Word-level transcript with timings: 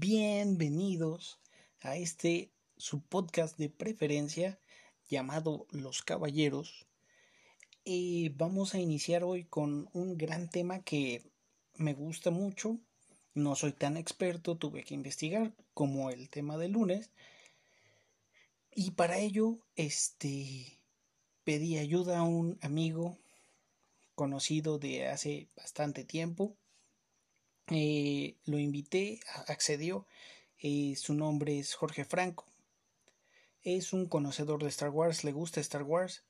Bienvenidos 0.00 1.40
a 1.80 1.96
este 1.96 2.52
su 2.76 3.00
podcast 3.00 3.58
de 3.58 3.68
preferencia 3.68 4.60
llamado 5.08 5.66
Los 5.72 6.02
Caballeros. 6.02 6.86
Y 7.82 8.28
vamos 8.28 8.74
a 8.74 8.78
iniciar 8.78 9.24
hoy 9.24 9.46
con 9.46 9.88
un 9.92 10.16
gran 10.16 10.50
tema 10.50 10.84
que 10.84 11.24
me 11.74 11.94
gusta 11.94 12.30
mucho. 12.30 12.78
No 13.34 13.56
soy 13.56 13.72
tan 13.72 13.96
experto, 13.96 14.56
tuve 14.56 14.84
que 14.84 14.94
investigar 14.94 15.52
como 15.74 16.10
el 16.10 16.30
tema 16.30 16.56
del 16.58 16.72
lunes. 16.72 17.10
Y 18.70 18.92
para 18.92 19.18
ello, 19.18 19.58
este 19.74 20.78
pedí 21.42 21.76
ayuda 21.76 22.20
a 22.20 22.22
un 22.22 22.56
amigo 22.62 23.18
conocido 24.14 24.78
de 24.78 25.08
hace 25.08 25.48
bastante 25.56 26.04
tiempo 26.04 26.56
eh, 27.70 28.36
lo 28.44 28.58
invité, 28.58 29.20
accedió. 29.46 30.06
Eh, 30.60 30.94
su 30.96 31.14
nombre 31.14 31.58
es 31.58 31.74
Jorge 31.74 32.04
Franco. 32.04 32.46
Es 33.62 33.92
un 33.92 34.06
conocedor 34.06 34.62
de 34.62 34.68
Star 34.68 34.90
Wars, 34.90 35.24
le 35.24 35.32
gusta 35.32 35.60
Star 35.60 35.82
Wars. 35.82 36.24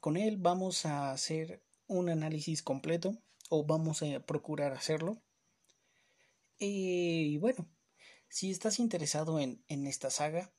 Con 0.00 0.16
él 0.16 0.36
vamos 0.36 0.86
a 0.86 1.12
hacer 1.12 1.62
un 1.86 2.08
análisis 2.08 2.62
completo 2.62 3.16
o 3.48 3.64
vamos 3.64 4.02
a 4.02 4.20
procurar 4.26 4.72
hacerlo. 4.72 5.22
Eh, 6.58 6.66
y 7.30 7.38
bueno, 7.38 7.68
si 8.28 8.50
estás 8.50 8.78
interesado 8.80 9.38
en, 9.40 9.62
en 9.68 9.86
esta 9.86 10.10
saga, 10.10 10.52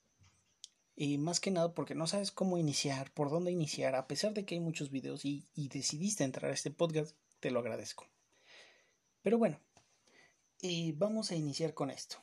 más 1.18 1.40
que 1.40 1.52
nada 1.52 1.74
porque 1.74 1.96
no 1.96 2.08
sabes 2.08 2.32
cómo 2.32 2.58
iniciar, 2.58 3.12
por 3.14 3.30
dónde 3.30 3.52
iniciar, 3.52 3.96
a 3.96 4.08
pesar 4.08 4.34
de 4.34 4.46
que 4.46 4.56
hay 4.56 4.62
muchos 4.62 4.92
videos 4.92 5.24
y, 5.24 5.48
y 5.56 5.70
decidiste 5.70 6.24
entrar 6.26 6.52
a 6.52 6.54
este 6.54 6.72
podcast, 6.72 7.16
te 7.40 7.52
lo 7.52 7.60
agradezco. 7.60 8.10
Pero 9.22 9.38
bueno, 9.38 9.60
y 10.62 10.92
vamos 10.94 11.32
a 11.32 11.36
iniciar 11.36 11.74
con 11.74 11.90
esto. 11.90 12.18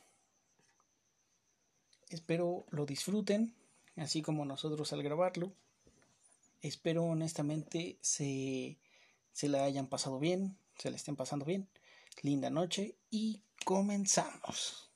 Espero 2.09 2.65
lo 2.69 2.85
disfruten, 2.85 3.53
así 3.95 4.21
como 4.21 4.45
nosotros 4.45 4.93
al 4.93 5.03
grabarlo. 5.03 5.51
Espero 6.61 7.03
honestamente 7.03 7.97
se, 8.01 8.77
se 9.33 9.49
la 9.49 9.63
hayan 9.63 9.87
pasado 9.87 10.19
bien, 10.19 10.57
se 10.77 10.89
la 10.89 10.95
estén 10.95 11.15
pasando 11.15 11.45
bien. 11.45 11.67
Linda 12.21 12.49
noche 12.49 12.95
y 13.09 13.41
comenzamos. 13.65 14.89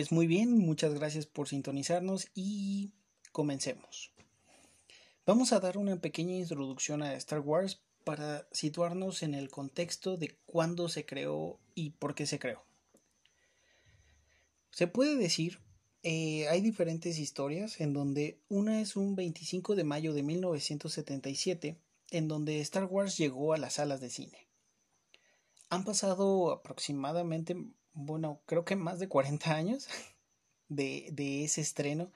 Pues 0.00 0.12
muy 0.12 0.26
bien, 0.26 0.56
muchas 0.56 0.94
gracias 0.94 1.26
por 1.26 1.46
sintonizarnos 1.46 2.28
y 2.34 2.94
comencemos. 3.32 4.14
Vamos 5.26 5.52
a 5.52 5.60
dar 5.60 5.76
una 5.76 6.00
pequeña 6.00 6.36
introducción 6.36 7.02
a 7.02 7.12
Star 7.16 7.40
Wars 7.40 7.82
para 8.02 8.48
situarnos 8.50 9.22
en 9.22 9.34
el 9.34 9.50
contexto 9.50 10.16
de 10.16 10.38
cuándo 10.46 10.88
se 10.88 11.04
creó 11.04 11.60
y 11.74 11.90
por 11.90 12.14
qué 12.14 12.24
se 12.24 12.38
creó. 12.38 12.64
Se 14.70 14.86
puede 14.86 15.16
decir, 15.16 15.58
eh, 16.02 16.48
hay 16.48 16.62
diferentes 16.62 17.18
historias 17.18 17.78
en 17.82 17.92
donde 17.92 18.40
una 18.48 18.80
es 18.80 18.96
un 18.96 19.16
25 19.16 19.74
de 19.74 19.84
mayo 19.84 20.14
de 20.14 20.22
1977, 20.22 21.76
en 22.10 22.26
donde 22.26 22.58
Star 22.62 22.86
Wars 22.86 23.18
llegó 23.18 23.52
a 23.52 23.58
las 23.58 23.74
salas 23.74 24.00
de 24.00 24.08
cine. 24.08 24.48
Han 25.68 25.84
pasado 25.84 26.52
aproximadamente 26.52 27.54
bueno, 27.92 28.42
creo 28.46 28.64
que 28.64 28.76
más 28.76 28.98
de 28.98 29.08
40 29.08 29.54
años 29.54 29.88
de, 30.68 31.08
de 31.12 31.44
ese 31.44 31.60
estreno 31.60 32.10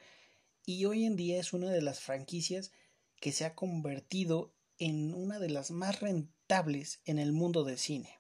y 0.67 0.85
hoy 0.87 1.05
en 1.05 1.17
día 1.17 1.39
es 1.39 1.53
una 1.53 1.71
de 1.71 1.83
las 1.83 2.01
franquicias 2.01 2.73
que 3.21 3.33
se 3.33 3.45
ha 3.45 3.55
convertido 3.55 4.55
en 4.79 5.15
una 5.15 5.39
de 5.39 5.51
las 5.51 5.71
más 5.71 6.01
rentables 6.01 7.01
en 7.05 7.19
el 7.19 7.33
mundo 7.33 7.65
del 7.65 7.79
cine. 7.79 8.19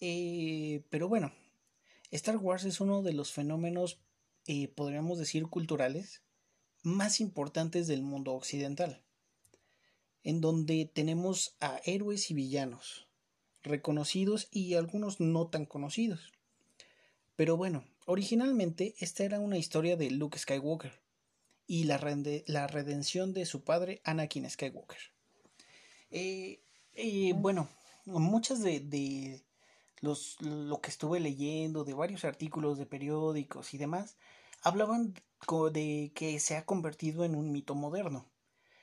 Eh, 0.00 0.84
pero 0.90 1.08
bueno, 1.08 1.32
Star 2.10 2.36
Wars 2.36 2.64
es 2.64 2.80
uno 2.80 3.02
de 3.02 3.12
los 3.12 3.32
fenómenos, 3.32 4.00
eh, 4.46 4.68
podríamos 4.68 5.18
decir, 5.18 5.46
culturales 5.46 6.22
más 6.82 7.20
importantes 7.20 7.86
del 7.86 8.02
mundo 8.02 8.32
occidental, 8.32 9.02
en 10.22 10.40
donde 10.40 10.86
tenemos 10.86 11.56
a 11.60 11.80
héroes 11.84 12.30
y 12.30 12.34
villanos, 12.34 13.07
reconocidos 13.68 14.48
y 14.50 14.74
algunos 14.74 15.20
no 15.20 15.46
tan 15.48 15.66
conocidos. 15.66 16.32
Pero 17.36 17.56
bueno, 17.56 17.84
originalmente 18.06 18.94
esta 18.98 19.22
era 19.24 19.38
una 19.38 19.58
historia 19.58 19.96
de 19.96 20.10
Luke 20.10 20.38
Skywalker 20.38 21.00
y 21.66 21.84
la, 21.84 22.00
la 22.46 22.66
redención 22.66 23.32
de 23.32 23.46
su 23.46 23.62
padre 23.62 24.00
Anakin 24.04 24.50
Skywalker. 24.50 24.98
Eh, 26.10 26.60
eh, 26.94 27.32
bueno, 27.36 27.68
muchas 28.06 28.62
de, 28.62 28.80
de 28.80 29.44
los, 30.00 30.40
lo 30.40 30.80
que 30.80 30.90
estuve 30.90 31.20
leyendo, 31.20 31.84
de 31.84 31.94
varios 31.94 32.24
artículos 32.24 32.78
de 32.78 32.86
periódicos 32.86 33.74
y 33.74 33.78
demás, 33.78 34.16
hablaban 34.62 35.14
de 35.72 36.12
que 36.14 36.40
se 36.40 36.56
ha 36.56 36.64
convertido 36.64 37.24
en 37.24 37.34
un 37.34 37.52
mito 37.52 37.74
moderno, 37.74 38.28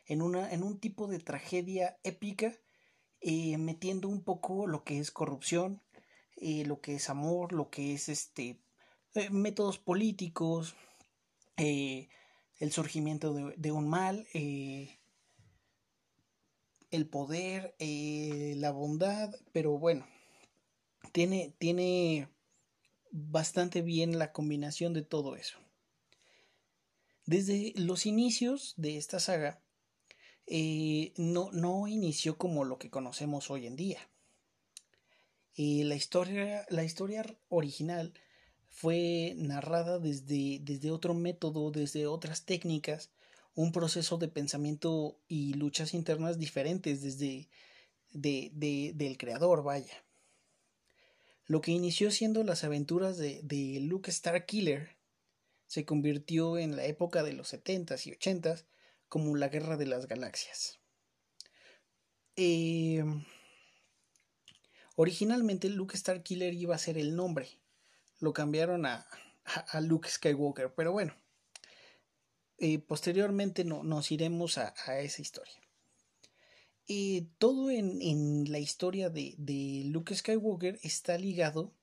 en, 0.06 0.22
una, 0.22 0.52
en 0.53 0.63
un 0.63 0.79
tipo 0.79 1.07
de 1.07 1.19
tragedia 1.19 1.97
épica 2.03 2.56
eh, 3.22 3.58
metiendo 3.58 4.08
un 4.08 4.24
poco 4.24 4.68
lo 4.68 4.84
que 4.84 5.00
es 5.00 5.12
corrupción, 5.12 5.81
eh, 6.38 6.66
lo 6.66 6.81
que 6.81 6.96
es 6.96 7.09
amor, 7.09 7.53
lo 7.53 7.70
que 7.70 7.94
es 7.94 8.09
este 8.09 8.59
eh, 9.16 9.30
métodos 9.30 9.80
políticos, 9.80 10.76
el 11.58 12.72
surgimiento 12.72 13.34
de, 13.34 13.72
un 13.72 13.88
mal, 13.88 14.28
el 14.34 14.90
poder, 17.09 17.76
la 17.80 18.72
bondad, 18.72 19.34
pero 19.53 19.78
bueno, 19.78 20.06
tiene, 21.14 21.56
tiene 21.58 22.28
bastante 23.12 23.82
bien 23.82 24.20
la 24.20 24.34
combinación 24.34 24.94
de 24.94 25.02
todo 25.02 25.38
eso. 25.38 25.58
Desde 27.26 27.72
los 27.76 28.06
inicios 28.06 28.74
de 28.76 28.97
esta 28.97 29.20
saga, 29.20 29.65
eh, 30.48 31.14
no, 31.18 31.52
no 31.52 31.88
inició 31.88 32.38
como 32.38 32.66
lo 32.66 32.78
que 32.78 32.90
conocemos 32.90 33.50
hoy 33.50 33.68
en 33.68 33.76
día. 33.76 34.00
La, 35.58 35.96
historia, 35.96 36.66
la 36.70 36.84
historia 36.84 37.26
original 37.48 38.14
fue 38.68 39.34
narrada 39.38 40.00
desde, 40.00 40.60
desde 40.62 40.92
otro 40.92 41.14
método, 41.14 41.72
desde 41.72 42.08
otras 42.08 42.44
técnicas, 42.44 43.10
un 43.56 43.72
proceso 43.72 44.18
de 44.18 44.28
pensamiento 44.28 45.18
y 45.30 45.54
luchas 45.54 45.94
internas 45.94 46.38
diferentes 46.38 47.02
desde 47.02 47.48
de, 48.12 48.52
de, 48.54 48.92
del 48.96 49.18
creador, 49.18 49.64
vaya. 49.64 50.04
Lo 51.46 51.62
que 51.62 51.72
inició 51.72 52.12
siendo 52.12 52.44
las 52.44 52.64
aventuras 52.64 53.18
de, 53.18 53.41
de 53.44 53.80
Luke 53.80 54.12
Starkiller 54.12 54.98
se 55.68 55.86
convirtió 55.86 56.58
en 56.58 56.76
la 56.76 56.86
época 56.86 57.24
de 57.24 57.34
los 57.34 57.53
70s 57.53 58.08
y 58.08 58.12
80s 58.12 58.66
como 59.09 59.35
la 59.35 59.49
Guerra 59.49 59.78
de 59.78 59.85
las 59.85 60.07
Galaxias. 60.07 60.79
Eh, 62.35 63.03
originalmente 64.96 65.69
Luke 65.69 65.97
Starkiller 65.97 66.53
iba 66.53 66.75
a 66.75 66.79
ser 66.79 66.97
el 66.97 67.16
nombre. 67.16 67.49
Lo 68.19 68.34
cambiaron 68.34 68.85
a, 68.85 69.07
a, 69.46 69.81
Luke 69.81 70.09
Skywalker, 70.09 70.73
pero 70.73 70.91
bueno. 70.91 71.16
Eh, 72.57 72.79
posteriormente 72.79 73.66
no, 73.66 73.84
nos 73.84 74.11
iremos 74.11 74.57
a, 74.57 74.73
a 74.85 74.99
esa 74.99 75.22
historia. 75.22 75.61
Eh, 76.87 77.28
todo 77.37 77.72
en, 77.72 78.02
en, 78.02 78.52
la 78.52 78.59
historia 78.59 79.09
de, 79.09 79.35
de, 79.37 79.84
Luke 79.85 80.16
Skywalker 80.16 80.79
está 80.84 81.17
ligado 81.17 81.73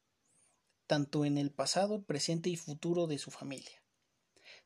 tanto 0.87 1.25
en 1.25 1.39
el 1.39 1.51
pasado, 1.51 2.03
presente 2.03 2.51
y 2.51 2.57
futuro 2.57 3.07
de 3.07 3.19
su 3.19 3.31
familia 3.31 3.82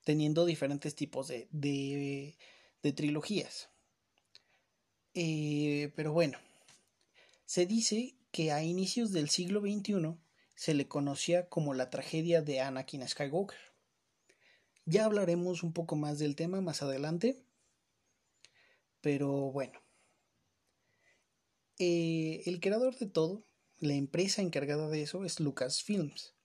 teniendo 0.07 0.47
diferentes 0.47 0.95
tipos 0.95 1.27
de, 1.27 1.49
de, 1.51 2.93
trilogías. 2.93 3.71
Eh, 5.15 5.93
pero 5.97 6.13
bueno, 6.13 6.39
se 7.45 7.67
dice 7.67 8.15
que 8.31 8.53
a 8.53 8.63
inicios 8.63 9.11
del 9.11 9.29
siglo 9.29 9.63
XXI 9.63 10.17
se 10.55 10.75
le 10.75 10.87
conocía 10.87 11.49
como 11.49 11.75
la 11.75 11.91
tragedia 11.91 12.41
de 12.41 12.61
Anakin 12.61 13.07
Skywalker. 13.09 13.59
Ya 14.85 15.07
hablaremos 15.07 15.65
un 15.65 15.73
poco 15.73 15.97
más 15.97 16.21
del 16.21 16.37
tema 16.37 16.61
más 16.61 16.83
adelante. 16.83 17.43
Pero 19.01 19.51
bueno. 19.51 19.83
Eh, 21.81 22.45
el 22.47 22.61
creador 22.61 22.97
de 22.97 23.07
todo, 23.07 23.45
la 23.79 23.95
empresa 23.95 24.41
encargada 24.41 24.89
de 24.89 25.03
eso 25.03 25.25
es 25.25 25.41
Lucasfilms. 25.41 26.36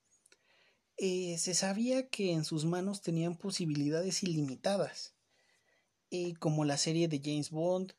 Eh, 1.04 1.40
se 1.40 1.56
sabía 1.56 2.10
que 2.10 2.32
en 2.32 2.46
sus 2.46 2.66
manos 2.66 3.02
tenían 3.02 3.36
posibilidades 3.36 4.22
ilimitadas, 4.22 5.16
eh, 6.12 6.36
como 6.36 6.64
la 6.64 6.78
serie 6.78 7.08
de 7.08 7.20
James 7.24 7.50
Bond, 7.50 7.94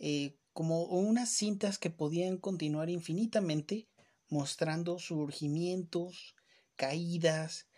eh, 0.00 0.34
como 0.52 0.82
unas 0.86 1.30
cintas 1.30 1.78
que 1.78 1.90
podían 1.90 2.36
continuar 2.36 2.90
infinitamente 2.90 3.86
mostrando 4.28 4.98
surgimientos, 4.98 6.34
caídas, 6.74 7.68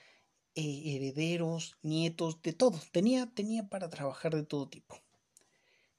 herederos, 0.54 1.76
nietos, 1.82 2.40
de 2.40 2.54
todo. 2.54 2.80
Tenía, 2.90 3.26
tenía 3.26 3.68
para 3.68 3.90
trabajar 3.90 4.34
de 4.34 4.44
todo 4.44 4.66
tipo. 4.70 4.98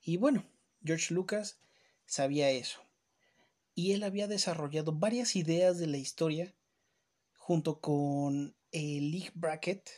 Y 0.01 0.17
bueno, 0.17 0.43
George 0.83 1.13
Lucas 1.13 1.59
sabía 2.07 2.49
eso. 2.49 2.81
Y 3.75 3.91
él 3.91 4.01
había 4.01 4.27
desarrollado 4.27 4.91
varias 4.91 5.35
ideas 5.35 5.77
de 5.77 5.85
la 5.85 5.97
historia 5.97 6.55
junto 7.35 7.79
con 7.79 8.55
el 8.71 9.11
League 9.11 9.31
Bracket 9.33 9.89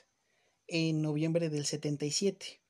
en 0.67 1.01
noviembre 1.01 1.49
del 1.49 1.65
77. 1.65 2.61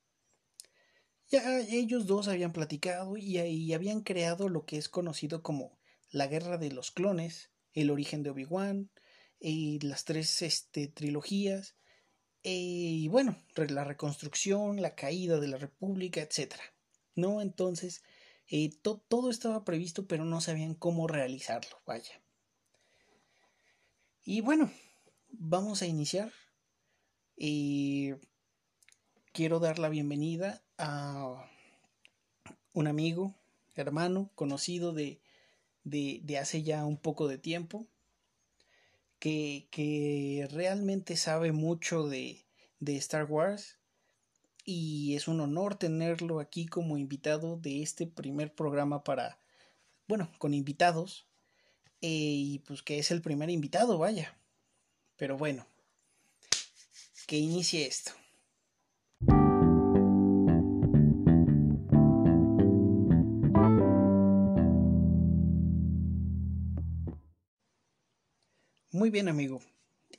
Ya 1.30 1.60
ellos 1.60 2.06
dos 2.06 2.28
habían 2.28 2.54
platicado 2.54 3.18
y, 3.18 3.40
y 3.40 3.74
habían 3.74 4.02
creado 4.02 4.50
lo 4.50 4.66
que 4.66 4.78
es 4.78 4.90
conocido 4.90 5.42
como 5.42 5.80
la 6.12 6.28
Guerra 6.28 6.58
de 6.58 6.72
los 6.72 6.92
Clones, 6.92 7.50
el 7.74 7.90
origen 7.90 8.24
de 8.24 8.30
Obi-Wan, 8.30 8.92
y 9.40 9.80
las 9.80 10.06
tres 10.06 10.42
este, 10.42 10.88
trilogías, 10.88 11.76
y 12.44 13.08
bueno, 13.08 13.38
la 13.56 13.86
reconstrucción, 13.86 14.82
la 14.82 14.96
caída 14.96 15.40
de 15.40 15.48
la 15.48 15.58
República, 15.58 16.22
etc. 16.22 16.56
¿No? 17.16 17.42
Entonces, 17.42 18.04
eh, 18.48 18.70
todo 18.84 19.30
estaba 19.30 19.64
previsto, 19.64 20.08
pero 20.08 20.26
no 20.26 20.42
sabían 20.42 20.76
cómo 20.76 21.08
realizarlo, 21.08 21.82
vaya. 21.86 22.22
Y 24.26 24.42
bueno, 24.42 24.72
vamos 25.34 25.82
a 25.82 25.88
iniciar. 25.88 26.32
Y 27.36 28.14
quiero 29.32 29.60
dar 29.60 29.80
la 29.80 29.90
bienvenida 29.90 30.64
a 30.78 31.50
un 32.74 32.88
amigo, 32.88 33.36
hermano, 33.76 34.32
conocido 34.36 34.94
de, 34.94 35.22
de, 35.84 36.38
hace 36.38 36.64
ya 36.64 36.86
un 36.86 36.98
poco 36.98 37.28
de 37.28 37.38
tiempo, 37.38 37.88
que, 39.20 39.68
que 39.72 40.48
realmente 40.52 41.16
sabe 41.18 41.52
mucho 41.52 42.08
de, 42.08 42.46
de 42.80 42.98
Star 42.98 43.26
Wars 43.26 43.80
y 44.66 45.16
es 45.16 45.28
un 45.28 45.40
honor 45.42 45.76
tenerlo 45.76 46.40
aquí 46.40 46.66
como 46.66 46.98
invitado 46.98 47.58
de 47.58 47.82
este 47.82 48.08
primer 48.08 48.54
programa 48.54 49.04
para, 49.04 49.40
bueno, 50.08 50.32
con 50.38 50.54
invitados, 50.54 51.28
eh, 52.02 52.08
y 52.10 52.60
pues 52.60 52.82
que 52.82 53.00
es 53.00 53.12
el 53.12 53.22
primer 53.22 53.50
invitado, 53.50 53.98
vaya. 53.98 54.38
Pero 55.24 55.38
bueno, 55.38 55.66
que 57.28 57.38
inicie 57.38 57.88
esto. 57.88 58.12
Muy 68.92 69.12
bien, 69.12 69.30
amigo. 69.30 69.62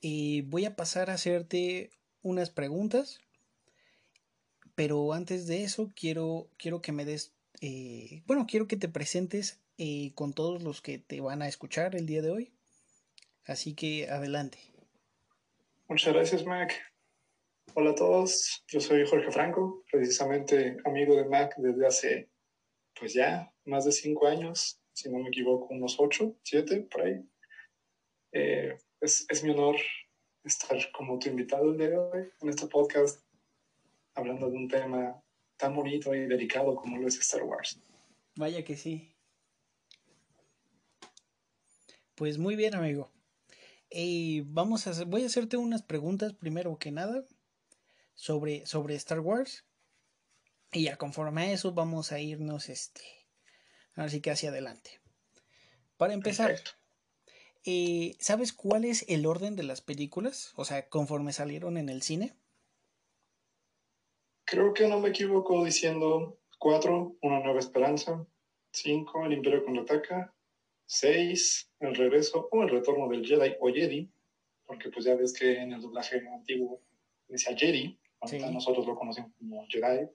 Eh, 0.01 0.43
voy 0.47 0.65
a 0.65 0.75
pasar 0.75 1.11
a 1.11 1.13
hacerte 1.13 1.91
unas 2.23 2.49
preguntas. 2.49 3.21
Pero 4.75 5.13
antes 5.13 5.47
de 5.47 5.65
eso, 5.65 5.93
quiero, 5.95 6.49
quiero 6.57 6.81
que 6.81 6.93
me 6.93 7.05
des. 7.05 7.35
Eh, 7.61 8.23
bueno, 8.25 8.47
quiero 8.49 8.69
que 8.69 8.79
te 8.79 8.89
presentes 8.89 9.61
eh, 9.77 10.13
con 10.15 10.33
todos 10.33 10.63
los 10.63 10.81
que 10.81 10.99
te 10.99 11.21
van 11.21 11.43
a 11.43 11.49
escuchar 11.49 11.95
el 11.95 12.07
día 12.07 12.23
de 12.23 12.31
hoy. 12.31 12.53
Así 13.45 13.75
que 13.75 14.09
adelante. 14.09 14.74
Muchas 15.87 16.15
gracias, 16.15 16.47
Mac. 16.47 16.73
Hola 17.75 17.91
a 17.91 17.95
todos, 17.95 18.65
yo 18.69 18.81
soy 18.81 19.07
Jorge 19.07 19.31
Franco, 19.31 19.85
precisamente 19.91 20.79
amigo 20.85 21.15
de 21.15 21.27
Mac 21.27 21.55
desde 21.59 21.87
hace, 21.87 22.31
pues 22.99 23.13
ya, 23.13 23.53
más 23.67 23.85
de 23.85 23.93
cinco 23.93 24.27
años, 24.27 24.81
si 24.95 25.11
no 25.11 25.19
me 25.19 25.29
equivoco, 25.29 25.67
unos 25.75 25.97
ocho, 25.99 26.39
siete, 26.43 26.89
por 26.91 27.03
ahí. 27.03 27.21
Eh, 28.33 28.79
es, 29.01 29.27
es 29.29 29.45
mi 29.45 29.51
honor 29.51 29.77
estar 30.43 30.79
como 30.93 31.19
tu 31.19 31.29
invitado 31.29 31.71
el 31.71 31.77
día 31.77 31.91
de 31.91 31.99
hoy 31.99 32.31
en 32.41 32.49
este 32.49 32.67
podcast, 32.67 33.23
hablando 34.15 34.51
de 34.51 34.57
un 34.57 34.69
tema 34.69 35.23
tan 35.59 35.77
bonito 35.77 36.15
y 36.15 36.27
delicado 36.27 36.77
como 36.77 36.97
lo 36.97 37.09
es 37.09 37.19
Star 37.19 37.43
Wars. 37.43 37.79
Vaya 38.37 38.65
que 38.65 38.77
sí. 38.77 39.15
Pues 42.15 42.39
muy 42.39 42.57
bien, 42.57 42.75
amigo. 42.75 43.11
Y 43.97 44.41
vamos 44.41 44.89
a 44.89 44.91
hacer, 44.91 45.07
voy 45.07 45.23
a 45.23 45.27
hacerte 45.27 45.57
unas 45.57 45.83
preguntas 45.83 46.33
primero 46.33 46.77
que 46.81 46.91
nada 46.91 47.25
sobre, 48.15 48.67
sobre 48.67 48.97
Star 48.97 49.21
Wars. 49.21 49.65
Y 50.73 50.85
ya 50.85 50.97
conforme 50.97 51.43
a 51.43 51.53
eso 51.53 51.73
vamos 51.73 52.11
a 52.11 52.19
irnos 52.19 52.69
este. 52.69 53.03
Así 53.95 54.21
que 54.21 54.33
hacia 54.33 54.49
adelante. 54.49 55.01
Para 55.97 56.13
empezar, 56.13 56.57
eh, 57.65 58.17
¿sabes 58.19 58.53
cuál 58.53 58.85
es 58.85 59.05
el 59.07 59.27
orden 59.27 59.55
de 59.55 59.63
las 59.63 59.81
películas? 59.81 60.53
O 60.57 60.65
sea, 60.65 60.89
conforme 60.89 61.33
salieron 61.33 61.79
en 61.79 61.89
el 61.89 62.03
cine. 62.03 62.35
Creo 64.45 64.75
que 64.75 64.89
no 64.89 64.99
me 64.99 65.11
equivoco 65.11 65.65
diciendo 65.65 66.41
4, 66.59 67.19
Una 67.23 67.39
Nueva 67.39 67.61
Esperanza, 67.61 68.27
5, 68.73 69.27
El 69.27 69.35
Imperio 69.35 69.65
contraataca, 69.65 70.35
6, 70.87 71.71
El 71.81 71.95
Regreso 71.95 72.49
o 72.51 72.63
El 72.63 72.71
Retorno 72.71 73.09
del 73.09 73.25
Jedi 73.25 73.57
o 73.61 73.69
Jedi, 73.69 74.11
porque 74.67 74.91
pues 74.91 75.05
ya 75.05 75.15
ves 75.15 75.33
que 75.33 75.59
en 75.59 75.73
el 75.73 75.81
doblaje 75.81 76.27
antiguo 76.29 76.81
decía 77.29 77.57
Jedi, 77.57 77.99
nosotros 78.51 78.87
lo 78.87 78.95
conocemos 78.95 79.33
como 79.39 79.67
Jedi. 79.69 80.09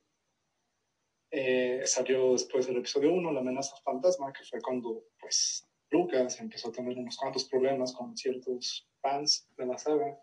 Eh, 1.31 1.81
salió 1.86 2.33
después 2.33 2.66
del 2.66 2.77
episodio 2.77 3.13
1, 3.13 3.31
La 3.31 3.39
amenaza 3.39 3.75
fantasma, 3.83 4.33
que 4.33 4.44
fue 4.44 4.62
cuando 4.62 5.04
pues 5.19 5.68
Lucas 5.92 6.39
empezó 6.39 6.69
a 6.69 6.72
tener 6.72 6.98
unos 6.98 7.18
cuantos 7.18 7.45
problemas 7.45 7.94
con 7.94 8.15
ciertos 8.18 8.88
fans 9.01 9.48
de 9.58 9.65
la 9.65 9.77
saga. 9.77 10.20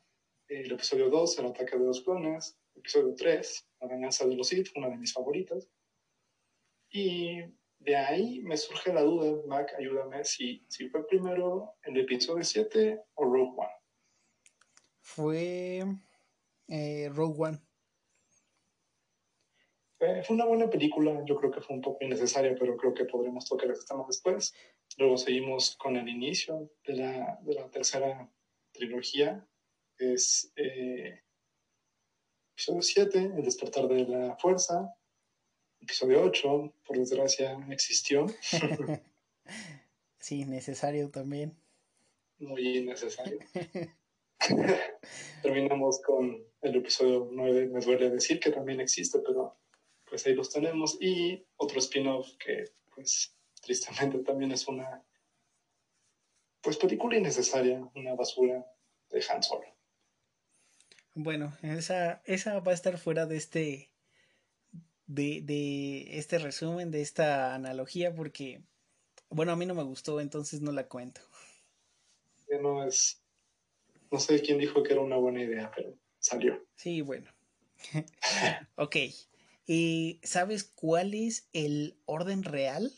El 0.48 0.70
episodio 0.72 1.08
2, 1.10 1.38
El 1.38 1.46
ataque 1.46 1.76
de 1.76 1.84
los 1.84 2.02
clones. 2.02 2.56
Episodio 2.74 3.14
3, 3.16 3.66
La 3.80 3.88
venganza 3.88 4.26
de 4.26 4.36
los 4.36 4.48
Sith, 4.48 4.68
una 4.76 4.88
de 4.88 4.96
mis 4.96 5.12
favoritas. 5.12 5.68
Y 6.90 7.40
de 7.78 7.96
ahí 7.96 8.40
me 8.42 8.56
surge 8.56 8.92
la 8.92 9.02
duda, 9.02 9.42
Mac, 9.46 9.74
ayúdame, 9.78 10.24
si, 10.24 10.64
si 10.68 10.88
fue 10.88 11.06
primero 11.06 11.74
el 11.82 11.98
episodio 11.98 12.42
7 12.42 13.00
o 13.14 13.24
Rogue 13.24 13.54
One. 13.56 13.70
Fue 15.00 15.84
eh, 16.68 17.08
Rogue 17.12 17.36
One. 17.38 17.58
fue 19.98 20.34
una 20.34 20.46
buena 20.46 20.68
película, 20.68 21.22
yo 21.24 21.36
creo 21.36 21.50
que 21.50 21.60
fue 21.60 21.76
un 21.76 21.82
poco 21.82 22.04
innecesaria, 22.04 22.56
pero 22.58 22.76
creo 22.76 22.92
que 22.92 23.04
podremos 23.04 23.48
tocar 23.48 23.70
ese 23.70 23.86
tema 23.86 24.04
después. 24.06 24.54
Luego 24.98 25.16
seguimos 25.16 25.76
con 25.76 25.96
el 25.96 26.08
inicio 26.08 26.70
de 26.84 26.94
la, 26.94 27.38
de 27.42 27.54
la 27.54 27.70
tercera 27.70 28.30
trilogía, 28.72 29.46
es 29.98 30.52
eh, 30.56 31.22
episodio 32.52 32.82
7, 32.82 33.18
El 33.36 33.44
despertar 33.44 33.88
de 33.88 34.06
la 34.06 34.36
fuerza, 34.36 34.94
episodio 35.86 36.20
8, 36.24 36.74
por 36.84 36.98
desgracia, 36.98 37.56
existió. 37.70 38.26
sí, 40.18 40.44
necesario 40.44 41.10
también. 41.10 41.56
Muy 42.40 42.84
necesario. 42.84 43.38
Terminamos 45.42 46.00
con 46.02 46.44
el 46.60 46.76
episodio 46.76 47.28
9, 47.30 47.68
me 47.68 47.80
duele 47.80 48.10
decir 48.10 48.40
que 48.40 48.50
también 48.50 48.80
existe, 48.80 49.20
pero 49.20 49.56
pues 50.10 50.26
ahí 50.26 50.34
los 50.34 50.50
tenemos. 50.50 50.98
Y 51.00 51.46
otro 51.56 51.78
spin-off 51.78 52.32
que 52.36 52.64
pues 52.92 53.36
tristemente 53.62 54.18
también 54.18 54.50
es 54.50 54.66
una 54.66 55.04
pues 56.62 56.78
película 56.78 57.16
innecesaria, 57.16 57.88
una 57.94 58.14
basura 58.14 58.66
de 59.10 59.24
Han 59.30 59.40
Solo. 59.40 59.66
Bueno, 61.14 61.56
esa, 61.62 62.22
esa 62.24 62.58
va 62.58 62.72
a 62.72 62.74
estar 62.74 62.98
fuera 62.98 63.26
de 63.26 63.36
este 63.36 63.92
de, 65.06 65.40
de 65.42 66.18
este 66.18 66.38
resumen, 66.38 66.90
de 66.90 67.02
esta 67.02 67.54
analogía, 67.54 68.14
porque 68.14 68.62
bueno, 69.28 69.52
a 69.52 69.56
mí 69.56 69.66
no 69.66 69.74
me 69.74 69.82
gustó, 69.82 70.20
entonces 70.20 70.60
no 70.60 70.72
la 70.72 70.88
cuento. 70.88 71.20
No 72.60 72.84
es 72.84 73.20
no 74.10 74.20
sé 74.20 74.40
quién 74.40 74.58
dijo 74.58 74.82
que 74.82 74.92
era 74.92 75.02
una 75.02 75.16
buena 75.16 75.42
idea, 75.42 75.70
pero 75.74 75.94
salió. 76.18 76.64
Sí, 76.74 77.00
bueno. 77.00 77.30
ok. 78.76 78.96
¿Y 79.66 80.20
sabes 80.22 80.64
cuál 80.64 81.14
es 81.14 81.48
el 81.52 81.98
orden 82.06 82.44
real? 82.44 82.92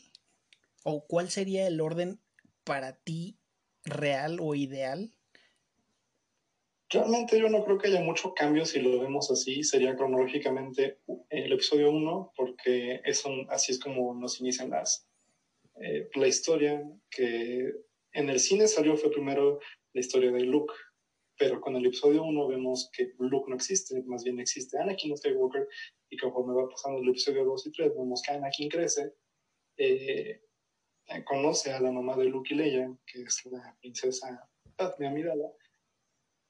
¿O 0.83 1.05
cuál 1.05 1.29
sería 1.29 1.67
el 1.67 1.81
orden 1.81 2.19
para 2.63 2.93
ti 2.93 3.37
real 3.83 4.37
o 4.39 4.55
ideal? 4.55 5.13
Realmente 6.91 7.39
yo 7.39 7.49
no 7.49 7.63
creo 7.63 7.77
que 7.77 7.87
haya 7.87 8.01
mucho 8.01 8.33
cambio 8.33 8.65
si 8.65 8.79
lo 8.79 8.99
vemos 8.99 9.29
así. 9.29 9.63
Sería 9.63 9.95
cronológicamente 9.95 10.99
el 11.29 11.53
episodio 11.53 11.91
1, 11.91 12.33
porque 12.35 13.01
eso, 13.05 13.29
así 13.49 13.73
es 13.73 13.79
como 13.79 14.15
nos 14.15 14.41
inician 14.41 14.71
las, 14.71 15.07
eh, 15.81 16.09
la 16.15 16.27
historia. 16.27 16.83
Que 17.11 17.71
en 18.13 18.29
el 18.29 18.39
cine 18.39 18.67
salió 18.67 18.97
fue 18.97 19.11
primero 19.11 19.59
la 19.93 20.01
historia 20.01 20.31
de 20.31 20.41
Luke, 20.41 20.73
pero 21.37 21.61
con 21.61 21.75
el 21.75 21.85
episodio 21.85 22.23
1 22.23 22.47
vemos 22.47 22.89
que 22.91 23.13
Luke 23.19 23.49
no 23.49 23.55
existe, 23.55 24.01
más 24.03 24.23
bien 24.23 24.39
existe 24.39 24.77
Anakin 24.79 25.15
Skywalker, 25.15 25.67
y 26.09 26.17
conforme 26.17 26.53
va 26.53 26.69
pasando 26.69 26.99
el 26.99 27.09
episodio 27.09 27.45
2 27.45 27.67
y 27.67 27.71
3, 27.71 27.95
vemos 27.95 28.21
que 28.21 28.33
Anakin 28.33 28.69
crece, 28.69 29.13
eh, 29.77 30.41
conoce 31.25 31.71
a 31.71 31.79
la 31.79 31.91
mamá 31.91 32.17
de 32.17 32.25
Luke 32.25 32.53
y 32.53 32.57
Leia, 32.57 32.91
que 33.05 33.21
es 33.21 33.45
la 33.45 33.75
princesa 33.79 34.49
Padme 34.75 35.07
Amidala, 35.07 35.51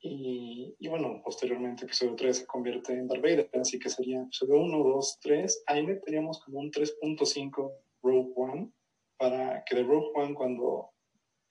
y, 0.02 0.76
y, 0.80 0.88
bueno, 0.88 1.22
posteriormente 1.24 1.86
episodio 1.86 2.16
3 2.16 2.38
se 2.38 2.46
convierte 2.46 2.94
en 2.94 3.08
Darth 3.08 3.22
Vader, 3.22 3.50
así 3.60 3.80
que 3.80 3.90
sería 3.90 4.22
episodio 4.22 4.60
1, 4.60 4.78
2, 4.78 5.20
3. 5.22 5.64
Ahí 5.68 5.86
meteríamos 5.86 6.40
como 6.40 6.60
un 6.60 6.72
3.5 6.72 7.74
Rogue 8.02 8.34
One, 8.36 8.72
para 9.18 9.64
que 9.66 9.76
de 9.76 9.84
Rogue 9.84 10.12
One 10.16 10.34
cuando 10.34 10.92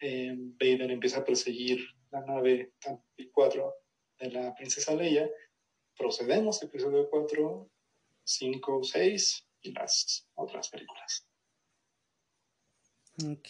eh, 0.01 0.35
Vader 0.35 0.91
empieza 0.91 1.19
a 1.19 1.25
perseguir 1.25 1.81
la 2.11 2.23
nave 2.23 2.73
4 3.33 3.75
de 4.21 4.31
la 4.31 4.55
princesa 4.55 4.95
Leia, 4.95 5.29
procedemos 5.97 6.63
episodio 6.63 7.09
4, 7.11 7.71
5, 8.25 8.85
6 8.85 9.49
y 9.63 9.73
las 9.73 10.27
otras 10.35 10.69
películas. 10.71 11.27
Ok. 13.25 13.49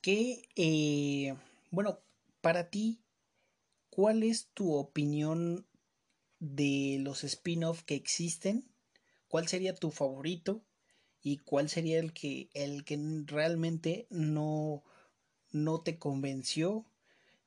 ¿Qué, 0.00 0.42
eh, 0.54 1.34
bueno, 1.70 1.98
para 2.46 2.70
ti, 2.70 3.02
¿cuál 3.90 4.22
es 4.22 4.52
tu 4.54 4.72
opinión 4.72 5.66
de 6.38 6.98
los 7.00 7.24
spin-off 7.24 7.82
que 7.82 7.96
existen? 7.96 8.70
¿Cuál 9.26 9.48
sería 9.48 9.74
tu 9.74 9.90
favorito? 9.90 10.62
¿Y 11.20 11.38
cuál 11.38 11.68
sería 11.68 11.98
el 11.98 12.12
que, 12.12 12.48
el 12.54 12.84
que 12.84 13.00
realmente 13.26 14.06
no, 14.10 14.84
no 15.50 15.82
te 15.82 15.98
convenció? 15.98 16.86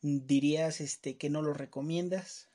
¿Dirías 0.01 0.82
este, 0.82 1.18
que 1.18 1.29
no 1.29 1.44
lo 1.44 1.53
recomiendas? 1.53 2.50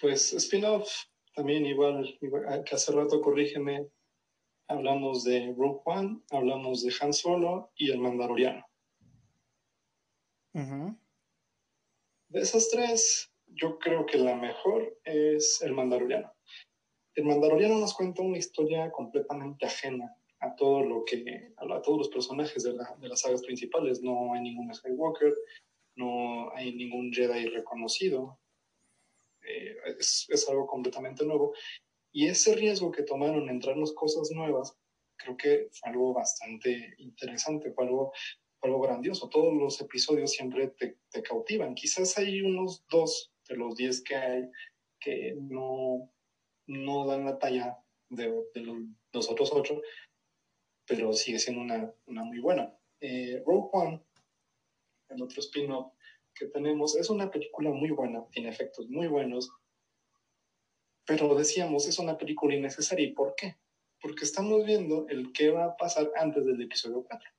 Pues 0.00 0.34
spin-off, 0.34 0.88
también 1.34 1.66
igual, 1.66 2.16
que 2.64 2.74
hace 2.76 2.92
rato, 2.92 3.20
corrígeme, 3.20 3.88
hablamos 4.68 5.24
de 5.24 5.52
Rogue 5.58 5.80
One, 5.84 6.22
hablamos 6.30 6.84
de 6.84 6.94
Han 7.00 7.12
Solo 7.12 7.72
y 7.74 7.90
el 7.90 7.98
Mandaloriano. 7.98 8.64
De 10.54 12.40
esas 12.40 12.68
tres, 12.70 13.32
yo 13.46 13.78
creo 13.78 14.06
que 14.06 14.18
la 14.18 14.36
mejor 14.36 14.98
es 15.04 15.60
el 15.62 15.72
Mandaloriano. 15.72 16.32
El 17.14 17.24
Mandaloriano 17.24 17.78
nos 17.78 17.94
cuenta 17.94 18.22
una 18.22 18.38
historia 18.38 18.90
completamente 18.92 19.66
ajena 19.66 20.16
a 20.38 20.54
todo 20.54 20.82
lo 20.82 21.04
que, 21.04 21.52
a, 21.56 21.82
todos 21.82 21.98
los 21.98 22.08
personajes 22.08 22.62
de, 22.62 22.74
las 23.08 23.20
sagas 23.20 23.42
principales. 23.42 24.00
No 24.00 24.32
hay 24.32 24.42
ningún 24.42 24.72
Skywalker, 24.72 25.34
no 25.96 26.54
hay 26.54 26.74
ningún 26.74 27.12
Jedi 27.12 27.46
reconocido. 27.46 28.38
Eh, 29.42 29.76
es, 29.98 30.26
es, 30.28 30.48
algo 30.48 30.66
completamente 30.66 31.24
nuevo. 31.24 31.52
Y 32.12 32.28
ese 32.28 32.54
riesgo 32.54 32.92
que 32.92 33.02
tomaron 33.02 33.44
en 33.44 33.50
entrarnos 33.50 33.92
cosas 33.92 34.30
nuevas, 34.30 34.76
creo 35.16 35.36
que 35.36 35.68
fue 35.72 35.90
algo 35.90 36.12
bastante 36.12 36.94
interesante, 36.98 37.72
fue 37.72 37.86
algo 37.86 38.12
algo 38.64 38.80
grandioso. 38.80 39.28
Todos 39.28 39.54
los 39.54 39.80
episodios 39.80 40.32
siempre 40.32 40.68
te, 40.68 40.98
te 41.10 41.22
cautivan. 41.22 41.74
Quizás 41.74 42.16
hay 42.18 42.40
unos 42.40 42.84
dos 42.88 43.32
de 43.48 43.56
los 43.56 43.76
diez 43.76 44.02
que 44.02 44.16
hay 44.16 44.50
que 45.00 45.34
no, 45.38 46.10
no 46.66 47.06
dan 47.06 47.26
la 47.26 47.38
talla 47.38 47.78
de, 48.08 48.32
los, 49.12 49.30
otros 49.30 49.52
ocho, 49.52 49.80
pero 50.86 51.12
sigue 51.12 51.38
siendo 51.38 51.60
una, 51.60 51.92
una 52.06 52.24
muy 52.24 52.40
buena. 52.40 52.74
Eh, 53.00 53.42
Rogue 53.44 53.68
One, 53.72 54.02
el 55.10 55.22
otro 55.22 55.40
spin-off 55.40 55.92
que 56.34 56.46
tenemos, 56.46 56.96
es 56.96 57.10
una 57.10 57.30
película 57.30 57.70
muy 57.70 57.90
buena, 57.90 58.24
tiene 58.30 58.48
efectos 58.48 58.88
muy 58.88 59.06
buenos, 59.06 59.52
pero 61.06 61.34
decíamos, 61.34 61.86
es 61.86 61.98
una 61.98 62.16
película 62.16 62.54
innecesaria. 62.54 63.06
¿Y 63.06 63.12
por 63.12 63.34
qué? 63.36 63.56
Porque 64.00 64.24
estamos 64.24 64.64
viendo 64.64 65.06
el 65.08 65.32
qué 65.32 65.50
va 65.50 65.66
a 65.66 65.76
pasar 65.76 66.10
antes 66.16 66.44
del 66.46 66.60
episodio 66.62 67.04
4 67.04 67.30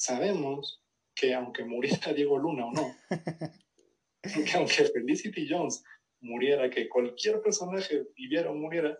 sabemos 0.00 0.82
que 1.14 1.34
aunque 1.34 1.64
muriera 1.64 2.12
Diego 2.16 2.38
Luna 2.38 2.66
o 2.66 2.72
no, 2.72 2.96
que 4.22 4.56
aunque 4.56 4.84
Felicity 4.86 5.46
Jones 5.48 5.84
muriera, 6.20 6.70
que 6.70 6.88
cualquier 6.88 7.40
personaje 7.42 8.06
viviera 8.16 8.50
o 8.50 8.54
muriera, 8.54 8.98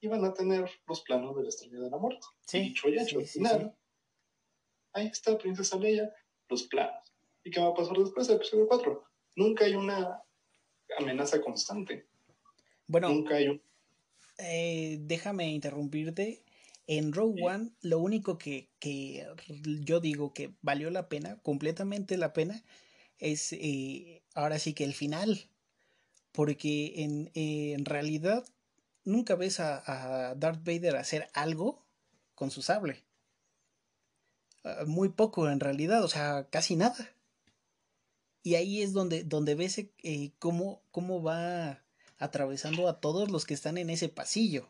iban 0.00 0.24
a 0.24 0.34
tener 0.34 0.70
los 0.86 1.00
planos 1.02 1.36
de 1.36 1.42
la 1.44 1.48
estrella 1.48 1.80
de 1.80 1.90
la 1.90 1.96
muerte. 1.96 2.26
Sí, 2.46 2.60
dicho 2.60 2.88
y 2.88 2.98
hecho, 2.98 3.18
al 3.18 3.26
final, 3.26 3.76
ahí 4.92 5.06
está 5.06 5.38
Princesa 5.38 5.78
Leia, 5.78 6.12
los 6.48 6.64
planos. 6.64 7.14
¿Y 7.44 7.50
qué 7.50 7.60
va 7.60 7.68
a 7.68 7.74
pasar 7.74 7.96
después 7.96 8.26
del 8.26 8.36
episodio 8.36 8.68
4? 8.68 9.04
Nunca 9.36 9.64
hay 9.64 9.74
una 9.74 10.22
amenaza 10.98 11.40
constante. 11.40 12.06
Bueno, 12.86 13.08
nunca 13.08 13.36
hay 13.36 13.48
un... 13.48 13.62
Eh, 14.38 14.98
déjame 15.00 15.50
interrumpirte. 15.50 16.42
En 16.86 17.12
Rogue 17.12 17.42
One, 17.42 17.70
lo 17.80 17.98
único 17.98 18.38
que, 18.38 18.70
yo 19.84 20.00
digo 20.00 20.34
que 20.34 20.54
valió 20.62 20.90
la 20.90 21.08
pena, 21.08 21.38
completamente 21.42 22.16
la 22.16 22.32
pena, 22.32 22.64
es 23.18 23.52
eh, 23.52 24.22
ahora 24.34 24.58
sí 24.58 24.74
que 24.74 24.84
el 24.84 24.94
final. 24.94 25.48
Porque 26.32 27.02
en, 27.02 27.30
en 27.34 27.84
realidad 27.84 28.44
nunca 29.04 29.34
ves 29.34 29.60
a, 29.60 29.82
a, 30.30 30.34
Darth 30.34 30.64
Vader 30.64 30.96
hacer 30.96 31.28
algo 31.34 31.84
con 32.34 32.50
su 32.50 32.62
sable. 32.62 33.04
Ah, 34.64 34.84
muy 34.86 35.08
poco 35.10 35.48
en 35.50 35.60
realidad, 35.60 36.02
o 36.04 36.08
sea, 36.08 36.48
casi 36.50 36.76
nada. 36.76 37.14
Y 38.42 38.56
ahí 38.56 38.82
es 38.82 38.92
donde, 38.92 39.24
donde 39.24 39.54
ves 39.54 39.78
eh, 39.78 40.32
cómo, 40.38 40.82
cómo 40.90 41.22
va 41.22 41.84
atravesando 42.18 42.88
a 42.88 43.00
todos 43.00 43.30
los 43.30 43.44
que 43.44 43.54
están 43.54 43.78
en 43.78 43.90
ese 43.90 44.08
pasillo. 44.08 44.68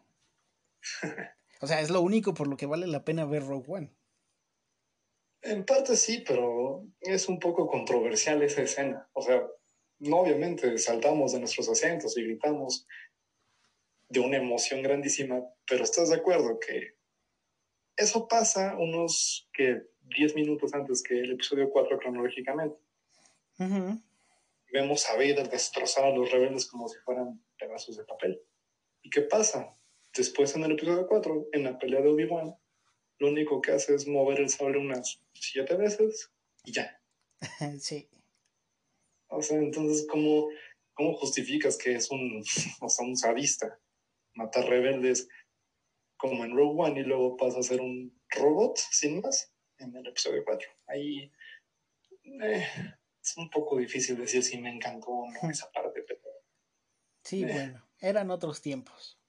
O 1.63 1.67
sea, 1.69 1.81
es 1.81 1.91
lo 1.91 2.01
único 2.01 2.35
por 2.35 2.49
lo 2.49 2.57
que 2.57 2.67
vale 2.67 2.89
la 2.89 3.05
pena 3.05 3.25
ver 3.25 3.47
Rogue 3.47 3.67
One. 3.69 3.95
En 5.43 5.65
parte 5.65 5.97
sí, 5.97 6.25
pero 6.27 6.85
es 7.01 7.29
un 7.29 7.39
poco 7.39 7.69
controversial 7.69 8.43
esa 8.43 8.63
escena. 8.63 9.09
O 9.13 9.23
sea, 9.23 9.47
no 10.01 10.19
obviamente 10.19 10.77
saltamos 10.79 11.33
de 11.33 11.39
nuestros 11.39 11.69
asientos 11.69 12.19
y 12.19 12.25
gritamos 12.25 12.89
de 14.09 14.19
una 14.19 14.39
emoción 14.39 14.83
grandísima, 14.83 15.41
pero 15.65 15.85
¿estás 15.85 16.11
de 16.11 16.17
acuerdo 16.17 16.59
que 16.59 16.97
eso 17.97 18.27
pasa 18.27 18.77
unos 18.77 19.49
que 19.53 19.83
10 20.17 20.35
minutos 20.35 20.75
antes 20.75 21.01
que 21.01 21.21
el 21.21 21.31
episodio 21.31 21.71
4 21.71 21.97
cronológicamente? 22.01 22.77
Vemos 24.73 25.09
a 25.09 25.15
Vader 25.15 25.49
destrozar 25.49 26.07
a 26.07 26.11
los 26.11 26.29
rebeldes 26.29 26.67
como 26.67 26.89
si 26.89 26.99
fueran 26.99 27.41
pedazos 27.57 27.97
de 27.97 28.05
papel. 28.05 28.43
¿Y 29.03 29.11
qué 29.11 29.23
pasa? 29.23 29.77
Después 30.15 30.55
en 30.55 30.65
el 30.65 30.73
episodio 30.73 31.07
4, 31.07 31.49
en 31.53 31.65
la 31.65 31.79
pelea 31.79 32.03
de 32.03 32.09
Obi-Wan, 32.09 32.55
lo 33.19 33.29
único 33.29 33.61
que 33.61 33.73
hace 33.73 33.95
es 33.95 34.07
mover 34.07 34.41
el 34.41 34.51
sable 34.51 34.79
unas 34.79 35.23
siete 35.33 35.75
veces 35.77 36.31
y 36.65 36.73
ya. 36.73 37.01
sí. 37.81 38.09
O 39.29 39.41
sea, 39.41 39.59
entonces, 39.59 40.07
¿cómo, 40.11 40.49
cómo 40.93 41.15
justificas 41.15 41.79
que 41.79 41.95
es 41.95 42.11
un, 42.11 42.43
o 42.81 42.89
sea, 42.89 43.07
un 43.07 43.17
sadista? 43.17 43.79
Matar 44.35 44.67
rebeldes 44.67 45.29
como 46.17 46.45
en 46.45 46.55
Rogue 46.55 46.83
One 46.83 47.01
y 47.01 47.05
luego 47.05 47.37
pasa 47.37 47.59
a 47.59 47.63
ser 47.63 47.81
un 47.81 48.21
robot, 48.31 48.77
sin 48.77 49.21
más, 49.21 49.53
en 49.79 49.95
el 49.97 50.07
episodio 50.07 50.45
4. 50.45 50.69
Ahí 50.87 51.33
eh, 52.43 52.67
es 53.21 53.37
un 53.37 53.51
poco 53.51 53.79
difícil 53.79 54.17
decir 54.17 54.43
si 54.43 54.59
me 54.59 54.71
encantó 54.71 55.09
o 55.09 55.31
no 55.31 55.41
esa 55.51 55.71
parte, 55.71 56.03
pero... 56.07 56.21
Sí, 57.25 57.45
eh. 57.45 57.53
bueno, 57.53 57.89
eran 58.01 58.31
otros 58.31 58.61
tiempos. 58.61 59.22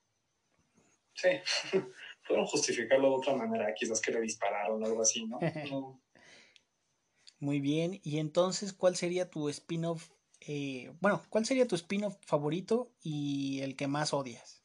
Sí, 1.16 1.30
pueden 2.28 2.46
justificarlo 2.46 3.10
de 3.10 3.16
otra 3.16 3.36
manera, 3.36 3.74
quizás 3.74 4.02
que 4.02 4.12
le 4.12 4.22
dispararon 4.22 4.82
o 4.82 4.86
algo 4.86 5.02
así, 5.02 5.26
¿no? 5.72 6.02
Muy 7.40 7.60
bien, 7.60 8.00
y 8.04 8.20
entonces, 8.20 8.74
¿cuál 8.74 8.96
sería 8.96 9.30
tu 9.30 9.50
spin-off? 9.50 10.10
Eh, 10.42 10.92
bueno, 11.02 11.22
¿cuál 11.30 11.46
sería 11.46 11.68
tu 11.68 11.76
spin-off 11.76 12.18
favorito 12.26 12.92
y 13.02 13.62
el 13.62 13.76
que 13.76 13.88
más 13.88 14.14
odias? 14.14 14.64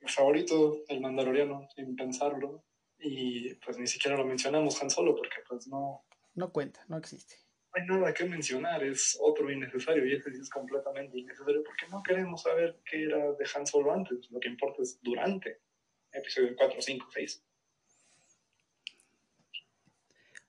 Mi 0.00 0.08
favorito, 0.08 0.82
el 0.88 1.00
Mandaloriano, 1.00 1.68
sin 1.74 1.96
pensarlo. 1.96 2.64
Y 2.98 3.54
pues 3.56 3.78
ni 3.78 3.86
siquiera 3.86 4.16
lo 4.16 4.24
mencionamos 4.24 4.82
Han 4.82 4.90
Solo 4.90 5.14
porque 5.14 5.36
pues 5.48 5.66
no... 5.66 6.04
No 6.34 6.52
cuenta, 6.52 6.84
no 6.88 6.96
existe 6.96 7.45
hay 7.76 7.86
nada 7.86 8.14
que 8.14 8.24
mencionar, 8.24 8.82
es 8.82 9.18
otro 9.20 9.50
innecesario 9.52 10.06
y 10.06 10.14
ese 10.14 10.32
sí 10.32 10.40
es 10.40 10.48
completamente 10.48 11.18
innecesario 11.18 11.62
porque 11.62 11.86
no 11.90 12.02
queremos 12.02 12.42
saber 12.42 12.80
qué 12.90 13.04
era 13.04 13.32
de 13.32 13.46
Han 13.54 13.66
Solo 13.66 13.92
antes, 13.92 14.30
lo 14.30 14.40
que 14.40 14.48
importa 14.48 14.82
es 14.82 14.98
durante 15.02 15.60
episodio 16.10 16.56
4, 16.56 16.80
5, 16.80 17.06
6. 17.12 17.44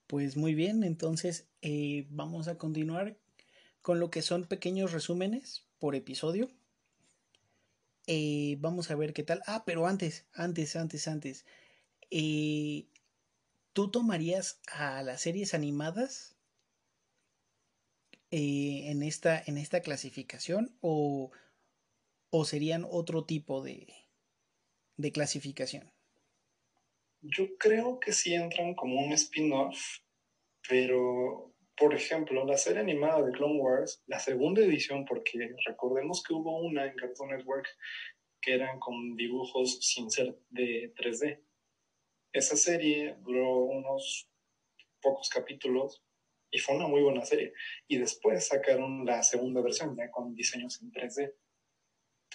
Pues 0.07 0.37
muy 0.37 0.55
bien, 0.55 0.85
entonces 0.85 1.49
eh, 1.61 2.05
vamos 2.09 2.47
a 2.47 2.57
continuar 2.57 3.17
con 3.81 3.99
lo 3.99 4.09
que 4.09 4.21
son 4.21 4.45
pequeños 4.45 4.93
resúmenes 4.93 5.67
por 5.79 5.95
episodio. 5.95 6.47
Eh, 8.07 8.55
vamos 8.59 8.89
a 8.89 8.95
ver 8.95 9.11
qué 9.11 9.23
tal. 9.23 9.41
Ah, 9.47 9.63
pero 9.65 9.85
antes, 9.85 10.25
antes, 10.31 10.77
antes, 10.77 11.09
antes. 11.09 11.45
Eh, 12.09 12.87
¿Tú 13.73 13.91
tomarías 13.91 14.61
a 14.71 15.03
las 15.03 15.19
series 15.19 15.53
animadas 15.53 16.36
en, 18.31 19.03
esta, 19.03 19.41
en 19.45 19.57
esta 19.57 19.81
clasificación 19.81 20.77
o, 20.81 21.31
o 22.29 22.45
serían 22.45 22.85
otro 22.89 23.25
tipo 23.25 23.63
de, 23.63 23.87
de 24.97 25.11
clasificación? 25.11 25.91
Yo 27.21 27.57
creo 27.57 27.99
que 27.99 28.11
sí 28.11 28.33
entran 28.33 28.75
como 28.75 29.01
un 29.01 29.13
spin-off, 29.13 29.99
pero 30.67 31.53
por 31.77 31.93
ejemplo, 31.93 32.43
la 32.43 32.57
serie 32.57 32.81
animada 32.81 33.21
de 33.21 33.31
Clone 33.31 33.59
Wars, 33.59 34.03
la 34.07 34.19
segunda 34.19 34.61
edición, 34.61 35.05
porque 35.05 35.55
recordemos 35.67 36.23
que 36.23 36.33
hubo 36.33 36.59
una 36.59 36.85
en 36.85 36.95
Cartoon 36.95 37.29
Network 37.29 37.67
que 38.41 38.55
eran 38.55 38.79
con 38.79 39.15
dibujos 39.15 39.79
sin 39.81 40.09
ser 40.09 40.39
de 40.49 40.93
3D. 40.95 41.39
Esa 42.33 42.55
serie 42.55 43.15
duró 43.21 43.59
unos 43.59 44.27
pocos 45.01 45.29
capítulos 45.29 46.03
y 46.51 46.59
fue 46.59 46.75
una 46.75 46.87
muy 46.87 47.01
buena 47.01 47.25
serie. 47.25 47.53
Y 47.87 47.97
después 47.97 48.47
sacaron 48.47 49.05
la 49.05 49.23
segunda 49.23 49.61
versión 49.61 49.95
ya 49.95 50.09
con 50.11 50.33
diseños 50.33 50.81
en 50.81 50.91
3D. 50.91 51.33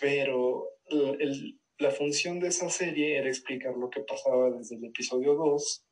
Pero 0.01 0.69
el, 0.89 1.61
la 1.79 1.91
función 1.91 2.41
de 2.41 2.49
esa 2.49 2.71
serie 2.71 3.19
era 3.19 3.29
explicar 3.29 3.75
lo 3.77 3.91
que 3.91 4.01
pasaba 4.01 4.51
desde 4.51 4.77
el 4.77 4.85
episodio 4.85 5.35
2 5.35 5.87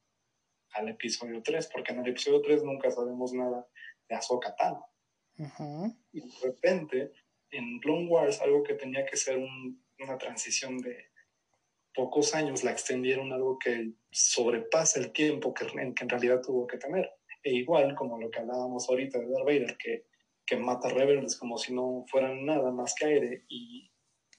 al 0.74 0.88
episodio 0.88 1.42
3, 1.42 1.68
porque 1.72 1.92
en 1.92 2.00
el 2.00 2.10
episodio 2.10 2.40
3 2.40 2.62
nunca 2.62 2.90
sabemos 2.90 3.32
nada 3.32 3.66
de 4.08 4.14
Ahsoka 4.14 4.54
Tano. 4.54 4.86
Y 6.12 6.20
de 6.20 6.32
repente, 6.42 7.12
en 7.50 7.80
Clone 7.80 8.08
Wars, 8.08 8.40
algo 8.40 8.62
que 8.62 8.74
tenía 8.74 9.04
que 9.04 9.16
ser 9.16 9.38
una 9.98 10.18
transición 10.18 10.78
de 10.78 11.10
pocos 11.94 12.34
años, 12.34 12.62
la 12.62 12.70
extendieron 12.70 13.32
a 13.32 13.36
algo 13.36 13.58
que 13.58 13.94
sobrepasa 14.10 15.00
el 15.00 15.12
tiempo 15.12 15.52
que, 15.54 15.66
que 15.66 16.04
en 16.04 16.08
realidad 16.08 16.40
tuvo 16.40 16.66
que 16.66 16.78
tener. 16.78 17.10
E 17.42 17.52
igual, 17.52 17.94
como 17.94 18.18
lo 18.18 18.30
que 18.30 18.40
hablábamos 18.40 18.88
ahorita 18.88 19.18
de 19.18 19.26
Darth 19.26 19.46
Vader, 19.46 19.76
que, 19.78 20.06
que 20.46 20.56
mata 20.56 20.88
rebeldes 20.88 21.38
como 21.38 21.56
si 21.56 21.74
no 21.74 22.04
fueran 22.10 22.44
nada 22.44 22.70
más 22.70 22.94
que 22.94 23.06
aire 23.06 23.44
y 23.48 23.90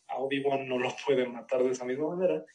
a 0.07 0.19
Obi-Wan 0.19 0.67
no 0.67 0.77
lo 0.77 0.89
puede 1.05 1.27
matar 1.27 1.63
de 1.63 1.71
esa 1.71 1.85
misma 1.85 2.15
manera. 2.15 2.45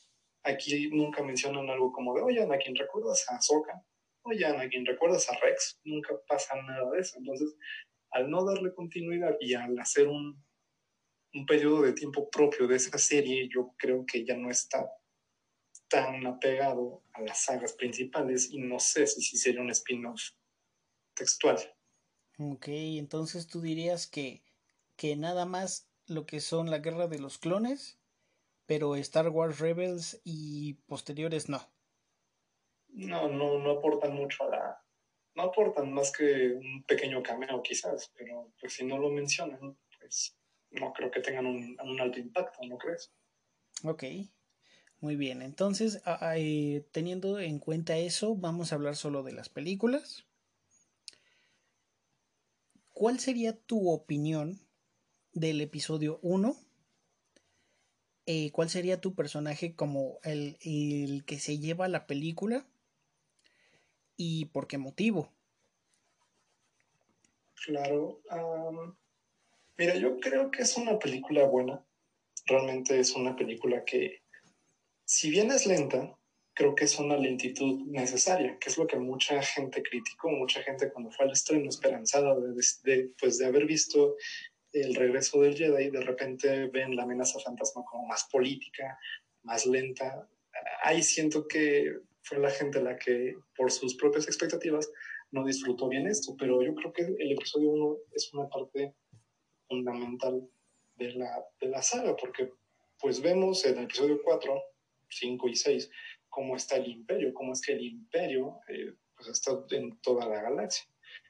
Aquí 0.45 0.89
nunca 0.91 1.23
mencionan 1.23 1.69
algo 1.69 1.93
como 1.93 2.15
de, 2.15 2.23
oye, 2.23 2.43
Anakin, 2.43 2.77
¿recuerdas 2.77 3.25
a 3.29 3.37
Ahsoka? 3.37 3.83
Oye, 4.23 4.45
Anakin, 4.45 4.87
¿recuerdas 4.87 5.29
a 5.31 5.37
Rex? 5.39 5.81
Nunca 5.85 6.15
pasa 6.29 6.55
nada 6.63 6.89
de 6.91 7.01
eso. 7.01 7.19
Entonces, 7.19 7.57
al 8.11 8.31
no 8.31 8.45
darle 8.45 8.73
continuidad 8.73 9.37
y 9.41 9.55
al 9.55 9.77
hacer 9.79 10.07
un, 10.07 10.45
un 11.35 11.47
periodo 11.47 11.83
de 11.83 11.93
tiempo 11.93 12.31
propio 12.31 12.69
de 12.69 12.77
esa 12.77 12.97
serie, 12.99 13.49
yo 13.53 13.75
creo 13.77 14.05
que 14.07 14.25
ya 14.25 14.37
no 14.37 14.51
está 14.51 14.89
tan 15.89 16.27
apegado 16.27 17.03
a 17.13 17.23
las 17.23 17.45
sagas 17.45 17.73
principales 17.73 18.51
y 18.51 18.59
no 18.59 18.79
sé 18.79 19.07
si, 19.07 19.23
si 19.23 19.37
sería 19.37 19.61
un 19.61 19.71
spin-off 19.71 20.31
textual. 21.15 21.59
Ok, 22.39 22.69
entonces 22.69 23.47
tú 23.47 23.61
dirías 23.61 24.07
que, 24.07 24.43
que 24.97 25.17
nada 25.17 25.47
más 25.47 25.89
lo 26.07 26.27
que 26.27 26.41
son 26.41 26.71
la 26.71 26.79
guerra 26.79 27.09
de 27.09 27.19
los 27.19 27.39
clones, 27.39 27.99
pero 28.67 28.97
Star 28.97 29.29
Wars 29.29 29.59
Rebels 29.59 30.21
y 30.25 30.75
posteriores 30.87 31.49
no. 31.49 31.61
No, 32.89 33.29
no, 33.29 33.59
no 33.59 33.71
aportan 33.73 34.15
mucho 34.15 34.45
a 34.45 34.49
la... 34.49 34.83
No 35.35 35.43
aportan 35.45 35.93
más 35.93 36.13
que 36.13 36.55
un 36.55 36.85
pequeño 36.85 37.23
cameo 37.23 37.63
quizás, 37.63 38.11
pero 38.17 38.53
pues 38.59 38.73
si 38.73 38.85
no 38.85 38.97
lo 38.97 39.11
mencionan, 39.11 39.77
pues 39.99 40.35
no 40.71 40.93
creo 40.95 41.11
que 41.11 41.21
tengan 41.21 41.47
un, 41.47 42.01
alto 42.01 42.19
impacto, 42.19 42.61
¿no 42.67 42.79
crees? 42.79 43.13
Ok, 43.85 44.05
muy 45.01 45.17
bien. 45.17 45.43
Entonces, 45.43 46.01
teniendo 46.93 47.39
en 47.39 47.59
cuenta 47.59 47.97
eso, 47.97 48.35
vamos 48.35 48.73
a 48.73 48.77
hablar 48.77 48.97
solo 48.97 49.23
de 49.23 49.33
las 49.33 49.49
películas. 49.49 50.25
¿Cuál 52.93 53.21
sería 53.21 53.57
tu 53.57 53.91
opinión 53.91 54.59
del 55.37 55.61
episodio 55.61 56.19
1, 56.23 56.57
eh, 58.25 58.51
¿cuál 58.53 58.71
sería 58.71 59.01
tu 59.03 59.15
personaje 59.15 59.75
como 59.75 60.19
el, 60.25 60.57
que 61.27 61.39
se 61.39 61.59
lleva 61.59 61.89
la 61.89 62.07
película? 62.07 62.67
¿Y 64.17 64.47
por 64.47 64.67
qué 64.67 64.79
motivo? 64.79 65.31
Claro. 67.67 68.23
mira, 69.77 69.97
yo 69.97 70.19
creo 70.19 70.51
que 70.51 70.63
es 70.63 70.77
una 70.79 70.99
película 70.99 71.45
buena. 71.45 71.85
Realmente 72.47 72.99
es 72.99 73.15
una 73.15 73.37
película 73.37 73.85
que, 73.85 74.23
si 75.07 75.31
bien 75.31 75.51
es 75.53 75.67
lenta, 75.67 76.19
creo 76.53 76.75
que 76.75 76.85
es 76.85 76.99
una 76.99 77.17
lentitud 77.17 77.87
necesaria, 77.87 78.59
que 78.59 78.69
es 78.69 78.77
lo 78.77 78.87
que 78.87 78.97
mucha 78.97 79.41
gente 79.41 79.83
criticó, 79.83 80.31
mucha 80.31 80.63
gente 80.63 80.91
cuando 80.91 81.11
fue 81.13 81.27
al 81.27 81.33
estreno 81.33 81.69
esperanzada 81.69 82.35
de, 82.35 83.11
pues, 83.19 83.39
de 83.39 83.47
haber 83.47 83.67
visto 83.67 84.17
el 84.73 84.95
regreso 84.95 85.41
del 85.41 85.57
Jedi, 85.57 85.91
de 85.91 86.01
repente 86.01 86.67
ven 86.67 86.97
la 86.97 87.05
amenaza 87.05 87.39
fantasma 87.39 87.85
como 87.85 88.07
más 88.07 88.25
política, 88.31 88.99
más 89.43 89.65
lenta. 89.65 90.29
Ahí 90.83 91.03
siento 91.03 91.47
que 91.47 91.99
fue 92.23 92.39
la 92.39 92.51
gente 92.51 92.83
la 92.83 92.99
que, 92.99 93.35
por 93.57 93.71
sus 93.71 93.95
propias 93.95 94.27
expectativas, 94.27 94.91
no 95.31 95.45
disfrutó 95.45 95.89
bien 95.89 96.09
esto, 96.09 96.35
pero 96.37 96.63
yo 96.63 96.75
creo 96.75 96.93
que 96.93 97.03
el 97.03 97.33
episodio 97.33 97.71
1 97.71 97.97
es 98.13 98.33
una 98.35 98.49
parte 98.49 98.95
fundamental 99.69 100.49
de 100.97 101.13
la, 101.13 101.45
de 101.61 101.69
la 101.69 101.83
saga, 101.83 102.17
porque 102.17 102.51
pues 102.99 103.21
vemos 103.21 103.65
en 103.67 103.79
el 103.79 103.85
episodio 103.85 104.21
4, 104.25 104.63
5 105.09 105.49
y 105.49 105.57
6 105.57 105.91
cómo 106.29 106.55
está 106.55 106.77
el 106.77 106.89
imperio, 106.89 107.33
cómo 107.33 107.55
es 107.55 107.63
que 107.63 107.73
el 107.73 107.83
imperio 107.83 108.61
eh, 108.69 108.95
pues 109.17 109.29
está 109.29 109.53
en 109.71 109.99
toda 110.03 110.29
la 110.29 110.43
galaxia. 110.43 110.85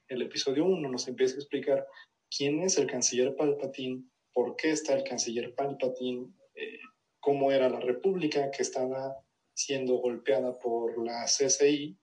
El 0.09 0.21
episodio 0.21 0.65
1 0.65 0.89
nos 0.89 1.07
empieza 1.07 1.35
a 1.35 1.39
explicar 1.39 1.87
quién 2.29 2.61
es 2.61 2.77
el 2.77 2.87
canciller 2.87 3.35
Palpatine, 3.35 4.03
por 4.33 4.55
qué 4.57 4.71
está 4.71 4.95
el 4.95 5.03
canciller 5.03 5.55
Palpatine, 5.55 6.33
eh, 6.55 6.79
cómo 7.21 7.51
era 7.51 7.69
la 7.69 7.79
república 7.79 8.51
que 8.51 8.63
estaba 8.63 9.15
siendo 9.53 9.95
golpeada 9.95 10.59
por 10.59 11.03
la 11.03 11.25
CCI. 11.25 11.97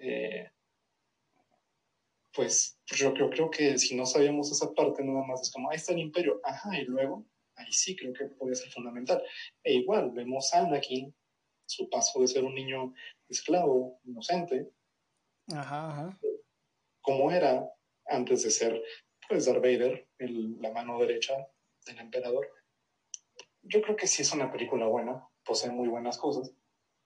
Eh, 0.00 0.50
pues 2.34 2.78
yo 2.86 3.14
creo, 3.14 3.30
creo 3.30 3.50
que 3.50 3.78
si 3.78 3.94
no 3.94 4.06
sabíamos 4.06 4.50
esa 4.50 4.72
parte, 4.72 5.04
nada 5.04 5.24
más 5.24 5.42
es 5.42 5.52
como, 5.52 5.70
ahí 5.70 5.76
está 5.76 5.92
el 5.92 6.00
imperio, 6.00 6.40
ajá, 6.44 6.78
y 6.80 6.84
luego, 6.84 7.26
ahí 7.62 7.72
sí 7.72 7.96
creo 7.96 8.12
que 8.12 8.26
puede 8.26 8.54
ser 8.54 8.70
fundamental. 8.70 9.22
E 9.62 9.74
igual, 9.74 10.10
vemos 10.12 10.52
a 10.54 10.60
Anakin, 10.60 11.14
su 11.66 11.88
paso 11.88 12.20
de 12.20 12.28
ser 12.28 12.44
un 12.44 12.54
niño 12.54 12.94
esclavo, 13.28 14.00
inocente, 14.04 14.70
ajá, 15.52 15.90
ajá. 15.90 16.20
cómo 17.00 17.30
era 17.30 17.68
antes 18.06 18.42
de 18.42 18.50
ser 18.50 18.82
pues 19.28 19.46
Darth 19.46 19.62
Vader, 19.62 20.08
la 20.18 20.72
mano 20.72 20.98
derecha 20.98 21.34
del 21.86 21.98
emperador. 22.00 22.48
Yo 23.62 23.80
creo 23.80 23.96
que 23.96 24.06
sí 24.06 24.22
es 24.22 24.32
una 24.32 24.50
película 24.50 24.86
buena, 24.86 25.26
posee 25.44 25.70
muy 25.70 25.88
buenas 25.88 26.18
cosas. 26.18 26.52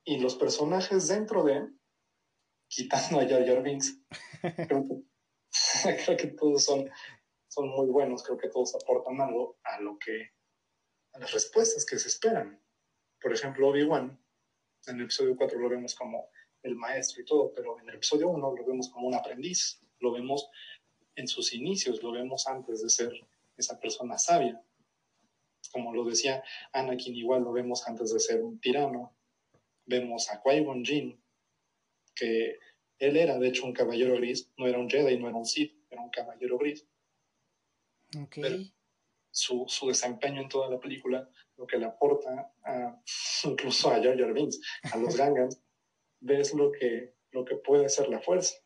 Y 0.04 0.18
los 0.18 0.36
personajes 0.36 1.08
dentro 1.08 1.44
de, 1.44 1.68
quitando 2.68 3.20
a 3.20 3.28
Jar 3.28 3.46
Jar 3.46 3.62
Binks, 3.62 4.00
creo 6.06 6.16
que, 6.16 6.26
todos 6.28 6.64
son, 6.64 6.90
son 7.48 7.68
muy 7.68 7.86
buenos, 7.88 8.22
creo 8.22 8.38
que 8.38 8.48
todos 8.48 8.74
aportan 8.74 9.20
algo 9.20 9.58
a 9.64 9.80
lo 9.80 9.98
que, 9.98 10.30
a 11.16 11.18
las 11.18 11.32
respuestas 11.32 11.86
que 11.86 11.98
se 11.98 12.08
esperan. 12.08 12.60
Por 13.20 13.32
ejemplo, 13.32 13.68
Obi-Wan, 13.68 14.18
en 14.86 14.96
el 14.96 15.04
episodio 15.04 15.34
4 15.34 15.58
lo 15.58 15.68
vemos 15.68 15.94
como 15.94 16.28
el 16.62 16.76
maestro 16.76 17.22
y 17.22 17.24
todo, 17.24 17.52
pero 17.54 17.80
en 17.80 17.88
el 17.88 17.94
episodio 17.94 18.28
1 18.28 18.54
lo 18.54 18.64
vemos 18.64 18.90
como 18.90 19.08
un 19.08 19.14
aprendiz, 19.14 19.80
lo 20.00 20.12
vemos 20.12 20.48
en 21.14 21.26
sus 21.26 21.54
inicios, 21.54 22.02
lo 22.02 22.12
vemos 22.12 22.46
antes 22.46 22.82
de 22.82 22.90
ser 22.90 23.12
esa 23.56 23.80
persona 23.80 24.18
sabia. 24.18 24.62
Como 25.72 25.94
lo 25.94 26.04
decía 26.04 26.44
Anakin, 26.72 27.16
igual 27.16 27.42
lo 27.42 27.52
vemos 27.52 27.88
antes 27.88 28.12
de 28.12 28.20
ser 28.20 28.42
un 28.42 28.60
tirano. 28.60 29.16
Vemos 29.86 30.30
a 30.30 30.42
Qui-Gon 30.42 30.84
Jinn, 30.84 31.18
que 32.14 32.58
él 32.98 33.16
era 33.16 33.38
de 33.38 33.48
hecho 33.48 33.64
un 33.64 33.72
caballero 33.72 34.16
gris, 34.16 34.50
no 34.58 34.66
era 34.66 34.78
un 34.78 34.90
Jedi, 34.90 35.18
no 35.18 35.28
era 35.28 35.36
un 35.36 35.46
Sith, 35.46 35.74
era 35.90 36.02
un 36.02 36.10
caballero 36.10 36.58
gris. 36.58 36.86
Okay. 38.24 38.75
Su, 39.36 39.64
su, 39.68 39.88
desempeño 39.88 40.40
en 40.40 40.48
toda 40.48 40.70
la 40.70 40.80
película, 40.80 41.28
lo 41.58 41.66
que 41.66 41.76
le 41.76 41.84
aporta 41.84 42.50
incluso 43.44 43.90
a 43.90 44.02
Jar 44.02 44.18
Jar 44.18 44.32
Binks, 44.32 44.60
a 44.92 44.96
los 44.96 45.16
Gangans, 45.16 45.60
ves 46.20 46.54
lo 46.54 46.72
que, 46.72 47.14
lo 47.32 47.44
que 47.44 47.56
puede 47.56 47.88
ser 47.90 48.08
la 48.08 48.20
fuerza. 48.20 48.56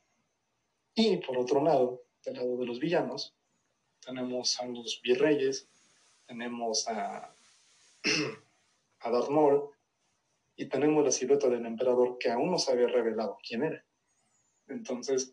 Y 0.94 1.16
por 1.18 1.38
otro 1.38 1.62
lado, 1.62 2.04
del 2.24 2.34
lado 2.34 2.56
de 2.56 2.66
los 2.66 2.78
villanos, 2.78 3.34
tenemos 4.04 4.60
a 4.60 4.66
los 4.66 5.00
virreyes, 5.02 5.68
tenemos 6.26 6.86
a, 6.88 7.34
a 9.00 9.10
Darth 9.10 9.28
Maul 9.28 9.70
y 10.54 10.66
tenemos 10.66 11.04
la 11.04 11.10
silueta 11.10 11.48
del 11.48 11.66
emperador 11.66 12.16
que 12.18 12.30
aún 12.30 12.52
no 12.52 12.58
se 12.58 12.70
había 12.70 12.86
revelado 12.86 13.38
quién 13.46 13.64
era. 13.64 13.84
Entonces, 14.68 15.32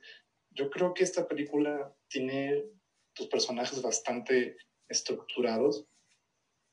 yo 0.50 0.72
creo 0.72 0.96
que 0.96 1.04
esta 1.04 1.28
película 1.28 1.96
tiene 2.08 2.66
tus 3.14 3.28
personajes 3.28 3.82
bastante 3.82 4.58
estructurados. 4.90 5.86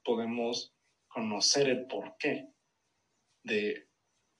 Podemos 0.04 0.74
conocer 1.08 1.68
el 1.68 1.86
porqué 1.86 2.48
de, 3.42 3.88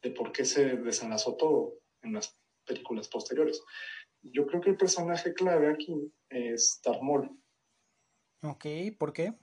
de 0.03 0.11
por 0.11 0.33
qué 0.33 0.45
se 0.45 0.77
desenlazó 0.77 1.37
todo 1.37 1.79
en 2.03 2.15
las 2.15 2.39
películas 2.67 3.09
posteriores. 3.09 3.63
Yo 4.23 4.47
creo 4.47 4.61
que 4.61 4.71
el 4.71 4.77
personaje 4.77 5.35
clave 5.35 5.71
aquí 5.71 6.13
es 6.31 6.81
Darth 6.85 7.03
Maul. 7.03 7.31
Ok, 8.43 8.67
¿por 8.99 9.13
qué? 9.13 9.35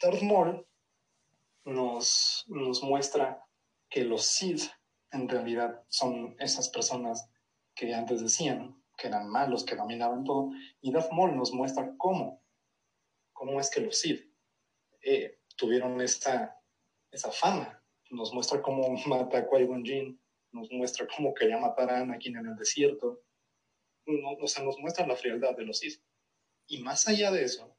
Darth 0.00 0.22
Maul 0.22 0.66
nos, 1.64 2.44
nos 2.48 2.82
muestra 2.82 3.42
que 3.88 4.04
los 4.04 4.24
Sith 4.24 4.62
en 5.10 5.28
realidad 5.28 5.82
son 5.88 6.36
esas 6.38 6.68
personas 6.68 7.30
que 7.74 7.94
antes 7.94 8.20
decían 8.20 8.80
que 8.96 9.08
eran 9.08 9.28
malos, 9.28 9.64
que 9.64 9.76
dominaban 9.76 10.24
todo, 10.24 10.50
y 10.80 10.92
Darth 10.92 11.12
Maul 11.12 11.36
nos 11.36 11.52
muestra 11.52 11.94
cómo, 11.96 12.43
cómo 13.34 13.60
es 13.60 13.70
que 13.70 13.80
los 13.80 13.98
Sith 13.98 14.26
eh, 15.02 15.40
tuvieron 15.56 16.00
esta, 16.00 16.58
esa 17.10 17.30
fama, 17.30 17.84
nos 18.10 18.32
muestra 18.32 18.62
cómo 18.62 18.96
mata 19.06 19.38
a 19.38 19.46
Qui-Gon 19.46 19.84
Jinn, 19.84 20.20
nos 20.52 20.70
muestra 20.70 21.06
cómo 21.14 21.34
quería 21.34 21.58
matar 21.58 21.90
a 21.90 22.00
Anakin 22.00 22.38
en 22.38 22.46
el 22.46 22.56
desierto, 22.56 23.22
o 24.06 24.46
sea, 24.46 24.64
nos 24.64 24.78
muestra 24.78 25.06
la 25.06 25.16
frialdad 25.16 25.56
de 25.56 25.64
los 25.64 25.78
Sith. 25.78 26.00
Y 26.66 26.78
más 26.78 27.08
allá 27.08 27.30
de 27.30 27.44
eso, 27.44 27.76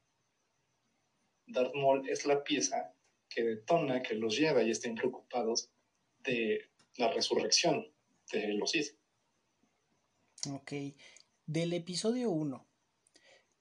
Darth 1.48 1.74
Maul 1.74 2.08
es 2.10 2.26
la 2.26 2.44
pieza 2.44 2.94
que 3.30 3.44
detona 3.44 4.02
que 4.02 4.16
los 4.16 4.38
Jedi 4.38 4.70
estén 4.70 4.96
preocupados 4.96 5.72
de 6.20 6.70
la 6.98 7.12
resurrección 7.12 7.92
de 8.32 8.54
los 8.54 8.72
Sith. 8.72 8.98
Ok. 10.52 10.74
Del 11.46 11.74
episodio 11.74 12.32
1, 12.32 12.68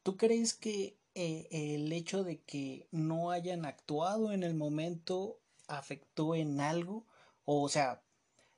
¿tú 0.02 0.16
crees 0.16 0.54
que 0.54 0.96
eh, 1.14 1.48
el 1.50 1.92
hecho 1.92 2.24
de 2.24 2.40
que 2.42 2.88
no 2.90 3.30
hayan 3.30 3.64
actuado 3.64 4.32
en 4.32 4.42
el 4.42 4.54
momento 4.54 5.40
afectó 5.68 6.34
en 6.34 6.60
algo? 6.60 7.06
O, 7.44 7.68
sea, 7.68 8.02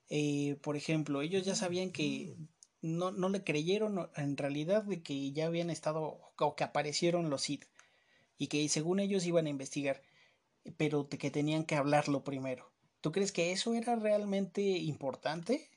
eh, 0.08 0.58
por 0.62 0.76
ejemplo, 0.76 1.22
ellos 1.22 1.44
ya 1.44 1.54
sabían 1.54 1.90
que 1.90 2.36
no, 2.80 3.10
no 3.10 3.28
le 3.28 3.44
creyeron 3.44 4.10
en 4.16 4.36
realidad 4.36 4.84
de 4.84 5.02
que 5.02 5.32
ya 5.32 5.46
habían 5.46 5.70
estado 5.70 6.20
o 6.38 6.56
que 6.56 6.64
aparecieron 6.64 7.30
los 7.30 7.42
Sith 7.42 7.64
y 8.38 8.48
que 8.48 8.68
según 8.68 9.00
ellos 9.00 9.26
iban 9.26 9.46
a 9.46 9.50
investigar, 9.50 10.02
pero 10.76 11.08
que 11.08 11.30
tenían 11.30 11.64
que 11.64 11.76
hablarlo 11.76 12.24
primero. 12.24 12.72
¿Tú 13.00 13.12
crees 13.12 13.32
que 13.32 13.52
eso 13.52 13.74
era 13.74 13.96
realmente 13.96 14.62
importante? 14.62 15.70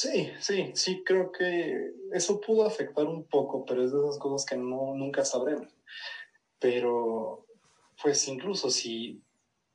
Sí, 0.00 0.32
sí, 0.38 0.72
sí, 0.74 1.04
creo 1.04 1.30
que 1.30 1.92
eso 2.10 2.40
pudo 2.40 2.64
afectar 2.64 3.04
un 3.04 3.24
poco, 3.24 3.66
pero 3.66 3.84
es 3.84 3.92
de 3.92 3.98
esas 3.98 4.18
cosas 4.18 4.46
que 4.46 4.56
no, 4.56 4.94
nunca 4.94 5.26
sabremos. 5.26 5.68
Pero, 6.58 7.44
pues 8.02 8.26
incluso 8.26 8.70
si, 8.70 9.22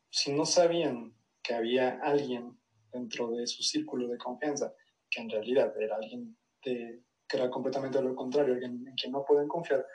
si 0.09 0.33
no 0.33 0.47
sabían 0.47 1.13
que 1.43 1.53
había 1.53 1.99
alguien 2.01 2.57
dentro 2.91 3.29
de 3.29 3.45
su 3.45 3.61
círculo 3.61 4.07
de 4.07 4.17
confianza, 4.17 4.73
que 5.11 5.21
en 5.21 5.29
realidad 5.29 5.79
era 5.79 5.97
alguien 5.97 6.35
que 6.59 7.03
era 7.31 7.51
completamente 7.51 8.01
lo 8.01 8.15
contrario, 8.15 8.55
alguien 8.55 8.83
en 8.87 8.95
quien 8.95 9.11
no 9.11 9.23
pueden 9.23 9.47
confiar, 9.47 9.85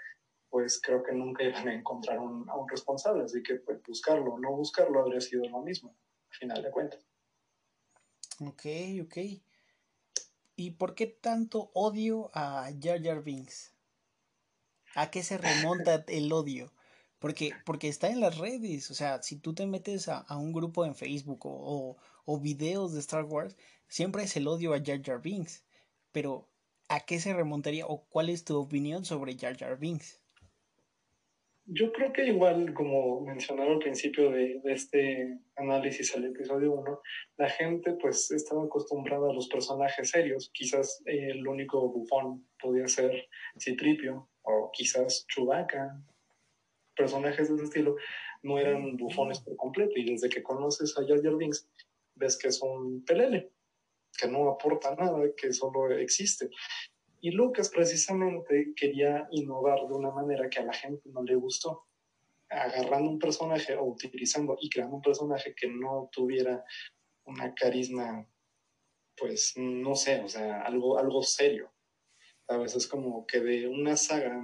pues 0.48 0.80
creo 0.80 1.02
que 1.02 1.10
nunca 1.10 1.42
iban 1.42 1.66
a 1.66 1.74
encontrar 1.74 2.18
a 2.18 2.22
un 2.22 2.68
responsable, 2.68 3.24
así 3.24 3.42
que 3.42 3.56
pues, 3.56 3.82
buscarlo 3.82 4.34
o 4.34 4.38
no 4.38 4.52
buscarlo 4.52 5.00
habría 5.00 5.20
sido 5.20 5.44
lo 5.48 5.60
mismo, 5.60 5.96
al 6.30 6.36
final 6.36 6.62
de 6.62 6.70
cuentas. 6.70 7.04
Ok, 8.38 8.66
ok. 9.02 9.16
¿Y 10.61 10.73
por 10.73 10.94
qué 10.94 11.07
tanto 11.07 11.70
odio 11.73 12.31
a 12.35 12.68
Jar 12.83 13.03
Jar 13.03 13.23
Binks? 13.23 13.73
¿A 14.94 15.11
qué 15.11 15.23
se 15.23 15.38
remonta 15.38 16.05
el 16.09 16.31
odio? 16.35 16.70
Porque, 17.18 17.53
porque 17.64 17.88
está 17.88 18.11
en 18.11 18.20
las 18.20 18.37
redes, 18.37 18.90
o 18.90 18.94
sea, 18.94 19.23
si 19.23 19.37
tú 19.37 19.55
te 19.55 19.66
metes 19.66 20.09
a, 20.09 20.27
un 20.37 20.53
grupo 20.53 20.85
en 20.85 20.94
Facebook 20.94 21.46
o, 21.46 21.96
o, 22.27 22.40
videos 22.40 22.92
de 22.92 23.01
Star 23.01 23.25
Wars, 23.25 23.57
siempre 23.88 24.25
es 24.25 24.37
el 24.37 24.49
odio 24.49 24.75
a 24.75 24.83
Jar 24.85 25.03
Jar 25.03 25.23
Binks. 25.23 25.64
Pero, 26.12 26.46
¿a 26.88 27.01
qué 27.01 27.20
se 27.20 27.33
remontaría 27.33 27.87
o 27.87 28.05
cuál 28.11 28.29
es 28.29 28.44
tu 28.44 28.59
opinión 28.59 29.07
sobre 29.07 29.38
Jar 29.38 29.57
Jar 29.57 29.79
Binks? 29.79 30.19
Yo 31.72 31.92
creo 31.92 32.12
que 32.12 32.26
igual, 32.26 32.74
como 32.74 33.20
mencionaron 33.20 33.74
al 33.74 33.78
principio 33.78 34.28
de, 34.33 34.61
este 34.64 35.38
análisis 35.54 36.16
al 36.16 36.24
episodio 36.24 36.72
1, 36.72 37.00
la 37.37 37.48
gente 37.48 37.92
pues 37.92 38.28
estaba 38.33 38.64
acostumbrada 38.64 39.30
a 39.30 39.33
los 39.33 39.46
personajes 39.46 40.11
serios. 40.11 40.50
Quizás 40.52 41.00
el 41.04 41.46
único 41.46 41.88
bufón 41.88 42.48
podía 42.61 42.88
ser 42.88 43.28
Citripio 43.56 44.28
o 44.42 44.70
quizás 44.72 45.24
Chewbacca. 45.28 46.02
Personajes 46.96 47.48
de 47.48 47.54
ese 47.54 47.64
estilo 47.64 47.94
no 48.42 48.59
eran 48.59 48.96
bufones 48.96 49.38
por 49.38 49.54
completo 49.54 49.92
y 49.94 50.11
desde 50.11 50.28
que 50.28 50.42
conoces 50.42 50.98
a 50.98 51.06
Jar 51.06 51.22
Jar 51.22 51.37
Binks 51.37 51.68
ves 52.16 52.37
que 52.37 52.48
es 52.48 52.61
un 52.62 53.04
pelele, 53.04 53.52
que 54.18 54.26
no 54.26 54.50
aporta 54.50 54.96
nada, 54.96 55.20
que 55.37 55.52
solo 55.52 55.88
existe. 55.92 56.50
Y 57.20 57.33
Lucas 57.33 57.68
precisamente 57.68 58.72
quería 58.74 59.28
innovar 59.30 59.87
de 59.87 59.94
una 59.94 60.11
manera 60.11 60.48
que 60.48 60.61
a 60.61 60.64
la 60.64 60.72
gente 60.72 61.09
no 61.11 61.22
le 61.22 61.35
gustó, 61.35 61.87
agarrando 62.48 63.11
un 63.11 63.18
personaje 63.18 63.76
o 63.76 63.85
utilizando 63.85 64.56
y 64.61 64.70
creando 64.70 64.96
un 64.96 65.02
personaje 65.02 65.54
que 65.54 65.68
no 65.68 66.09
tuviera 66.11 66.64
una 67.24 67.54
carisma, 67.54 68.26
pues 69.16 69.52
no 69.56 69.94
sé, 69.94 70.22
o 70.22 70.28
sea, 70.28 70.62
algo, 70.62 70.98
algo 70.98 71.22
serio. 71.22 71.72
A 72.48 72.56
veces 72.56 72.87
como 72.87 73.26
que 73.26 73.40
de 73.40 73.68
una 73.68 73.96
saga 73.96 74.42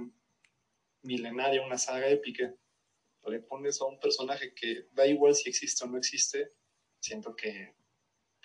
milenaria, 1.01 1.65
una 1.65 1.77
saga 1.77 2.07
épica, 2.07 2.53
le 3.29 3.39
pones 3.39 3.81
a 3.81 3.85
un 3.85 3.99
personaje 3.99 4.53
que 4.53 4.87
da 4.93 5.05
igual 5.05 5.35
si 5.35 5.49
existe 5.49 5.83
o 5.83 5.87
no 5.87 5.97
existe, 5.97 6.53
siento 6.99 7.35
que 7.35 7.75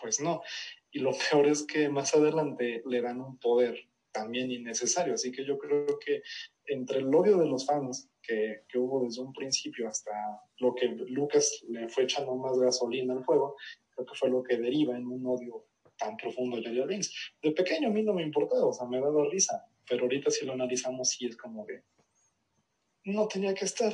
pues 0.01 0.21
no. 0.21 0.43
Y 0.91 0.99
lo 0.99 1.13
peor 1.31 1.47
es 1.47 1.65
que 1.65 1.89
más 1.89 2.15
adelante 2.15 2.83
le 2.87 3.01
dan 3.01 3.21
un 3.21 3.39
poder 3.39 3.92
también 4.13 4.51
innecesario. 4.51 5.15
Así 5.15 5.33
que 5.33 5.45
yo 5.45 5.59
creo 5.59 5.99
que 5.99 6.23
entre 6.67 6.99
el 6.99 7.15
odio 7.15 7.39
de 7.39 7.47
los 7.47 7.67
fans 7.67 8.09
que, 8.23 8.63
que, 8.69 8.79
hubo 8.79 9.05
desde 9.05 9.23
un 9.23 9.33
principio 9.33 9.89
hasta 9.89 10.13
lo 10.59 10.75
que 10.75 10.87
Lucas 10.87 11.65
le 11.69 11.89
fue 11.89 12.05
echando 12.05 12.37
más 12.37 12.59
gasolina 12.59 13.15
al 13.15 13.25
fuego, 13.25 13.57
creo 13.91 14.07
que 14.07 14.15
fue 14.15 14.31
lo 14.31 14.43
que 14.43 14.57
deriva 14.57 14.97
en 14.97 15.07
un 15.07 15.27
odio 15.27 15.67
tan 15.97 16.17
profundo 16.17 16.57
de 16.61 16.77
Jar 16.77 16.87
Binks. 16.87 17.33
De 17.43 17.53
pequeño 17.53 17.89
a 17.89 17.93
mí 17.93 18.03
no 18.03 18.15
me 18.15 18.23
importaba, 18.23 18.67
o 18.67 18.73
sea, 18.73 18.87
me 18.87 19.01
daba 19.01 19.29
risa, 19.31 19.67
pero 19.89 20.03
ahorita 20.03 20.31
si 20.31 20.45
lo 20.47 20.53
analizamos 20.53 21.11
sí 21.11 21.27
es 21.27 21.37
como 21.37 21.67
que 21.67 21.83
no 23.05 23.27
tenía 23.27 23.55
que 23.55 23.65
estar, 23.65 23.93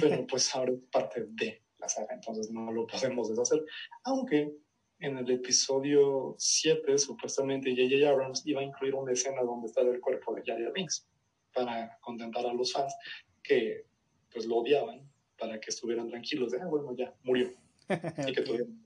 pero 0.00 0.26
pues 0.26 0.54
ahora 0.54 0.72
es 0.72 0.80
parte 0.90 1.26
de 1.28 1.62
la 1.78 1.88
saga, 1.88 2.14
entonces 2.14 2.50
no 2.50 2.72
lo 2.72 2.86
podemos 2.86 3.28
deshacer, 3.28 3.64
aunque 4.04 4.52
en 5.00 5.18
el 5.18 5.30
episodio 5.30 6.34
7, 6.38 6.98
supuestamente 6.98 7.70
J.J. 7.70 8.08
Abrams 8.08 8.42
iba 8.46 8.60
a 8.60 8.64
incluir 8.64 8.94
una 8.94 9.12
escena 9.12 9.42
donde 9.42 9.66
estaba 9.66 9.90
el 9.90 10.00
cuerpo 10.00 10.34
de 10.34 10.42
Jar 10.44 10.72
Binks 10.72 11.06
para 11.52 11.98
contentar 12.00 12.46
a 12.46 12.52
los 12.52 12.72
fans 12.72 12.94
que 13.42 13.86
pues 14.32 14.46
lo 14.46 14.56
odiaban 14.56 15.08
para 15.38 15.60
que 15.60 15.70
estuvieran 15.70 16.08
tranquilos 16.08 16.52
de, 16.52 16.60
ah, 16.60 16.66
bueno, 16.66 16.94
ya 16.96 17.14
murió 17.22 17.52
y 18.28 18.32
que 18.32 18.42
tuvieran 18.42 18.84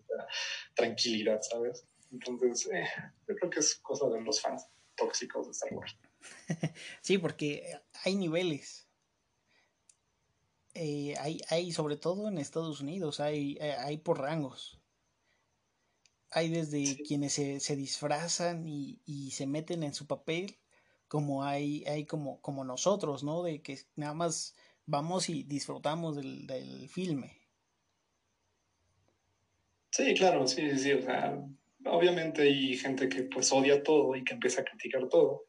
tranquilidad, 0.75 1.41
¿sabes? 1.43 1.87
Entonces, 2.11 2.69
eh, 2.73 2.87
yo 3.27 3.35
creo 3.37 3.51
que 3.51 3.61
es 3.61 3.77
cosa 3.77 4.09
de 4.11 4.21
los 4.21 4.41
fans 4.41 4.67
tóxicos 4.95 5.47
de 5.47 5.53
Star 5.53 5.73
Wars. 5.73 5.97
sí, 7.01 7.17
porque 7.19 7.81
hay 8.05 8.15
niveles. 8.17 8.87
Eh, 10.75 11.15
hay, 11.19 11.41
hay, 11.49 11.73
sobre 11.73 11.97
todo 11.97 12.29
en 12.29 12.39
Estados 12.39 12.81
Unidos, 12.81 13.21
hay, 13.21 13.57
eh, 13.61 13.73
hay 13.79 13.99
por 13.99 14.21
rangos. 14.21 14.82
Hay 16.33 16.49
desde 16.49 17.03
quienes 17.03 17.35
se, 17.35 17.61
se 17.61 17.77
disfrazan 17.77 18.67
y, 18.67 19.01
y, 19.05 19.33
se 19.33 19.47
meten 19.47 19.83
en 19.83 19.95
su 19.95 20.07
papel, 20.07 20.57
como 21.09 21.45
hay, 21.45 21.85
hay 21.85 22.07
como, 22.07 22.41
como 22.41 22.65
nosotros, 22.65 23.23
¿no? 23.23 23.43
De 23.43 23.61
que 23.61 23.79
nada 23.97 24.15
más 24.15 24.57
vamos 24.87 25.29
y 25.29 25.43
disfrutamos 25.43 26.17
del, 26.17 26.47
del 26.47 26.89
filme. 26.89 27.39
Sí, 29.91 30.15
claro, 30.15 30.47
sí, 30.47 30.71
sí, 30.71 30.79
sí. 30.79 30.93
O 30.93 31.03
sea, 31.03 31.39
obviamente 31.85 32.43
hay 32.43 32.77
gente 32.77 33.09
que 33.09 33.25
pues 33.25 33.53
odia 33.53 33.83
todo 33.83 34.17
y 34.17 34.25
que 34.25 34.35
empieza 34.35 34.63
a 34.63 34.65
criticar 34.65 35.09
todo. 35.09 35.45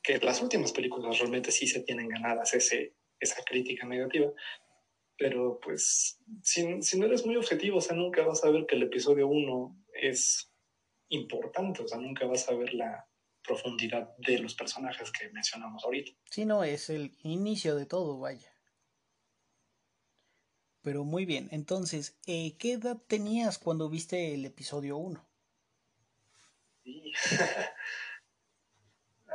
Que 0.00 0.18
las 0.18 0.40
últimas 0.40 0.72
películas 0.72 1.18
realmente 1.18 1.50
sí 1.50 1.66
se 1.66 1.80
tienen 1.80 2.08
ganadas 2.08 2.54
ese, 2.54 2.94
esa 3.18 3.42
crítica 3.42 3.86
negativa 3.86 4.32
pero 5.16 5.60
pues 5.62 6.18
si, 6.42 6.82
si, 6.82 6.98
no 6.98 7.06
eres 7.06 7.24
muy 7.24 7.36
objetivo, 7.36 7.78
o 7.78 7.80
sea, 7.80 7.96
nunca 7.96 8.26
vas 8.26 8.44
a 8.44 8.50
ver 8.50 8.66
que 8.66 8.76
el 8.76 8.82
episodio 8.82 9.28
1 9.28 9.83
es 9.94 10.52
importante, 11.08 11.82
o 11.82 11.88
sea, 11.88 11.98
nunca 11.98 12.26
vas 12.26 12.48
a 12.48 12.54
ver 12.54 12.74
la 12.74 13.08
profundidad 13.42 14.16
de 14.18 14.38
los 14.38 14.54
personajes 14.54 15.12
que 15.12 15.28
mencionamos 15.30 15.84
ahorita. 15.84 16.12
Sí, 16.30 16.44
no, 16.44 16.64
es 16.64 16.90
el 16.90 17.16
inicio 17.22 17.76
de 17.76 17.86
todo, 17.86 18.18
vaya. 18.18 18.50
Pero 20.82 21.04
muy 21.04 21.24
bien, 21.24 21.48
entonces, 21.50 22.18
eh, 22.26 22.56
¿qué 22.58 22.72
edad 22.72 22.98
tenías 23.06 23.58
cuando 23.58 23.88
viste 23.88 24.34
el 24.34 24.44
episodio 24.44 24.96
1? 24.96 25.26
Sí. 26.84 27.12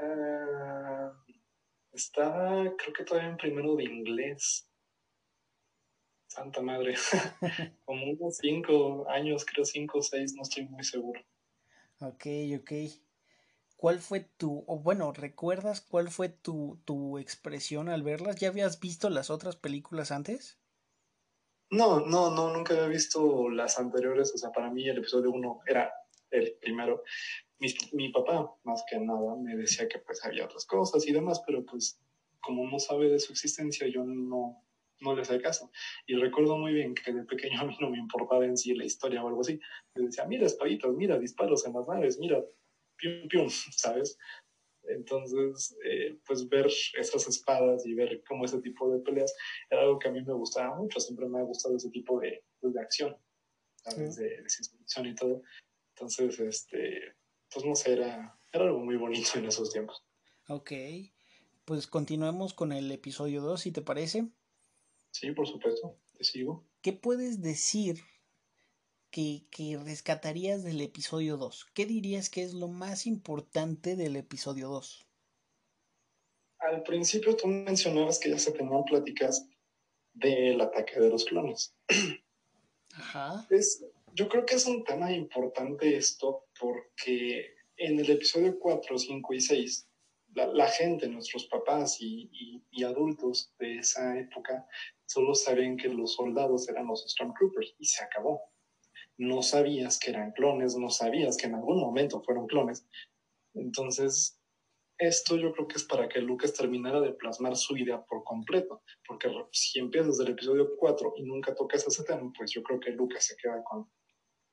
Ah, 0.02 1.12
estaba, 1.92 2.74
creo 2.78 2.94
que 2.94 3.04
todavía 3.04 3.32
en 3.32 3.38
primero 3.38 3.76
de 3.76 3.84
inglés. 3.84 4.69
Santa 6.30 6.62
madre. 6.62 6.96
Como 7.86 8.12
unos 8.12 8.38
cinco 8.38 9.10
años, 9.10 9.46
creo 9.46 9.66
cinco 9.66 9.98
o 9.98 10.02
seis, 10.02 10.34
no 10.36 10.44
estoy 10.44 10.68
muy 10.68 10.84
seguro. 10.84 11.20
Ok, 12.00 12.26
ok. 12.60 12.72
¿Cuál 13.76 14.00
fue 14.00 14.20
tu, 14.20 14.64
o 14.68 14.78
bueno, 14.80 15.12
recuerdas 15.12 15.82
cuál 15.82 16.10
fue 16.10 16.30
tu, 16.30 16.80
tu 16.86 17.18
expresión 17.18 17.90
al 17.90 18.04
verlas? 18.04 18.36
¿Ya 18.36 18.50
habías 18.50 18.80
visto 18.80 19.10
las 19.10 19.30
otras 19.30 19.56
películas 19.56 20.12
antes? 20.12 20.60
No, 21.72 22.00
no, 22.00 22.30
no, 22.30 22.54
nunca 22.54 22.74
había 22.74 22.88
visto 22.88 23.50
las 23.50 23.80
anteriores. 23.80 24.32
O 24.36 24.38
sea, 24.38 24.52
para 24.52 24.70
mí 24.70 24.88
el 24.88 25.00
episodio 25.00 25.32
uno 25.32 25.62
era 25.66 25.92
el 26.30 26.58
primero. 26.62 27.04
Mi, 27.58 27.74
mi, 27.94 28.12
papá, 28.12 28.54
más 28.64 28.84
que 28.90 29.00
nada, 29.00 29.36
me 29.36 29.56
decía 29.56 29.88
que 29.88 30.00
pues 30.00 30.24
había 30.24 30.46
otras 30.46 30.66
cosas 30.66 31.08
y 31.08 31.12
demás, 31.12 31.42
pero 31.46 31.66
pues 31.66 32.00
como 32.40 32.70
no 32.70 32.80
sabe 32.80 33.10
de 33.10 33.20
su 33.20 33.34
existencia, 33.34 33.88
yo 33.88 34.04
no, 34.04 34.64
no 35.02 35.16
le 35.16 35.22
hacía 35.22 35.42
caso. 35.42 35.72
Y 36.06 36.16
recuerdo 36.16 36.58
muy 36.58 36.74
bien 36.74 36.94
que 36.94 37.12
de 37.12 37.24
pequeño 37.24 37.62
a 37.62 37.66
mí 37.66 37.78
no 37.80 37.90
me 37.90 37.98
importaba 37.98 38.46
en 38.46 38.58
sí 38.58 38.74
la 38.74 38.86
historia 38.86 39.24
o 39.24 39.28
algo 39.28 39.42
así. 39.42 39.60
Me 39.96 40.06
decía, 40.06 40.26
mira 40.26 40.46
espaditas, 40.46 40.92
mira 40.94 41.18
disparos 41.18 41.66
en 41.66 41.74
las 41.74 41.88
naves, 41.88 42.20
mira, 42.20 42.44
pium, 42.98 43.28
pium, 43.28 43.50
¿sabes? 43.72 44.18
Entonces, 44.84 45.78
eh, 45.86 46.18
pues 46.26 46.48
ver 46.50 46.68
esas 46.98 47.28
espadas 47.28 47.86
y 47.86 47.94
ver 47.94 48.24
cómo 48.28 48.46
ese 48.46 48.60
tipo 48.62 48.92
de 48.92 49.00
peleas 49.00 49.36
era 49.70 49.82
algo 49.82 50.00
que 50.00 50.08
a 50.08 50.12
mí 50.12 50.22
me 50.24 50.34
gustaba 50.34 50.76
mucho. 50.76 51.00
Siempre 51.00 51.28
me 51.28 51.40
ha 51.40 51.44
gustado 51.44 51.76
ese 51.76 51.90
tipo 51.90 52.20
de, 52.20 52.44
pues, 52.60 52.74
de 52.74 52.82
acción, 52.82 53.18
¿sabes? 53.84 54.16
De, 54.16 54.42
de 54.42 54.50
ciencia 54.50 54.78
ficción 54.78 55.06
y 55.06 55.16
todo. 55.16 55.44
Entonces, 55.96 56.40
este, 56.40 57.14
pues 57.54 57.66
no 57.66 57.76
sé, 57.76 57.94
era, 57.94 58.40
era 58.52 58.66
algo 58.66 58.80
muy 58.80 58.96
bonito 58.96 59.32
en 59.36 59.46
esos 59.46 59.72
tiempos. 59.72 60.04
Ok, 60.48 60.72
pues 61.66 61.86
continuemos 61.86 62.54
con 62.54 62.72
el 62.72 62.92
episodio 62.92 63.42
2, 63.42 63.62
si 63.62 63.72
te 63.72 63.82
parece. 63.82 64.30
Sí, 65.20 65.34
por 65.34 65.46
supuesto, 65.46 65.98
te 66.18 66.24
sigo. 66.24 66.66
¿Qué 66.82 66.94
puedes 66.94 67.42
decir 67.42 67.98
que, 69.12 69.44
que, 69.52 69.78
rescatarías 69.78 70.64
del 70.64 70.80
episodio 70.80 71.36
2? 71.36 71.68
¿Qué 71.74 71.86
dirías 71.86 72.30
que 72.30 72.42
es 72.42 72.54
lo 72.54 72.70
más 72.70 73.06
importante 73.06 73.98
del 73.98 74.16
episodio 74.16 74.70
2? 74.70 75.06
Al 76.60 76.84
principio 76.84 77.36
tú 77.36 77.48
mencionabas 77.48 78.18
que 78.18 78.30
ya 78.30 78.40
se 78.40 78.54
tenían 78.54 78.86
pláticas 78.86 79.46
del 80.14 80.62
ataque 80.62 81.02
de 81.02 81.10
los 81.10 81.26
clones. 81.26 81.76
Ajá. 82.94 83.46
Es, 83.50 83.84
yo 84.14 84.30
creo 84.30 84.46
que 84.46 84.56
es 84.56 84.66
un 84.68 84.86
tema 84.86 85.12
importante 85.12 85.98
esto 85.98 86.46
porque 86.58 87.56
en 87.76 88.00
el 88.00 88.10
episodio 88.10 88.58
4, 88.58 88.98
5 88.98 89.34
y 89.34 89.42
6, 89.42 89.89
la, 90.36 90.68
gente, 90.68 91.08
nuestros 91.08 91.48
papás 91.48 91.98
y, 92.00 92.62
adultos 92.84 93.54
de 93.60 93.80
esa 93.80 94.18
época, 94.18 94.66
solo 95.06 95.36
sabían 95.36 95.76
que 95.76 95.90
los 95.90 96.16
soldados 96.16 96.70
eran 96.70 96.88
los 96.88 97.04
Stormtroopers 97.08 97.76
y 97.78 97.86
se 97.86 98.04
acabó. 98.04 98.42
No 99.18 99.42
sabías 99.42 100.00
que 100.00 100.12
eran 100.12 100.32
clones, 100.32 100.78
no 100.78 100.90
sabías 100.90 101.36
que 101.36 101.48
en 101.48 101.56
algún 101.56 101.80
momento 101.80 102.22
fueron 102.24 102.48
clones. 102.48 102.88
Entonces, 103.54 104.40
esto 104.98 105.36
yo 105.36 105.52
creo 105.52 105.68
que 105.68 105.76
es 105.76 105.84
para 105.84 106.08
que 106.08 106.22
Lucas 106.22 106.54
terminara 106.54 107.02
de 107.02 107.14
plasmar 107.14 107.56
su 107.56 107.76
idea 107.76 108.04
por 108.06 108.24
completo, 108.24 108.82
porque 109.06 109.30
si 109.52 109.80
empiezas 109.80 110.18
del 110.18 110.30
episodio 110.30 110.70
4 110.78 111.14
y 111.18 111.24
nunca 111.24 111.54
tocas 111.54 111.86
ese 111.86 112.04
tema, 112.04 112.32
pues 112.38 112.52
yo 112.52 112.64
creo 112.64 112.80
que 112.80 112.92
Lucas 112.92 113.26
se 113.26 113.36
queda 113.36 113.62
con 113.64 113.90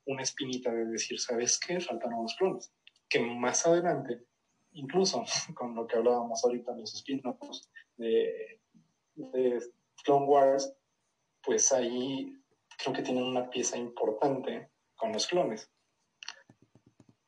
una 0.06 0.22
espinita 0.22 0.72
de 0.72 0.86
decir, 0.86 1.18
¿sabes 1.20 1.58
qué? 1.58 1.80
Faltaron 1.80 2.22
los 2.22 2.34
clones. 2.36 2.72
Que 3.08 3.20
más 3.20 3.66
adelante, 3.66 4.24
incluso 4.76 5.24
con 5.54 5.74
lo 5.74 5.86
que 5.86 5.96
hablábamos 5.96 6.44
ahorita 6.44 6.72
en 6.72 6.80
los 6.80 6.94
spin-offs 6.94 7.70
de, 7.96 8.60
de 9.14 9.60
Clone 10.04 10.26
Wars, 10.26 10.72
pues 11.42 11.72
ahí 11.72 12.32
creo 12.78 12.94
que 12.94 13.02
tienen 13.02 13.24
una 13.24 13.48
pieza 13.50 13.76
importante 13.76 14.70
con 14.94 15.12
los 15.12 15.26
clones. 15.26 15.70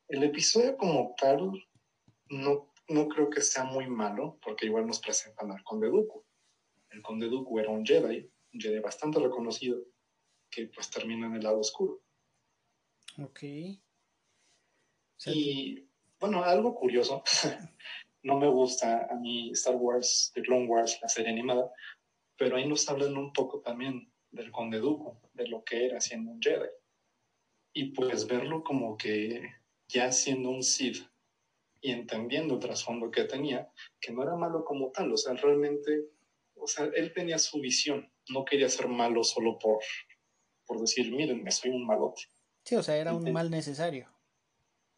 El 0.09 0.23
episodio 0.23 0.77
como 0.77 1.15
tal 1.17 1.53
no, 2.31 2.73
no 2.89 3.09
creo 3.09 3.31
que 3.31 3.41
sea 3.41 3.65
muy 3.65 3.87
malo, 3.89 4.39
porque 4.43 4.67
igual 4.67 4.87
nos 4.87 5.01
presentan 5.01 5.51
al 5.51 5.63
Conde 5.65 5.89
Dooku. 5.89 6.25
El 6.91 7.03
Conde 7.03 7.29
Dooku 7.29 7.59
era 7.59 7.71
un 7.71 7.85
Jedi, 7.85 8.31
un 8.53 8.61
Jedi 8.61 8.81
bastante 8.81 9.19
reconocido, 9.21 9.79
que 10.51 10.67
pues 10.67 10.91
termina 10.91 11.27
en 11.27 11.35
el 11.35 11.43
lado 11.43 11.61
oscuro. 11.61 12.01
Ok. 13.19 13.41
O 15.17 15.21
sea, 15.21 15.33
y 15.35 15.88
bueno, 16.21 16.43
algo 16.45 16.75
curioso, 16.75 17.23
no 18.23 18.39
me 18.39 18.49
gusta 18.49 19.07
a 19.11 19.15
mí 19.15 19.51
Star 19.53 19.77
Wars, 19.77 20.33
The 20.35 20.43
Clone 20.43 20.67
Wars, 20.67 20.99
la 21.01 21.09
serie 21.09 21.31
animada, 21.31 21.71
pero 22.37 22.57
ahí 22.57 22.67
nos 22.67 22.89
hablan 22.89 23.17
un 23.17 23.33
poco 23.33 23.61
también 23.61 24.13
del 24.31 24.51
Conde 24.51 24.79
Dooku, 24.79 25.19
de 25.35 25.49
lo 25.49 25.65
que 25.65 25.87
era 25.87 26.01
siendo 26.01 26.31
un 26.31 26.41
Jedi. 26.41 26.69
Y 27.73 27.93
pues 27.93 28.27
verlo 28.27 28.63
como 28.63 28.97
que 28.97 29.43
ya 29.89 30.13
siendo 30.13 30.51
un 30.51 30.63
Sith 30.63 31.07
y 31.81 31.93
entendiendo 31.93 32.55
el 32.55 32.61
trasfondo 32.61 33.11
que 33.11 33.25
tenía, 33.25 33.71
que 34.01 34.13
no 34.13 34.23
era 34.23 34.37
malo 34.37 34.65
como 34.65 34.91
tal, 34.91 35.13
o 35.13 35.17
sea, 35.17 35.35
realmente, 35.35 36.09
o 36.57 36.67
sea, 36.67 36.91
él 36.95 37.13
tenía 37.13 37.39
su 37.39 37.61
visión, 37.61 38.11
no 38.29 38.45
quería 38.45 38.69
ser 38.69 38.89
malo 38.89 39.23
solo 39.23 39.59
por, 39.59 39.79
por 40.67 40.81
decir, 40.81 41.13
miren, 41.13 41.43
me 41.43 41.53
soy 41.53 41.71
un 41.71 41.87
malote. 41.87 42.23
Sí, 42.65 42.75
o 42.75 42.83
sea, 42.83 42.97
era 42.97 43.15
un 43.15 43.33
mal 43.33 43.51
necesario. 43.51 44.09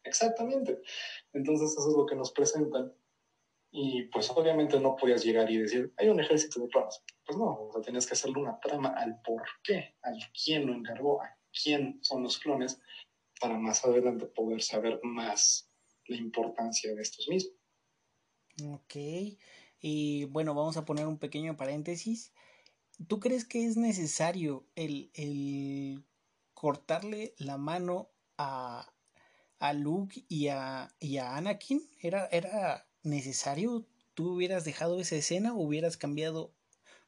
Exactamente. 0.03 0.81
Entonces 1.33 1.71
eso 1.71 1.89
es 1.89 1.95
lo 1.95 2.05
que 2.05 2.15
nos 2.15 2.31
presentan. 2.31 2.93
Y 3.73 4.03
pues 4.05 4.29
obviamente 4.31 4.79
no 4.79 4.97
podías 4.97 5.23
llegar 5.23 5.49
y 5.49 5.57
decir, 5.57 5.93
hay 5.97 6.09
un 6.09 6.19
ejército 6.19 6.59
de 6.59 6.67
clones. 6.67 7.01
Pues 7.25 7.37
no, 7.37 7.67
o 7.67 7.71
sea, 7.71 7.81
tenías 7.81 8.05
que 8.05 8.13
hacerle 8.13 8.41
una 8.41 8.59
trama 8.59 8.89
al 8.89 9.21
por 9.21 9.43
qué, 9.63 9.95
al 10.01 10.17
quién 10.43 10.67
lo 10.67 10.73
encargó, 10.73 11.21
a 11.21 11.37
quién 11.63 11.99
son 12.01 12.23
los 12.23 12.37
clones, 12.37 12.81
para 13.39 13.57
más 13.57 13.85
adelante 13.85 14.25
poder 14.25 14.61
saber 14.61 14.99
más 15.03 15.69
la 16.05 16.17
importancia 16.17 16.93
de 16.93 17.01
estos 17.01 17.29
mismos. 17.29 17.55
Ok, 18.65 18.95
y 19.79 20.25
bueno, 20.25 20.53
vamos 20.53 20.75
a 20.75 20.83
poner 20.83 21.07
un 21.07 21.17
pequeño 21.17 21.55
paréntesis. 21.55 22.33
¿Tú 23.07 23.21
crees 23.21 23.45
que 23.45 23.65
es 23.65 23.77
necesario 23.77 24.67
el, 24.75 25.09
el 25.13 26.03
cortarle 26.53 27.33
la 27.37 27.57
mano 27.57 28.11
a, 28.37 28.93
a 29.61 29.73
Luke 29.73 30.25
y 30.27 30.47
a, 30.47 30.89
y 30.99 31.17
a 31.17 31.37
Anakin? 31.37 31.87
¿Era, 32.01 32.27
¿Era 32.31 32.87
necesario? 33.03 33.85
¿Tú 34.15 34.33
hubieras 34.33 34.65
dejado 34.65 34.99
esa 34.99 35.15
escena 35.15 35.53
o 35.53 35.61
hubieras 35.61 35.97
cambiado 35.97 36.51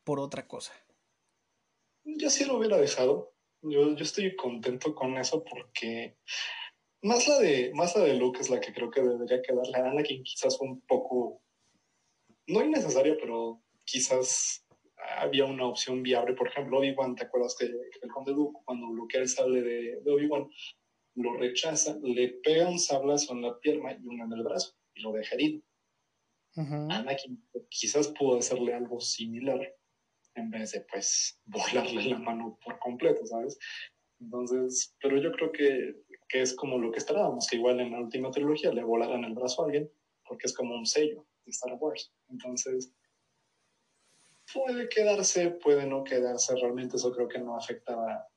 por 0.04 0.20
otra 0.20 0.48
cosa? 0.48 0.72
Yo 2.04 2.30
sí 2.30 2.46
lo 2.46 2.58
hubiera 2.58 2.78
dejado. 2.78 3.34
Yo, 3.63 3.96
yo 3.96 4.04
estoy 4.04 4.36
contento 4.36 4.94
con 4.94 5.18
eso 5.18 5.44
porque 5.44 6.16
más 7.02 7.28
la 7.28 7.39
de 7.39 7.72
más 7.74 7.96
la 7.96 8.04
de 8.04 8.13
Luke 8.16 8.39
es 8.39 8.50
la 8.50 8.60
que 8.60 8.72
creo 8.72 8.92
que 8.92 9.02
debería 9.02 9.42
quedarle 9.42 9.78
a 9.78 9.89
Anakin 9.89 10.24
quizás 10.24 10.60
un 10.62 10.82
poco 10.82 11.42
no 12.48 12.63
innecesaria 12.63 13.16
pero 13.20 13.62
quizás 13.86 14.66
había 15.18 15.46
una 15.46 15.66
opción 15.66 16.04
viable 16.04 16.34
por 16.34 16.48
ejemplo 16.50 16.80
Obi-Wan 16.80 17.16
te 17.16 17.24
acuerdas 17.24 17.56
que 17.58 17.66
el 17.66 18.12
conde 18.12 18.32
Luke 18.32 18.60
cuando 18.66 18.89
bloquea 18.89 19.22
el 19.22 19.30
sable 19.30 19.62
de, 19.62 20.02
de 20.02 20.12
Obi-Wan 20.12 20.50
lo 21.15 21.38
rechaza 21.38 21.97
le 22.02 22.30
pega 22.43 22.69
un 22.69 22.80
sablazo 22.80 23.34
en 23.34 23.41
la 23.41 23.60
pierna 23.60 23.93
y 23.93 24.06
uno 24.06 24.26
en 24.26 24.34
el 24.34 24.43
brazo 24.43 24.76
y 24.93 25.02
lo 25.02 25.12
deja 25.12 25.36
herido 25.36 25.62
uh 26.56 26.62
-huh. 26.62 26.93
Anakin 26.93 27.43
quizás 27.69 28.08
pudo 28.10 28.38
hacerle 28.38 28.73
algo 28.73 28.99
similar 28.99 29.62
en 30.36 30.49
vez 30.49 30.71
de 30.71 30.82
pues 30.82 31.39
volarle 31.45 32.06
la 32.06 32.19
mano 32.19 32.58
por 32.63 32.80
completo 32.80 33.26
sabes 33.26 33.58
entonces 34.19 34.95
pero 34.99 35.17
yo 35.21 35.32
creo 35.32 35.52
que 35.52 36.04
que 36.34 36.41
es 36.41 36.56
como 36.56 36.80
lo 36.80 36.91
que 36.91 36.97
esperábamos, 36.97 37.47
que 37.47 37.58
igual 37.58 37.80
en 37.80 37.91
la 37.91 37.99
última 37.99 38.32
trilogía 38.32 38.73
le 38.73 38.84
volaran 38.84 39.23
el 39.23 39.36
brazo 39.36 39.62
a 39.62 39.65
alguien, 39.65 39.91
porque 40.28 40.47
es 40.47 40.54
como 40.56 40.76
un 40.76 40.88
sello 40.88 41.28
de 41.45 41.52
Star 41.52 41.76
Wars. 41.80 42.12
Entonces, 42.28 42.91
puede 44.52 44.89
quedarse, 44.89 45.52
puede 45.52 45.86
no 45.86 46.04
quedarse, 46.04 46.56
realmente 46.56 46.95
eso 46.95 47.12
creo 47.12 47.28
que 47.28 47.38
no 47.38 47.56
afectaba 47.56 48.28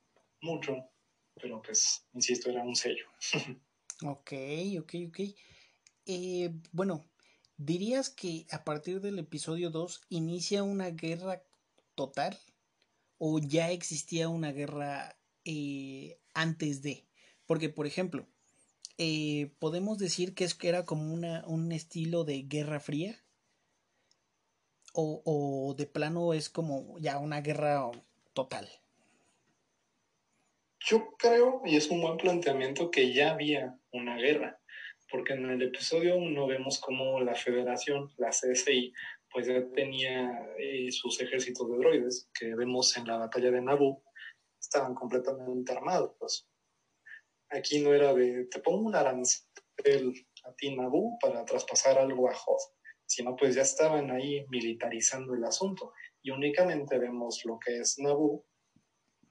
mucho, 0.43 0.77
pero 1.41 1.61
pues, 1.63 2.05
insisto, 2.15 2.51
era 2.51 2.63
un 2.63 2.77
sello. 2.77 3.07
ok, 4.03 4.33
ok, 4.81 4.95
ok. 5.09 5.21
Eh, 6.07 6.51
bueno, 6.73 7.05
¿dirías 7.57 8.11
que 8.11 8.47
a 8.51 8.65
partir 8.65 9.01
del 9.01 9.19
episodio 9.19 9.71
2 9.71 10.03
inicia 10.09 10.63
una 10.63 10.91
guerra 10.91 11.43
total? 11.95 12.39
¿O 13.19 13.39
ya 13.39 13.71
existía 13.71 14.29
una 14.29 14.53
guerra 14.53 15.19
eh, 15.45 16.19
antes 16.35 16.83
de? 16.83 17.07
Porque, 17.47 17.69
por 17.69 17.87
ejemplo, 17.87 18.27
eh, 18.99 19.53
podemos 19.59 19.99
decir 19.99 20.35
que, 20.35 20.45
es, 20.45 20.55
que 20.55 20.69
era 20.69 20.85
como 20.85 21.13
una, 21.13 21.47
un 21.47 21.73
estilo 21.73 22.25
de 22.25 22.43
guerra 22.43 22.81
fría. 22.81 23.23
O, 24.93 25.23
o, 25.27 25.75
de 25.75 25.87
plano 25.87 26.33
es 26.33 26.49
como 26.49 26.99
ya 26.99 27.19
una 27.19 27.43
guerra 27.43 27.91
total. 28.33 28.67
Yo 30.89 31.17
creo, 31.19 31.63
y 31.65 31.75
es 31.75 31.91
un 31.91 32.01
buen 32.01 32.17
planteamiento, 32.17 32.93
que 32.93 33.13
ya 33.13 33.33
había 33.33 33.77
una 33.93 34.17
guerra. 34.17 34.61
porque 35.11 35.35
en 35.35 35.49
el 35.51 35.63
episodio 35.63 36.17
1 36.17 36.47
vemos 36.47 36.81
como 36.81 37.21
la 37.21 37.35
federación, 37.35 38.11
la 38.19 38.31
CSI, 38.31 38.93
pues 39.33 39.47
ya 39.47 39.69
tenía 39.73 40.49
eh, 40.59 40.91
sus 40.91 41.21
ejércitos 41.21 41.69
de 41.71 41.79
droides, 41.79 42.29
que 42.35 42.55
vemos 42.55 42.97
en 42.97 43.07
la 43.07 43.17
batalla 43.19 43.51
de 43.51 43.63
Naboo, 43.63 44.03
estaban 44.61 44.95
completamente 44.95 45.73
armados. 45.73 46.49
Aquí 47.51 47.81
no 47.81 47.95
era 47.95 48.15
de, 48.15 48.47
te 48.47 48.61
pongo 48.61 48.87
un 48.87 48.95
arancel 48.97 50.13
a 50.45 50.55
ti 50.55 50.75
Naboo 50.75 51.19
para 51.21 51.45
traspasar 51.45 51.99
algo 51.99 52.29
a 52.29 52.33
Hoth, 52.33 52.75
sino 53.07 53.37
pues 53.37 53.55
ya 53.55 53.63
estaban 53.63 54.11
ahí 54.11 54.45
militarizando 54.49 55.35
el 55.35 55.45
asunto 55.45 55.93
y 56.23 56.31
únicamente 56.31 56.99
vemos 56.99 57.45
lo 57.45 57.59
que 57.59 57.79
es 57.79 57.99
Naboo 57.99 58.45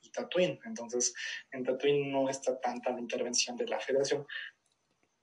y 0.06 0.12
Tatooine. 0.12 0.60
Entonces, 0.66 1.14
en 1.52 1.64
Tatooine 1.64 2.12
no 2.12 2.30
está 2.30 2.60
tanta 2.60 2.92
la 2.92 3.00
intervención 3.00 3.56
de 3.58 3.68
la 3.68 3.80
Federación, 3.80 4.26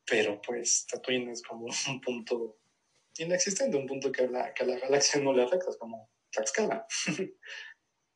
pero 0.04 0.40
pues 0.40 0.86
Tatooine 0.90 1.30
es 1.30 1.42
como 1.42 1.66
un 1.88 2.00
punto 2.00 2.58
inexistente, 3.18 3.76
un 3.76 3.86
punto 3.86 4.10
que 4.10 4.24
a 4.24 4.30
la, 4.30 4.54
que 4.54 4.64
a 4.64 4.66
la 4.66 4.78
galaxia 4.78 5.20
no 5.20 5.32
le 5.32 5.42
afecta, 5.42 5.70
es 5.70 5.76
como 5.76 6.10
Tlaxcala. 6.30 6.86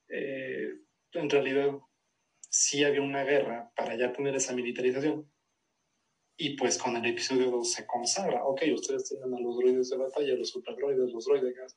eh, 0.09 0.69
en 1.13 1.31
realidad, 1.31 1.71
sí 2.49 2.85
había 2.85 3.03
una 3.03 3.25
guerra 3.25 3.71
para 3.77 3.97
ya 3.97 4.13
tener 4.13 4.35
esa 4.35 4.55
militarización. 4.55 5.31
Y 6.39 6.57
pues 6.57 6.77
con 6.77 6.95
el 6.97 7.07
episodio 7.07 7.51
2 7.51 7.73
se 7.73 7.87
consagra, 7.87 8.45
ok, 8.45 8.63
ustedes 8.75 9.09
tienen 9.09 9.35
a 9.35 9.41
los 9.41 9.57
droides 9.57 9.89
de 9.89 9.97
batalla, 9.97 10.35
los 10.35 10.51
superdroides, 10.51 11.11
los 11.11 11.25
droides, 11.25 11.77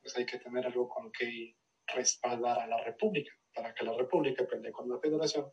pues 0.00 0.16
hay 0.16 0.26
que 0.26 0.38
tener 0.38 0.64
algo 0.66 0.88
con 0.88 1.10
que 1.10 1.56
respaldar 1.88 2.60
a 2.60 2.68
la 2.68 2.84
República, 2.84 3.32
para 3.54 3.74
que 3.74 3.84
la 3.84 3.96
República 3.96 4.46
pelee 4.46 4.72
con 4.72 4.88
la 4.88 4.98
Federación 4.98 5.46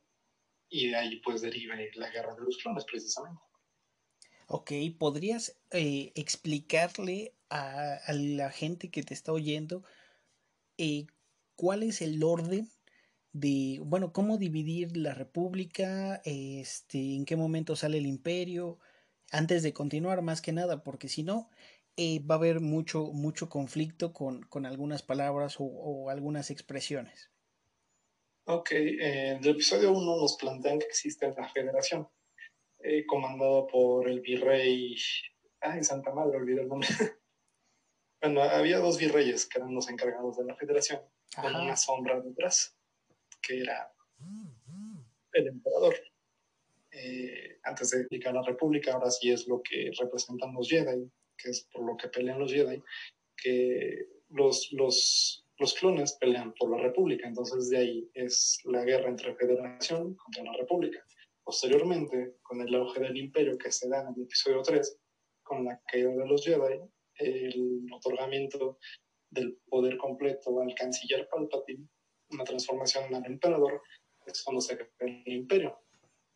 y 0.69 0.89
de 0.89 0.95
ahí 0.95 1.21
pues 1.21 1.41
derive 1.41 1.91
la 1.95 2.09
guerra 2.09 2.35
de 2.35 2.41
los 2.41 2.57
clones 2.57 2.85
precisamente. 2.85 3.41
Ok, 4.47 4.71
¿podrías 4.97 5.57
eh, 5.71 6.11
explicarle 6.15 7.35
a, 7.49 7.99
la 8.13 8.51
gente 8.51 8.89
que 8.89 9.03
te 9.03 9.13
está 9.13 9.31
oyendo 9.31 9.83
eh, 10.77 11.05
cuál 11.55 11.83
es 11.83 12.01
el 12.01 12.23
orden 12.23 12.69
de, 13.33 13.79
bueno, 13.83 14.11
cómo 14.11 14.37
dividir 14.37 14.97
la 14.97 15.13
república, 15.13 16.21
este, 16.25 17.15
en 17.15 17.25
qué 17.25 17.35
momento 17.35 17.75
sale 17.75 17.97
el 17.97 18.05
imperio, 18.05 18.79
antes 19.31 19.63
de 19.63 19.73
continuar 19.73 20.21
más 20.21 20.41
que 20.41 20.51
nada, 20.51 20.83
porque 20.83 21.07
si 21.07 21.23
no, 21.23 21.49
eh, 21.97 22.19
va 22.19 22.35
a 22.35 22.37
haber 22.37 22.59
mucho, 22.59 23.11
mucho 23.13 23.49
conflicto 23.49 24.13
con, 24.13 24.43
con 24.43 24.65
algunas 24.65 25.01
palabras 25.01 25.55
o, 25.59 26.09
algunas 26.09 26.51
expresiones. 26.51 27.30
Ok, 28.45 28.71
eh, 28.71 29.31
en 29.31 29.43
el 29.43 29.49
episodio 29.49 29.91
1 29.91 30.17
nos 30.17 30.35
plantean 30.37 30.79
que 30.79 30.85
existe 30.85 31.31
la 31.37 31.47
federación 31.49 32.07
eh, 32.79 33.05
comandado 33.05 33.67
por 33.67 34.09
el 34.09 34.21
virrey. 34.21 34.95
Ay, 35.59 35.83
Santa 35.83 36.11
Madre, 36.11 36.37
olvidé 36.37 36.61
el 36.61 36.67
nombre. 36.67 36.89
bueno, 38.21 38.41
había 38.41 38.79
dos 38.79 38.97
virreyes 38.97 39.45
que 39.45 39.59
eran 39.59 39.75
los 39.75 39.89
encargados 39.89 40.37
de 40.37 40.45
la 40.45 40.55
federación, 40.55 41.01
Ajá. 41.35 41.43
con 41.43 41.61
una 41.61 41.77
sombra 41.77 42.19
detrás, 42.19 42.75
que 43.41 43.61
era 43.61 43.93
el 45.33 45.47
emperador. 45.47 45.95
Eh, 46.91 47.59
antes 47.63 47.91
de 47.91 47.99
explicar 47.99 48.33
la 48.33 48.43
república, 48.43 48.93
ahora 48.93 49.11
sí 49.11 49.31
es 49.31 49.47
lo 49.47 49.61
que 49.61 49.91
representan 49.99 50.53
los 50.53 50.67
Jedi, 50.67 51.09
que 51.37 51.49
es 51.49 51.67
por 51.71 51.85
lo 51.85 51.95
que 51.95 52.09
pelean 52.09 52.39
los 52.39 52.51
Jedi, 52.51 52.81
que 53.37 54.07
los, 54.29 54.71
los, 54.73 55.40
los 55.61 55.75
clones 55.75 56.17
pelean 56.19 56.53
por 56.57 56.71
la 56.71 56.81
república, 56.81 57.27
entonces 57.27 57.69
de 57.69 57.77
ahí 57.77 58.09
es 58.15 58.59
la 58.63 58.83
guerra 58.83 59.09
entre 59.09 59.35
federación 59.35 60.15
contra 60.15 60.43
la 60.43 60.53
república. 60.53 61.05
Posteriormente, 61.43 62.37
con 62.41 62.61
el 62.61 62.73
auge 62.73 62.99
del 62.99 63.15
imperio 63.15 63.59
que 63.59 63.71
se 63.71 63.87
da 63.87 64.01
en 64.01 64.07
el 64.07 64.23
episodio 64.23 64.63
3, 64.63 64.99
con 65.43 65.63
la 65.63 65.79
caída 65.85 66.09
de 66.15 66.27
los 66.27 66.43
Jedi, 66.43 66.79
el 67.19 67.85
otorgamiento 67.93 68.79
del 69.29 69.59
poder 69.69 69.97
completo 69.97 70.59
al 70.59 70.73
canciller 70.73 71.29
Palpatine, 71.29 71.87
una 72.31 72.43
transformación 72.43 73.13
al 73.13 73.25
emperador, 73.27 73.83
es 74.25 74.41
cuando 74.41 74.61
se 74.61 74.75
crea 74.75 74.89
el 75.25 75.33
imperio. 75.33 75.77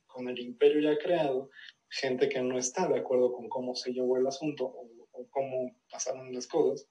Con 0.06 0.30
el 0.30 0.38
imperio 0.38 0.82
ya 0.82 1.00
creado, 1.00 1.50
gente 1.90 2.30
que 2.30 2.42
no 2.42 2.60
está 2.60 2.88
de 2.88 3.00
acuerdo 3.00 3.34
con 3.34 3.50
cómo 3.50 3.74
se 3.74 3.92
llevó 3.92 4.18
el 4.18 4.28
asunto 4.28 4.66
o, 4.66 4.88
o 5.14 5.28
cómo 5.32 5.76
pasaron 5.90 6.32
las 6.32 6.46
cosas, 6.46 6.88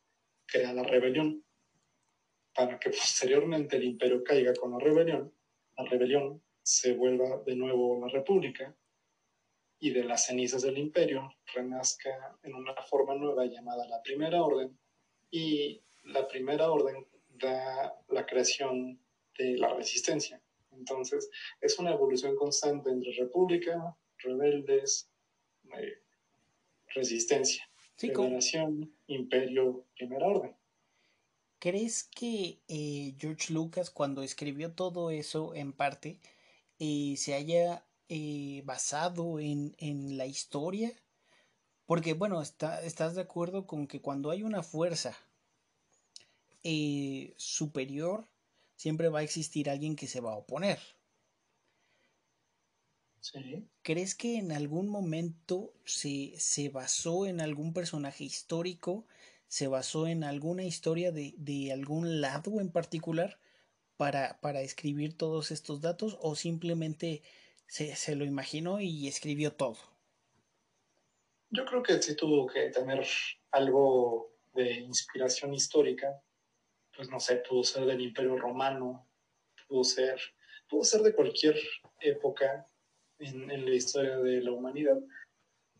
crea 0.46 0.72
la 0.72 0.82
rebelión. 0.82 1.43
Para 2.54 2.78
que 2.78 2.90
posteriormente 2.90 3.76
el 3.76 3.84
imperio 3.84 4.22
caiga 4.22 4.54
con 4.54 4.72
la 4.72 4.78
rebelión, 4.78 5.32
la 5.76 5.84
rebelión 5.84 6.42
se 6.62 6.94
vuelva 6.94 7.42
de 7.44 7.56
nuevo 7.56 8.00
la 8.00 8.08
república 8.08 8.74
y 9.78 9.90
de 9.90 10.04
las 10.04 10.26
cenizas 10.26 10.62
del 10.62 10.78
imperio 10.78 11.34
renazca 11.54 12.38
en 12.42 12.54
una 12.54 12.74
forma 12.88 13.14
nueva 13.14 13.44
llamada 13.44 13.86
la 13.86 14.00
primera 14.02 14.42
orden 14.42 14.78
y 15.30 15.82
la 16.04 16.26
primera 16.26 16.70
orden 16.70 17.06
da 17.28 17.94
la 18.08 18.24
creación 18.24 18.98
de 19.36 19.58
la 19.58 19.74
resistencia. 19.74 20.40
Entonces 20.72 21.30
es 21.60 21.78
una 21.78 21.92
evolución 21.92 22.36
constante 22.36 22.90
entre 22.90 23.12
república, 23.12 23.96
rebeldes, 24.18 25.10
eh, 25.78 25.98
resistencia, 26.94 27.68
sí, 27.96 28.12
imperio, 29.06 29.84
primera 29.96 30.26
orden. 30.26 30.56
¿Crees 31.64 32.04
que 32.04 32.60
eh, 32.68 33.14
George 33.18 33.50
Lucas 33.50 33.88
cuando 33.88 34.22
escribió 34.22 34.74
todo 34.74 35.10
eso 35.10 35.54
en 35.54 35.72
parte 35.72 36.20
eh, 36.78 37.14
se 37.16 37.32
haya 37.32 37.86
eh, 38.10 38.60
basado 38.66 39.40
en, 39.40 39.74
en, 39.78 40.18
la 40.18 40.26
historia. 40.26 40.92
Porque, 41.86 42.12
bueno, 42.12 42.42
está, 42.42 42.82
estás 42.82 43.14
de 43.14 43.22
acuerdo 43.22 43.66
con 43.66 43.86
que 43.86 44.02
cuando 44.02 44.30
hay 44.30 44.42
una 44.42 44.62
fuerza 44.62 45.16
superior, 47.38 48.28
siempre 48.76 49.08
va 49.08 49.20
a 49.20 49.22
existir 49.22 49.70
alguien 49.70 49.96
que 49.96 50.06
se 50.06 50.20
va 50.20 50.32
a 50.32 50.36
oponer. 50.36 50.80
Sí. 53.22 53.66
¿Crees 53.80 54.14
que 54.14 54.36
en 54.36 54.52
algún 54.52 54.88
momento 54.88 55.72
se, 55.86 56.34
se 56.36 56.68
basó 56.68 57.24
en 57.24 57.40
algún 57.40 57.72
personaje 57.72 58.22
histórico? 58.22 59.06
¿Se 59.48 59.68
basó 59.68 60.06
en 60.06 60.24
alguna 60.24 60.64
historia 60.64 61.12
de, 61.12 61.34
de 61.36 61.72
algún 61.72 62.20
lado 62.20 62.60
en 62.60 62.70
particular? 62.70 63.38
para, 63.96 64.40
para 64.40 64.60
escribir 64.60 65.16
todos 65.16 65.50
estos 65.50 65.80
datos 65.80 66.18
o 66.20 66.34
simplemente 66.34 67.22
se, 67.66 67.94
se, 67.96 68.16
lo 68.16 68.24
imaginó 68.24 68.80
y 68.80 69.08
escribió 69.08 69.52
todo? 69.52 69.76
Yo 71.50 71.64
creo 71.64 71.82
que 71.82 72.02
sí 72.02 72.16
tuvo 72.16 72.46
que 72.46 72.70
tener 72.70 73.06
algo 73.52 74.32
de 74.54 74.72
inspiración 74.80 75.54
histórica. 75.54 76.20
Pues 76.96 77.08
no 77.10 77.20
sé, 77.20 77.36
pudo 77.36 77.64
ser 77.64 77.86
del 77.86 78.00
Imperio 78.00 78.36
Romano, 78.36 79.08
pudo 79.68 79.84
ser, 79.84 80.20
pudo 80.68 80.84
ser 80.84 81.02
de 81.02 81.14
cualquier 81.14 81.56
época 82.00 82.68
en, 83.18 83.50
en 83.50 83.64
la 83.64 83.74
historia 83.74 84.18
de 84.18 84.40
la 84.42 84.52
humanidad 84.52 85.00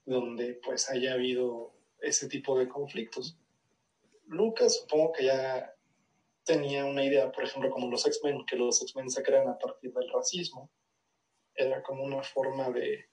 donde 0.07 0.61
pues 0.63 0.91
haya 0.91 1.15
habido 1.15 1.73
ese 2.01 2.29
tipo 2.29 2.59
de 2.59 2.69
conflictos. 2.69 3.39
Lucas 4.27 4.81
supongo 4.81 5.13
que 5.13 5.25
ya 5.25 5.75
tenía 6.45 6.85
una 6.85 7.05
idea, 7.05 7.33
por 7.33 7.45
ejemplo, 7.45 7.71
como 7.71 7.91
los 7.91 8.07
X-Men, 8.07 8.45
que 8.47 8.57
los 8.57 8.83
X-Men 8.83 9.11
se 9.11 9.23
crean 9.23 9.49
a 9.49 9.59
partir 9.59 9.93
del 9.93 10.11
racismo. 10.11 10.71
Era 11.55 11.83
como 11.83 12.05
una 12.05 12.23
forma 12.23 12.71
de, 12.71 13.09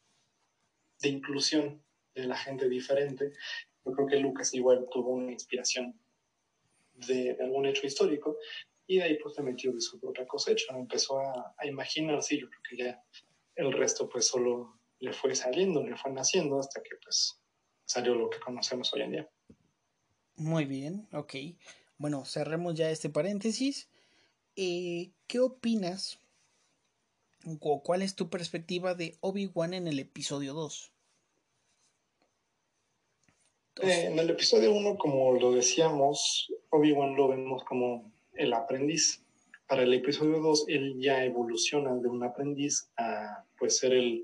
de 1.00 1.10
inclusión 1.10 1.84
de 2.13 2.26
la 2.26 2.36
gente 2.36 2.67
diferente. 2.67 3.32
Yo 3.86 3.91
creo 3.93 4.08
que 4.08 4.17
Lucas 4.17 4.54
igual 4.54 4.88
tuvo 4.91 5.12
una 5.12 5.32
inspiración 5.32 6.00
de, 6.93 7.38
algún 7.39 7.65
hecho 7.65 7.88
histórico 7.88 8.38
y 8.86 8.97
de 8.97 9.04
ahí 9.04 9.17
pues 9.17 9.36
se 9.36 9.41
metió 9.41 9.71
de 9.71 9.82
su 9.82 10.00
propia 10.00 10.28
cosecha, 10.28 10.76
empezó 10.76 11.20
a, 11.20 11.55
a 11.57 11.66
imaginarse 11.66 12.36
y 12.36 12.41
yo 12.41 12.49
creo 12.49 12.62
que 12.70 12.78
ya 12.78 13.03
el 13.55 13.72
resto 13.72 14.09
pues 14.09 14.28
solo 14.28 14.80
le 14.99 15.14
fue 15.14 15.34
saliendo, 15.36 15.84
le 15.84 15.95
fue 15.95 16.12
naciendo 16.12 16.59
hasta 16.59 16.82
que 16.84 16.95
pues 17.01 17.39
salió 17.86 18.16
lo 18.16 18.30
que 18.30 18.39
conocemos 18.39 18.93
hoy 18.93 19.01
en 19.01 19.12
día. 19.12 19.30
Muy 20.36 20.65
bien, 20.65 21.07
ok 21.11 21.36
bueno, 22.01 22.25
cerremos 22.25 22.73
ya 22.73 22.89
este 22.89 23.11
paréntesis. 23.11 23.88
Eh, 24.55 25.11
¿Qué 25.27 25.39
opinas 25.39 26.19
o 27.61 27.84
cuál 27.84 28.01
es 28.01 28.15
tu 28.15 28.27
perspectiva 28.27 28.95
de 28.95 29.17
Obi-Wan 29.21 29.75
en 29.75 29.88
el 29.88 29.99
episodio 29.99 30.55
2? 30.55 30.91
Eh, 33.84 34.05
en 34.07 34.17
el 34.17 34.32
episodio 34.32 34.73
1, 34.73 34.97
como 34.97 35.34
lo 35.34 35.51
decíamos, 35.51 36.51
Obi-Wan 36.71 37.15
lo 37.15 37.27
vemos 37.27 37.63
como 37.65 38.11
el 38.34 38.51
aprendiz. 38.53 39.23
Para 39.67 39.84
el 39.84 39.93
episodio 39.93 40.39
2, 40.39 40.65
él 40.69 40.99
ya 40.99 41.23
evoluciona 41.23 41.93
de 41.93 42.09
un 42.09 42.23
aprendiz 42.23 42.89
a 42.97 43.45
pues, 43.59 43.77
ser 43.77 43.93
el, 43.93 44.23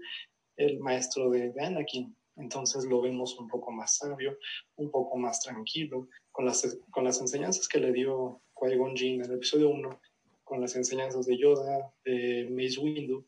el 0.55 0.79
maestro 0.79 1.29
de, 1.29 1.53
Anakin. 1.59 2.15
Entonces 2.37 2.85
lo 2.85 3.01
vemos 3.01 3.37
un 3.39 3.47
poco 3.47 3.71
más 3.71 3.97
sabio, 3.97 4.37
un 4.75 4.91
poco 4.91 5.17
más 5.17 5.41
tranquilo, 5.41 6.07
con 6.31 6.45
las, 6.45 6.79
con 6.91 7.03
las 7.03 7.19
enseñanzas 7.19 7.67
que 7.67 7.79
le 7.79 7.91
dio 7.91 8.41
Qui-Gon 8.53 8.95
Jinn 8.95 9.21
en 9.21 9.31
el 9.31 9.37
episodio 9.37 9.69
1, 9.69 10.01
con 10.43 10.61
las 10.61 10.75
enseñanzas 10.75 11.25
de 11.25 11.37
Yoda, 11.37 11.93
de 12.05 12.47
Mace 12.49 12.79
Windu 12.79 13.25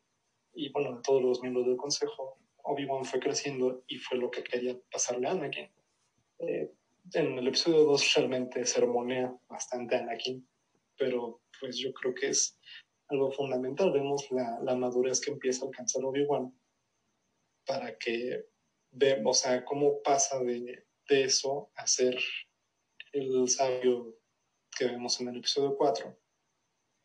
y 0.53 0.71
bueno, 0.71 0.97
de 0.97 1.01
todos 1.01 1.21
los 1.21 1.41
miembros 1.41 1.65
del 1.65 1.77
consejo, 1.77 2.37
Obi-Wan 2.63 3.05
fue 3.05 3.19
creciendo 3.19 3.83
y 3.87 3.97
fue 3.97 4.17
lo 4.17 4.29
que 4.29 4.43
quería 4.43 4.77
pasarle 4.91 5.27
a 5.27 5.31
Anakin. 5.31 5.69
Eh, 6.39 6.71
en 7.13 7.37
el 7.37 7.47
episodio 7.47 7.83
2 7.85 8.13
realmente 8.15 8.65
sermonea 8.65 9.35
bastante 9.47 9.95
a 9.95 9.99
Anakin, 9.99 10.47
pero 10.97 11.41
pues 11.59 11.77
yo 11.77 11.93
creo 11.93 12.13
que 12.13 12.29
es 12.29 12.59
algo 13.07 13.31
fundamental. 13.31 13.91
Vemos 13.91 14.29
la, 14.31 14.59
la 14.61 14.75
madurez 14.75 15.19
que 15.21 15.31
empieza 15.31 15.65
a 15.65 15.69
alcanzar 15.69 16.03
Obi-Wan 16.03 16.53
para 17.65 17.97
que 17.97 18.45
o 19.25 19.33
sea, 19.33 19.63
cómo 19.65 20.01
pasa 20.01 20.39
de, 20.39 20.85
de 21.07 21.23
eso 21.23 21.71
a 21.75 21.87
ser 21.87 22.17
el 23.11 23.47
sabio 23.49 24.19
que 24.77 24.85
vemos 24.85 25.19
en 25.19 25.29
el 25.29 25.37
episodio 25.37 25.75
4 25.75 26.17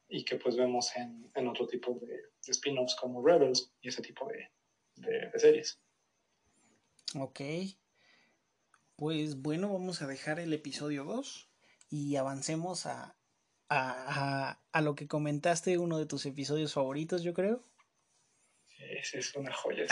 y 0.08 0.24
que 0.24 0.36
pues 0.36 0.56
vemos 0.56 0.94
en, 0.96 1.30
en 1.34 1.48
otro 1.48 1.66
tipo 1.66 1.98
de, 2.00 2.32
spin-offs 2.46 2.94
como 2.96 3.26
Rebels 3.26 3.72
y 3.80 3.88
ese 3.88 4.02
tipo 4.02 4.28
de, 4.28 4.50
de, 4.96 5.38
series. 5.38 5.80
Ok. 7.18 7.40
Pues 8.96 9.40
bueno, 9.40 9.72
vamos 9.72 10.02
a 10.02 10.06
dejar 10.06 10.38
el 10.40 10.52
episodio 10.52 11.04
2 11.04 11.50
y 11.90 12.16
avancemos 12.16 12.86
a, 12.86 13.16
a, 13.70 14.60
a, 14.72 14.80
lo 14.82 14.94
que 14.94 15.08
comentaste, 15.08 15.78
uno 15.78 15.98
de 15.98 16.06
tus 16.06 16.26
episodios 16.26 16.74
favoritos, 16.74 17.22
yo 17.22 17.32
creo. 17.32 17.64
Esa 18.90 19.18
es 19.18 19.34
una 19.34 19.52
joya. 19.52 19.86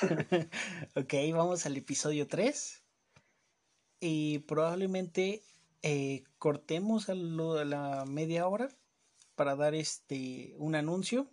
ok, 0.94 1.14
vamos 1.32 1.66
al 1.66 1.76
episodio 1.76 2.26
3. 2.26 2.82
Y 4.00 4.40
probablemente 4.40 5.42
eh, 5.82 6.24
cortemos 6.38 7.08
a, 7.08 7.14
lo, 7.14 7.58
a 7.58 7.64
la 7.64 8.04
media 8.06 8.46
hora 8.46 8.68
para 9.34 9.56
dar 9.56 9.74
este 9.74 10.54
un 10.58 10.74
anuncio 10.74 11.28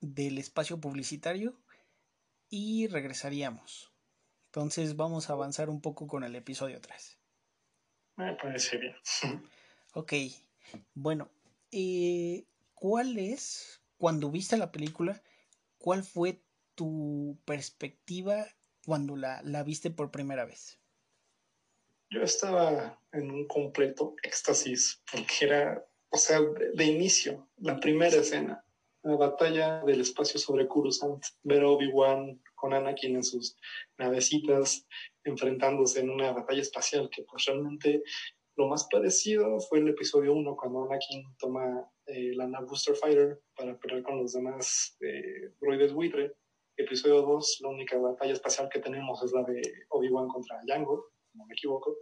del 0.00 0.38
espacio 0.38 0.80
publicitario 0.80 1.54
y 2.48 2.88
regresaríamos. 2.88 3.92
Entonces 4.46 4.96
vamos 4.96 5.30
a 5.30 5.32
avanzar 5.34 5.70
un 5.70 5.80
poco 5.80 6.06
con 6.06 6.24
el 6.24 6.34
episodio 6.36 6.80
3. 6.80 7.18
Me 8.16 8.34
parece 8.34 8.76
bien. 8.78 8.96
ok, 9.94 10.12
bueno, 10.94 11.30
eh, 11.70 12.44
¿cuál 12.74 13.18
es, 13.18 13.81
cuando 14.02 14.32
viste 14.32 14.56
la 14.56 14.72
película, 14.72 15.22
cuál 15.78 16.02
fue 16.02 16.42
tu 16.74 17.38
perspectiva 17.44 18.44
cuando 18.84 19.14
la, 19.14 19.40
la 19.44 19.62
viste 19.62 19.92
por 19.92 20.10
primera 20.10 20.44
vez? 20.44 20.80
Yo 22.10 22.20
estaba 22.20 22.98
en 23.12 23.30
un 23.30 23.46
completo 23.46 24.16
éxtasis 24.24 25.00
porque 25.08 25.32
era, 25.42 25.86
o 26.10 26.16
sea, 26.16 26.40
de, 26.40 26.84
inicio, 26.84 27.48
la 27.58 27.78
primera 27.78 28.16
escena 28.16 28.64
la 29.04 29.14
batalla 29.14 29.84
del 29.84 30.00
espacio 30.00 30.40
sobre 30.40 30.66
Coruscant, 30.66 31.24
ver 31.44 31.62
a 31.62 31.68
Obi-Wan 31.68 32.42
con 32.56 32.74
Anakin 32.74 33.14
en 33.14 33.22
sus 33.22 33.56
navecitas 33.98 34.84
enfrentándose 35.22 36.00
en 36.00 36.10
una 36.10 36.32
batalla 36.32 36.62
espacial 36.62 37.08
que 37.08 37.22
pues 37.22 37.44
realmente 37.44 38.02
lo 38.56 38.68
más 38.68 38.86
parecido 38.90 39.58
fue 39.60 39.78
el 39.80 39.88
episodio 39.88 40.34
1 40.34 40.56
cuando 40.56 40.84
Anakin 40.84 41.24
toma 41.38 41.88
eh, 42.06 42.34
la 42.34 42.46
nave 42.46 42.66
Booster 42.66 42.94
Fighter 42.94 43.40
para 43.56 43.78
pelear 43.78 44.02
con 44.02 44.18
los 44.18 44.32
demás 44.32 44.96
eh, 45.00 45.52
droides 45.60 45.92
buitre. 45.92 46.32
Episodio 46.76 47.22
2, 47.22 47.58
la 47.62 47.68
única 47.68 47.98
batalla 47.98 48.32
espacial 48.32 48.68
que 48.70 48.80
tenemos 48.80 49.22
es 49.22 49.32
la 49.32 49.42
de 49.42 49.60
Obi-Wan 49.90 50.28
contra 50.28 50.60
Jango, 50.66 51.10
no 51.34 51.44
me 51.44 51.52
equivoco 51.52 51.96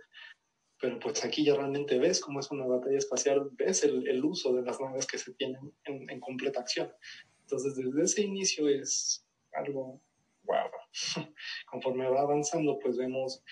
pero 0.80 0.98
pues 0.98 1.24
aquí 1.24 1.44
ya 1.44 1.54
realmente 1.54 1.98
ves 1.98 2.20
cómo 2.20 2.40
es 2.40 2.50
una 2.50 2.66
batalla 2.66 2.96
espacial, 2.96 3.50
ves 3.52 3.84
el, 3.84 4.08
el 4.08 4.24
uso 4.24 4.54
de 4.54 4.62
las 4.62 4.80
naves 4.80 5.06
que 5.06 5.18
se 5.18 5.34
tienen 5.34 5.72
en, 5.84 6.08
en, 6.08 6.20
completa 6.20 6.60
acción. 6.60 6.90
Entonces, 7.42 7.76
desde 7.76 8.02
ese 8.02 8.22
inicio 8.22 8.66
es 8.68 9.26
algo 9.52 10.00
wow. 10.44 10.70
Conforme 11.70 12.08
va 12.08 12.22
avanzando, 12.22 12.78
pues 12.78 12.96
vemos 12.96 13.42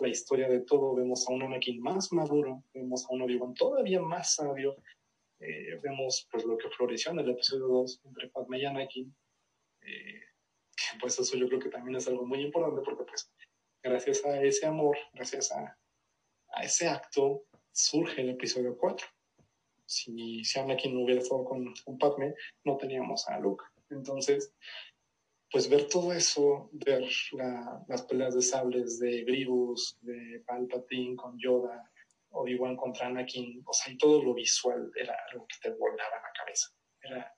la 0.00 0.08
historia 0.08 0.48
de 0.48 0.60
todo, 0.60 0.94
vemos 0.94 1.28
a 1.28 1.32
un 1.32 1.42
Anakin 1.42 1.80
más 1.80 2.12
maduro, 2.12 2.62
vemos 2.74 3.04
a 3.04 3.14
un 3.14 3.22
Obi-Wan 3.22 3.54
todavía 3.54 4.00
más 4.00 4.34
sabio, 4.34 4.76
eh, 5.40 5.78
vemos 5.82 6.28
pues 6.30 6.44
lo 6.44 6.56
que 6.56 6.68
floreció 6.70 7.12
en 7.12 7.20
el 7.20 7.30
episodio 7.30 7.66
2 7.66 8.00
entre 8.04 8.28
Padme 8.28 8.58
y 8.58 8.64
Anakin, 8.64 9.14
eh, 9.82 10.20
pues 11.00 11.18
eso 11.18 11.36
yo 11.36 11.48
creo 11.48 11.60
que 11.60 11.70
también 11.70 11.96
es 11.96 12.08
algo 12.08 12.26
muy 12.26 12.42
importante 12.42 12.82
porque 12.84 13.04
pues 13.04 13.30
gracias 13.82 14.24
a 14.24 14.42
ese 14.42 14.66
amor, 14.66 14.96
gracias 15.14 15.52
a 15.52 15.76
a 16.56 16.62
ese 16.62 16.88
acto 16.88 17.44
surge 17.72 18.22
el 18.22 18.30
episodio 18.30 18.76
4. 18.76 19.06
Si, 19.84 20.44
si 20.44 20.58
Anakin 20.58 20.94
no 20.94 21.04
hubiera 21.04 21.20
estado 21.20 21.44
con, 21.44 21.72
con 21.84 21.98
Padme, 21.98 22.34
no 22.64 22.76
teníamos 22.76 23.28
a 23.28 23.38
Luke. 23.38 23.64
Entonces, 23.90 24.52
pues 25.56 25.70
ver 25.70 25.88
todo 25.88 26.12
eso, 26.12 26.68
ver 26.70 27.08
la, 27.32 27.82
las 27.88 28.02
peleas 28.02 28.34
de 28.34 28.42
sables 28.42 28.98
de 28.98 29.24
Grievous, 29.24 29.96
de 30.02 30.44
Palpatine 30.46 31.16
con 31.16 31.38
Yoda, 31.38 31.90
Obi-Wan 32.28 32.76
contra 32.76 33.06
Anakin, 33.06 33.62
o 33.64 33.72
sea, 33.72 33.90
y 33.90 33.96
todo 33.96 34.22
lo 34.22 34.34
visual 34.34 34.92
era 34.94 35.16
algo 35.32 35.46
que 35.46 35.56
te 35.62 35.74
volaba 35.74 36.16
la 36.16 36.30
cabeza. 36.36 36.68
Era 37.00 37.34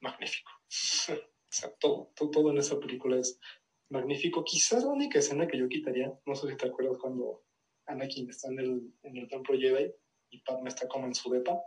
magnífico. 0.00 0.50
o 0.68 1.48
sea, 1.48 1.70
todo, 1.80 2.12
todo, 2.14 2.30
todo 2.30 2.50
en 2.50 2.58
esa 2.58 2.78
película 2.78 3.16
es 3.16 3.40
magnífico. 3.88 4.44
Quizás 4.44 4.84
la 4.84 4.90
única 4.90 5.18
escena 5.18 5.48
que 5.48 5.56
yo 5.56 5.66
quitaría, 5.66 6.12
no 6.26 6.34
sé 6.34 6.50
si 6.50 6.58
te 6.58 6.66
acuerdas 6.66 6.98
cuando 6.98 7.42
Anakin 7.86 8.28
está 8.28 8.48
en 8.48 8.58
el, 8.58 8.92
en 9.02 9.16
el 9.16 9.28
templo 9.28 9.58
Jedi 9.58 9.94
y 10.28 10.42
Padme 10.42 10.68
está 10.68 10.86
como 10.88 11.06
en 11.06 11.14
su 11.14 11.30
depa 11.30 11.58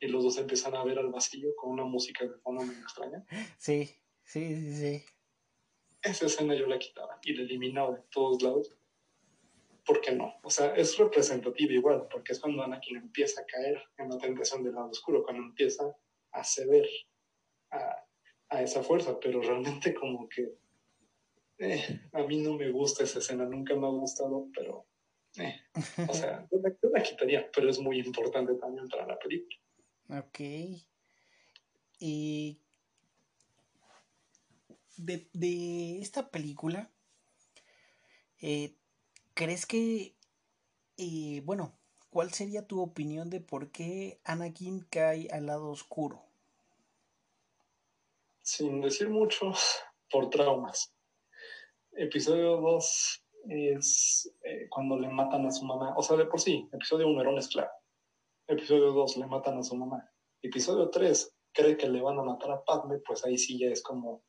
y 0.00 0.08
los 0.08 0.24
dos 0.24 0.38
empiezan 0.38 0.74
a 0.74 0.84
ver 0.84 0.98
al 0.98 1.10
vacío 1.10 1.54
con 1.54 1.72
una 1.72 1.84
música 1.84 2.24
de 2.24 2.38
fondo 2.38 2.62
muy 2.62 2.76
extraña. 2.76 3.22
Sí, 3.58 3.90
sí, 4.22 4.56
sí, 4.56 4.74
sí. 4.74 5.13
Esa 6.04 6.26
escena 6.26 6.54
yo 6.54 6.66
la 6.66 6.78
quitaba 6.78 7.18
y 7.24 7.34
la 7.34 7.42
eliminaba 7.42 7.96
de 7.96 8.02
todos 8.10 8.42
lados. 8.42 8.72
¿Por 9.84 10.00
qué 10.00 10.12
no? 10.12 10.34
O 10.42 10.50
sea, 10.50 10.74
es 10.76 10.96
representativa 10.96 11.72
igual, 11.72 12.06
porque 12.10 12.32
es 12.32 12.40
cuando 12.40 12.62
Anakin 12.62 12.96
empieza 12.96 13.42
a 13.42 13.46
caer 13.46 13.82
en 13.98 14.10
la 14.10 14.18
tentación 14.18 14.62
del 14.62 14.74
lado 14.74 14.88
oscuro, 14.88 15.24
cuando 15.24 15.42
empieza 15.42 15.96
a 16.32 16.44
ceder 16.44 16.86
a, 17.70 18.04
a 18.50 18.62
esa 18.62 18.82
fuerza, 18.82 19.18
pero 19.18 19.40
realmente 19.40 19.92
como 19.94 20.28
que 20.28 20.54
eh, 21.58 22.00
a 22.12 22.22
mí 22.22 22.38
no 22.38 22.54
me 22.54 22.70
gusta 22.70 23.04
esa 23.04 23.18
escena, 23.18 23.44
nunca 23.44 23.74
me 23.74 23.86
ha 23.86 23.90
gustado, 23.90 24.48
pero 24.54 24.86
eh, 25.36 25.54
o 26.08 26.14
sea, 26.14 26.46
yo 26.50 26.58
la, 26.58 26.70
yo 26.82 26.90
la, 26.90 27.02
quitaría, 27.02 27.50
pero 27.52 27.68
es 27.68 27.78
muy 27.78 27.98
importante 27.98 28.54
también 28.54 28.88
para 28.88 29.06
la 29.06 29.18
película. 29.18 29.56
Ok. 30.08 30.40
Y 31.98 32.60
de, 34.96 35.28
de 35.32 36.00
esta 36.00 36.30
película, 36.30 36.90
eh, 38.40 38.76
¿crees 39.34 39.66
que, 39.66 40.16
eh, 40.96 41.40
bueno, 41.44 41.76
cuál 42.10 42.32
sería 42.32 42.66
tu 42.66 42.80
opinión 42.80 43.30
de 43.30 43.40
por 43.40 43.70
qué 43.70 44.20
Anakin 44.24 44.86
cae 44.90 45.28
al 45.30 45.46
lado 45.46 45.70
oscuro? 45.70 46.22
Sin 48.42 48.80
decir 48.80 49.08
mucho, 49.08 49.52
por 50.10 50.30
traumas. 50.30 50.94
Episodio 51.92 52.56
2 52.58 53.24
es 53.48 54.32
eh, 54.42 54.68
cuando 54.68 54.98
le 54.98 55.08
matan 55.08 55.46
a 55.46 55.50
su 55.50 55.64
mamá. 55.64 55.94
O 55.96 56.02
sea, 56.02 56.16
de 56.16 56.26
por 56.26 56.40
sí, 56.40 56.68
episodio 56.72 57.08
1 57.08 57.20
era 57.20 57.30
un 57.30 57.38
esclavo. 57.38 57.70
Episodio 58.46 58.92
2 58.92 59.16
le 59.18 59.26
matan 59.26 59.58
a 59.58 59.62
su 59.62 59.76
mamá. 59.76 60.10
Episodio 60.42 60.90
3 60.90 61.34
cree 61.52 61.76
que 61.76 61.88
le 61.88 62.02
van 62.02 62.18
a 62.18 62.22
matar 62.22 62.50
a 62.50 62.64
Padme, 62.64 62.98
pues 62.98 63.24
ahí 63.24 63.38
sí 63.38 63.58
ya 63.58 63.68
es 63.68 63.82
como 63.82 64.22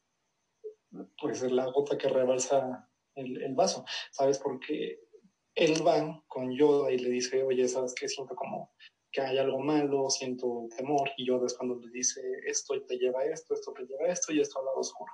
pues 1.20 1.42
la 1.44 1.66
gota 1.66 1.98
que 1.98 2.10
rebalsa 2.10 2.90
el, 3.16 3.42
el 3.42 3.56
vaso. 3.56 3.86
¿Sabes? 4.12 4.40
Porque 4.40 5.00
él 5.56 5.86
va 5.86 6.24
con 6.28 6.52
Yoda 6.56 6.92
y 6.92 6.98
le 6.98 7.10
dice, 7.10 7.44
oye, 7.44 7.68
¿sabes 7.68 7.96
qué? 7.96 8.08
Siento 8.08 8.36
como 8.36 8.74
que 9.12 9.22
hay 9.22 9.38
algo 9.38 9.60
malo, 9.60 10.10
siento 10.10 10.68
temor. 10.76 11.10
Y 11.18 11.26
Yoda 11.28 11.46
es 11.46 11.56
cuando 11.56 11.80
le 11.80 11.90
dice, 11.92 12.22
esto 12.46 12.82
te 12.86 12.98
lleva 12.98 13.22
a 13.22 13.26
esto, 13.26 13.54
esto 13.54 13.74
te 13.74 13.86
lleva 13.86 14.06
a 14.08 14.12
esto 14.12 14.34
y 14.34 14.42
esto 14.42 14.60
al 14.60 14.66
lado 14.66 14.80
oscuro. 14.80 15.14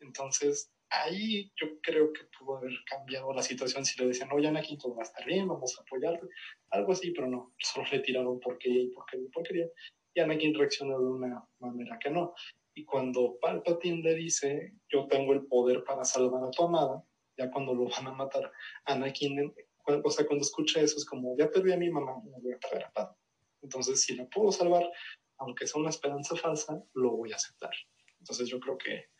Entonces, 0.00 0.70
ahí 0.90 1.50
yo 1.56 1.80
creo 1.80 2.12
que 2.12 2.20
pudo 2.38 2.58
haber 2.58 2.72
cambiado 2.86 3.32
la 3.32 3.42
situación 3.42 3.84
si 3.84 3.98
le 4.00 4.08
decían, 4.08 4.30
oye, 4.32 4.48
Anakin, 4.48 4.78
todo 4.78 4.94
va 4.94 5.02
a 5.02 5.04
estar 5.04 5.24
bien, 5.24 5.48
vamos 5.48 5.78
a 5.78 5.82
apoyarte, 5.82 6.26
algo 6.70 6.92
así, 6.92 7.12
pero 7.12 7.28
no, 7.28 7.54
solo 7.58 7.86
le 7.90 8.00
tiraron 8.00 8.40
porquería 8.40 8.82
y 8.82 8.88
porquería 8.90 9.26
y 9.26 9.30
porquería, 9.30 9.66
y 10.14 10.20
Anakin 10.20 10.54
reaccionó 10.54 10.98
de 10.98 11.06
una 11.06 11.48
manera 11.60 11.98
que 11.98 12.10
no. 12.10 12.34
Y 12.74 12.84
cuando 12.84 13.38
Palpatine 13.40 14.02
le 14.02 14.14
dice, 14.14 14.74
yo 14.88 15.06
tengo 15.06 15.32
el 15.32 15.46
poder 15.46 15.84
para 15.84 16.04
salvar 16.04 16.42
a 16.44 16.50
tu 16.50 16.64
amada, 16.64 17.04
ya 17.36 17.50
cuando 17.50 17.74
lo 17.74 17.88
van 17.88 18.06
a 18.06 18.12
matar, 18.12 18.50
Anakin, 18.84 19.54
o 19.84 20.10
sea, 20.10 20.26
cuando 20.26 20.42
escucha 20.42 20.80
eso 20.80 20.96
es 20.96 21.04
como, 21.04 21.36
ya 21.36 21.50
perdí 21.50 21.72
a 21.72 21.76
mi 21.76 21.90
mamá, 21.90 22.22
me 22.24 22.40
voy 22.40 22.52
a 22.52 22.58
perder 22.58 22.84
a 22.84 22.92
Padme. 22.92 23.16
Entonces, 23.62 24.02
si 24.02 24.16
la 24.16 24.26
puedo 24.26 24.50
salvar, 24.52 24.90
aunque 25.38 25.66
sea 25.66 25.80
una 25.80 25.90
esperanza 25.90 26.36
falsa, 26.36 26.82
lo 26.94 27.12
voy 27.12 27.32
a 27.32 27.36
aceptar. 27.36 27.72
Entonces 28.18 28.48
yo 28.48 28.58
creo 28.60 28.78
que 28.78 29.12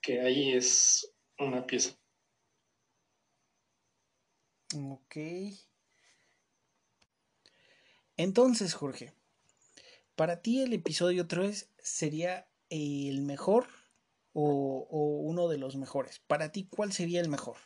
que 0.00 0.20
ahí 0.20 0.52
es 0.54 1.12
una 1.38 1.66
pieza. 1.66 1.96
Ok. 4.74 5.16
Entonces, 8.16 8.74
Jorge, 8.74 9.12
para 10.20 10.42
ti 10.42 10.60
el 10.60 10.74
episodio 10.74 11.26
3 11.26 11.70
sería 11.78 12.46
el 12.68 13.22
mejor 13.22 13.68
o, 14.34 14.86
uno 15.22 15.48
de 15.48 15.56
los 15.56 15.76
mejores. 15.76 16.18
Para 16.18 16.52
ti, 16.52 16.68
¿cuál 16.68 16.92
sería 16.92 17.22
el 17.22 17.30
mejor? 17.30 17.56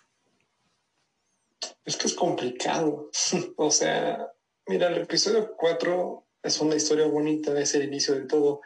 Es 1.84 1.96
que 1.96 2.06
es 2.06 2.14
complicado. 2.14 3.10
o 3.56 3.70
sea, 3.72 4.32
mira, 4.68 4.86
el 4.86 5.02
episodio 5.02 5.56
4 5.56 6.28
es 6.44 6.60
una 6.60 6.76
historia 6.76 7.08
bonita, 7.08 7.58
es 7.60 7.74
el 7.74 7.86
inicio 7.88 8.14
de 8.14 8.26
todo, 8.26 8.60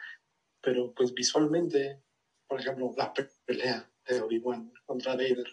pero 0.61 0.93
pues 0.93 1.11
visualmente, 1.15 1.99
por 2.47 2.59
ejemplo, 2.59 2.93
la 2.95 3.11
pelea 3.43 3.91
de 4.07 4.21
Obi-Wan 4.21 4.71
contra 4.85 5.13
Vader, 5.13 5.47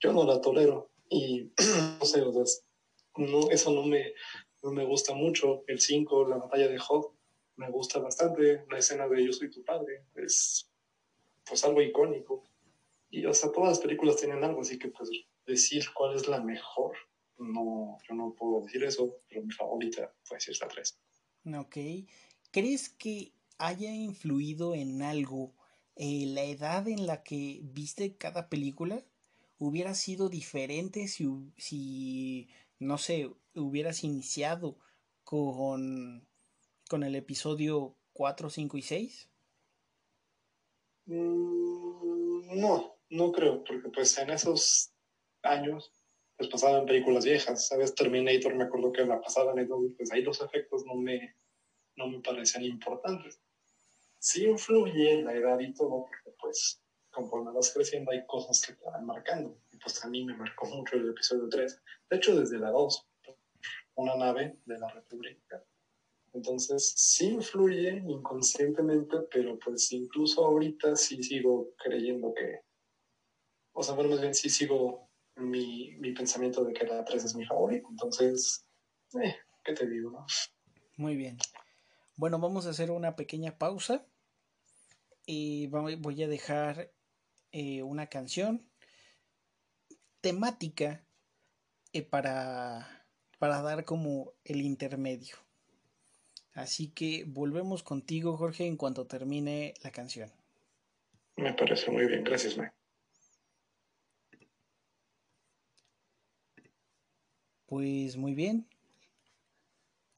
yo 0.00 0.12
no 0.12 0.24
la 0.24 0.40
tolero 0.40 0.90
y 1.08 1.52
no 2.00 2.04
sé, 2.04 2.22
o 2.22 2.44
sea, 2.44 2.64
no, 3.18 3.50
eso 3.52 3.70
no 3.70 3.84
me, 3.84 4.14
no 4.64 4.72
me 4.72 4.84
gusta 4.84 5.14
mucho. 5.14 5.62
El 5.68 5.78
5, 5.78 6.26
la 6.26 6.38
batalla 6.38 6.66
de 6.66 6.80
Hoth, 6.80 7.17
me 7.58 7.70
gusta 7.70 7.98
bastante. 7.98 8.64
La 8.70 8.78
escena 8.78 9.06
de 9.08 9.24
Yo 9.26 9.32
soy 9.32 9.50
tu 9.50 9.62
padre 9.62 10.04
es 10.14 10.70
pues 11.44 11.64
algo 11.64 11.82
icónico. 11.82 12.44
Y 13.10 13.22
sea, 13.32 13.52
todas 13.52 13.70
las 13.70 13.78
películas 13.80 14.16
tienen 14.16 14.44
algo, 14.44 14.60
así 14.60 14.78
que 14.78 14.88
pues 14.88 15.10
decir 15.46 15.84
cuál 15.94 16.14
es 16.14 16.28
la 16.28 16.42
mejor, 16.42 16.94
no, 17.38 17.96
yo 18.06 18.14
no 18.14 18.34
puedo 18.34 18.64
decir 18.64 18.84
eso, 18.84 19.16
pero 19.28 19.42
mi 19.42 19.50
favorita 19.50 20.12
puede 20.28 20.40
ser 20.40 20.56
la 20.60 20.68
3. 20.68 20.98
Ok. 21.58 21.76
¿Crees 22.50 22.90
que 22.90 23.32
haya 23.56 23.90
influido 23.94 24.74
en 24.74 25.02
algo 25.02 25.54
eh, 25.96 26.26
la 26.26 26.44
edad 26.44 26.86
en 26.86 27.06
la 27.06 27.22
que 27.22 27.60
viste 27.62 28.16
cada 28.16 28.50
película? 28.50 29.02
¿Hubiera 29.58 29.94
sido 29.94 30.28
diferente 30.28 31.08
si, 31.08 31.26
si 31.56 32.50
no 32.78 32.98
sé, 32.98 33.30
hubieras 33.54 34.04
iniciado 34.04 34.78
con, 35.24 36.27
con 36.88 37.04
el 37.04 37.14
episodio 37.14 37.94
4, 38.14 38.50
5 38.50 38.76
y 38.78 38.82
6? 38.82 39.28
Mm, 41.06 42.60
no, 42.60 42.96
no 43.10 43.32
creo, 43.32 43.62
porque 43.64 43.88
pues 43.90 44.16
en 44.18 44.30
esos 44.30 44.90
años 45.42 45.92
pues 46.36 46.50
pasaban 46.50 46.86
películas 46.86 47.24
viejas, 47.24 47.66
¿sabes? 47.66 47.94
Terminator 47.94 48.54
me 48.54 48.64
acuerdo 48.64 48.92
que 48.92 49.04
la 49.04 49.20
pasaban 49.20 49.58
y 49.58 49.88
pues 49.90 50.12
ahí 50.12 50.22
los 50.22 50.40
efectos 50.40 50.84
no 50.86 50.94
me, 50.94 51.34
no 51.96 52.06
me 52.08 52.20
parecían 52.20 52.62
importantes. 52.64 53.40
Sí 54.20 54.46
influye 54.46 55.22
la 55.22 55.34
edad 55.34 55.58
y 55.58 55.74
todo, 55.74 56.06
porque 56.06 56.36
pues 56.40 56.80
conforme 57.10 57.52
vas 57.52 57.72
creciendo 57.74 58.12
hay 58.12 58.24
cosas 58.26 58.60
que 58.64 58.74
te 58.74 58.84
van 58.84 59.04
marcando. 59.04 59.58
Y 59.72 59.78
pues 59.78 60.04
a 60.04 60.08
mí 60.08 60.24
me 60.24 60.36
marcó 60.36 60.66
mucho 60.66 60.96
el 60.96 61.10
episodio 61.10 61.48
3. 61.48 61.82
De 62.10 62.16
hecho, 62.16 62.38
desde 62.38 62.58
la 62.58 62.70
2, 62.70 63.06
una 63.96 64.14
nave 64.14 64.58
de 64.64 64.78
la 64.78 64.88
República. 64.88 65.64
Entonces, 66.38 66.92
sí 66.96 67.26
influye 67.26 68.02
inconscientemente, 68.06 69.16
pero 69.30 69.58
pues 69.58 69.90
incluso 69.92 70.44
ahorita 70.44 70.94
sí 70.94 71.20
sigo 71.22 71.74
creyendo 71.76 72.32
que, 72.32 72.60
o 73.72 73.82
sea, 73.82 73.94
bueno, 73.94 74.10
más 74.10 74.20
bien 74.20 74.34
sí 74.34 74.48
sigo 74.48 75.10
mi, 75.34 75.96
mi 75.98 76.12
pensamiento 76.12 76.64
de 76.64 76.72
que 76.72 76.86
la 76.86 77.04
3 77.04 77.24
es 77.24 77.34
mi 77.34 77.44
favorito. 77.44 77.88
Entonces, 77.90 78.64
eh, 79.20 79.34
¿qué 79.64 79.72
te 79.72 79.88
digo, 79.88 80.12
no? 80.12 80.26
Muy 80.96 81.16
bien. 81.16 81.38
Bueno, 82.16 82.38
vamos 82.38 82.66
a 82.66 82.70
hacer 82.70 82.92
una 82.92 83.16
pequeña 83.16 83.58
pausa 83.58 84.06
y 85.26 85.66
voy 85.66 86.22
a 86.22 86.28
dejar 86.28 86.92
eh, 87.50 87.82
una 87.82 88.06
canción 88.06 88.70
temática 90.20 91.04
eh, 91.92 92.02
para, 92.02 93.06
para 93.38 93.60
dar 93.62 93.84
como 93.84 94.34
el 94.44 94.60
intermedio. 94.62 95.47
Así 96.58 96.88
que 96.88 97.22
volvemos 97.24 97.84
contigo, 97.84 98.36
Jorge, 98.36 98.66
en 98.66 98.76
cuanto 98.76 99.06
termine 99.06 99.74
la 99.84 99.92
canción. 99.92 100.32
Me 101.36 101.54
parece 101.54 101.88
muy 101.88 102.04
bien, 102.06 102.24
gracias, 102.24 102.58
Mike. 102.58 102.72
Pues 107.66 108.16
muy 108.16 108.34
bien. 108.34 108.66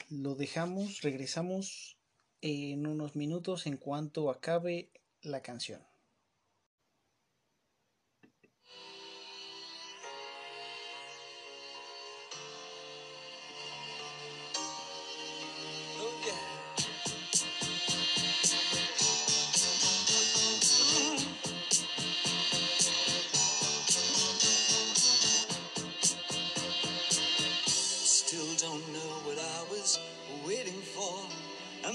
Lo 0.09 0.35
dejamos, 0.35 1.03
regresamos 1.03 1.99
en 2.41 2.87
unos 2.87 3.17
minutos 3.17 3.67
en 3.67 3.77
cuanto 3.77 4.31
acabe 4.31 4.89
la 5.21 5.43
canción. 5.43 5.90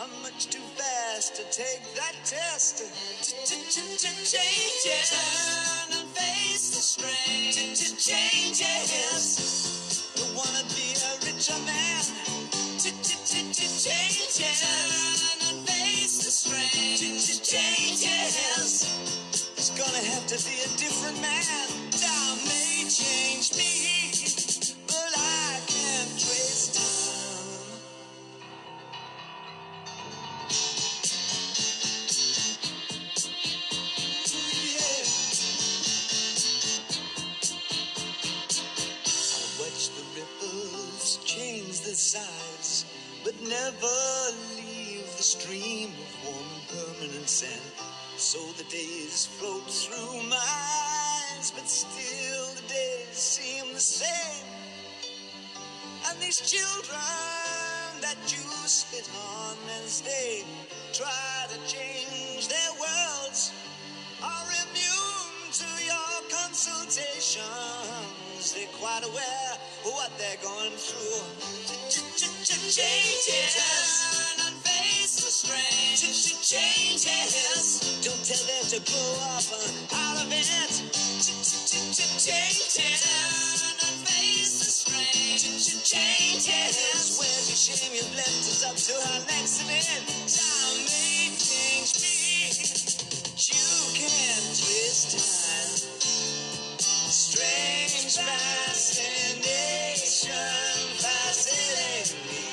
I'm 0.00 0.22
much 0.22 0.46
too 0.46 0.62
fast 0.78 1.34
to 1.36 1.42
take 1.50 1.82
that 1.96 2.14
test. 2.24 2.84
Changes. 3.26 5.10
Turn 5.10 5.98
and 5.98 6.08
face 6.14 6.70
the 6.70 6.82
strain. 6.82 7.50
Changes. 7.98 9.26
You 10.16 10.24
wanna 10.36 10.62
be 10.70 10.94
a 10.94 11.12
richer 11.26 11.58
man. 11.66 12.04
Changes. 12.78 13.86
Turn 14.62 15.40
and 15.50 15.68
face 15.68 16.18
the 16.24 16.30
strain. 16.30 16.96
Changes. 17.42 18.86
It's 19.58 19.70
gonna 19.70 20.04
have 20.14 20.26
to 20.28 20.38
be 20.48 20.62
a 20.62 20.68
different 20.78 21.20
man. 21.20 21.42
Time 21.90 22.38
may 22.46 22.86
change 22.88 23.50
me, 23.58 24.07
So 48.28 48.44
the 48.58 48.64
days 48.64 49.24
float 49.24 49.64
through 49.64 50.20
my 50.28 50.36
eyes, 50.36 51.50
but 51.50 51.66
still 51.66 52.52
the 52.60 52.68
days 52.68 53.16
seem 53.16 53.72
the 53.72 53.80
same. 53.80 54.44
And 56.04 56.20
these 56.20 56.36
children 56.44 57.00
that 58.04 58.20
you 58.28 58.44
spit 58.68 59.08
on 59.16 59.56
as 59.80 60.02
they 60.02 60.44
try 60.92 61.48
to 61.48 61.56
change 61.64 62.48
their 62.48 62.72
worlds 62.76 63.50
are 64.22 64.48
immune 64.60 65.48
to 65.48 65.64
your 65.88 66.20
consultations. 66.28 68.52
They're 68.52 68.68
quite 68.76 69.08
aware 69.08 69.52
of 69.56 69.88
what 69.88 70.12
they're 70.18 70.36
going 70.44 70.76
through. 70.76 71.24
Changes. 72.68 73.56
Turn 73.56 74.52
and 74.52 74.60
face 74.60 75.16
the 75.16 75.32
strange. 75.32 76.04
Changes. 76.44 77.87
Don't 78.00 78.14
tell 78.24 78.38
them 78.46 78.64
to 78.70 78.78
grow 78.92 79.14
up 79.34 79.42
uh, 79.50 80.22
on 80.22 80.30
it. 80.30 80.46
Changes. 80.46 82.22
Turn 82.22 83.90
and 83.90 83.98
face 84.06 84.54
the 84.60 84.70
strange. 84.70 85.42
Changes. 85.82 87.18
Where's 87.18 87.50
your 87.50 87.58
shame? 87.76 87.90
You've 87.96 88.14
left 88.14 88.46
us 88.46 88.62
up 88.64 88.76
to 88.76 88.92
our 89.10 89.18
next 89.26 89.62
event. 89.62 90.06
Time 90.30 90.78
may 90.86 91.34
change 91.42 91.90
me. 91.98 92.54
You 93.50 93.66
can't 93.98 94.46
twist 94.54 95.18
time. 95.18 95.98
Strange 97.10 98.14
fascination 98.14 100.30
fascinating 101.02 102.22
me. 102.30 102.46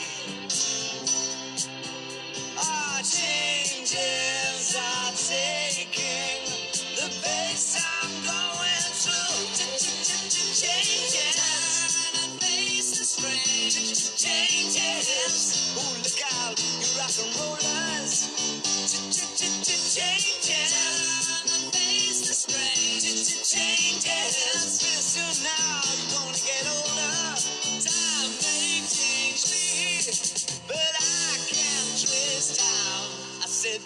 Our 2.58 3.04
changes 3.04 4.35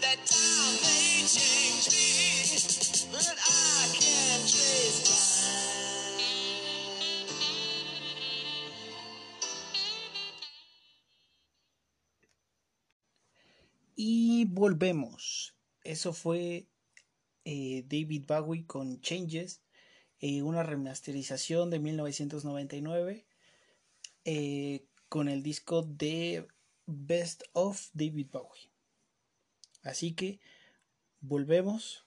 that 0.02 0.26
time 0.26 0.76
may 0.82 1.26
change 1.28 1.90
me, 1.92 3.12
but 3.12 3.36
I 3.38 3.88
can't 3.94 4.42
trace 4.42 5.04
time. 5.04 5.29
Y 14.02 14.46
volvemos. 14.46 15.58
Eso 15.84 16.14
fue 16.14 16.68
eh, 17.44 17.84
David 17.86 18.24
Bowie 18.26 18.66
con 18.66 19.02
Changes, 19.02 19.62
eh, 20.22 20.42
una 20.42 20.64
remasterización 20.64 21.70
de 21.70 21.80
1999 21.80 23.26
eh, 24.24 24.86
con 25.10 25.28
el 25.28 25.44
disco 25.44 25.82
de 25.82 26.48
Best 26.86 27.44
of 27.52 27.90
David 27.92 28.28
Bowie. 28.32 28.72
Así 29.84 30.14
que 30.14 30.40
volvemos. 31.20 32.06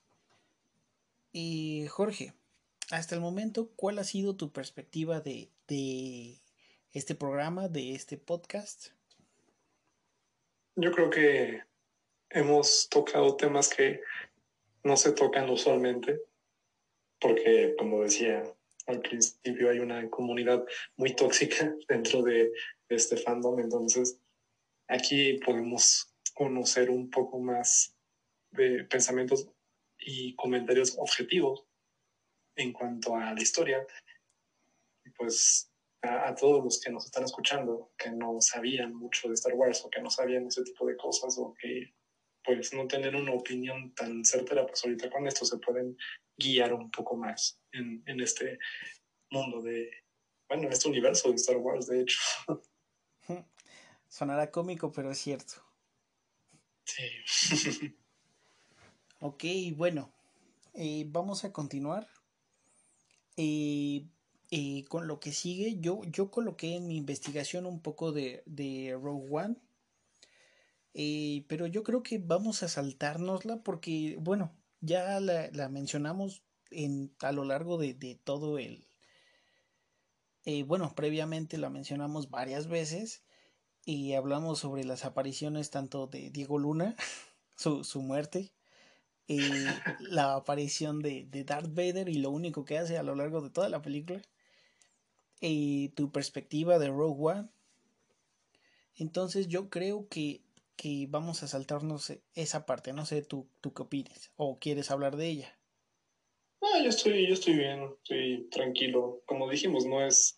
Y 1.31 1.89
Jorge, 1.89 2.33
hasta 2.91 3.17
el 3.17 3.21
momento, 3.21 3.71
¿cuál 3.77 3.99
ha 3.99 4.05
sido 4.05 4.35
tu 4.35 4.51
perspectiva 4.51 5.21
de, 5.21 5.51
de 5.69 6.41
este 6.93 7.15
programa, 7.15 7.69
de 7.69 7.95
este 7.95 8.17
podcast? 8.17 8.93
Yo 10.75 10.91
creo 10.91 11.11
que 11.11 11.71
hemos 12.35 12.89
tocado 12.89 13.37
temas 13.37 13.69
que 13.69 14.01
no 14.85 14.97
se 14.97 15.13
tocan 15.13 15.49
usualmente, 15.51 16.21
porque 17.21 17.75
como 17.79 18.03
decía 18.03 18.43
al 18.87 19.01
principio 19.01 19.71
hay 19.71 19.79
una 19.79 20.09
comunidad 20.11 20.65
muy 20.97 21.15
tóxica 21.15 21.75
dentro 21.89 22.23
de 22.23 22.53
este 22.89 23.17
fandom, 23.17 23.61
entonces 23.61 24.21
aquí 24.89 25.39
podemos 25.45 26.13
conocer 26.35 26.91
un 26.91 27.11
poco 27.11 27.39
más 27.39 27.97
de 28.51 28.85
pensamientos 28.85 29.49
y 29.99 30.35
comentarios 30.35 30.97
objetivos 30.99 31.65
en 32.57 32.73
cuanto 32.73 33.17
a 33.17 33.33
la 33.33 33.41
historia. 33.41 33.87
Pues 35.17 35.71
a, 36.03 36.35
todos 36.35 36.65
los 36.65 36.81
que 36.81 36.91
nos 36.91 37.05
están 37.05 37.25
escuchando, 37.25 37.93
que 37.97 38.11
no 38.11 38.41
sabían 38.41 38.95
mucho 38.95 39.29
de 39.29 39.35
Star 39.35 39.55
Wars 39.55 39.85
o 39.85 39.91
que 39.91 40.01
no 40.01 40.11
sabían 40.11 40.47
ese 40.47 40.63
tipo 40.63 40.87
de 40.87 40.97
cosas 40.97 41.37
o 41.39 41.55
que 41.55 41.95
pues 42.45 42.73
no 42.73 42.87
tener 42.87 43.15
una 43.15 43.33
opinión 43.33 43.95
tan 43.95 44.25
certera, 44.25 44.67
pues 44.67 44.85
ahorita 44.85 45.11
con 45.11 45.27
esto 45.27 45.45
se 45.45 45.59
pueden 45.59 45.97
guiar 46.37 46.73
un 46.75 46.91
poco 46.91 47.17
más 47.17 47.61
en, 47.73 48.03
en 48.07 48.21
este 48.21 48.59
mundo 49.31 49.63
de, 49.63 49.91
bueno, 50.49 50.67
en 50.67 50.73
este 50.73 50.89
universo 50.89 51.31
de 51.31 51.37
Star 51.37 51.57
Wars, 51.57 51.87
de 51.87 52.03
hecho. 52.03 52.19
Sonará 54.09 54.51
cómico, 54.51 54.93
pero 54.93 55.11
es 55.11 55.19
cierto. 55.19 55.55
Sí. 56.85 57.97
ok, 59.21 59.45
bueno, 59.75 60.13
eh, 60.75 61.05
vamos 61.07 61.45
a 61.45 61.53
continuar. 61.53 62.09
Eh, 63.37 64.05
eh, 64.51 64.85
con 64.89 65.07
lo 65.07 65.19
que 65.19 65.33
sigue, 65.33 65.81
yo, 65.81 66.03
yo 66.05 66.31
coloqué 66.31 66.77
en 66.77 66.87
mi 66.87 66.99
investigación 66.99 67.65
un 67.65 67.81
poco 67.81 68.13
de, 68.13 68.43
de 68.45 68.99
Rogue 69.01 69.29
One. 69.31 69.57
Eh, 70.95 71.45
pero 71.49 71.67
yo 71.67 71.83
creo 71.83 72.03
que 72.03 72.19
vamos 72.19 72.63
a 72.63 72.69
saltárnosla 72.69 73.63
porque, 73.63 74.17
bueno, 74.21 74.53
ya 74.81 75.21
la, 75.21 75.51
la 75.53 75.69
mencionamos 75.69 76.43
en, 76.71 77.15
a 77.21 77.33
lo 77.33 77.45
largo 77.45 77.79
de, 77.79 77.95
de 77.95 78.15
todo 78.17 78.59
el... 78.59 78.87
Eh, 80.45 80.65
bueno, 80.65 80.95
previamente 80.95 81.57
la 81.57 81.71
mencionamos 81.71 82.31
varias 82.31 82.67
veces 82.67 83.23
y 83.85 84.15
hablamos 84.15 84.59
sobre 84.59 84.85
las 84.85 85.05
apariciones 85.05 85.71
tanto 85.71 86.09
de 86.09 86.31
Diego 86.31 86.59
Luna, 86.59 86.97
su, 87.57 87.85
su 87.85 88.03
muerte, 88.03 88.53
eh, 89.29 89.67
la 90.01 90.35
aparición 90.35 91.01
de, 91.01 91.27
de, 91.31 91.45
Darth 91.45 91.73
Vader 91.73 92.09
y 92.09 92.15
lo 92.15 92.31
único 92.31 92.65
que 92.65 92.79
hace 92.79 92.99
a 92.99 93.03
lo 93.03 93.15
largo 93.15 93.41
de 93.41 93.51
toda 93.51 93.69
la 93.69 93.83
película, 93.83 94.21
y 95.41 95.91
tu 95.91 96.11
perspectiva 96.13 96.79
de 96.79 96.89
Rogue 96.89 97.33
One. 97.33 97.49
Entonces 98.97 99.49
yo 99.49 99.71
creo 99.71 100.09
que 100.09 100.43
que 100.77 101.07
vamos 101.09 101.43
a 101.43 101.49
saltarnos 101.49 102.13
esa 102.35 102.67
parte. 102.67 102.93
No 102.93 103.07
sé, 103.07 103.23
¿tú, 103.23 103.49
tú 103.61 103.73
qué 103.73 103.83
opinas? 103.83 104.33
¿O 104.37 104.59
quieres 104.59 104.91
hablar 104.91 105.17
de 105.17 105.29
ella? 105.29 105.59
No, 106.61 106.83
yo 106.83 106.89
estoy, 106.89 107.27
yo 107.27 107.35
estoy 107.35 107.55
bien, 107.55 107.91
estoy 108.03 108.49
tranquilo. 108.51 109.23
Como 109.27 109.51
dijimos, 109.51 109.85
no 109.85 110.05
es 110.05 110.37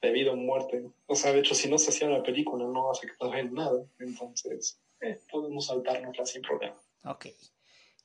debido 0.00 0.32
a 0.32 0.36
muerte. 0.36 0.84
O 1.06 1.14
sea, 1.14 1.32
de 1.32 1.40
hecho, 1.40 1.54
si 1.54 1.68
no 1.68 1.78
se 1.78 1.90
hacía 1.90 2.08
la 2.08 2.22
película, 2.22 2.64
no 2.64 2.90
afectaba 2.90 3.38
en 3.38 3.54
nada. 3.54 3.84
Entonces, 3.98 4.80
eh, 5.00 5.20
podemos 5.30 5.66
saltárnosla 5.66 6.24
sin 6.24 6.42
problema. 6.42 6.80
Ok. 7.04 7.26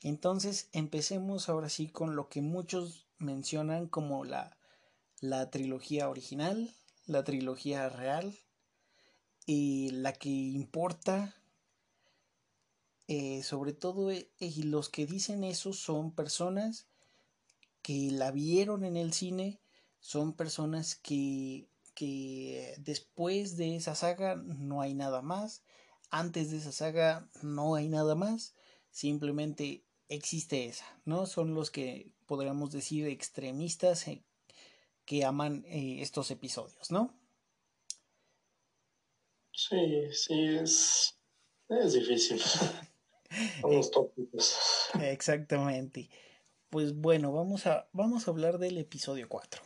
Entonces, 0.02 0.70
empecemos 0.74 1.48
ahora 1.48 1.70
sí 1.70 1.88
con 1.88 2.16
lo 2.16 2.28
que 2.28 2.42
muchos 2.42 3.08
mencionan 3.18 3.88
como 3.88 4.26
la, 4.26 4.58
la 5.20 5.50
trilogía 5.52 6.10
original, 6.10 6.70
la 7.06 7.24
trilogía 7.24 7.88
real, 7.88 8.36
y 9.46 9.90
la 9.92 10.14
que 10.14 10.30
importa 10.30 11.36
eh, 13.14 13.43
sobre 13.43 13.74
todo 13.74 14.09
eh, 14.09 14.32
y 14.39 14.64
los 14.64 14.88
que 14.88 15.05
dicen 15.05 15.43
eso 15.43 15.74
son 15.74 16.16
personas 16.16 16.88
que 17.82 18.09
la 18.09 18.32
vieron 18.32 18.86
en 18.86 18.95
el 18.95 19.12
cine, 19.12 19.59
son 19.99 20.32
personas 20.32 20.95
que, 20.95 21.68
que 21.93 22.74
después 22.78 23.57
de 23.57 23.76
esa 23.76 23.95
saga 23.95 24.36
no 24.38 24.80
hay 24.80 24.93
nada 24.93 25.22
más, 25.22 25.62
antes 26.09 26.51
de 26.51 26.59
esa 26.59 26.72
saga 26.72 27.30
no 27.41 27.76
hay 27.76 27.89
nada 27.89 28.16
más, 28.16 28.55
simplemente 28.91 29.84
existe 30.07 30.64
esa, 30.64 30.86
¿no? 31.03 31.26
Son 31.26 31.53
los 31.53 31.70
que 31.70 32.14
podríamos 32.28 32.72
decir 32.72 33.07
extremistas 33.07 34.07
eh, 34.07 34.24
que 35.03 35.26
aman 35.26 35.66
estos 35.68 36.32
episodios, 36.32 36.91
¿no? 36.91 37.14
Sí, 39.51 40.09
sí, 40.14 40.55
es, 40.64 41.20
es 41.68 41.91
difícil. 41.91 42.41
Unos 43.64 43.92
tópicos. 43.92 44.90
Exactamente. 45.02 46.10
Pues 46.70 46.96
bueno, 46.96 47.32
vamos 47.32 47.68
a, 47.68 47.88
vamos 47.92 48.28
a 48.28 48.32
hablar 48.32 48.58
del 48.58 48.78
episodio 48.78 49.28
4. 49.28 49.62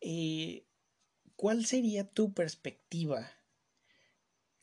Eh, 0.00 0.64
¿Cuál 1.36 1.66
sería 1.66 2.04
tu 2.04 2.32
perspectiva 2.32 3.30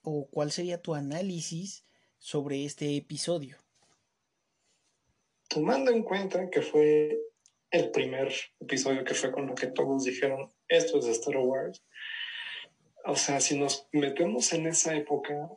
o 0.01 0.27
cuál 0.27 0.51
sería 0.51 0.81
tu 0.81 0.95
análisis 0.95 1.85
sobre 2.17 2.65
este 2.65 2.95
episodio? 2.95 3.57
Tomando 5.47 5.91
en 5.91 6.03
cuenta 6.03 6.49
que 6.49 6.61
fue 6.61 7.19
el 7.71 7.91
primer 7.91 8.33
episodio 8.59 9.03
que 9.03 9.13
fue 9.13 9.31
con 9.31 9.47
lo 9.47 9.55
que 9.55 9.67
todos 9.67 10.03
dijeron, 10.03 10.51
esto 10.67 10.99
es 10.99 11.05
de 11.05 11.11
Star 11.11 11.37
Wars. 11.37 11.83
O 13.05 13.15
sea, 13.15 13.39
si 13.39 13.57
nos 13.57 13.87
metemos 13.91 14.53
en 14.53 14.67
esa 14.67 14.95
época, 14.95 15.49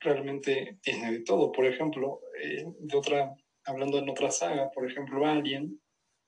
realmente 0.00 0.78
tiene 0.82 1.12
de 1.12 1.20
todo. 1.20 1.52
Por 1.52 1.66
ejemplo, 1.66 2.20
eh, 2.42 2.64
de 2.78 2.96
otra, 2.96 3.34
hablando 3.64 3.98
en 3.98 4.08
otra 4.08 4.30
saga, 4.30 4.70
por 4.70 4.90
ejemplo, 4.90 5.26
Alien, 5.26 5.80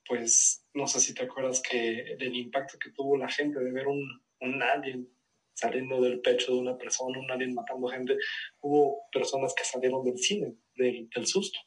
pues 0.07 0.65
no 0.75 0.87
sé 0.87 1.01
si 1.01 1.15
te 1.15 1.25
acuerdas 1.25 1.61
que 1.61 2.17
del 2.19 2.35
impacto 2.35 2.79
que 2.79 2.91
tuvo 2.91 3.17
la 3.17 3.29
gente 3.29 3.61
de 3.61 3.71
ver 3.71 3.87
un, 3.87 4.23
un 4.41 4.63
alien 4.63 5.09
saliendo 5.53 6.01
del 6.01 6.21
pecho 6.21 6.53
de 6.53 6.61
una 6.61 6.79
persona, 6.79 7.19
un 7.19 7.31
alien 7.31 7.53
matando 7.53 7.89
gente, 7.89 8.17
hubo 8.61 9.03
personas 9.13 9.55
que 9.55 9.65
salieron 9.65 10.05
del 10.05 10.19
cine, 10.19 10.55
del, 10.77 11.09
del 11.15 11.27
susto. 11.27 11.59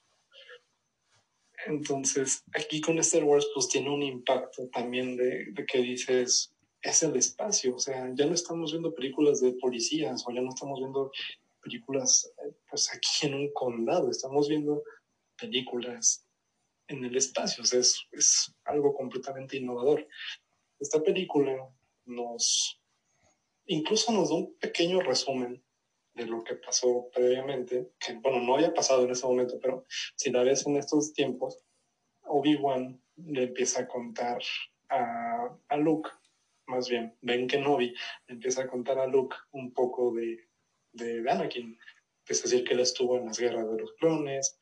Entonces, 1.67 2.43
aquí 2.53 2.81
con 2.81 2.97
Star 2.99 3.23
Wars, 3.23 3.47
pues 3.53 3.67
tiene 3.67 3.89
un 3.89 4.01
impacto 4.01 4.67
también 4.69 5.15
de, 5.17 5.51
de, 5.51 5.65
que 5.65 5.79
dices, 5.79 6.55
es 6.81 7.03
el 7.03 7.15
espacio, 7.15 7.75
o 7.75 7.79
sea, 7.79 8.09
ya 8.15 8.25
no 8.25 8.33
estamos 8.33 8.71
viendo 8.71 8.95
películas 8.95 9.41
de 9.41 9.53
policías 9.53 10.23
o 10.25 10.31
ya 10.31 10.41
no 10.41 10.49
estamos 10.49 10.79
viendo 10.79 11.11
películas 11.61 12.31
pues 12.69 12.93
aquí 12.93 13.27
en 13.27 13.35
un 13.35 13.53
condado, 13.53 14.09
estamos 14.09 14.47
viendo 14.47 14.83
películas 15.37 16.25
en 16.87 17.03
el 17.05 17.15
espacio, 17.15 17.63
o 17.63 17.65
sea, 17.65 17.79
es, 17.79 18.05
es 18.11 18.53
algo 18.65 18.93
completamente 18.93 19.57
innovador. 19.57 20.07
Esta 20.79 21.01
película 21.01 21.69
nos, 22.05 22.81
incluso 23.65 24.11
nos 24.11 24.29
da 24.29 24.35
un 24.35 24.57
pequeño 24.57 24.99
resumen 25.01 25.63
de 26.13 26.25
lo 26.25 26.43
que 26.43 26.55
pasó 26.55 27.09
previamente, 27.13 27.91
que 27.99 28.13
bueno, 28.15 28.41
no 28.41 28.55
había 28.55 28.73
pasado 28.73 29.05
en 29.05 29.11
ese 29.11 29.25
momento, 29.25 29.57
pero 29.61 29.85
si 30.15 30.31
la 30.31 30.43
ves 30.43 30.65
en 30.67 30.75
estos 30.77 31.13
tiempos, 31.13 31.63
Obi-Wan 32.23 33.01
le 33.15 33.43
empieza 33.43 33.81
a 33.81 33.87
contar 33.87 34.41
a, 34.89 35.57
a 35.69 35.77
Luke, 35.77 36.09
más 36.67 36.89
bien, 36.89 37.17
Ben 37.21 37.47
Kenobi 37.47 37.93
le 38.27 38.33
empieza 38.33 38.63
a 38.63 38.67
contar 38.67 38.99
a 38.99 39.07
Luke 39.07 39.35
un 39.51 39.73
poco 39.73 40.13
de 40.13 40.50
de, 40.93 41.29
Anakin. 41.29 41.77
Empieza 42.19 42.43
decir 42.43 42.63
que 42.63 42.73
él 42.73 42.79
estuvo 42.79 43.17
en 43.17 43.25
las 43.25 43.39
guerras 43.39 43.69
de 43.69 43.79
los 43.79 43.93
clones, 43.93 44.57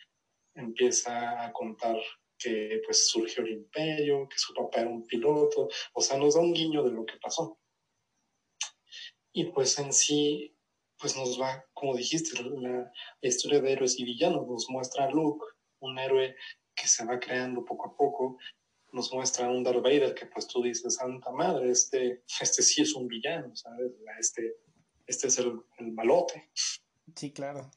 empieza 0.56 1.44
a 1.44 1.52
contar 1.52 1.98
que 2.38 2.82
pues 2.86 3.10
surgió 3.10 3.44
el 3.44 3.52
imperio, 3.52 4.28
que 4.30 4.38
su 4.38 4.54
papá 4.54 4.82
era 4.82 4.90
un 4.90 5.06
piloto, 5.06 5.68
o 5.94 6.02
sea, 6.02 6.18
nos 6.18 6.36
da 6.36 6.42
un 6.42 6.54
guiño 6.54 6.84
de 6.84 6.92
lo 6.92 7.06
que 7.06 7.18
pasó. 7.18 7.60
Y 9.34 9.46
pues 9.46 9.78
en 9.78 9.94
sí, 9.94 10.56
pues 10.98 11.16
nos 11.16 11.40
va, 11.40 11.66
como 11.74 11.96
dijiste, 11.96 12.42
la, 12.42 12.92
historia 13.22 13.62
de 13.62 13.74
héroes 13.74 14.00
y 14.00 14.06
villanos, 14.06 14.48
nos 14.48 14.70
muestra 14.70 15.06
a 15.06 15.12
Luke, 15.12 15.46
un 15.80 16.00
héroe 16.00 16.36
que 16.76 16.88
se 16.88 17.06
va 17.06 17.20
creando 17.20 17.64
poco 17.66 17.90
a 17.90 17.96
poco, 17.96 18.38
nos 18.92 19.14
muestra 19.14 19.46
a 19.46 19.52
un 19.52 19.64
Darth 19.64 19.84
Vader 19.84 20.16
que 20.16 20.26
pues 20.26 20.48
tú 20.48 20.64
dices, 20.64 20.96
santa 20.96 21.32
madre, 21.32 21.70
este, 21.70 22.24
este 22.42 22.64
sí 22.64 22.82
es 22.82 22.96
un 22.96 23.08
villano, 23.08 23.56
¿sabes? 23.56 23.92
Este, 24.20 24.56
este 25.10 25.28
es 25.28 25.40
el, 25.40 25.60
el 25.80 25.92
malote. 25.92 26.50
Sí, 27.16 27.32
claro. 27.32 27.70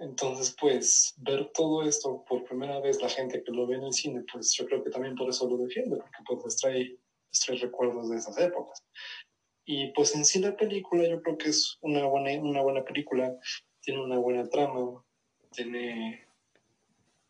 Entonces, 0.00 0.54
pues, 0.60 1.14
ver 1.18 1.50
todo 1.54 1.84
esto 1.84 2.24
por 2.28 2.44
primera 2.44 2.80
vez, 2.80 3.00
la 3.00 3.08
gente 3.08 3.42
que 3.44 3.52
lo 3.52 3.66
ve 3.66 3.76
en 3.76 3.84
el 3.84 3.92
cine, 3.92 4.24
pues 4.30 4.52
yo 4.54 4.66
creo 4.66 4.82
que 4.82 4.90
también 4.90 5.14
por 5.14 5.28
eso 5.28 5.48
lo 5.48 5.56
defiende, 5.56 5.96
porque 5.96 6.22
pues 6.26 6.44
les 6.44 6.56
trae, 6.56 6.98
trae 7.46 7.58
recuerdos 7.58 8.10
de 8.10 8.16
esas 8.16 8.36
épocas. 8.38 8.82
Y 9.64 9.92
pues 9.92 10.14
en 10.16 10.24
sí 10.24 10.40
la 10.40 10.56
película 10.56 11.08
yo 11.08 11.22
creo 11.22 11.38
que 11.38 11.50
es 11.50 11.78
una 11.80 12.04
buena, 12.06 12.38
una 12.42 12.62
buena 12.62 12.84
película, 12.84 13.38
tiene 13.80 14.02
una 14.02 14.18
buena 14.18 14.48
trama, 14.48 15.04
tiene, 15.52 16.26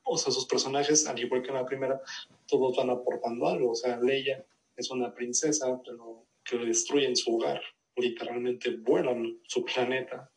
o 0.02 0.16
sea, 0.16 0.32
sus 0.32 0.46
personajes, 0.46 1.06
al 1.06 1.18
igual 1.18 1.42
que 1.42 1.48
en 1.48 1.56
la 1.56 1.66
primera, 1.66 2.00
todos 2.46 2.76
van 2.76 2.90
aportando 2.90 3.46
algo, 3.46 3.72
o 3.72 3.74
sea, 3.74 3.98
Leia 3.98 4.44
es 4.74 4.90
una 4.90 5.14
princesa, 5.14 5.80
pero 5.84 6.26
que 6.42 6.56
destruyen 6.56 7.14
su 7.14 7.36
hogar, 7.36 7.60
literalmente 7.96 8.76
vuelan 8.76 9.40
su 9.46 9.64
planeta, 9.64 10.30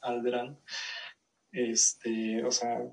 Alderaan 0.00 0.58
este, 1.54 2.44
o 2.44 2.50
sea, 2.50 2.84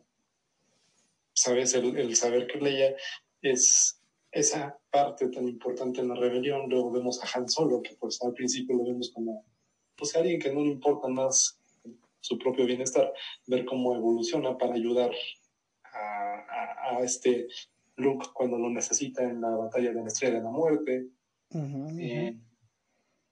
sabes, 1.34 1.74
el, 1.74 2.16
saber 2.16 2.46
que 2.46 2.60
Leia 2.60 2.96
es 3.42 4.00
esa 4.32 4.78
parte 4.92 5.28
tan 5.30 5.48
importante 5.48 6.00
en 6.00 6.10
la 6.10 6.16
rebelión, 6.16 6.70
luego 6.70 6.92
vemos 6.92 7.22
a 7.24 7.38
Han 7.38 7.50
Solo, 7.50 7.82
que 7.82 7.96
pues 7.96 8.22
al 8.22 8.34
principio 8.34 8.78
lo 8.78 8.86
vemos 8.86 9.10
como 9.10 9.46
pues 9.98 10.16
alguien 10.16 10.40
que 10.40 10.54
no 10.54 10.62
le 10.62 10.70
importa 10.70 11.08
más 11.08 11.60
su 12.20 12.38
propio 12.38 12.66
bienestar, 12.66 13.12
ver 13.48 13.66
cómo 13.66 13.96
evoluciona 13.96 14.58
para 14.58 14.76
ayudar 14.76 15.12
a, 15.84 17.00
este 17.04 17.48
Luke 17.96 18.28
cuando 18.34 18.60
lo 18.60 18.70
necesita 18.70 19.24
en 19.24 19.42
la 19.42 19.50
batalla 19.50 19.92
de 19.92 20.02
la 20.02 20.08
Estrella 20.08 20.36
de 20.36 20.44
la 20.44 20.52
Muerte, 20.52 21.08
eh, 21.98 22.38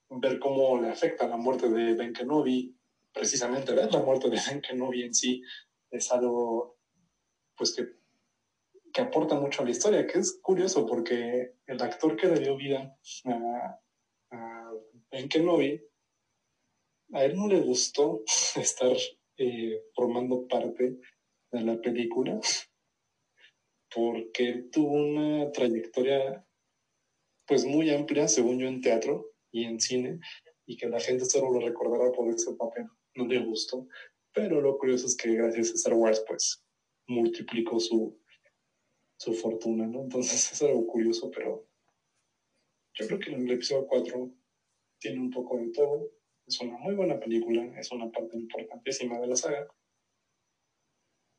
ver 0.10 0.40
cómo 0.40 0.82
le 0.82 0.90
afecta 0.90 1.28
la 1.28 1.38
muerte 1.38 1.70
de 1.70 1.94
Ben 1.94 2.14
Kenobi, 2.14 2.76
precisamente 3.14 3.74
ver 3.74 3.94
la 3.94 4.02
muerte 4.02 4.30
de 4.30 4.40
Ben 4.48 4.62
Kenobi 4.62 5.04
en 5.04 5.14
sí 5.14 5.42
es 5.92 6.12
algo 6.12 6.78
pues 7.56 7.76
que, 7.76 7.86
que, 8.92 9.02
aporta 9.02 9.36
mucho 9.40 9.62
a 9.62 9.66
la 9.66 9.72
historia, 9.72 10.08
que 10.08 10.20
es 10.20 10.40
curioso 10.42 10.86
porque 10.86 11.56
el 11.66 11.82
actor 11.82 12.16
que 12.16 12.28
le 12.28 12.40
dio 12.40 12.56
vida 12.56 12.98
a, 13.26 13.80
Ben 15.12 15.28
Kenobi, 15.28 15.82
a 17.14 17.26
él 17.26 17.36
no 17.36 17.48
le 17.48 17.60
gustó 17.62 18.24
estar 18.56 18.96
eh, 19.38 19.82
formando 19.96 20.48
parte 20.48 21.00
de 21.52 21.62
la 21.62 21.82
película 21.82 22.40
porque 23.94 24.68
tuvo 24.72 24.94
una 24.94 25.52
trayectoria 25.52 26.46
pues 27.48 27.66
muy 27.66 27.90
amplia, 27.90 28.28
según 28.28 28.60
yo, 28.60 28.68
en 28.68 28.82
teatro 28.82 29.29
y 29.52 29.66
en 29.66 29.80
cine, 29.80 30.20
y 30.66 30.78
que 30.78 30.88
la 30.88 31.00
gente 31.00 31.26
solo 31.26 31.52
lo 31.52 31.66
recordará 31.66 32.12
por 32.12 32.30
ese 32.30 32.54
papel 32.54 32.86
no 33.16 33.28
le 33.28 33.40
gustó. 33.40 33.88
Pero 34.34 34.62
lo 34.62 34.78
curioso 34.78 35.06
es 35.08 35.16
que 35.16 35.34
gracias 35.34 35.72
a 35.72 35.74
Star 35.74 35.94
Wars, 35.94 36.24
pues, 36.28 36.64
multiplicó 37.08 37.80
su, 37.80 38.20
su 39.18 39.34
fortuna, 39.34 39.86
¿no? 39.88 40.04
Entonces 40.04 40.52
es 40.52 40.62
algo 40.62 40.86
curioso, 40.88 41.32
pero 41.32 41.68
yo 42.94 43.08
creo 43.08 43.20
que 43.20 43.32
en 43.32 43.44
el 43.44 43.52
episodio 43.52 43.88
4 43.88 44.32
tiene 45.00 45.20
un 45.20 45.32
poco 45.32 45.58
de 45.58 45.70
todo. 45.70 46.12
Es 46.46 46.60
una 46.62 46.78
muy 46.78 46.96
buena 46.96 47.20
película, 47.20 47.64
es 47.80 47.92
una 47.92 48.12
parte 48.12 48.36
importantísima 48.36 49.20
de 49.20 49.28
la 49.28 49.36
saga. 49.36 49.68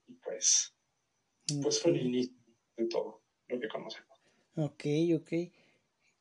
Y 0.06 0.14
pues, 0.14 0.74
pues 1.62 1.80
fue 1.80 1.92
el 1.92 2.06
inicio 2.06 2.34
de 2.76 2.86
todo 2.86 3.22
lo 3.48 3.60
que 3.60 3.68
conocemos. 3.68 4.08
Ok, 4.56 4.84
ok. 5.16 5.32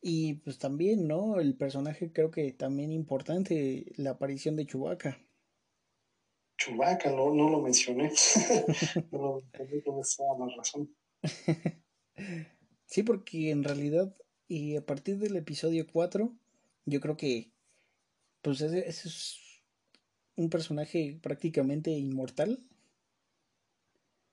Y 0.01 0.35
pues 0.35 0.57
también, 0.57 1.07
¿no? 1.07 1.39
El 1.39 1.55
personaje 1.55 2.11
creo 2.11 2.31
que 2.31 2.53
también 2.53 2.91
importante, 2.91 3.85
la 3.97 4.11
aparición 4.11 4.55
de 4.55 4.65
Chewbacca. 4.65 5.19
Chubaca, 6.57 7.09
no, 7.11 7.33
no 7.33 7.49
lo 7.49 7.61
mencioné. 7.61 8.11
no 9.11 9.17
lo 9.21 9.41
mencioné, 9.41 9.83
con 9.83 10.49
la 10.49 10.55
razón. 10.55 10.95
sí, 12.85 13.03
porque 13.03 13.51
en 13.51 13.63
realidad, 13.63 14.15
y 14.47 14.75
a 14.75 14.85
partir 14.85 15.17
del 15.17 15.35
episodio 15.35 15.87
4, 15.91 16.33
yo 16.85 16.99
creo 16.99 17.17
que 17.17 17.51
pues 18.41 18.61
ese, 18.61 18.87
es 18.87 19.37
un 20.35 20.49
personaje 20.49 21.19
prácticamente 21.21 21.91
inmortal. 21.91 22.59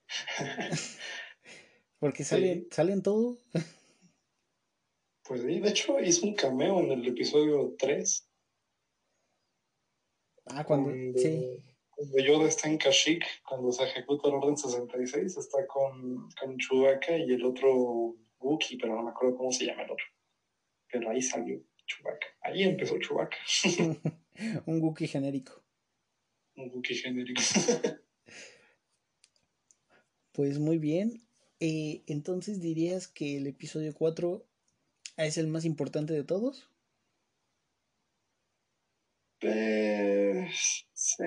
porque 1.99 2.25
sale, 2.25 2.69
sale 2.71 2.93
en 2.93 3.03
todo. 3.03 3.39
Pues 5.27 5.43
sí, 5.43 5.61
de 5.61 5.69
hecho 5.69 6.01
hizo 6.01 6.27
un 6.27 6.35
cameo 6.35 6.81
en 6.81 6.93
el 6.93 7.07
episodio 7.07 7.75
3. 7.79 8.29
Ah, 10.47 10.65
cuando. 10.65 10.91
Sí 11.19 11.63
cuando 11.97 12.19
Yoda 12.19 12.49
está 12.49 12.69
en 12.69 12.77
Kashyyyk, 12.77 13.25
cuando 13.49 13.73
se 13.73 13.85
ejecuta 13.85 14.29
el 14.29 14.35
Orden 14.35 14.57
66, 14.57 15.37
está 15.39 15.67
con, 15.67 16.29
con 16.39 16.59
Chewbacca 16.59 17.17
y 17.17 17.33
el 17.33 17.43
otro 17.43 18.15
Wookiee, 18.39 18.79
pero 18.79 18.97
no 18.97 19.03
me 19.03 19.11
acuerdo 19.11 19.39
cómo 19.39 19.51
se 19.51 19.65
llama 19.65 19.83
el 19.83 19.91
otro. 19.91 20.05
Pero 20.93 21.11
ahí 21.11 21.23
salió 21.23 21.59
Chewbacca. 21.87 22.27
Ahí 22.43 22.65
empezó 22.65 22.99
Chewbacca. 22.99 23.39
Un 24.67 24.83
Wookiee 24.83 25.09
genérico. 25.09 25.65
Un 26.57 26.71
Wookiee 26.71 26.99
genérico. 26.99 27.41
pues 30.33 30.59
muy 30.59 30.77
bien. 30.77 31.27
Eh, 31.61 32.03
entonces 32.09 32.61
dirías 32.61 33.09
que 33.09 33.39
el 33.39 33.47
episodio 33.47 33.95
4 33.95 34.47
es 35.17 35.39
el 35.39 35.47
más 35.47 35.65
importante 35.65 36.13
de 36.13 36.25
todos. 36.25 36.71
Sí. 39.41 41.25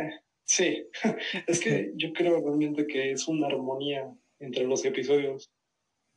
Sí, 0.50 0.84
es 1.48 1.60
que 1.60 1.92
yo 1.96 2.12
creo 2.12 2.42
realmente 2.42 2.88
que 2.88 3.12
es 3.12 3.28
una 3.28 3.46
armonía 3.46 4.12
entre 4.40 4.64
los 4.64 4.84
episodios 4.84 5.52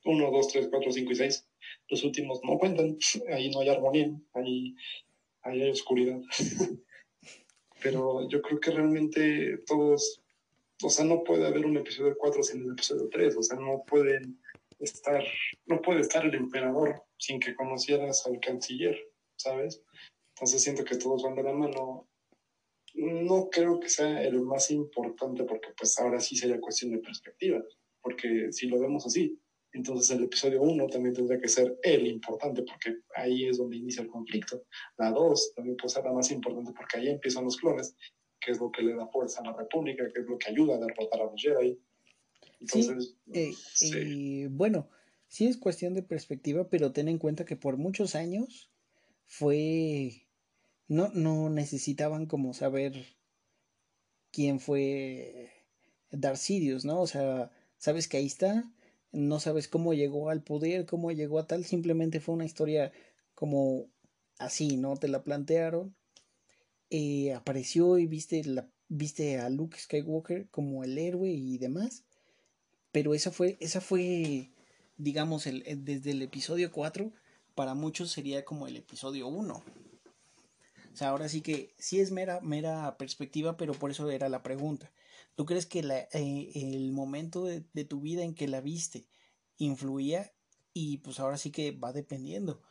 1, 0.04 0.30
2, 0.30 0.48
3, 0.48 0.68
4, 0.70 0.90
5 0.90 1.12
y 1.12 1.14
6. 1.14 1.48
Los 1.88 2.02
últimos 2.02 2.40
no 2.42 2.56
cuentan, 2.58 2.96
ahí 3.30 3.50
no 3.50 3.60
hay 3.60 3.68
armonía, 3.68 4.10
ahí, 4.32 4.74
hay 5.42 5.68
oscuridad. 5.70 6.18
Pero 7.82 8.26
yo 8.30 8.40
creo 8.40 8.58
que 8.58 8.70
realmente 8.70 9.58
todos, 9.66 10.22
o 10.82 10.88
sea, 10.88 11.04
no 11.04 11.22
puede 11.24 11.46
haber 11.46 11.66
un 11.66 11.76
episodio 11.76 12.16
4 12.18 12.42
sin 12.42 12.62
el 12.62 12.72
episodio 12.72 13.10
3, 13.10 13.36
o 13.36 13.42
sea, 13.42 13.58
no 13.58 13.84
pueden 13.86 14.40
estar, 14.78 15.22
no 15.66 15.82
puede 15.82 16.00
estar 16.00 16.24
el 16.24 16.34
emperador 16.34 17.02
sin 17.22 17.38
que 17.38 17.54
conocieras 17.54 18.26
al 18.26 18.40
canciller, 18.40 18.98
¿sabes? 19.36 19.80
Entonces 20.34 20.60
siento 20.60 20.84
que 20.84 20.96
todos 20.96 21.22
van 21.22 21.36
de 21.36 21.44
la 21.44 21.52
mano 21.52 22.08
no 22.94 23.48
creo 23.48 23.78
que 23.78 23.88
sea 23.88 24.24
el 24.24 24.40
más 24.40 24.72
importante 24.72 25.44
porque 25.44 25.68
pues 25.78 25.96
ahora 26.00 26.18
sí 26.18 26.34
sería 26.36 26.60
cuestión 26.60 26.90
de 26.90 26.98
perspectiva, 26.98 27.62
porque 28.02 28.52
si 28.52 28.66
lo 28.66 28.80
vemos 28.80 29.06
así, 29.06 29.40
entonces 29.72 30.10
el 30.14 30.24
episodio 30.24 30.62
1 30.62 30.88
también 30.88 31.14
tendría 31.14 31.40
que 31.40 31.48
ser 31.48 31.78
el 31.84 32.08
importante 32.08 32.64
porque 32.64 32.98
ahí 33.14 33.48
es 33.48 33.56
donde 33.56 33.76
inicia 33.76 34.02
el 34.02 34.08
conflicto. 34.08 34.64
La 34.98 35.12
2 35.12 35.54
también 35.54 35.76
puede 35.76 35.94
ser 35.94 36.04
la 36.04 36.12
más 36.12 36.30
importante 36.32 36.72
porque 36.76 36.98
ahí 36.98 37.08
empiezan 37.08 37.44
los 37.44 37.56
clones, 37.56 37.96
que 38.40 38.50
es 38.50 38.58
lo 38.58 38.72
que 38.72 38.82
le 38.82 38.96
da 38.96 39.06
fuerza 39.06 39.42
a 39.42 39.44
la 39.44 39.56
República, 39.56 40.10
que 40.12 40.22
es 40.22 40.26
lo 40.26 40.36
que 40.38 40.50
ayuda 40.50 40.74
a 40.74 40.78
derrotar 40.80 41.20
a 41.20 41.26
los 41.26 41.40
Jedi. 41.40 41.80
Entonces, 42.60 43.16
sí, 43.74 44.42
eh, 44.42 44.48
bueno, 44.50 44.90
sí 45.32 45.46
es 45.46 45.56
cuestión 45.56 45.94
de 45.94 46.02
perspectiva, 46.02 46.68
pero 46.68 46.92
ten 46.92 47.08
en 47.08 47.16
cuenta 47.16 47.46
que 47.46 47.56
por 47.56 47.78
muchos 47.78 48.14
años 48.16 48.70
fue 49.24 50.26
no, 50.88 51.08
no 51.14 51.48
necesitaban 51.48 52.26
como 52.26 52.52
saber 52.52 53.06
quién 54.30 54.60
fue 54.60 55.50
Darcidius, 56.10 56.84
¿no? 56.84 57.00
O 57.00 57.06
sea, 57.06 57.50
sabes 57.78 58.08
que 58.08 58.18
ahí 58.18 58.26
está, 58.26 58.70
no 59.10 59.40
sabes 59.40 59.68
cómo 59.68 59.94
llegó 59.94 60.28
al 60.28 60.42
poder, 60.42 60.84
cómo 60.84 61.12
llegó 61.12 61.38
a 61.38 61.46
tal, 61.46 61.64
simplemente 61.64 62.20
fue 62.20 62.34
una 62.34 62.44
historia 62.44 62.92
como 63.34 63.86
así, 64.36 64.76
¿no? 64.76 64.98
Te 64.98 65.08
la 65.08 65.24
plantearon, 65.24 65.96
eh, 66.90 67.32
apareció 67.32 67.96
y 67.96 68.06
viste, 68.06 68.44
la, 68.44 68.70
viste 68.88 69.38
a 69.38 69.48
Luke 69.48 69.78
Skywalker 69.78 70.50
como 70.50 70.84
el 70.84 70.98
héroe 70.98 71.30
y 71.30 71.56
demás, 71.56 72.04
pero 72.90 73.14
esa 73.14 73.30
fue, 73.30 73.56
esa 73.60 73.80
fue, 73.80 74.50
digamos, 75.02 75.46
el, 75.46 75.64
desde 75.84 76.12
el 76.12 76.22
episodio 76.22 76.70
4, 76.70 77.12
para 77.54 77.74
muchos 77.74 78.10
sería 78.12 78.44
como 78.44 78.66
el 78.68 78.76
episodio 78.76 79.26
1 79.26 79.54
O 79.54 80.96
sea, 80.96 81.08
ahora 81.08 81.28
sí 81.28 81.40
que 81.40 81.74
sí 81.78 82.00
es 82.00 82.12
mera, 82.12 82.40
mera 82.40 82.96
perspectiva, 82.98 83.56
pero 83.56 83.72
por 83.74 83.90
eso 83.90 84.10
era 84.10 84.28
la 84.28 84.42
pregunta. 84.42 84.92
¿Tú 85.34 85.44
crees 85.44 85.66
que 85.66 85.82
la, 85.82 85.98
eh, 86.12 86.52
el 86.54 86.92
momento 86.92 87.44
de, 87.44 87.64
de, 87.72 87.84
tu 87.84 88.00
vida 88.00 88.22
en 88.22 88.34
que 88.34 88.46
la 88.46 88.60
viste 88.60 89.06
influía? 89.56 90.32
Y 90.72 90.98
pues 90.98 91.18
ahora 91.18 91.36
sí 91.36 91.50
que 91.50 91.72
va 91.72 91.92
dependiendo. 91.92 92.62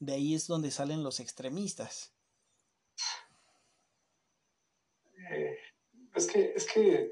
De 0.00 0.14
ahí 0.14 0.34
es 0.34 0.46
donde 0.46 0.70
salen 0.70 1.02
los 1.04 1.20
extremistas. 1.20 2.14
Eh, 5.30 5.56
es 6.14 6.26
que, 6.26 6.52
es 6.54 6.66
que, 6.66 7.10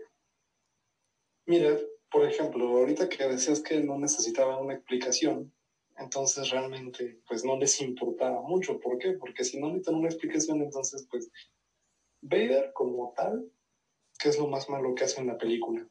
mira, 1.46 1.78
por 2.14 2.24
ejemplo, 2.24 2.68
ahorita 2.68 3.08
que 3.08 3.26
decías 3.26 3.58
que 3.58 3.80
no 3.80 3.98
necesitaba 3.98 4.62
una 4.62 4.74
explicación, 4.74 5.52
entonces 5.96 6.48
realmente 6.50 7.20
pues 7.26 7.44
no 7.44 7.56
les 7.58 7.80
importaba 7.80 8.40
mucho. 8.40 8.78
¿Por 8.78 8.98
qué? 8.98 9.14
Porque 9.14 9.42
si 9.42 9.58
no 9.58 9.66
necesitan 9.66 9.96
una 9.96 10.06
explicación, 10.06 10.62
entonces 10.62 11.08
pues 11.10 11.28
Vader 12.20 12.70
como 12.72 13.12
tal, 13.16 13.50
¿qué 14.16 14.28
es 14.28 14.38
lo 14.38 14.46
más 14.46 14.68
malo 14.68 14.94
que 14.94 15.02
hace 15.02 15.20
en 15.20 15.26
la 15.26 15.36
película? 15.36 15.88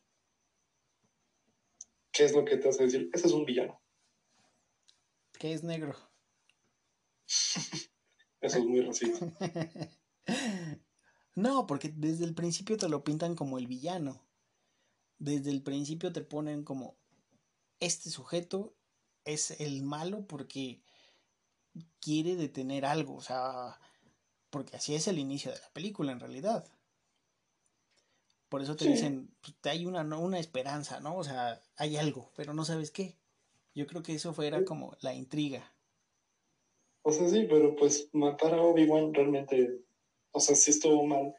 ¿Qué 2.14 2.24
es 2.24 2.34
lo 2.34 2.46
que 2.46 2.56
te 2.56 2.70
hace 2.70 2.86
decir? 2.86 3.10
Ese 3.12 3.28
es 3.28 3.34
un 3.34 3.44
villano. 3.44 3.82
Que 5.38 5.52
es 5.52 5.62
negro. 5.62 5.94
Eso 8.40 8.60
es 8.60 8.66
muy 8.66 8.80
racista. 8.80 9.28
no, 11.36 11.68
porque 11.68 11.92
desde 11.94 12.24
el 12.24 12.34
principio 12.34 12.78
te 12.78 12.88
lo 12.88 13.04
pintan 13.04 13.36
como 13.36 13.58
el 13.58 13.68
villano. 13.68 14.24
Desde 15.24 15.52
el 15.52 15.62
principio 15.62 16.12
te 16.12 16.20
ponen 16.20 16.66
como 16.66 16.98
este 17.80 18.10
sujeto 18.10 18.76
es 19.24 19.52
el 19.62 19.82
malo 19.82 20.28
porque 20.28 20.82
quiere 22.02 22.36
detener 22.36 22.84
algo, 22.84 23.16
o 23.16 23.22
sea, 23.22 23.80
porque 24.50 24.76
así 24.76 24.96
es 24.96 25.08
el 25.08 25.20
inicio 25.20 25.54
de 25.54 25.60
la 25.60 25.70
película 25.70 26.12
en 26.12 26.20
realidad. 26.20 26.68
Por 28.50 28.62
eso 28.62 28.76
te 28.76 28.86
dicen, 28.86 29.34
pues, 29.40 29.56
hay 29.64 29.86
una, 29.86 30.02
una 30.02 30.40
esperanza, 30.40 31.00
¿no? 31.00 31.16
O 31.16 31.24
sea, 31.24 31.62
hay 31.78 31.96
algo, 31.96 32.30
pero 32.36 32.54
no 32.54 32.66
sabes 32.66 32.92
qué. 32.92 33.18
Yo 33.74 33.88
creo 33.88 34.04
que 34.04 34.16
eso 34.16 34.34
fuera 34.34 34.66
como 34.66 34.98
la 35.00 35.14
intriga. 35.14 35.74
O 37.02 37.14
sea, 37.14 37.30
sí, 37.30 37.48
pero 37.50 37.78
pues 37.78 38.10
matar 38.12 38.56
a 38.56 38.62
Obi-Wan 38.62 39.14
realmente, 39.14 39.86
o 40.32 40.42
sea, 40.42 40.58
sí 40.58 40.72
estuvo 40.72 41.06
mal, 41.06 41.34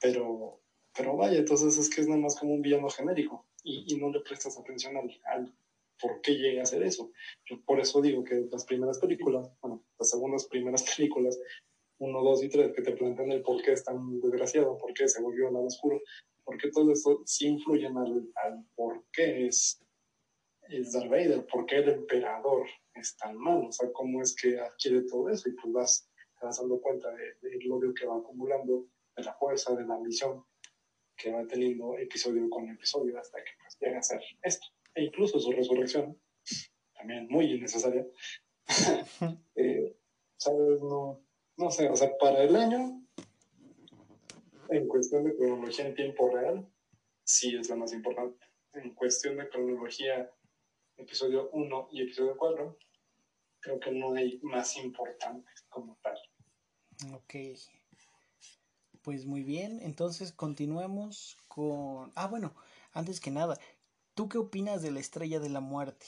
pero, 0.00 0.61
pero 0.94 1.16
vaya, 1.16 1.38
entonces 1.38 1.78
es 1.78 1.88
que 1.88 2.00
es 2.02 2.08
nada 2.08 2.20
más 2.20 2.38
como 2.38 2.54
un 2.54 2.62
villano 2.62 2.88
genérico 2.90 3.46
y, 3.64 3.94
y 3.94 3.98
no 3.98 4.10
le 4.10 4.20
prestas 4.20 4.58
atención 4.58 4.96
al, 4.96 5.20
al 5.24 5.54
por 6.02 6.20
qué 6.20 6.32
llega 6.32 6.60
a 6.60 6.64
hacer 6.64 6.82
eso. 6.82 7.12
Yo 7.46 7.60
por 7.64 7.80
eso 7.80 8.02
digo 8.02 8.24
que 8.24 8.46
las 8.50 8.64
primeras 8.64 8.98
películas, 8.98 9.50
bueno, 9.60 9.84
las 9.98 10.10
segundas 10.10 10.46
primeras 10.46 10.82
películas, 10.96 11.38
uno, 11.98 12.22
dos 12.22 12.42
y 12.42 12.48
tres, 12.48 12.72
que 12.74 12.82
te 12.82 12.92
plantean 12.92 13.30
el 13.30 13.42
por 13.42 13.62
qué 13.62 13.72
es 13.72 13.84
tan 13.84 14.20
desgraciado, 14.20 14.76
por 14.76 14.92
qué 14.92 15.06
se 15.06 15.22
volvió 15.22 15.46
al 15.46 15.54
lado 15.54 15.66
oscuro, 15.66 16.00
por 16.44 16.58
qué 16.58 16.70
todo 16.70 16.92
eso 16.92 17.22
sí 17.24 17.46
influyen 17.46 17.96
al, 17.96 18.28
al 18.34 18.64
por 18.74 19.04
qué 19.12 19.46
es, 19.46 19.80
es 20.68 20.92
Darth 20.92 21.08
Vader, 21.08 21.46
por 21.46 21.64
qué 21.66 21.76
el 21.76 21.88
emperador 21.90 22.66
es 22.94 23.16
tan 23.16 23.36
malo, 23.36 23.68
o 23.68 23.72
sea, 23.72 23.90
cómo 23.92 24.20
es 24.20 24.34
que 24.34 24.58
adquiere 24.58 25.02
todo 25.02 25.28
eso 25.28 25.48
y 25.48 25.52
pues 25.52 25.72
vas, 25.72 26.10
te 26.40 26.44
vas 26.44 26.58
dando 26.58 26.80
cuenta 26.80 27.08
del 27.40 27.70
odio 27.70 27.94
que 27.94 28.04
va 28.04 28.16
acumulando, 28.16 28.88
de 29.16 29.22
la 29.22 29.34
fuerza, 29.34 29.76
de 29.76 29.84
la 29.86 29.94
ambición 29.94 30.44
que 31.22 31.30
va 31.30 31.46
teniendo 31.46 31.96
episodio 31.98 32.50
con 32.50 32.68
episodio 32.68 33.18
hasta 33.18 33.38
que 33.38 33.52
pues, 33.60 33.78
llega 33.80 33.98
a 34.00 34.02
ser 34.02 34.20
esto 34.42 34.66
e 34.94 35.04
incluso 35.04 35.38
su 35.38 35.52
resurrección, 35.52 36.20
también 36.94 37.28
muy 37.28 37.52
innecesaria, 37.52 38.06
eh, 39.54 39.96
¿sabes? 40.36 40.82
No, 40.82 41.24
no 41.56 41.70
sé, 41.70 41.88
o 41.88 41.96
sea, 41.96 42.16
para 42.18 42.42
el 42.42 42.54
año, 42.56 43.02
en 44.68 44.88
cuestión 44.88 45.24
de 45.24 45.34
cronología 45.36 45.86
en 45.86 45.94
tiempo 45.94 46.28
real, 46.30 46.68
sí 47.24 47.56
es 47.56 47.70
la 47.70 47.76
más 47.76 47.92
importante. 47.92 48.44
En 48.74 48.94
cuestión 48.94 49.36
de 49.36 49.48
cronología, 49.48 50.30
episodio 50.96 51.50
1 51.52 51.88
y 51.92 52.02
episodio 52.02 52.36
4, 52.36 52.78
creo 53.60 53.80
que 53.80 53.92
no 53.92 54.12
hay 54.14 54.40
más 54.42 54.76
importantes 54.76 55.64
como 55.68 55.98
tal. 56.02 56.18
Ok. 57.14 57.34
Pues 59.02 59.26
muy 59.26 59.42
bien, 59.42 59.80
entonces 59.82 60.32
continuemos 60.32 61.36
con... 61.48 62.12
Ah, 62.14 62.28
bueno, 62.28 62.54
antes 62.92 63.20
que 63.20 63.30
nada, 63.30 63.58
¿Tú 64.14 64.28
qué 64.28 64.38
opinas 64.38 64.82
de 64.82 64.90
la 64.90 65.00
estrella 65.00 65.40
de 65.40 65.48
la 65.48 65.60
muerte? 65.60 66.06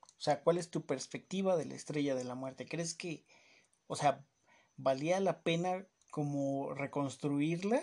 O 0.00 0.20
sea, 0.24 0.42
¿cuál 0.42 0.56
es 0.56 0.70
tu 0.70 0.86
perspectiva 0.86 1.56
de 1.56 1.66
la 1.66 1.74
estrella 1.74 2.14
de 2.14 2.24
la 2.24 2.34
muerte? 2.34 2.66
¿Crees 2.66 2.94
que, 2.94 3.24
o 3.88 3.96
sea, 3.96 4.24
valía 4.76 5.20
la 5.20 5.42
pena 5.42 5.86
como 6.10 6.72
reconstruirla? 6.74 7.82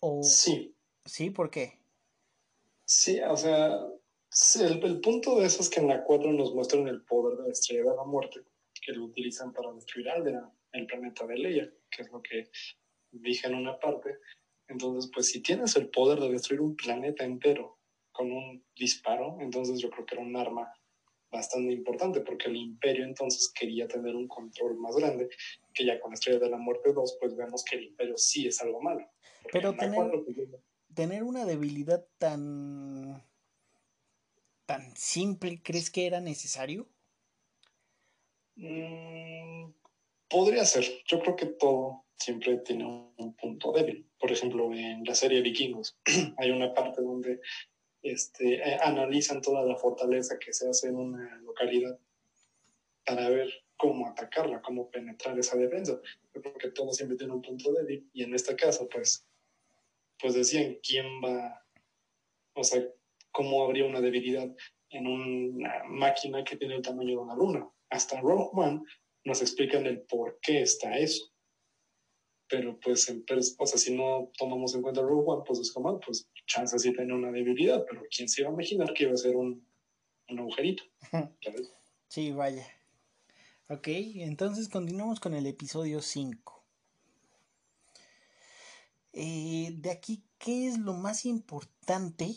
O, 0.00 0.22
sí. 0.22 0.74
¿Sí? 1.04 1.30
¿Por 1.30 1.50
qué? 1.50 1.78
Sí, 2.84 3.20
o 3.20 3.36
sea, 3.36 3.80
el, 4.60 5.00
punto 5.00 5.40
de 5.40 5.46
eso 5.46 5.62
es 5.62 5.70
que 5.70 5.80
en 5.80 5.88
la 5.88 6.04
4 6.04 6.32
nos 6.32 6.54
muestran 6.54 6.86
el 6.86 7.02
poder 7.02 7.38
de 7.38 7.44
la 7.44 7.52
estrella 7.52 7.90
de 7.90 7.96
la 7.96 8.04
muerte, 8.04 8.40
que 8.84 8.92
lo 8.92 9.04
utilizan 9.04 9.52
para 9.52 9.72
destruir 9.72 10.10
Aldera, 10.10 10.52
el 10.78 10.86
planeta 10.86 11.26
de 11.26 11.36
Leia, 11.36 11.72
que 11.90 12.02
es 12.02 12.10
lo 12.10 12.22
que 12.22 12.50
dije 13.10 13.46
en 13.46 13.54
una 13.54 13.78
parte. 13.78 14.18
Entonces, 14.68 15.10
pues 15.12 15.28
si 15.28 15.40
tienes 15.42 15.76
el 15.76 15.88
poder 15.90 16.18
de 16.20 16.30
destruir 16.30 16.60
un 16.60 16.76
planeta 16.76 17.24
entero 17.24 17.78
con 18.12 18.32
un 18.32 18.64
disparo, 18.74 19.38
entonces 19.40 19.78
yo 19.80 19.90
creo 19.90 20.06
que 20.06 20.14
era 20.14 20.24
un 20.24 20.36
arma 20.36 20.72
bastante 21.30 21.72
importante 21.72 22.20
porque 22.20 22.48
el 22.48 22.56
imperio 22.56 23.04
entonces 23.04 23.52
quería 23.52 23.86
tener 23.86 24.14
un 24.14 24.28
control 24.28 24.76
más 24.78 24.96
grande, 24.96 25.28
que 25.74 25.84
ya 25.84 26.00
con 26.00 26.10
la 26.10 26.14
Estrella 26.14 26.38
de 26.38 26.50
la 26.50 26.58
Muerte 26.58 26.92
2 26.92 27.18
pues 27.20 27.36
vemos 27.36 27.64
que 27.64 27.76
el 27.76 27.84
imperio 27.84 28.16
sí 28.16 28.46
es 28.46 28.60
algo 28.62 28.80
malo. 28.80 29.06
Pero 29.52 29.74
tener, 29.74 30.10
pues, 30.10 30.48
tener 30.94 31.22
una 31.22 31.44
debilidad 31.44 32.06
tan 32.18 33.22
tan 34.66 34.96
simple, 34.96 35.62
¿crees 35.62 35.90
que 35.90 36.06
era 36.06 36.20
necesario? 36.20 36.88
Podría 40.28 40.64
ser. 40.64 40.84
Yo 41.06 41.20
creo 41.20 41.36
que 41.36 41.46
todo 41.46 42.04
siempre 42.16 42.58
tiene 42.58 42.84
un 42.84 43.36
punto 43.36 43.72
débil. 43.72 44.08
Por 44.18 44.32
ejemplo, 44.32 44.72
en 44.72 45.04
la 45.04 45.14
serie 45.14 45.42
Vikingos 45.42 45.98
hay 46.38 46.50
una 46.50 46.74
parte 46.74 47.02
donde 47.02 47.40
este, 48.02 48.54
eh, 48.56 48.78
analizan 48.82 49.40
toda 49.40 49.64
la 49.64 49.76
fortaleza 49.76 50.38
que 50.38 50.52
se 50.52 50.68
hace 50.68 50.88
en 50.88 50.96
una 50.96 51.36
localidad 51.38 51.98
para 53.04 53.28
ver 53.28 53.52
cómo 53.76 54.08
atacarla, 54.08 54.62
cómo 54.62 54.90
penetrar 54.90 55.38
esa 55.38 55.56
defensa, 55.56 56.00
porque 56.32 56.70
todo 56.70 56.92
siempre 56.92 57.16
tiene 57.16 57.34
un 57.34 57.42
punto 57.42 57.72
débil 57.72 58.08
y 58.12 58.24
en 58.24 58.34
este 58.34 58.56
caso, 58.56 58.88
pues, 58.88 59.26
pues 60.18 60.34
decían 60.34 60.78
quién 60.82 61.06
va, 61.22 61.64
o 62.54 62.64
sea, 62.64 62.82
cómo 63.30 63.62
habría 63.64 63.84
una 63.84 64.00
debilidad 64.00 64.50
en 64.90 65.06
una 65.06 65.84
máquina 65.84 66.42
que 66.42 66.56
tiene 66.56 66.76
el 66.76 66.82
tamaño 66.82 67.10
de 67.10 67.16
una 67.16 67.34
luna. 67.34 67.68
Hasta 67.90 68.20
Rogue 68.20 68.48
One 68.52 68.82
nos 69.26 69.42
explican 69.42 69.84
el 69.86 70.00
por 70.02 70.38
qué 70.40 70.62
está 70.62 70.96
eso 70.96 71.36
pero 72.48 72.78
pues, 72.80 73.12
o 73.58 73.66
sea, 73.66 73.78
si 73.78 73.94
no 73.94 74.30
tomamos 74.38 74.74
en 74.74 74.82
cuenta 74.82 75.02
Rogue 75.02 75.24
One, 75.26 75.42
pues 75.46 75.58
es 75.58 75.72
como, 75.72 75.98
pues 76.00 76.28
chance 76.46 76.78
sí 76.78 76.92
tiene 76.92 77.12
una 77.12 77.32
debilidad, 77.32 77.84
pero 77.88 78.02
¿quién 78.14 78.28
se 78.28 78.42
iba 78.42 78.50
a 78.50 78.52
imaginar 78.52 78.92
que 78.94 79.04
iba 79.04 79.12
a 79.12 79.16
ser 79.16 79.36
un, 79.36 79.66
un 80.28 80.38
agujerito? 80.38 80.84
Sí, 82.08 82.30
vaya. 82.30 82.64
Ok, 83.68 83.88
entonces 83.88 84.68
continuamos 84.68 85.18
con 85.18 85.34
el 85.34 85.44
episodio 85.46 86.00
5. 86.00 86.64
Eh, 89.12 89.70
de 89.72 89.90
aquí, 89.90 90.22
¿qué 90.38 90.68
es 90.68 90.78
lo 90.78 90.92
más 90.92 91.24
importante 91.24 92.32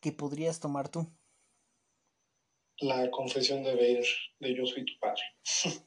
que 0.00 0.12
podrías 0.12 0.60
tomar 0.60 0.90
tú? 0.90 1.10
La 2.80 3.10
confesión 3.10 3.62
de 3.62 3.74
Vader, 3.74 4.06
de 4.40 4.54
yo 4.54 4.66
soy 4.66 4.84
tu 4.84 4.92
padre. 5.00 5.22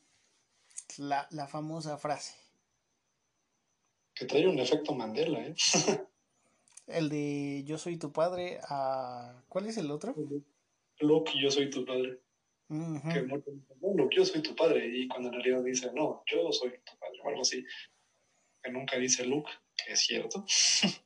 la, 0.98 1.28
la 1.32 1.48
famosa 1.48 1.98
frase 1.98 2.34
que 4.20 4.26
trae 4.26 4.46
un 4.46 4.60
efecto 4.60 4.94
Mandela, 4.94 5.40
¿eh? 5.40 5.56
el 6.88 7.08
de 7.08 7.64
Yo 7.66 7.78
soy 7.78 7.98
tu 7.98 8.12
padre, 8.12 8.60
a... 8.68 9.42
¿cuál 9.48 9.68
es 9.68 9.78
el 9.78 9.90
otro? 9.92 10.14
Luke, 11.00 11.32
yo 11.42 11.50
soy 11.50 11.70
tu 11.70 11.86
padre. 11.86 12.20
Que 12.68 13.22
no, 13.22 13.94
Luke, 13.96 14.16
yo 14.16 14.26
soy 14.26 14.42
tu 14.42 14.54
padre. 14.56 14.86
Y 14.94 15.08
cuando 15.08 15.30
en 15.30 15.36
realidad 15.36 15.64
dice, 15.64 15.92
no, 15.94 16.22
yo 16.26 16.52
soy 16.52 16.72
tu 16.72 16.98
padre, 17.00 17.20
o 17.24 17.30
algo 17.30 17.42
así. 17.42 17.64
Que 18.62 18.72
nunca 18.72 18.98
dice 18.98 19.26
Luke, 19.26 19.50
que 19.74 19.94
es 19.94 20.02
cierto. 20.02 20.46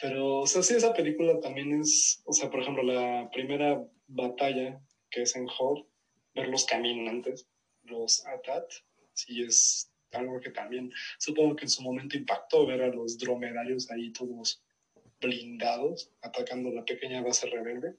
Pero, 0.00 0.38
o 0.38 0.46
sea, 0.46 0.62
sí, 0.62 0.74
esa 0.74 0.94
película 0.94 1.40
también 1.40 1.80
es, 1.80 2.22
o 2.24 2.32
sea, 2.32 2.48
por 2.50 2.60
ejemplo, 2.60 2.84
la 2.84 3.28
primera 3.32 3.84
batalla 4.06 4.80
que 5.10 5.22
es 5.22 5.34
en 5.34 5.48
Hall, 5.48 5.88
ver 6.34 6.46
los 6.46 6.64
caminantes, 6.66 7.48
los 7.82 8.24
Atat, 8.26 8.70
sí 9.18 9.42
es 9.42 9.90
algo 10.12 10.40
que 10.40 10.50
también 10.50 10.92
supongo 11.18 11.56
que 11.56 11.64
en 11.64 11.70
su 11.70 11.82
momento 11.82 12.16
impactó 12.16 12.66
ver 12.66 12.82
a 12.82 12.88
los 12.88 13.18
dromedarios 13.18 13.90
ahí 13.90 14.12
todos 14.12 14.62
blindados 15.20 16.10
atacando 16.22 16.70
la 16.70 16.84
pequeña 16.84 17.22
base 17.22 17.46
rebelde. 17.48 17.96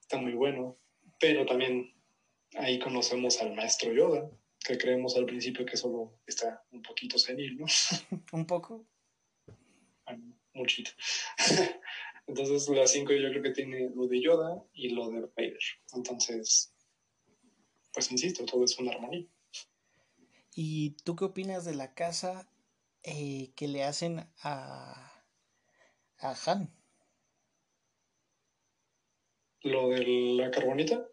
Está 0.00 0.18
muy 0.18 0.32
bueno, 0.32 0.78
pero 1.18 1.44
también 1.44 1.92
ahí 2.54 2.78
conocemos 2.78 3.40
al 3.40 3.54
maestro 3.54 3.92
Yoda, 3.92 4.30
que 4.64 4.78
creemos 4.78 5.16
al 5.16 5.26
principio 5.26 5.66
que 5.66 5.76
solo 5.76 6.20
está 6.26 6.64
un 6.70 6.82
poquito 6.82 7.18
senil, 7.18 7.58
¿no? 7.58 7.66
un 8.32 8.46
poco. 8.46 8.86
Ah, 10.06 10.16
muchito. 10.54 10.90
Entonces 12.26 12.68
la 12.68 12.86
5 12.86 13.12
yo 13.12 13.30
creo 13.30 13.42
que 13.42 13.50
tiene 13.50 13.90
lo 13.94 14.06
de 14.06 14.20
Yoda 14.20 14.62
y 14.72 14.90
lo 14.90 15.10
de 15.10 15.20
Vader. 15.20 15.58
Entonces, 15.94 16.72
pues 17.92 18.10
insisto, 18.12 18.44
todo 18.44 18.64
es 18.64 18.78
una 18.78 18.92
armonía. 18.92 19.26
¿Y 20.62 20.90
tú 21.04 21.16
qué 21.16 21.24
opinas 21.24 21.64
de 21.64 21.74
la 21.74 21.94
casa 21.94 22.46
eh, 23.02 23.50
que 23.56 23.66
le 23.66 23.82
hacen 23.82 24.28
a, 24.42 25.10
a 26.18 26.34
Han? 26.44 26.70
Lo 29.62 29.88
de 29.88 30.04
la 30.36 30.50
carbonita. 30.50 31.08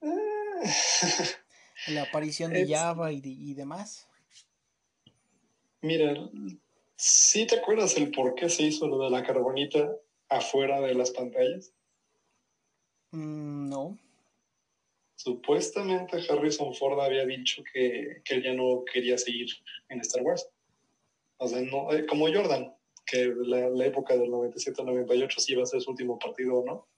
la 1.86 2.02
aparición 2.02 2.52
de 2.52 2.66
Java 2.66 3.12
y, 3.12 3.22
y 3.22 3.54
demás. 3.54 4.08
Mira, 5.82 6.14
¿sí 6.96 7.46
te 7.46 7.60
acuerdas 7.60 7.96
el 7.96 8.10
por 8.10 8.34
qué 8.34 8.48
se 8.48 8.64
hizo 8.64 8.88
lo 8.88 8.98
de 9.04 9.10
la 9.10 9.22
carbonita 9.22 9.88
afuera 10.28 10.80
de 10.80 10.94
las 10.96 11.12
pantallas? 11.12 11.72
Mm, 13.12 13.68
no. 13.68 14.09
Supuestamente 15.22 16.16
Harrison 16.30 16.74
Ford 16.74 16.98
había 16.98 17.26
dicho 17.26 17.62
que, 17.74 18.22
él 18.24 18.42
ya 18.42 18.54
no 18.54 18.84
quería 18.90 19.18
seguir 19.18 19.48
en 19.90 20.00
Star 20.00 20.22
Wars. 20.22 20.48
O 21.36 21.46
sea, 21.46 21.60
no, 21.60 21.92
eh, 21.92 22.06
como 22.06 22.32
Jordan, 22.32 22.74
que 23.04 23.30
la, 23.36 23.68
la 23.68 23.84
época 23.84 24.16
del 24.16 24.30
97-98 24.30 25.38
sí 25.38 25.52
iba 25.52 25.62
a 25.62 25.66
ser 25.66 25.82
su 25.82 25.90
último 25.90 26.18
partido, 26.18 26.64
¿no? 26.64 26.88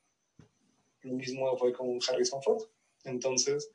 Lo 1.01 1.15
mismo 1.15 1.57
fue 1.57 1.73
con 1.73 1.99
Harrison 2.09 2.41
Ford. 2.45 2.63
Entonces 3.03 3.73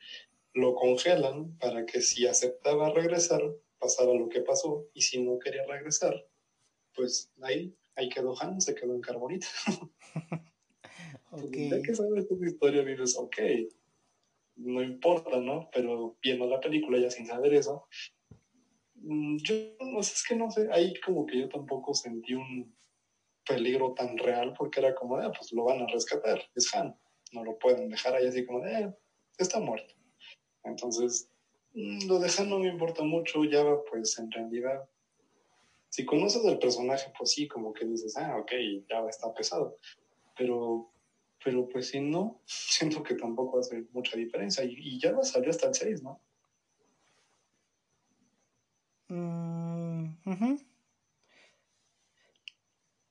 lo 0.54 0.76
congelan 0.76 1.58
para 1.58 1.86
que 1.86 2.00
si 2.00 2.26
aceptaba 2.26 2.93
regresar, 2.93 3.41
pasara 3.80 4.14
lo 4.14 4.30
que 4.30 4.39
pasó, 4.39 4.88
y 4.93 5.02
si 5.02 5.22
no 5.22 5.39
quería 5.39 5.66
regresar, 5.66 6.26
pues 6.95 7.30
ahí, 7.41 7.76
ahí 7.95 8.08
quedó 8.08 8.34
Han, 8.41 8.62
se 8.62 8.76
quedó 8.76 8.95
en 8.95 9.02
carbonita. 9.02 9.48
okay. 11.32 11.70
ya 11.70 11.82
que 11.82 11.93
sabes 11.93 12.30
tu 12.30 12.41
historia, 12.41 12.82
dices, 12.86 13.18
ok, 13.18 13.36
no 14.58 14.82
importa, 14.82 15.39
¿no? 15.39 15.70
Pero 15.74 16.18
viendo 16.22 16.47
la 16.47 16.60
película 16.60 16.99
ya 16.99 17.10
sin 17.10 17.26
saber 17.26 17.53
eso, 17.53 17.88
mm, 18.95 19.38
yo 19.38 19.55
no 19.80 20.03
sé, 20.03 20.14
es 20.14 20.26
que 20.28 20.36
no 20.36 20.51
sé, 20.51 20.70
ahí 20.72 20.93
como 21.01 21.26
que 21.26 21.39
yo 21.39 21.49
tampoco 21.49 21.93
sentí 21.93 22.34
un 22.34 22.76
peligro 23.47 23.93
tan 23.93 24.18
real 24.18 24.53
porque 24.58 24.80
era 24.80 24.93
como, 24.95 25.18
ah, 25.18 25.32
pues 25.32 25.53
lo 25.53 25.64
van 25.64 25.82
a 25.82 25.88
rescatar, 25.88 26.41
es 26.55 26.74
Han, 26.76 26.95
no 27.32 27.43
lo 27.43 27.58
pueden 27.58 27.89
dejar 27.89 28.16
ahí 28.16 28.28
así 28.28 28.45
como 28.45 28.66
eh, 28.66 28.93
está 29.38 29.60
muerto. 29.60 29.93
Entonces, 30.64 31.32
mm, 31.74 32.08
lo 32.08 32.20
de 32.20 32.30
Han 32.38 32.49
no 32.49 32.60
me 32.60 32.70
importa 32.70 33.03
mucho, 33.03 33.43
ya 33.45 33.64
pues 33.89 34.18
en 34.20 34.32
realidad, 34.32 34.89
si 35.89 36.05
conoces 36.05 36.43
el 36.45 36.60
personaje, 36.60 37.12
pues 37.18 37.32
sí, 37.32 37.47
como 37.47 37.74
que 37.74 37.86
dices, 37.86 38.18
ah, 38.18 38.38
ok, 38.38 38.51
ya 38.89 38.99
está 39.08 39.34
pesado, 39.34 39.78
pero, 40.36 40.91
pero 41.43 41.67
pues 41.67 41.89
si 41.89 41.99
no, 41.99 42.41
siento 42.45 43.03
que 43.03 43.15
tampoco 43.15 43.59
hace 43.59 43.85
mucha 43.91 44.17
diferencia 44.17 44.63
y, 44.63 44.99
ya 44.99 45.11
va 45.11 45.23
salió 45.23 45.49
hasta 45.49 45.67
el 45.67 45.75
6, 45.75 46.03
¿no? 46.03 46.21
Mm, 49.09 50.15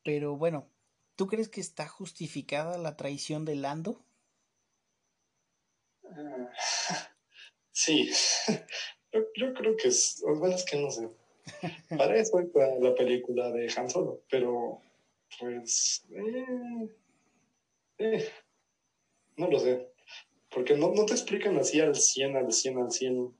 pero 0.05 0.37
bueno, 0.37 0.69
¿tú 1.17 1.27
crees 1.27 1.49
que 1.49 1.61
está 1.61 1.89
justificada 1.89 2.79
la 2.79 2.97
traición 2.97 3.45
de 3.45 3.57
Lando? 3.57 4.05
Sí, 7.73 8.11
yo, 9.13 9.53
creo 9.53 9.77
que 9.77 9.89
es, 9.89 10.25
bueno, 10.25 10.55
es 10.55 10.65
que 10.65 10.79
no 10.79 10.91
sé. 10.91 11.11
Para 11.95 12.17
eso 12.17 12.41
es 12.41 12.49
la 12.81 12.95
película 12.95 13.51
de 13.51 13.71
Han 13.77 13.91
Solo, 13.91 14.23
pero 14.31 14.81
pues 15.39 16.07
eh, 16.11 16.89
eh, 17.99 18.29
no 19.37 19.49
lo 19.49 19.59
sé. 19.59 19.93
Porque 20.51 20.77
no, 20.77 20.93
te 21.05 21.13
explican 21.13 21.59
así 21.59 21.81
al 21.81 21.95
100, 21.95 22.37
al 22.37 22.53
100, 22.53 22.79
al 22.79 22.91
100 22.91 23.37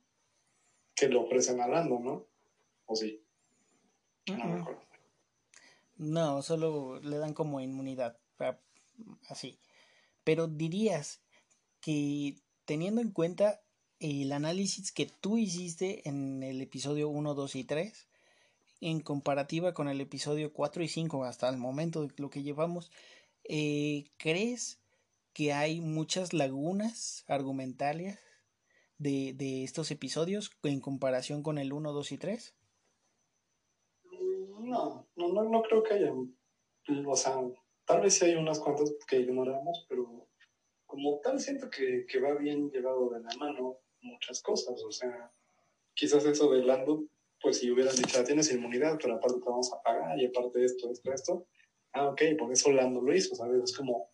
que 0.95 1.09
le 1.09 1.17
ofrecen 1.17 1.61
a 1.61 1.69
Lando, 1.69 1.99
¿no? 1.99 2.27
¿O 2.87 2.95
sí? 2.95 3.23
No 4.27 4.45
me 4.45 4.61
acuerdo. 4.61 4.83
No, 5.97 6.43
solo 6.43 7.01
le 7.01 7.17
dan 7.17 7.33
como 7.33 7.61
inmunidad, 7.61 8.19
así. 9.29 9.59
Pero 10.25 10.47
dirías 10.47 11.23
que 11.81 12.37
teniendo 12.67 13.01
en 13.01 13.13
cuenta 13.13 13.63
el 13.99 14.33
análisis 14.33 14.93
que 14.93 15.07
tú 15.07 15.39
hiciste 15.39 16.07
en 16.07 16.43
el 16.43 16.61
episodio 16.61 17.09
1, 17.09 17.35
2 17.35 17.57
y 17.57 17.65
3, 17.65 18.09
en 18.81 19.01
comparativa 19.01 19.73
con 19.73 19.89
el 19.89 20.01
episodio 20.01 20.53
4 20.53 20.83
y 20.83 20.89
5 20.89 21.25
hasta 21.25 21.49
el 21.49 21.57
momento 21.57 22.07
de 22.07 22.13
lo 22.19 22.29
que 22.29 22.43
llevamos, 22.43 22.91
eh, 23.49 24.11
¿crees 24.17 24.81
que 25.33 25.53
hay 25.53 25.81
muchas 25.81 26.33
lagunas 26.33 27.25
argumentales 27.29 28.19
de, 28.99 29.35
de, 29.35 29.65
estos 29.65 29.91
episodios 29.91 30.51
en 30.63 30.81
comparación 30.81 31.43
con 31.43 31.59
el 31.59 31.73
1, 31.73 31.93
2 31.93 32.13
y 32.13 32.19
3? 32.19 32.55
No, 34.61 35.07
no, 35.15 35.29
no, 35.33 35.45
no 35.45 35.63
creo 35.63 35.83
que 35.83 35.95
haya. 35.95 36.13
O 37.07 37.17
sea, 37.17 37.37
tal 37.85 38.01
vez 38.01 38.15
sí 38.15 38.25
hay 38.25 38.35
unas 38.35 38.61
cuantas 38.61 38.95
que 39.07 39.21
ignoramos, 39.21 39.87
pero 39.89 40.29
como 40.87 41.21
tal 41.21 41.41
siento 41.41 41.69
que, 41.69 42.07
que 42.07 42.21
va 42.21 42.35
bien 42.35 42.71
llevado 42.71 43.11
de 43.11 43.21
la 43.21 43.31
mano 43.39 43.79
muchas 44.01 44.41
cosas. 44.43 44.83
O 44.83 44.93
sea, 44.93 45.31
quizás 45.95 46.25
eso 46.25 46.51
de 46.51 46.63
Lando, 46.63 47.05
pues 47.41 47.59
si 47.59 47.71
hubieran 47.71 47.95
dicho, 47.97 48.19
ah, 48.19 48.25
tienes 48.25 48.53
inmunidad, 48.53 48.99
pero 49.01 49.15
aparte 49.15 49.39
te 49.39 49.49
vamos 49.49 49.73
a 49.73 49.83
pagar 49.83 50.19
y 50.19 50.27
aparte 50.27 50.65
esto, 50.65 50.91
esto, 50.91 51.13
esto. 51.13 51.47
Ah, 51.97 52.09
ok, 52.11 52.21
por 52.39 52.53
eso 52.53 52.71
Lando 52.73 53.01
lo 53.01 53.15
hizo, 53.15 53.35
¿sabes? 53.35 53.63
Es 53.63 53.75
como, 53.75 54.11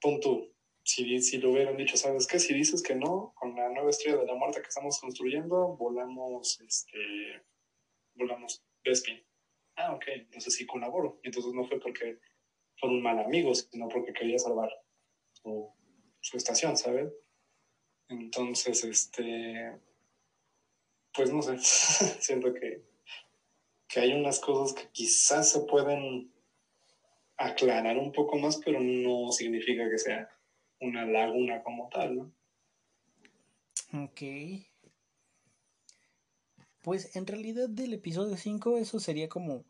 punto. 0.00 0.46
Si, 0.84 1.20
si 1.20 1.38
lo 1.38 1.50
hubieran 1.50 1.76
dicho, 1.76 1.96
¿sabes 1.96 2.26
qué? 2.28 2.38
Si 2.38 2.54
dices 2.54 2.82
que 2.82 2.94
no, 2.94 3.34
con 3.34 3.56
la 3.56 3.68
nueva 3.68 3.90
estrella 3.90 4.18
de 4.18 4.26
la 4.26 4.36
muerte 4.36 4.62
que 4.62 4.68
estamos 4.68 5.00
construyendo, 5.00 5.76
volamos, 5.76 6.60
este, 6.60 7.42
volamos 8.14 8.64
Bespin. 8.84 9.20
Ah, 9.76 9.92
ok, 9.92 10.04
entonces 10.06 10.54
sí 10.54 10.66
colaboro. 10.66 11.18
Y 11.24 11.28
entonces 11.28 11.52
no 11.52 11.66
fue 11.66 11.80
porque 11.80 12.20
fueron 12.78 13.02
mal 13.02 13.18
amigos, 13.18 13.68
sino 13.72 13.88
porque 13.88 14.12
quería 14.12 14.38
salvar 14.38 14.70
su, 15.32 15.68
su 16.20 16.36
estación, 16.36 16.76
¿sabes? 16.76 17.12
Entonces, 18.08 18.84
este, 18.84 19.78
pues 21.12 21.32
no 21.32 21.42
sé, 21.42 21.58
siento 22.22 22.54
que, 22.54 22.84
que 23.88 23.98
hay 23.98 24.12
unas 24.12 24.38
cosas 24.38 24.80
que 24.80 24.88
quizás 24.92 25.50
se 25.50 25.60
pueden 25.62 26.32
aclarar 27.38 27.96
un 27.96 28.12
poco 28.12 28.36
más, 28.36 28.60
pero 28.64 28.80
no 28.80 29.32
significa 29.32 29.88
que 29.88 29.98
sea 29.98 30.28
una 30.80 31.06
laguna 31.06 31.62
como 31.62 31.88
tal, 31.88 32.16
¿no? 32.16 32.32
Ok. 34.04 34.22
Pues 36.82 37.16
en 37.16 37.26
realidad 37.26 37.68
del 37.68 37.94
episodio 37.94 38.36
5 38.36 38.78
eso 38.78 39.00
sería 39.00 39.28
como 39.28 39.64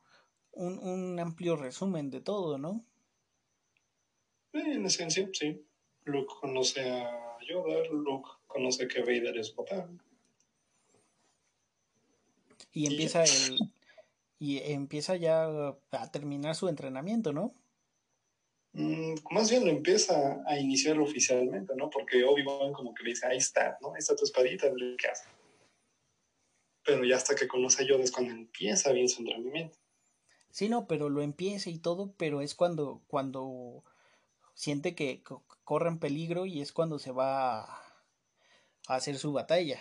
un, 0.52 0.78
un 0.78 1.20
amplio 1.20 1.56
resumen 1.56 2.10
de 2.10 2.20
todo, 2.20 2.58
¿no? 2.58 2.84
en 4.52 4.86
esencia, 4.86 5.28
sí. 5.32 5.64
Luke 6.04 6.32
conoce 6.40 6.80
a 6.90 7.38
Yoda, 7.46 7.84
Luke 7.90 8.28
conoce 8.46 8.88
que 8.88 9.00
Vader 9.00 9.36
es 9.38 9.50
papá. 9.50 9.88
Y 12.72 12.86
empieza 12.86 13.24
el 13.24 13.58
y 14.38 14.58
empieza 14.58 15.16
ya 15.16 15.46
a 15.90 16.10
terminar 16.12 16.54
su 16.54 16.68
entrenamiento, 16.68 17.32
¿no? 17.32 17.54
Mm, 18.72 19.14
más 19.30 19.50
bien 19.50 19.64
lo 19.64 19.70
empieza 19.70 20.42
a 20.46 20.58
iniciar 20.58 21.00
oficialmente, 21.00 21.74
¿no? 21.74 21.90
Porque 21.90 22.22
Obi-Wan 22.22 22.72
como 22.72 22.94
que 22.94 23.02
le 23.02 23.10
dice, 23.10 23.26
ahí 23.26 23.38
está, 23.38 23.78
¿no? 23.80 23.94
Ahí 23.94 23.98
está 23.98 24.14
tu 24.14 24.24
espadita, 24.24 24.68
¿qué 24.98 25.08
hace? 25.08 25.28
Pero 26.84 27.04
ya 27.04 27.16
hasta 27.16 27.34
que 27.34 27.48
conoce 27.48 27.82
a 27.82 27.86
Yoda 27.86 28.04
es 28.04 28.12
cuando 28.12 28.32
empieza 28.32 28.92
bien 28.92 29.08
su 29.08 29.20
entrenamiento. 29.20 29.76
Sí, 30.50 30.68
no, 30.68 30.86
pero 30.86 31.08
lo 31.08 31.22
empieza 31.22 31.70
y 31.70 31.78
todo, 31.78 32.14
pero 32.16 32.40
es 32.40 32.54
cuando, 32.54 33.02
cuando 33.08 33.84
siente 34.54 34.94
que 34.94 35.22
corre 35.64 35.88
en 35.88 35.98
peligro 35.98 36.46
y 36.46 36.60
es 36.60 36.72
cuando 36.72 36.98
se 36.98 37.10
va 37.10 37.60
a, 37.60 37.94
hacer 38.86 39.18
su 39.18 39.32
batalla. 39.32 39.78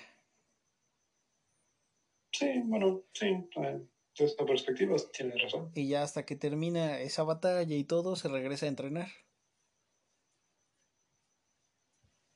Sí, 2.31 2.61
bueno, 2.65 3.03
sí, 3.13 3.27
eh, 3.27 3.81
desde 4.17 4.31
esta 4.31 4.45
perspectiva 4.45 4.95
tiene 5.13 5.35
razón. 5.37 5.71
Y 5.75 5.87
ya 5.89 6.01
hasta 6.01 6.25
que 6.25 6.35
termina 6.35 6.99
esa 6.99 7.23
batalla 7.23 7.75
y 7.75 7.83
todo, 7.83 8.15
se 8.15 8.27
regresa 8.27 8.65
a 8.65 8.69
entrenar. 8.69 9.09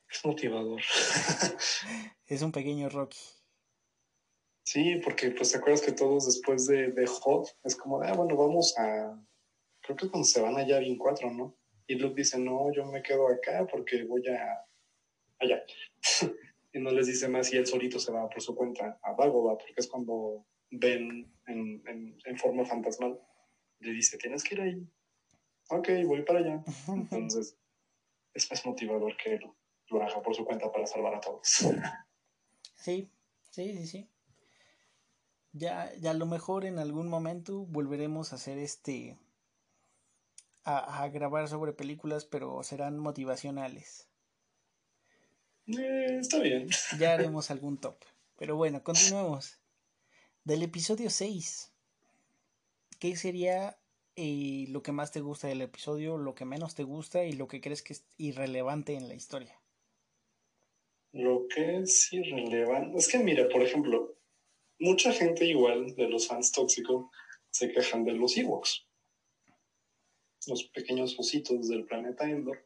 Es 0.09 0.25
motivador. 0.25 0.81
es 2.27 2.41
un 2.41 2.51
pequeño 2.51 2.89
Rocky. 2.89 3.17
Sí, 4.63 5.01
porque 5.03 5.31
pues 5.31 5.51
te 5.51 5.57
acuerdas 5.57 5.81
que 5.81 5.91
todos 5.91 6.25
después 6.25 6.67
de, 6.67 6.91
de 6.91 7.07
Hot 7.07 7.47
es 7.63 7.75
como, 7.75 8.01
ah, 8.01 8.13
bueno, 8.13 8.35
vamos 8.35 8.77
a... 8.77 9.19
Creo 9.81 9.97
que 9.97 10.05
es 10.05 10.11
cuando 10.11 10.27
se 10.27 10.41
van 10.41 10.57
allá 10.57 10.79
bien 10.79 10.97
cuatro, 10.97 11.31
¿no? 11.31 11.57
Y 11.87 11.95
Luke 11.95 12.15
dice, 12.15 12.37
no, 12.37 12.71
yo 12.71 12.85
me 12.85 13.01
quedo 13.01 13.27
acá 13.27 13.65
porque 13.69 14.03
voy 14.03 14.23
a, 14.27 14.65
allá. 15.39 15.63
y 16.73 16.79
no 16.79 16.91
les 16.91 17.07
dice 17.07 17.27
más 17.27 17.51
y 17.51 17.57
él 17.57 17.65
solito 17.65 17.99
se 17.99 18.11
va 18.11 18.29
por 18.29 18.41
su 18.41 18.55
cuenta 18.55 18.99
a 19.01 19.13
Dagobah, 19.13 19.57
porque 19.57 19.73
es 19.77 19.87
cuando 19.87 20.45
ven 20.69 21.33
en, 21.51 21.83
en, 21.87 22.17
en 22.25 22.37
forma 22.37 22.65
fantasmal. 22.65 23.19
Le 23.79 23.91
dice, 23.91 24.17
tienes 24.17 24.43
que 24.43 24.55
ir 24.55 24.61
ahí. 24.61 24.87
Ok, 25.69 25.89
voy 26.05 26.23
para 26.23 26.39
allá. 26.39 26.63
Entonces, 26.87 27.57
es 28.33 28.49
más 28.49 28.65
motivador 28.65 29.15
que 29.17 29.37
lo, 29.39 29.55
lo 29.87 30.03
haga 30.03 30.21
por 30.21 30.35
su 30.35 30.45
cuenta 30.45 30.71
para 30.71 30.85
salvar 30.87 31.15
a 31.15 31.19
todos. 31.19 31.65
Sí, 32.75 33.09
sí, 33.49 33.77
sí, 33.77 33.87
sí. 33.87 34.09
Ya, 35.53 35.93
ya 35.99 36.11
a 36.11 36.13
lo 36.15 36.25
mejor 36.25 36.65
en 36.65 36.79
algún 36.79 37.07
momento 37.07 37.65
volveremos 37.65 38.31
a 38.31 38.35
hacer 38.35 38.57
este. 38.57 39.17
A, 40.63 41.03
a 41.03 41.09
grabar 41.09 41.47
sobre 41.47 41.73
películas, 41.73 42.25
pero 42.25 42.61
serán 42.63 42.99
motivacionales. 42.99 44.07
Eh, 45.67 46.17
está 46.19 46.39
bien. 46.39 46.67
Ya 46.99 47.13
haremos 47.13 47.49
algún 47.49 47.79
top. 47.79 47.97
Pero 48.37 48.55
bueno, 48.55 48.83
continuemos. 48.83 49.60
Del 50.43 50.63
episodio 50.63 51.11
6. 51.11 51.71
¿Qué 52.97 53.15
sería 53.15 53.77
eh, 54.15 54.65
lo 54.69 54.81
que 54.81 54.91
más 54.91 55.11
te 55.11 55.21
gusta 55.21 55.47
del 55.47 55.61
episodio, 55.61 56.17
lo 56.17 56.33
que 56.33 56.45
menos 56.45 56.73
te 56.73 56.81
gusta 56.81 57.23
y 57.25 57.33
lo 57.33 57.47
que 57.47 57.61
crees 57.61 57.83
que 57.83 57.93
es 57.93 58.05
irrelevante 58.17 58.95
en 58.95 59.07
la 59.07 59.13
historia? 59.13 59.61
Lo 61.11 61.45
que 61.47 61.77
es 61.77 62.11
irrelevante. 62.11 62.97
Es 62.97 63.07
que, 63.07 63.19
mira, 63.19 63.47
por 63.49 63.61
ejemplo, 63.61 64.15
mucha 64.79 65.13
gente 65.13 65.45
igual 65.45 65.93
de 65.93 66.09
los 66.09 66.27
fans 66.27 66.51
tóxicos 66.51 67.05
se 67.51 67.71
quejan 67.71 68.03
de 68.03 68.13
los 68.13 68.35
Ewoks. 68.35 68.87
Los 70.47 70.63
pequeños 70.69 71.19
ositos 71.19 71.67
del 71.67 71.85
planeta 71.85 72.27
Endor. 72.27 72.65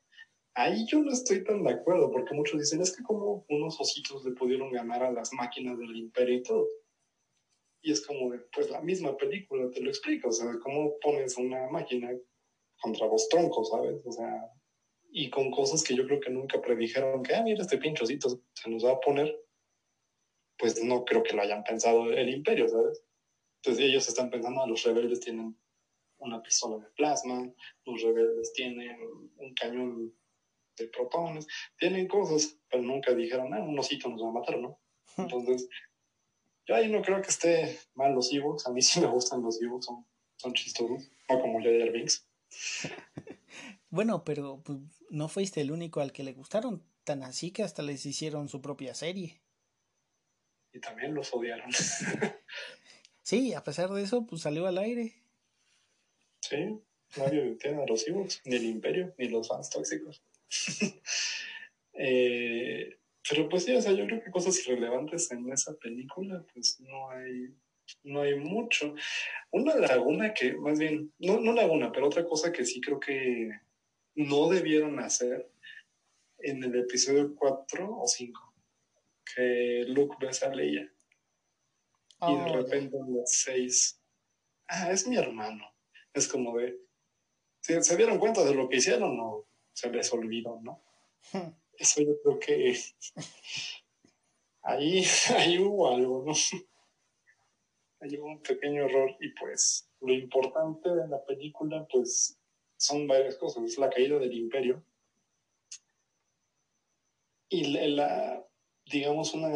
Ahí 0.53 0.85
yo 0.87 0.99
no 0.99 1.11
estoy 1.11 1.43
tan 1.43 1.61
de 1.65 1.73
acuerdo, 1.73 2.09
porque 2.09 2.35
muchos 2.35 2.57
dicen, 2.57 2.79
es 2.79 2.95
que 2.95 3.03
como 3.03 3.45
unos 3.49 3.77
ositos 3.81 4.23
le 4.23 4.31
pudieron 4.31 4.71
ganar 4.71 5.03
a 5.03 5.11
las 5.11 5.33
máquinas 5.33 5.77
del 5.77 5.93
imperio 5.93 6.37
y 6.37 6.43
todo. 6.43 6.65
Y 7.85 7.91
es 7.91 8.03
como, 8.03 8.33
pues 8.51 8.71
la 8.71 8.81
misma 8.81 9.15
película 9.15 9.69
te 9.69 9.79
lo 9.79 9.89
explica, 9.89 10.27
o 10.27 10.31
sea, 10.31 10.47
cómo 10.63 10.97
pones 10.99 11.37
una 11.37 11.69
máquina 11.69 12.09
contra 12.81 13.07
dos 13.07 13.29
troncos, 13.29 13.69
¿sabes? 13.69 14.01
O 14.03 14.11
sea, 14.11 14.51
y 15.11 15.29
con 15.29 15.51
cosas 15.51 15.83
que 15.83 15.95
yo 15.95 16.07
creo 16.07 16.19
que 16.19 16.31
nunca 16.31 16.59
predijeron, 16.59 17.21
que, 17.21 17.35
ah, 17.35 17.43
mira, 17.43 17.61
este 17.61 17.77
pinchocito 17.77 18.41
se 18.53 18.69
nos 18.71 18.83
va 18.83 18.93
a 18.93 18.99
poner, 18.99 19.39
pues 20.57 20.83
no 20.83 21.05
creo 21.05 21.21
que 21.21 21.35
lo 21.35 21.43
hayan 21.43 21.63
pensado 21.63 22.11
el 22.11 22.27
imperio, 22.29 22.67
¿sabes? 22.67 23.03
Entonces 23.61 23.85
ellos 23.85 24.07
están 24.07 24.31
pensando, 24.31 24.63
ah, 24.63 24.67
los 24.67 24.81
rebeldes 24.81 25.19
tienen 25.19 25.55
una 26.17 26.41
pistola 26.41 26.83
de 26.83 26.91
plasma, 26.95 27.53
los 27.85 28.01
rebeldes 28.01 28.51
tienen 28.53 28.97
un 29.37 29.53
cañón 29.53 30.11
de 30.75 30.87
protones, 30.87 31.45
tienen 31.77 32.07
cosas, 32.07 32.59
pero 32.67 32.81
nunca 32.81 33.13
dijeron, 33.13 33.53
ah, 33.53 33.61
un 33.61 33.77
osito 33.77 34.09
nos 34.09 34.23
va 34.23 34.29
a 34.29 34.39
matar, 34.39 34.57
¿no? 34.57 34.81
Entonces, 35.17 35.69
yo 36.65 36.75
ahí 36.75 36.89
no 36.89 37.01
creo 37.01 37.21
que 37.21 37.29
esté 37.29 37.79
mal 37.93 38.13
los 38.13 38.33
Ewoks, 38.33 38.67
a 38.67 38.71
mí 38.71 38.81
sí 38.81 38.99
me 38.99 39.07
gustan 39.07 39.41
los 39.43 39.61
Ewoks, 39.61 39.85
son, 39.85 40.05
son 40.37 40.53
chistosos, 40.53 41.09
no 41.29 41.39
como 41.39 41.61
Jar 41.61 41.91
Binks. 41.91 42.27
bueno, 43.89 44.23
pero 44.23 44.61
pues, 44.63 44.79
no 45.09 45.27
fuiste 45.27 45.61
el 45.61 45.71
único 45.71 46.01
al 46.01 46.11
que 46.11 46.23
le 46.23 46.33
gustaron, 46.33 46.83
tan 47.03 47.23
así 47.23 47.51
que 47.51 47.63
hasta 47.63 47.81
les 47.81 48.05
hicieron 48.05 48.49
su 48.49 48.61
propia 48.61 48.95
serie. 48.95 49.41
Y 50.73 50.79
también 50.79 51.13
los 51.13 51.33
odiaron. 51.33 51.71
sí, 53.23 53.53
a 53.53 53.63
pesar 53.63 53.91
de 53.91 54.03
eso, 54.03 54.25
pues 54.25 54.41
salió 54.41 54.67
al 54.67 54.77
aire. 54.77 55.13
Sí, 56.41 56.79
nadie 57.17 57.55
tiene 57.55 57.83
a 57.83 57.85
los 57.85 58.07
Ewoks, 58.07 58.41
ni 58.45 58.55
el 58.55 58.65
Imperio, 58.65 59.13
ni 59.17 59.29
los 59.29 59.47
fans 59.47 59.69
tóxicos. 59.69 60.21
eh, 61.93 62.97
pero 63.27 63.49
pues 63.49 63.65
sí, 63.65 63.73
o 63.73 63.81
sea, 63.81 63.91
yo 63.91 64.05
creo 64.05 64.23
que 64.23 64.31
cosas 64.31 64.59
irrelevantes 64.59 65.31
en 65.31 65.51
esa 65.51 65.73
película, 65.75 66.45
pues 66.53 66.79
no 66.79 67.09
hay, 67.09 67.55
no 68.03 68.21
hay 68.21 68.35
mucho. 68.35 68.93
Una 69.51 69.75
laguna 69.75 70.33
que, 70.33 70.53
más 70.53 70.77
bien, 70.77 71.11
no, 71.19 71.39
no 71.39 71.53
laguna, 71.53 71.91
pero 71.91 72.07
otra 72.07 72.25
cosa 72.25 72.51
que 72.51 72.65
sí 72.65 72.79
creo 72.81 72.99
que 72.99 73.49
no 74.15 74.49
debieron 74.49 74.99
hacer 74.99 75.49
en 76.39 76.63
el 76.63 76.75
episodio 76.79 77.33
4 77.35 77.99
o 77.99 78.07
5, 78.07 78.53
que 79.35 79.85
Luke 79.87 80.17
besa 80.19 80.47
a 80.47 80.55
Leia. 80.55 80.91
Oh, 82.19 82.31
y 82.31 82.37
de 82.37 82.57
repente 82.57 82.97
en 82.97 83.17
las 83.17 83.31
6, 83.31 84.01
ah, 84.67 84.91
es 84.91 85.07
mi 85.07 85.17
hermano. 85.17 85.65
Es 86.13 86.27
como 86.27 86.57
de, 86.57 86.77
¿se, 87.61 87.81
¿se 87.81 87.97
dieron 87.97 88.19
cuenta 88.19 88.43
de 88.45 88.53
lo 88.53 88.69
que 88.69 88.77
hicieron 88.77 89.19
o 89.19 89.47
se 89.73 89.89
les 89.89 90.13
olvidó, 90.13 90.61
no? 90.61 90.83
Eso 91.77 92.01
yo 92.01 92.19
creo 92.21 92.39
que 92.39 92.75
ahí, 94.63 95.05
hubo 95.59 95.89
algo, 95.89 96.23
¿no? 96.25 96.33
Ahí 98.01 98.17
hubo 98.17 98.27
un 98.27 98.41
pequeño 98.41 98.83
error 98.83 99.15
y 99.19 99.29
pues 99.29 99.89
lo 100.01 100.13
importante 100.13 100.89
de 100.89 101.07
la 101.07 101.23
película 101.25 101.87
pues 101.89 102.37
son 102.77 103.07
varias 103.07 103.37
cosas. 103.37 103.63
Es 103.63 103.77
la 103.77 103.89
caída 103.89 104.19
del 104.19 104.33
imperio 104.33 104.85
y 107.49 107.71
la, 107.71 107.87
la 107.87 108.47
digamos, 108.91 109.33
una, 109.33 109.49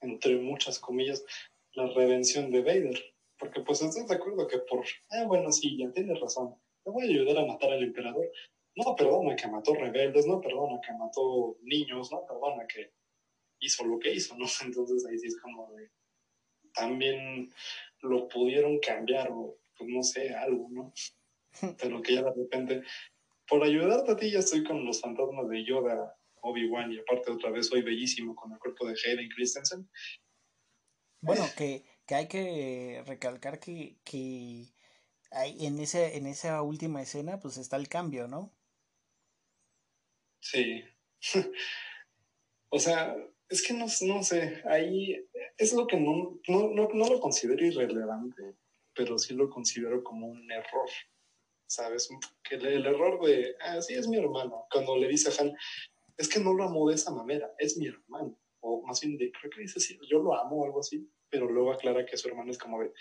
entre 0.00 0.36
muchas 0.36 0.78
comillas, 0.78 1.24
la 1.72 1.86
redención 1.88 2.50
de 2.50 2.62
Vader. 2.62 3.14
Porque 3.38 3.60
pues 3.60 3.82
estás 3.82 4.08
de 4.08 4.14
acuerdo 4.14 4.46
que 4.46 4.58
por, 4.58 4.84
ah, 5.10 5.24
bueno, 5.26 5.52
sí, 5.52 5.76
ya 5.78 5.92
tienes 5.92 6.18
razón, 6.18 6.54
te 6.82 6.90
voy 6.90 7.04
a 7.04 7.10
ayudar 7.10 7.38
a 7.38 7.46
matar 7.46 7.70
al 7.72 7.82
emperador, 7.82 8.30
no 8.76 8.94
perdona 8.94 9.34
que 9.34 9.48
mató 9.48 9.74
rebeldes, 9.74 10.26
no 10.26 10.40
perdona 10.40 10.80
que 10.86 10.92
mató 10.92 11.56
niños, 11.62 12.12
no 12.12 12.24
perdona 12.26 12.66
que 12.66 12.92
hizo 13.60 13.84
lo 13.84 13.98
que 13.98 14.12
hizo, 14.12 14.36
¿no? 14.36 14.44
Entonces 14.64 15.04
ahí 15.06 15.18
sí 15.18 15.28
es 15.28 15.40
como 15.40 15.72
de, 15.72 15.90
también 16.74 17.50
lo 18.02 18.28
pudieron 18.28 18.78
cambiar 18.78 19.30
o, 19.30 19.58
pues 19.78 19.90
no 19.90 20.02
sé, 20.02 20.34
algo, 20.34 20.68
¿no? 20.70 20.92
Pero 21.80 22.02
que 22.02 22.14
ya 22.14 22.22
de 22.22 22.34
repente, 22.34 22.82
por 23.48 23.64
ayudarte 23.64 24.12
a 24.12 24.16
ti 24.16 24.30
ya 24.30 24.40
estoy 24.40 24.62
con 24.62 24.84
los 24.84 25.00
fantasmas 25.00 25.48
de 25.48 25.64
Yoda, 25.64 26.14
Obi-Wan 26.42 26.92
y 26.92 26.98
aparte 26.98 27.32
otra 27.32 27.50
vez 27.50 27.68
soy 27.68 27.82
bellísimo 27.82 28.36
con 28.36 28.52
el 28.52 28.58
cuerpo 28.58 28.86
de 28.86 28.94
Hayden 28.94 29.28
Christensen. 29.30 29.88
Bueno, 31.22 31.44
que, 31.56 31.84
que 32.06 32.14
hay 32.14 32.28
que 32.28 33.02
recalcar 33.06 33.58
que, 33.58 33.96
que 34.04 34.66
hay, 35.30 35.66
en, 35.66 35.78
ese, 35.80 36.18
en 36.18 36.26
esa 36.26 36.60
última 36.60 37.00
escena 37.00 37.40
pues 37.40 37.56
está 37.56 37.76
el 37.76 37.88
cambio, 37.88 38.28
¿no? 38.28 38.52
Sí. 40.50 40.84
o 42.70 42.78
sea, 42.78 43.16
es 43.48 43.66
que 43.66 43.74
no, 43.74 43.86
no, 44.02 44.22
sé, 44.22 44.62
ahí 44.66 45.16
es 45.58 45.72
lo 45.72 45.86
que 45.86 45.98
no, 45.98 46.38
no, 46.46 46.68
no, 46.68 46.88
no, 46.92 47.08
lo 47.08 47.20
considero 47.20 47.64
irrelevante, 47.64 48.56
pero 48.94 49.18
sí 49.18 49.34
lo 49.34 49.50
considero 49.50 50.04
como 50.04 50.28
un 50.28 50.50
error, 50.50 50.88
¿sabes? 51.66 52.08
Que 52.48 52.56
el, 52.56 52.86
error 52.86 53.24
de, 53.24 53.56
ah, 53.60 53.80
sí, 53.82 53.94
es 53.94 54.06
mi 54.06 54.18
hermano, 54.18 54.66
cuando 54.70 54.96
le 54.96 55.08
dice 55.08 55.30
a 55.30 55.42
Han, 55.42 55.52
es 56.16 56.28
que 56.28 56.40
no 56.40 56.52
lo 56.52 56.64
amo 56.64 56.88
de 56.88 56.94
esa 56.94 57.10
manera, 57.10 57.52
es 57.58 57.76
mi 57.76 57.88
hermano, 57.88 58.38
o 58.60 58.82
más 58.86 59.00
bien 59.00 59.16
de, 59.18 59.32
creo 59.32 59.50
que 59.50 59.62
dice, 59.62 59.80
sí, 59.80 59.98
yo 60.08 60.20
lo 60.20 60.34
amo 60.34 60.62
o 60.62 60.64
algo 60.64 60.80
así, 60.80 61.10
pero 61.28 61.50
luego 61.50 61.72
aclara 61.72 62.06
que 62.06 62.16
su 62.16 62.28
hermano 62.28 62.52
es 62.52 62.58
como 62.58 62.80
de, 62.80 62.92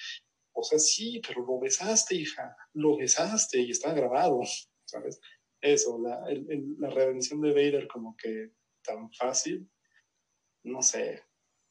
o 0.54 0.64
sea, 0.64 0.80
sí, 0.80 1.22
pero 1.26 1.46
lo 1.46 1.60
besaste, 1.60 2.16
hija, 2.16 2.56
lo 2.74 2.98
besaste 2.98 3.60
y 3.62 3.72
está 3.72 3.94
grabado, 3.94 4.42
¿sabes? 4.86 5.20
Eso, 5.62 6.00
la, 6.00 6.26
el, 6.30 6.76
la 6.80 6.90
redención 6.90 7.42
de 7.42 7.54
Vader 7.54 7.88
como 7.88 8.16
que 8.16 8.52
tan 8.84 9.12
fácil, 9.12 9.70
no 10.64 10.82
sé, 10.82 11.24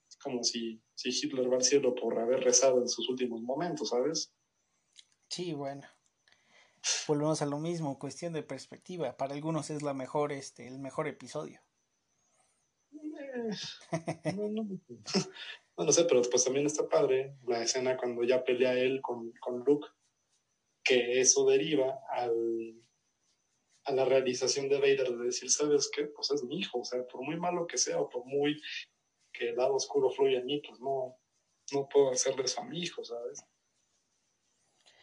es 0.09 0.17
como 0.17 0.43
si, 0.43 0.83
si 0.95 1.11
Hitler 1.11 1.51
va 1.51 1.57
al 1.57 1.65
cielo 1.65 1.95
por 1.95 2.19
haber 2.19 2.41
rezado 2.41 2.81
en 2.81 2.89
sus 2.89 3.09
últimos 3.09 3.41
momentos, 3.43 3.91
¿sabes? 3.91 4.33
Sí, 5.29 5.53
bueno. 5.53 5.83
Volvemos 7.09 7.41
a 7.41 7.47
lo 7.47 7.59
mismo, 7.59 7.99
cuestión 7.99 8.33
de 8.35 8.43
perspectiva. 8.43 9.17
Para 9.17 9.35
algunos 9.35 9.71
es 9.71 9.83
la 9.83 9.95
mejor, 9.95 10.33
este, 10.33 10.69
el 10.69 10.79
mejor 10.79 11.09
episodio. 11.09 11.61
Eh, 12.93 14.35
no, 14.37 14.49
no, 14.49 14.69
no, 15.87 15.93
sé, 15.93 16.05
pero 16.05 16.23
pues 16.23 16.45
también 16.45 16.67
está 16.67 16.89
padre 16.89 17.37
la 17.47 17.63
escena 17.63 17.97
cuando 17.97 18.23
ya 18.23 18.45
pelea 18.45 18.75
él 18.75 19.01
con, 19.01 19.33
con 19.41 19.65
Luke, 19.65 19.89
que 20.85 21.21
eso 21.21 21.47
deriva 21.47 22.01
al 22.11 22.85
a 23.85 23.93
la 23.93 24.05
realización 24.05 24.69
de 24.69 24.79
Vader 24.79 25.17
de 25.17 25.25
decir, 25.25 25.51
¿sabes 25.51 25.91
qué? 25.95 26.07
Pues 26.07 26.31
es 26.31 26.43
mi 26.45 26.59
hijo, 26.59 26.81
o 26.81 26.85
sea, 26.85 27.07
por 27.07 27.23
muy 27.23 27.37
malo 27.37 27.67
que 27.67 27.79
sea 27.79 28.01
o 28.01 28.09
por 28.09 28.25
muy 28.25 28.61
que 29.33 29.51
el 29.51 29.57
lado 29.57 29.75
oscuro 29.75 30.11
fluya 30.11 30.39
en 30.39 30.47
mí, 30.47 30.63
pues 30.67 30.81
no, 30.81 31.19
no 31.73 31.89
puedo 31.89 32.11
hacerle 32.11 32.45
eso 32.45 32.61
a 32.61 32.65
mi 32.65 32.81
hijo, 32.81 33.05
¿sabes? 33.05 33.45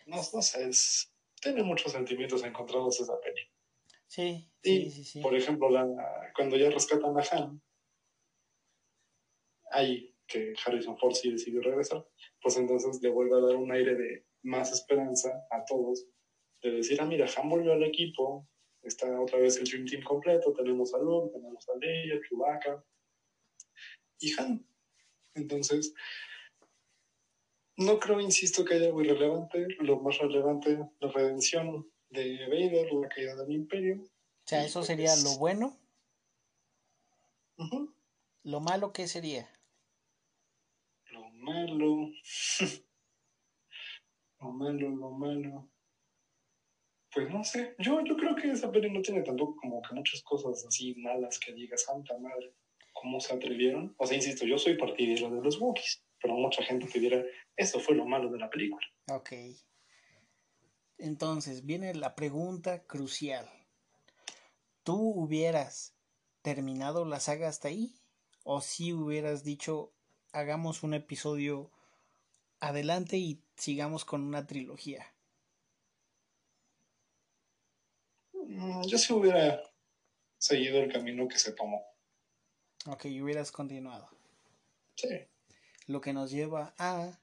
No, 0.06 0.18
no 0.18 0.42
sé, 0.42 0.68
es, 0.68 1.14
tiene 1.42 1.64
muchos 1.64 1.92
sentimientos 1.92 2.44
encontrados 2.44 3.00
esa 3.00 3.20
peli. 3.20 3.42
Sí, 4.08 4.50
y, 4.64 4.90
sí, 4.90 5.04
sí, 5.04 5.22
Por 5.22 5.36
ejemplo, 5.36 5.70
la, 5.70 5.86
cuando 6.36 6.58
ya 6.58 6.70
rescatan 6.70 7.18
a 7.18 7.24
Han, 7.32 7.62
ahí 9.72 10.16
que 10.28 10.54
Harrison 10.66 10.98
Ford 10.98 11.14
sí 11.14 11.32
decidió 11.32 11.62
regresar, 11.62 12.06
pues 12.42 12.58
entonces 12.58 13.02
le 13.02 13.10
vuelve 13.10 13.38
a 13.38 13.42
dar 13.42 13.56
un 13.56 13.72
aire 13.72 13.96
de 13.96 14.26
más 14.44 14.72
esperanza 14.72 15.30
a 15.50 15.64
todos, 15.66 16.08
de 16.62 16.72
decir, 16.72 17.00
ah, 17.02 17.06
mira, 17.06 17.28
Han 17.38 17.50
volvió 17.50 17.74
al 17.74 17.84
equipo, 17.84 18.48
está 18.84 19.20
otra 19.20 19.40
vez 19.40 19.58
el 19.58 19.66
Dream 19.66 19.86
Team 19.86 20.04
completo, 20.04 20.54
tenemos 20.54 20.94
a 20.94 21.00
Luke, 21.00 21.32
tenemos 21.34 21.68
a 21.70 21.78
Leia, 21.78 22.20
Chewbacca 22.28 22.84
y 24.20 24.40
Han. 24.40 24.66
Entonces, 25.36 25.94
no 27.78 28.00
creo, 28.00 28.20
insisto, 28.20 28.64
que 28.66 28.76
haya 28.76 28.88
algo 28.88 29.02
irrelevante. 29.02 29.68
Lo 29.80 30.00
más 30.00 30.18
relevante, 30.18 30.78
la 31.00 31.12
redención 31.12 31.90
de 32.10 32.48
Vader, 32.48 32.94
la 32.94 33.10
caída 33.10 33.36
del 33.36 33.52
Imperio. 33.52 34.02
O 34.04 34.48
sea, 34.48 34.64
eso 34.66 34.84
sería 34.84 35.16
lo 35.18 35.38
bueno. 35.38 35.78
Lo 38.44 38.60
malo, 38.60 38.92
¿qué 38.92 39.08
sería? 39.08 39.50
Lo 41.12 41.30
malo. 41.32 42.12
lo 44.40 44.52
malo, 44.52 44.90
lo 44.90 45.12
malo. 45.12 45.70
Pues 47.14 47.30
no 47.30 47.44
sé, 47.44 47.76
yo, 47.78 48.02
yo 48.06 48.16
creo 48.16 48.36
que 48.36 48.52
esa 48.52 48.72
peli 48.72 48.90
no 48.90 49.02
tiene 49.02 49.22
tampoco 49.22 49.58
como 49.58 49.82
que 49.82 49.94
muchas 49.94 50.22
cosas 50.24 50.66
así 50.66 50.96
malas 50.96 51.38
que 51.40 51.54
diga 51.54 51.78
santa 51.78 52.18
madre, 52.18 52.54
¿cómo 52.94 53.20
se 53.20 53.34
atrevieron? 53.34 53.94
O 53.98 54.08
sea, 54.08 54.16
insisto, 54.16 54.46
yo 54.46 54.58
soy 54.58 54.78
partidario 54.78 55.30
de 55.30 55.42
los 55.42 55.60
Wookiees, 55.60 56.06
pero 56.22 56.36
mucha 56.36 56.64
gente 56.64 56.88
te 56.88 57.00
dirá, 57.00 57.22
eso 57.58 57.80
fue 57.80 57.96
lo 57.96 58.06
malo 58.06 58.30
de 58.30 58.40
la 58.40 58.50
película. 58.50 58.86
Ok. 59.10 59.34
Entonces, 60.98 61.66
viene 61.66 61.94
la 61.96 62.16
pregunta 62.16 62.84
crucial. 62.84 63.50
¿Tú 64.84 64.96
hubieras 64.96 65.96
terminado 66.42 67.06
la 67.06 67.20
saga 67.20 67.50
hasta 67.50 67.68
ahí? 67.68 67.96
¿O 68.44 68.62
si 68.62 68.94
hubieras 68.94 69.44
dicho, 69.44 69.94
hagamos 70.32 70.84
un 70.84 70.94
episodio 70.94 71.72
adelante 72.60 73.18
y 73.18 73.44
sigamos 73.56 74.06
con 74.06 74.24
una 74.24 74.46
trilogía? 74.46 75.06
Mm, 78.34 78.51
yo 78.88 78.98
sí 78.98 79.14
hubiera 79.14 79.62
seguido 80.38 80.80
el 80.80 80.92
camino 80.92 81.28
que 81.28 81.40
se 81.40 81.54
tomó. 81.54 81.84
Ok, 82.88 83.06
hubieras 83.22 83.52
continuado. 83.52 84.10
Sí. 84.96 85.08
Lo 85.88 86.02
que 86.02 86.14
nos 86.14 86.32
lleva 86.32 86.74
a 86.78 87.20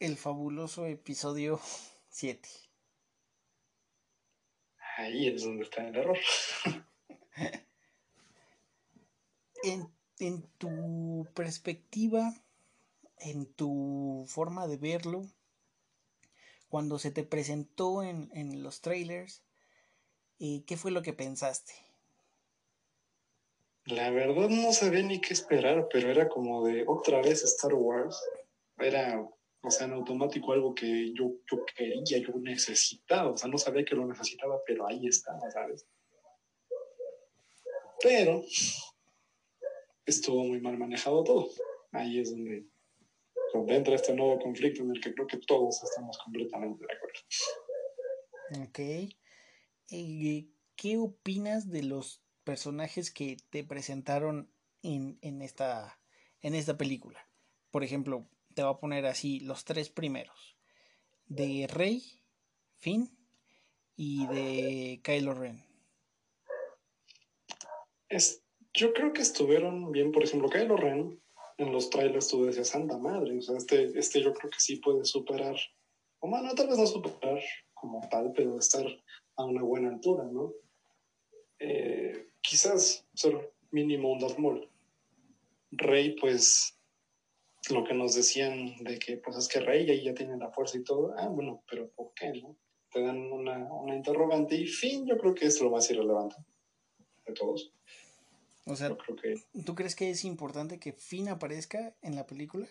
el 0.00 0.16
fabuloso 0.16 0.86
episodio 0.86 1.60
7. 2.10 2.48
Ahí 4.98 5.28
es 5.28 5.42
donde 5.44 5.64
está 5.64 5.86
el 5.86 5.96
error. 5.96 6.18
en, 9.62 9.92
en 10.18 10.42
tu 10.58 11.28
perspectiva, 11.34 12.34
en 13.18 13.46
tu 13.46 14.24
forma 14.26 14.66
de 14.66 14.78
verlo, 14.78 15.26
cuando 16.68 16.98
se 16.98 17.10
te 17.10 17.22
presentó 17.24 18.02
en, 18.02 18.30
en 18.32 18.62
los 18.62 18.80
trailers, 18.80 19.42
¿Y 20.38 20.62
qué 20.62 20.76
fue 20.76 20.90
lo 20.90 21.02
que 21.02 21.12
pensaste? 21.12 21.72
La 23.86 24.10
verdad 24.10 24.48
no 24.48 24.72
sabía 24.72 25.02
ni 25.02 25.20
qué 25.20 25.32
esperar, 25.32 25.88
pero 25.92 26.10
era 26.10 26.28
como 26.28 26.66
de 26.66 26.84
otra 26.86 27.22
vez 27.22 27.44
Star 27.44 27.72
Wars. 27.74 28.20
Era, 28.78 29.24
o 29.62 29.70
sea, 29.70 29.86
en 29.86 29.92
automático 29.92 30.52
algo 30.52 30.74
que 30.74 31.12
yo, 31.14 31.32
yo 31.50 31.64
quería, 31.76 32.18
yo 32.18 32.32
necesitaba. 32.40 33.30
O 33.30 33.36
sea, 33.36 33.48
no 33.48 33.58
sabía 33.58 33.84
que 33.84 33.94
lo 33.94 34.06
necesitaba, 34.06 34.60
pero 34.66 34.86
ahí 34.86 35.06
estaba, 35.06 35.50
¿sabes? 35.50 35.86
Pero 38.02 38.42
estuvo 40.04 40.44
muy 40.44 40.60
mal 40.60 40.76
manejado 40.76 41.22
todo. 41.22 41.48
Ahí 41.92 42.20
es 42.20 42.30
donde, 42.32 42.66
donde 43.54 43.76
entra 43.76 43.94
este 43.94 44.14
nuevo 44.14 44.38
conflicto 44.40 44.82
en 44.82 44.90
el 44.90 45.00
que 45.00 45.14
creo 45.14 45.26
que 45.26 45.38
todos 45.38 45.82
estamos 45.82 46.18
completamente 46.18 46.84
de 46.84 46.92
acuerdo. 46.92 47.20
Ok. 48.68 49.16
Eh, 49.90 50.48
¿qué 50.76 50.98
opinas 50.98 51.70
de 51.70 51.82
los 51.82 52.22
personajes 52.44 53.10
que 53.10 53.36
te 53.50 53.64
presentaron 53.64 54.50
en, 54.82 55.18
en, 55.22 55.42
esta, 55.42 56.00
en 56.40 56.54
esta 56.54 56.76
película? 56.76 57.28
Por 57.70 57.84
ejemplo, 57.84 58.28
te 58.54 58.62
voy 58.62 58.72
a 58.72 58.78
poner 58.78 59.06
así 59.06 59.40
los 59.40 59.64
tres 59.64 59.90
primeros. 59.90 60.56
De 61.26 61.66
Rey, 61.68 62.02
Finn 62.76 63.16
y 63.96 64.26
de 64.26 65.00
Kylo 65.02 65.34
Ren. 65.34 65.64
Es, 68.08 68.42
yo 68.72 68.92
creo 68.92 69.12
que 69.12 69.22
estuvieron 69.22 69.90
bien, 69.90 70.12
por 70.12 70.22
ejemplo, 70.22 70.48
Kylo 70.48 70.76
Ren 70.76 71.20
en 71.58 71.72
los 71.72 71.90
trailers 71.90 72.28
tú 72.28 72.44
decías, 72.44 72.68
santa 72.68 72.98
madre, 72.98 73.38
o 73.38 73.42
sea, 73.42 73.56
este, 73.56 73.98
este 73.98 74.22
yo 74.22 74.34
creo 74.34 74.50
que 74.50 74.60
sí 74.60 74.76
puede 74.76 75.04
superar, 75.04 75.56
o 76.20 76.28
bueno, 76.28 76.54
tal 76.54 76.68
vez 76.68 76.78
no 76.78 76.86
superar 76.86 77.42
como 77.72 78.06
tal, 78.10 78.32
pero 78.34 78.58
estar 78.58 78.84
a 79.36 79.44
una 79.44 79.62
buena 79.62 79.90
altura, 79.90 80.24
¿no? 80.24 80.52
Eh, 81.58 82.28
quizás 82.40 83.06
ser 83.14 83.52
mínimo 83.70 84.12
un 84.12 84.18
Darth 84.18 84.38
Rey, 85.72 86.16
pues, 86.20 86.78
lo 87.70 87.84
que 87.84 87.94
nos 87.94 88.14
decían 88.14 88.76
de 88.82 88.98
que, 88.98 89.16
pues, 89.18 89.36
es 89.36 89.48
que 89.48 89.60
Rey 89.60 89.88
ahí 89.90 90.04
ya 90.04 90.14
tiene 90.14 90.36
la 90.36 90.50
fuerza 90.50 90.78
y 90.78 90.84
todo, 90.84 91.14
ah, 91.18 91.28
bueno, 91.28 91.62
pero 91.68 91.88
¿por 91.90 92.12
qué, 92.14 92.32
no? 92.40 92.56
Te 92.90 93.02
dan 93.02 93.30
una, 93.32 93.68
interrogante 93.94 94.54
y 94.54 94.66
fin, 94.66 95.06
yo 95.06 95.18
creo 95.18 95.34
que 95.34 95.46
es 95.46 95.60
lo 95.60 95.70
más 95.70 95.90
irrelevante 95.90 96.36
de 97.26 97.32
todos. 97.34 97.72
O 98.64 98.74
sea, 98.74 98.96
creo 98.96 99.16
que... 99.16 99.62
¿tú 99.64 99.74
crees 99.74 99.94
que 99.94 100.10
es 100.10 100.24
importante 100.24 100.78
que 100.78 100.92
Finn 100.92 101.28
aparezca 101.28 101.94
en 102.02 102.16
la 102.16 102.26
película? 102.26 102.66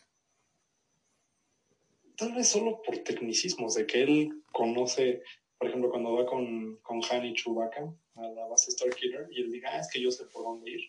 Tal 2.17 2.33
vez 2.33 2.47
solo 2.47 2.81
por 2.81 2.97
tecnicismos, 2.99 3.75
de 3.75 3.85
que 3.85 4.03
él 4.03 4.43
conoce 4.51 5.21
por 5.57 5.68
ejemplo, 5.68 5.90
cuando 5.90 6.14
va 6.14 6.26
con, 6.26 6.77
con 6.77 7.02
Han 7.10 7.26
y 7.26 7.34
Chewbacca 7.34 7.94
a 8.15 8.22
la 8.22 8.45
base 8.48 8.72
Starkiller 8.72 9.27
y 9.32 9.41
él 9.41 9.52
diga, 9.52 9.72
ah, 9.73 9.80
es 9.80 9.90
que 9.91 10.02
yo 10.02 10.11
sé 10.11 10.26
por 10.26 10.44
dónde 10.44 10.72
ir. 10.72 10.82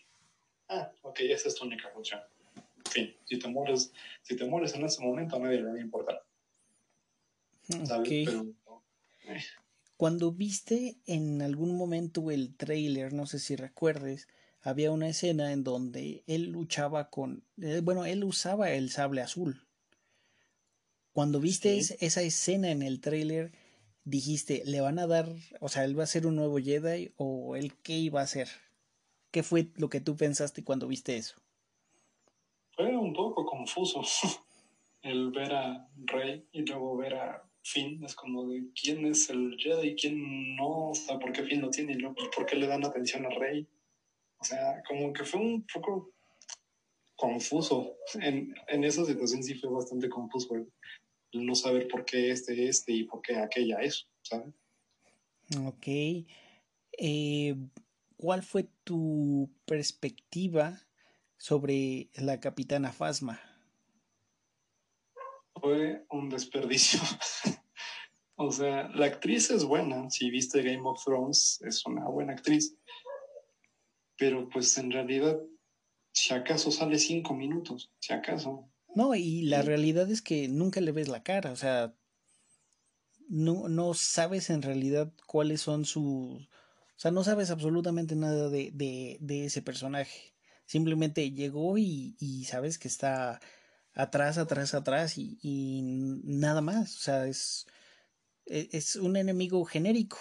Ah, 0.69 0.91
ok, 1.01 1.19
esa 1.21 1.47
es 1.47 1.55
tu 1.55 1.65
única 1.65 1.89
función. 1.89 2.21
En 2.55 2.91
fin, 2.91 3.15
si 3.25 3.39
te 3.39 3.47
mueres, 3.47 3.91
si 4.21 4.35
te 4.35 4.45
mueres 4.45 4.73
en 4.75 4.85
ese 4.85 5.01
momento, 5.01 5.35
a 5.35 5.39
nadie 5.39 5.57
le 5.57 5.69
va 5.69 5.73
a 5.73 5.79
importar. 5.79 6.23
¿Sabes? 7.85 8.09
Eh. 8.11 9.39
Cuando 9.97 10.31
viste 10.31 10.97
en 11.05 11.41
algún 11.41 11.75
momento 11.75 12.29
el 12.31 12.55
trailer, 12.55 13.13
no 13.13 13.25
sé 13.25 13.39
si 13.39 13.55
recuerdes, 13.55 14.27
había 14.61 14.91
una 14.91 15.09
escena 15.09 15.51
en 15.51 15.63
donde 15.63 16.23
él 16.27 16.49
luchaba 16.51 17.09
con, 17.09 17.45
eh, 17.61 17.81
bueno, 17.83 18.05
él 18.05 18.23
usaba 18.23 18.71
el 18.71 18.89
sable 18.89 19.21
azul. 19.21 19.65
Cuando 21.13 21.39
viste 21.39 21.77
esa 21.77 22.21
escena 22.21 22.69
en 22.69 22.83
el 22.83 23.01
trailer, 23.01 23.51
dijiste, 24.07 24.63
le 24.65 24.79
van 24.79 24.99
a 24.99 25.07
dar, 25.07 25.27
o 25.59 25.67
sea, 25.67 25.83
él 25.83 25.99
va 25.99 26.03
a 26.03 26.07
ser 26.07 26.25
un 26.25 26.37
nuevo 26.37 26.57
Jedi 26.59 27.11
o 27.17 27.55
él 27.57 27.73
qué 27.83 27.93
iba 27.97 28.21
a 28.21 28.23
hacer? 28.23 28.47
¿Qué 29.31 29.43
fue 29.43 29.67
lo 29.75 29.89
que 29.89 29.99
tú 29.99 30.15
pensaste 30.15 30.63
cuando 30.63 30.87
viste 30.87 31.17
eso? 31.17 31.35
Fue 32.71 32.95
un 32.95 33.13
poco 33.13 33.45
confuso 33.45 34.01
el 35.01 35.31
ver 35.31 35.53
a 35.53 35.89
Rey 36.05 36.47
y 36.53 36.61
luego 36.61 36.95
ver 36.95 37.15
a 37.15 37.43
Finn. 37.61 38.01
Es 38.05 38.15
como 38.15 38.47
de 38.47 38.69
quién 38.81 39.05
es 39.05 39.29
el 39.29 39.57
Jedi 39.59 39.95
quién 39.95 40.55
no, 40.55 40.89
o 40.89 40.95
sea, 40.95 41.19
por 41.19 41.33
qué 41.33 41.43
Finn 41.43 41.61
lo 41.61 41.69
tiene 41.69 41.93
y 41.93 42.29
por 42.33 42.45
qué 42.45 42.55
le 42.55 42.67
dan 42.67 42.85
atención 42.85 43.25
a 43.25 43.29
Rey. 43.29 43.67
O 44.39 44.43
sea, 44.45 44.81
como 44.87 45.11
que 45.11 45.25
fue 45.25 45.41
un 45.41 45.65
poco 45.73 46.13
confuso. 47.17 47.97
En, 48.21 48.55
en 48.69 48.83
esa 48.85 49.03
situación 49.03 49.43
sí 49.43 49.55
fue 49.55 49.69
bastante 49.69 50.07
confuso 50.07 50.55
no 51.33 51.55
saber 51.55 51.87
por 51.87 52.05
qué 52.05 52.31
este 52.31 52.67
este 52.67 52.93
y 52.93 53.03
por 53.03 53.21
qué 53.21 53.37
aquella 53.37 53.79
es, 53.81 54.07
¿sabes? 54.21 54.53
Ok. 55.65 55.87
Eh, 56.99 57.55
¿Cuál 58.17 58.43
fue 58.43 58.67
tu 58.83 59.49
perspectiva 59.65 60.81
sobre 61.37 62.09
la 62.15 62.39
capitana 62.39 62.91
Fasma? 62.91 63.39
Fue 65.53 66.05
un 66.09 66.29
desperdicio. 66.29 66.99
o 68.35 68.51
sea, 68.51 68.89
la 68.89 69.05
actriz 69.05 69.51
es 69.51 69.63
buena. 69.63 70.09
Si 70.09 70.29
viste 70.31 70.63
Game 70.63 70.81
of 70.83 71.03
Thrones, 71.03 71.61
es 71.61 71.85
una 71.85 72.07
buena 72.07 72.33
actriz. 72.33 72.75
Pero 74.17 74.49
pues 74.49 74.75
en 74.79 74.91
realidad, 74.91 75.39
si 76.11 76.33
acaso 76.33 76.71
sale 76.71 76.97
cinco 76.97 77.35
minutos, 77.35 77.91
si 77.99 78.13
acaso. 78.13 78.67
No, 78.97 79.13
y 79.13 79.43
la 79.43 79.61
realidad 79.61 80.09
es 80.09 80.23
que 80.23 80.47
nunca 80.47 80.81
le 80.81 80.91
ves 80.91 81.07
la 81.07 81.21
cara, 81.21 81.51
o 81.51 81.55
sea, 81.55 81.93
no, 83.29 83.69
no 83.69 83.93
sabes 83.93 84.49
en 84.49 84.63
realidad 84.63 85.13
cuáles 85.27 85.61
son 85.61 85.85
sus... 85.85 86.41
O 86.41 86.99
sea, 86.99 87.11
no 87.11 87.23
sabes 87.23 87.51
absolutamente 87.51 88.15
nada 88.15 88.49
de, 88.49 88.71
de, 88.73 89.17
de 89.21 89.45
ese 89.45 89.61
personaje. 89.61 90.33
Simplemente 90.65 91.29
llegó 91.29 91.77
y, 91.77 92.15
y, 92.19 92.45
sabes 92.45 92.79
que 92.79 92.87
está 92.87 93.39
atrás, 93.93 94.39
atrás, 94.39 94.73
atrás 94.73 95.19
y, 95.19 95.37
y 95.43 95.81
nada 95.83 96.61
más. 96.61 96.95
O 96.95 96.99
sea, 96.99 97.27
es, 97.27 97.67
e, 98.47 98.67
es 98.71 98.95
un 98.95 99.15
enemigo 99.15 99.63
genérico. 99.65 100.17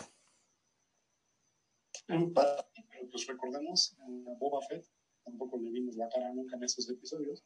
En 2.09 2.31
parte, 2.35 2.85
pero 2.91 3.09
pues 3.11 3.27
recordemos, 3.27 3.97
en 4.07 4.39
Boba 4.39 4.61
Fett 4.69 4.85
tampoco 5.25 5.59
le 5.59 5.71
vimos 5.71 5.97
la 5.97 6.11
cara 6.11 6.31
nunca 6.35 6.57
en 6.57 6.65
esos 6.65 6.91
episodios 6.91 7.43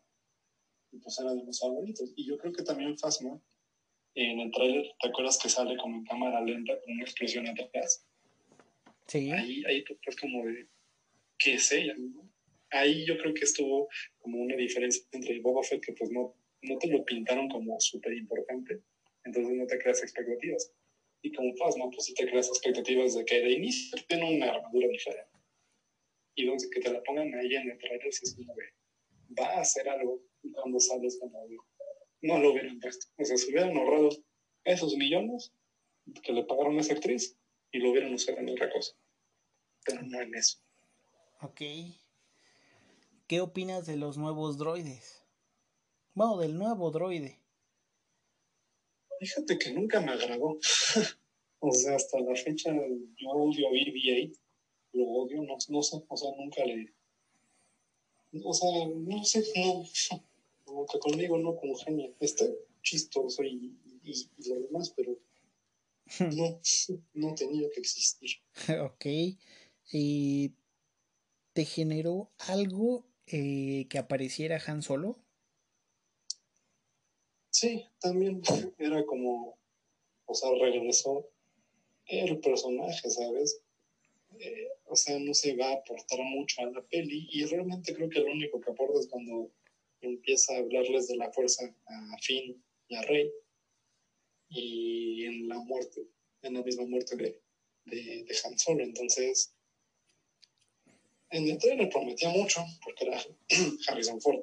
y 0.93 0.99
pues 0.99 1.19
era 1.19 1.35
de 1.35 1.45
los 1.45 1.59
favoritos. 1.59 2.13
Y 2.17 2.27
yo 2.27 2.39
creo 2.39 2.53
que 2.53 2.63
también 2.63 2.99
Fasma, 2.99 3.41
en 4.15 4.41
el 4.41 4.51
trailer, 4.51 4.87
¿te 5.01 5.09
acuerdas 5.09 5.39
que 5.43 5.49
sale 5.49 5.77
como 5.77 5.97
en 5.97 6.05
cámara 6.05 6.41
lenta 6.41 6.81
con 6.81 6.95
una 6.95 7.05
expresión 7.05 7.47
atrás? 7.47 8.07
Sí. 9.07 9.31
Ahí, 9.31 9.63
ahí 9.67 9.85
pues 10.05 10.17
como 10.17 10.45
de, 10.45 10.69
¿qué 11.39 11.55
es 11.55 11.73
ella? 11.73 11.95
Ahí 12.71 13.05
yo 13.05 13.19
creo 13.19 13.35
que 13.35 13.45
estuvo 13.45 13.89
como 14.19 14.41
una 14.41 14.57
diferencia 14.57 15.05
entre 15.13 15.41
Boba 15.41 15.63
Fett 15.63 15.85
que 15.85 15.93
pues 15.93 16.11
no, 16.11 16.37
no 16.63 16.79
te 16.79 16.89
lo 16.89 17.05
pintaron 17.05 17.49
como 17.49 17.79
súper 17.81 18.13
importante, 18.13 18.81
entonces 19.25 19.53
no 19.55 19.67
te 19.67 19.79
creas 19.79 20.03
expectativas. 20.03 20.73
Y 21.23 21.33
como 21.33 21.55
Phasma, 21.57 21.91
pues 21.91 22.07
sí 22.07 22.15
te 22.15 22.27
creas 22.27 22.49
expectativas 22.49 23.15
de 23.15 23.25
que 23.25 23.41
de 23.41 23.53
inicio 23.53 23.99
tiene 24.09 24.37
una 24.37 24.53
armadura 24.53 24.89
diferente. 24.89 25.31
Y 26.35 26.43
entonces 26.45 26.71
que 26.71 26.81
te 26.81 26.93
la 26.93 27.03
pongan 27.03 27.35
ahí 27.35 27.55
en 27.55 27.71
el 27.71 27.79
trailer, 27.79 28.13
si 28.13 28.25
es 28.25 28.35
como 28.35 28.55
de, 28.55 28.65
va 29.39 29.57
a 29.57 29.61
hacer 29.61 29.89
algo, 29.89 30.23
cuando 30.53 30.81
sales 30.81 31.19
como 31.21 31.47
de, 31.47 31.57
no 32.23 32.39
lo 32.39 32.53
hubieran 32.53 32.81
puesto. 32.81 33.07
O 33.19 33.25
sea, 33.25 33.37
se 33.37 33.49
hubieran 33.51 33.77
ahorrado 33.77 34.11
esos 34.65 34.97
millones 34.97 35.53
que 36.23 36.33
le 36.33 36.45
pagaron 36.45 36.77
a 36.79 36.81
esa 36.81 36.95
actriz 36.95 37.37
y 37.73 37.79
lo 37.79 37.91
hubieran 37.91 38.15
usado 38.15 38.39
en 38.39 38.51
otra 38.51 38.71
cosa. 38.71 38.93
Pero 39.85 40.03
no 40.03 40.21
en 40.21 40.35
eso. 40.35 40.59
Ok. 41.41 41.61
¿Qué 43.27 43.41
opinas 43.41 43.87
de 43.87 43.97
los 43.97 44.19
nuevos 44.19 44.59
droides? 44.59 45.25
Bueno, 46.15 46.39
del 46.39 46.59
nuevo 46.59 46.91
droide. 46.91 47.39
Fíjate 49.21 49.59
que 49.59 49.73
nunca 49.73 50.01
me 50.01 50.13
agradó. 50.13 50.59
o 51.61 51.73
sea, 51.73 51.95
hasta 51.95 52.19
la 52.21 52.35
fecha 52.35 52.73
yo 52.73 53.31
odio 53.31 53.69
a 53.69 53.71
BB-8. 53.71 54.39
Lo 54.93 55.05
odio, 55.05 55.43
no, 55.43 55.57
no 55.69 55.83
sé, 55.83 56.03
o 56.09 56.17
sea, 56.17 56.31
nunca 56.37 56.65
le... 56.65 56.93
O 58.43 58.53
sea, 58.53 58.69
no 58.89 59.25
sé, 59.25 59.45
no, 59.57 59.85
como 60.71 60.87
que 60.87 60.99
conmigo 61.01 61.37
no 61.37 61.57
congenia. 61.57 62.13
Está 62.21 62.47
chistoso 62.83 63.43
y, 63.43 63.77
y, 64.05 64.49
lo 64.49 64.61
demás, 64.61 64.95
pero 64.97 65.19
no, 66.21 66.61
no 67.15 67.35
tenía 67.35 67.69
que 67.71 67.81
existir. 67.81 68.31
ok. 68.81 69.07
¿Y 69.93 70.53
te 71.53 71.65
generó 71.65 72.31
algo 72.39 73.05
eh, 73.27 73.87
que 73.91 73.99
apareciera 73.99 74.63
Han 74.65 74.83
Solo? 74.83 75.19
Sí, 77.51 77.85
también 78.01 78.41
era 78.79 79.05
como, 79.05 79.59
o 80.27 80.35
sea, 80.35 80.51
regresó 80.53 81.29
el 82.07 82.39
personaje, 82.39 83.11
¿sabes? 83.11 83.61
Eh, 84.39 84.69
o 84.87 84.95
sea, 84.95 85.19
no 85.19 85.35
se 85.35 85.57
va 85.57 85.71
a 85.71 85.75
aportar 85.75 86.21
mucho 86.21 86.63
a 86.63 86.67
la 86.67 86.83
peli 86.83 87.29
y 87.33 87.45
realmente 87.47 87.93
creo 87.93 88.09
que 88.09 88.21
lo 88.21 88.31
único 88.31 88.61
que 88.61 88.71
aporta 88.71 89.01
es 89.01 89.09
cuando 89.09 89.51
empieza 90.01 90.55
a 90.55 90.59
hablarles 90.59 91.09
de 91.09 91.17
la 91.17 91.33
fuerza 91.33 91.65
a 91.65 92.19
Finn 92.23 92.63
y 92.89 92.95
a 92.97 93.03
Rey 93.03 93.31
y 94.49 95.25
en 95.25 95.49
la 95.49 95.59
muerte, 95.59 96.07
en 96.43 96.55
la 96.55 96.63
misma 96.63 96.85
muerte 96.87 97.17
de, 97.17 97.41
de, 97.85 98.37
Han 98.45 98.59
Solo. 98.59 98.83
Entonces, 98.83 99.55
en 101.31 101.49
el 101.49 101.59
trailer 101.59 101.89
prometía 101.89 102.31
mucho 102.31 102.65
porque 102.83 103.07
era 103.07 103.21
Harrison 103.89 104.21
Ford, 104.21 104.41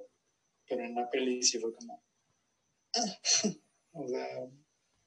pero 0.68 0.84
en 0.84 0.96
la 0.96 1.10
peli 1.10 1.44
sí 1.44 1.60
fue 1.60 1.74
como, 1.74 2.02
ah, 2.96 3.20
o 3.94 4.08
sea, 4.08 4.50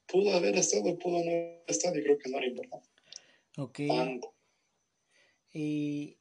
pudo 0.07 0.35
haber 0.35 0.57
estado, 0.57 0.99
pudo 0.99 1.25
no 1.25 1.31
haber 1.31 1.65
estado 1.67 1.99
y 1.99 2.03
creo 2.03 2.19
que 2.19 2.31
no 2.31 2.39
era 2.39 2.47
importante. 2.47 2.89
Ok. 3.57 3.81
Y, 5.53 6.20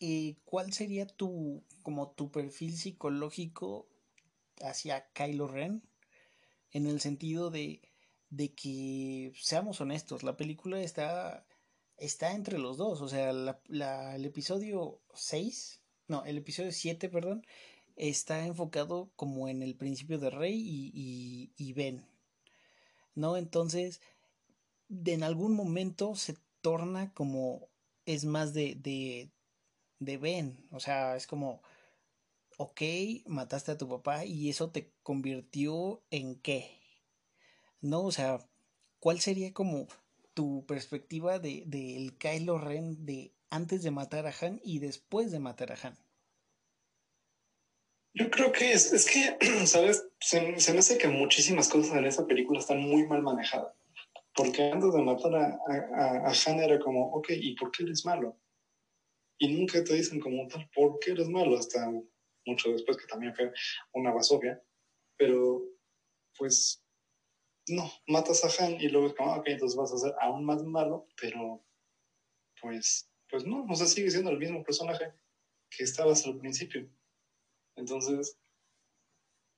¿Y 0.00 0.38
cuál 0.44 0.72
sería 0.72 1.06
tu 1.06 1.62
como 1.82 2.10
tu 2.10 2.32
perfil 2.32 2.76
psicológico 2.76 3.86
hacia 4.60 5.06
Kylo 5.12 5.46
Ren 5.46 5.82
en 6.72 6.86
el 6.86 7.00
sentido 7.00 7.50
de, 7.50 7.82
de 8.30 8.52
que 8.54 9.32
seamos 9.36 9.80
honestos, 9.80 10.22
la 10.24 10.36
película 10.36 10.80
está 10.80 11.46
está 12.00 12.32
entre 12.34 12.58
los 12.58 12.78
dos, 12.78 13.00
o 13.02 13.08
sea, 13.08 13.32
la, 13.32 14.16
el 14.16 14.24
episodio 14.24 15.00
6, 15.14 15.82
no, 16.08 16.24
el 16.24 16.38
episodio 16.38 16.72
7, 16.72 17.08
perdón, 17.10 17.44
está 17.94 18.46
enfocado 18.46 19.10
como 19.16 19.48
en 19.48 19.62
el 19.62 19.76
principio 19.76 20.18
de 20.18 20.30
Rey 20.30 20.54
y, 20.58 21.52
y, 21.56 21.72
Ben, 21.74 22.06
¿no? 23.14 23.36
Entonces, 23.36 24.00
en 24.88 25.22
algún 25.22 25.54
momento 25.54 26.14
se 26.16 26.36
torna 26.62 27.12
como, 27.12 27.68
es 28.06 28.24
más 28.24 28.54
de, 28.54 28.76
de, 28.76 29.30
de 30.00 30.16
Ben, 30.16 30.66
o 30.72 30.80
sea, 30.80 31.14
es 31.14 31.26
como, 31.26 31.62
ok, 32.56 32.80
mataste 33.26 33.72
a 33.72 33.78
tu 33.78 33.88
papá 33.88 34.24
y 34.24 34.48
eso 34.48 34.70
te 34.70 34.90
convirtió 35.02 36.02
en 36.10 36.36
qué. 36.40 36.78
¿No? 37.80 38.02
O 38.02 38.12
sea, 38.12 38.38
¿cuál 38.98 39.20
sería 39.20 39.52
como 39.52 39.86
tu 40.34 40.64
perspectiva 40.66 41.38
de, 41.38 41.64
el 41.96 42.16
Kylo 42.18 42.58
Ren 42.58 43.06
de 43.06 43.32
antes 43.50 43.82
de 43.82 43.90
matar 43.90 44.26
a 44.26 44.34
Han 44.40 44.60
y 44.64 44.78
después 44.78 45.30
de 45.30 45.38
matar 45.38 45.72
a 45.72 45.78
Han? 45.82 45.98
Yo 48.12 48.30
creo 48.30 48.50
que 48.50 48.72
es, 48.72 48.92
es 48.92 49.08
que, 49.08 49.36
¿sabes? 49.66 50.06
Se, 50.18 50.40
me 50.40 50.78
hace 50.78 50.98
que 50.98 51.08
muchísimas 51.08 51.68
cosas 51.68 51.96
en 51.96 52.06
esa 52.06 52.26
película 52.26 52.58
están 52.58 52.80
muy 52.80 53.06
mal 53.06 53.22
manejadas. 53.22 53.74
Porque 54.34 54.70
antes 54.70 54.92
de 54.94 55.02
matar 55.02 55.34
a, 55.34 55.58
a, 55.68 56.28
a 56.28 56.32
Han 56.46 56.58
era 56.60 56.78
como, 56.78 57.12
ok, 57.12 57.30
¿y 57.30 57.54
por 57.56 57.70
qué 57.70 57.82
eres 57.82 58.06
malo? 58.06 58.39
Y 59.40 59.48
nunca 59.56 59.82
te 59.82 59.94
dicen 59.94 60.20
como 60.20 60.46
tal, 60.48 60.68
¿por 60.74 60.98
qué 60.98 61.12
eres 61.12 61.28
malo? 61.28 61.56
Hasta 61.56 61.90
mucho 62.44 62.72
después, 62.72 62.98
que 62.98 63.06
también 63.06 63.34
fue 63.34 63.50
una 63.94 64.12
basofia, 64.12 64.62
pero 65.16 65.64
pues 66.36 66.84
no, 67.68 67.90
matas 68.06 68.44
a 68.44 68.64
Han 68.64 68.80
y 68.80 68.88
luego 68.88 69.08
es 69.08 69.14
como, 69.14 69.34
ok, 69.34 69.46
entonces 69.46 69.76
vas 69.76 69.92
a 69.92 69.98
ser 69.98 70.14
aún 70.20 70.44
más 70.44 70.62
malo, 70.62 71.08
pero 71.20 71.64
pues, 72.60 73.10
pues 73.30 73.46
no, 73.46 73.64
o 73.64 73.74
sea, 73.74 73.86
sigue 73.86 74.10
siendo 74.10 74.30
el 74.30 74.38
mismo 74.38 74.62
personaje 74.62 75.12
que 75.70 75.84
estabas 75.84 76.26
al 76.26 76.38
principio. 76.38 76.90
Entonces, 77.76 78.38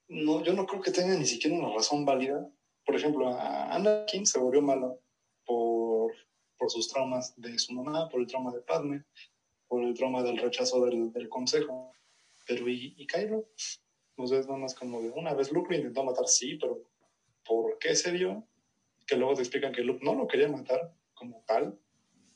no, 0.09 0.45
yo 0.45 0.53
no 0.53 0.67
creo 0.67 0.83
que 0.83 0.93
tenga 0.93 1.17
ni 1.17 1.27
siquiera 1.27 1.57
una 1.57 1.75
razón 1.75 2.05
válida. 2.05 2.49
Por 2.85 2.97
ejemplo, 2.97 3.29
a 3.29 3.75
Anakin 3.75 4.27
se 4.27 4.39
volvió 4.39 4.61
malo 4.63 5.03
por, 5.47 6.13
por 6.59 6.71
sus 6.71 6.89
traumas 6.89 7.35
de 7.37 7.59
su 7.59 7.73
mamá, 7.73 8.09
por 8.09 8.21
el 8.21 8.27
trauma 8.27 8.53
de 8.53 8.61
Padme, 8.61 9.05
por 9.73 9.83
el 9.83 9.95
trauma 9.95 10.23
del 10.23 10.37
rechazo 10.37 10.85
del, 10.85 11.11
del 11.13 11.31
consejo. 11.31 11.95
Pero 12.47 12.69
¿y, 12.69 12.95
y 12.99 13.07
Kylo? 13.07 13.49
Pues 14.15 14.31
es 14.33 14.47
más 14.47 14.75
como 14.75 15.01
de 15.01 15.09
una 15.09 15.33
vez 15.33 15.51
Luke 15.51 15.71
lo 15.71 15.77
intentó 15.77 16.05
matar, 16.05 16.29
sí, 16.29 16.59
pero 16.61 16.91
¿por 17.43 17.79
qué 17.79 17.97
se 17.97 18.13
dio? 18.13 18.47
Que 19.07 19.17
luego 19.17 19.33
te 19.33 19.41
explican 19.41 19.73
que 19.73 19.81
Luke 19.81 20.05
no 20.05 20.15
lo 20.15 20.27
quería 20.27 20.49
matar 20.49 20.95
como 21.15 21.43
tal. 21.47 21.81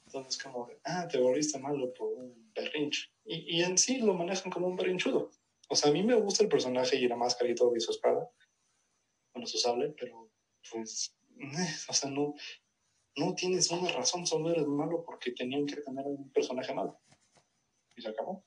Entonces 0.07 0.43
como 0.43 0.67
de, 0.67 0.79
ah, 0.85 1.07
te 1.09 1.19
volviste 1.19 1.59
malo 1.59 1.93
por 1.93 2.11
un 2.15 2.51
berrinche. 2.55 3.11
Y, 3.27 3.59
y 3.59 3.63
en 3.63 3.77
sí 3.77 3.99
lo 3.99 4.15
manejan 4.15 4.51
como 4.51 4.69
un 4.69 4.77
berrinchudo. 4.77 5.31
O 5.69 5.77
sea, 5.77 5.91
a 5.91 5.93
mí 5.93 6.03
me 6.03 6.15
gusta 6.15 6.43
el 6.43 6.49
personaje 6.49 6.97
y 6.97 7.07
la 7.07 7.17
máscara 7.17 7.51
y 7.51 7.55
todo 7.55 7.77
y 7.77 7.81
su 7.81 7.91
espada. 7.91 8.31
Bueno, 9.35 9.47
su 9.47 9.59
sable, 9.59 9.95
pero 10.01 10.31
pues, 10.73 11.15
eh, 11.39 11.77
o 11.87 11.93
sea, 11.93 12.09
no, 12.09 12.35
no 13.15 13.35
tienes 13.35 13.71
una 13.71 13.93
razón, 13.93 14.27
solo 14.27 14.53
eres 14.53 14.67
malo 14.67 15.05
porque 15.05 15.33
tenían 15.33 15.67
que 15.67 15.77
tener 15.77 16.07
un 16.07 16.33
personaje 16.33 16.73
malo. 16.73 16.99
Y 17.97 18.03
se 18.03 18.09
acabó. 18.09 18.45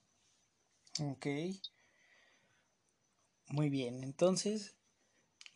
Ok. 1.01 1.27
Muy 3.47 3.69
bien, 3.69 4.03
entonces 4.03 4.75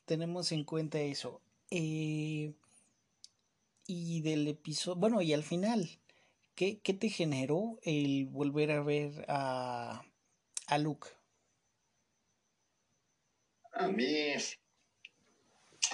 tenemos 0.06 0.52
en 0.52 0.64
cuenta 0.64 1.00
eso. 1.00 1.42
Eh, 1.70 2.54
y 3.86 4.22
del 4.22 4.48
episodio, 4.48 5.00
bueno, 5.00 5.22
y 5.22 5.34
al 5.34 5.44
final, 5.44 5.90
¿qué, 6.56 6.76
te 6.76 7.10
generó 7.10 7.80
el 7.84 8.26
volver 8.26 8.72
a 8.72 8.82
ver 8.82 9.26
a, 9.28 10.04
a 10.68 10.78
Luke? 10.80 11.10
A 13.74 13.88
mí, 13.88 14.06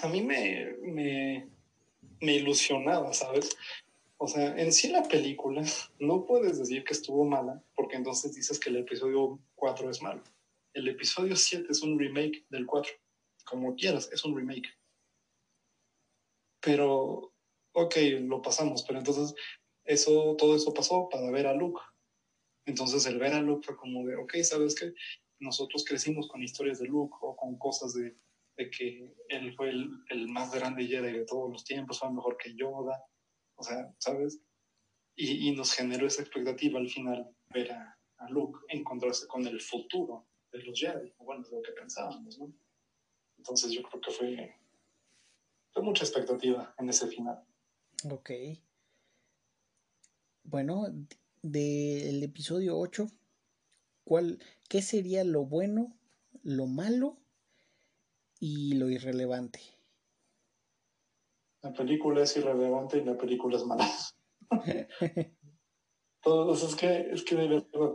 a 0.01 0.07
mí 0.07 0.21
me, 0.21 0.73
me, 0.81 1.49
me 2.21 2.33
ilusionaba, 2.33 3.13
¿sabes? 3.13 3.57
O 4.21 4.27
sea, 4.27 4.59
en 4.59 4.73
sí 4.73 4.89
la 4.89 5.03
película 5.03 5.63
no 5.99 6.25
puedes 6.25 6.59
decir 6.59 6.83
que 6.83 6.93
estuvo 6.93 7.23
mala, 7.25 7.63
porque 7.73 7.95
entonces 7.95 8.35
dices 8.35 8.59
que 8.59 8.69
el 8.69 8.77
episodio 8.77 9.39
4 9.55 9.89
es 9.89 10.01
malo. 10.01 10.21
El 10.73 10.87
episodio 10.89 11.35
7 11.35 11.67
es 11.69 11.81
un 11.81 11.97
remake 11.97 12.45
del 12.49 12.65
4. 12.65 12.91
Como 13.45 13.75
quieras, 13.75 14.09
es 14.11 14.23
un 14.25 14.35
remake. 14.37 14.67
Pero, 16.61 17.33
ok, 17.73 17.95
lo 18.21 18.41
pasamos, 18.41 18.83
pero 18.83 18.99
entonces 18.99 19.33
eso, 19.85 20.35
todo 20.37 20.55
eso 20.55 20.73
pasó 20.73 21.07
para 21.09 21.31
ver 21.31 21.47
a 21.47 21.53
Luke. 21.53 21.81
Entonces 22.65 23.05
el 23.05 23.17
ver 23.17 23.33
a 23.33 23.41
Luke 23.41 23.65
fue 23.65 23.77
como 23.77 24.05
de, 24.05 24.17
ok, 24.17 24.35
¿sabes 24.43 24.75
qué? 24.75 24.93
Nosotros 25.39 25.85
crecimos 25.85 26.27
con 26.27 26.43
historias 26.43 26.79
de 26.79 26.87
Luke 26.87 27.15
o 27.21 27.37
con 27.37 27.57
cosas 27.57 27.93
de, 27.93 28.17
que 28.57 29.15
él 29.29 29.55
fue 29.55 29.69
el, 29.69 29.89
el, 30.09 30.27
más 30.27 30.53
grande 30.53 30.85
Jedi 30.85 31.13
de 31.13 31.25
todos 31.25 31.49
los 31.49 31.63
tiempos, 31.63 31.97
fue 31.97 32.11
mejor 32.11 32.35
que 32.35 32.53
Yoda, 32.55 33.01
o 33.59 33.63
sea, 33.63 33.93
¿sabes? 33.99 34.41
Y, 35.15 35.51
nos 35.51 35.73
generó 35.73 36.07
esa 36.07 36.21
expectativa 36.21 36.79
al 36.79 36.89
final 36.89 37.35
ver 37.53 37.73
a, 37.73 37.95
Luke 38.29 38.59
encontrarse 38.69 39.27
con 39.27 39.45
el 39.47 39.59
futuro 39.61 40.27
de 40.51 40.59
los 40.59 40.79
Jedi, 40.79 41.13
bueno, 41.19 41.41
es 41.41 41.51
lo 41.51 41.61
que 41.61 41.71
pensábamos, 41.71 42.37
¿no? 42.37 42.53
Entonces 43.37 43.71
yo 43.71 43.81
creo 43.83 44.01
que 44.01 44.11
fue, 44.11 44.55
fue 45.71 45.83
mucha 45.83 46.03
expectativa 46.03 46.73
en 46.77 46.89
ese 46.89 47.07
final. 47.07 47.43
Ok. 48.09 48.31
Bueno, 50.43 50.87
del 51.41 52.23
episodio 52.23 52.77
8, 52.77 53.07
¿cuál, 54.03 54.39
¿qué 54.67 54.81
sería 54.81 55.23
lo 55.23 55.45
bueno, 55.45 55.97
lo 56.43 56.65
malo 56.67 57.17
y 58.39 58.75
lo 58.75 58.89
irrelevante? 58.89 59.59
La 61.61 61.73
película 61.73 62.23
es 62.23 62.37
irrelevante 62.37 62.97
y 62.97 63.03
la 63.03 63.17
película 63.17 63.57
es 63.57 63.65
mala. 63.65 63.89
Todo, 66.21 66.53
es 66.53 66.75
que, 66.75 67.07
es 67.11 67.23
que 67.23 67.35
de 67.35 67.47
verdad, 67.47 67.93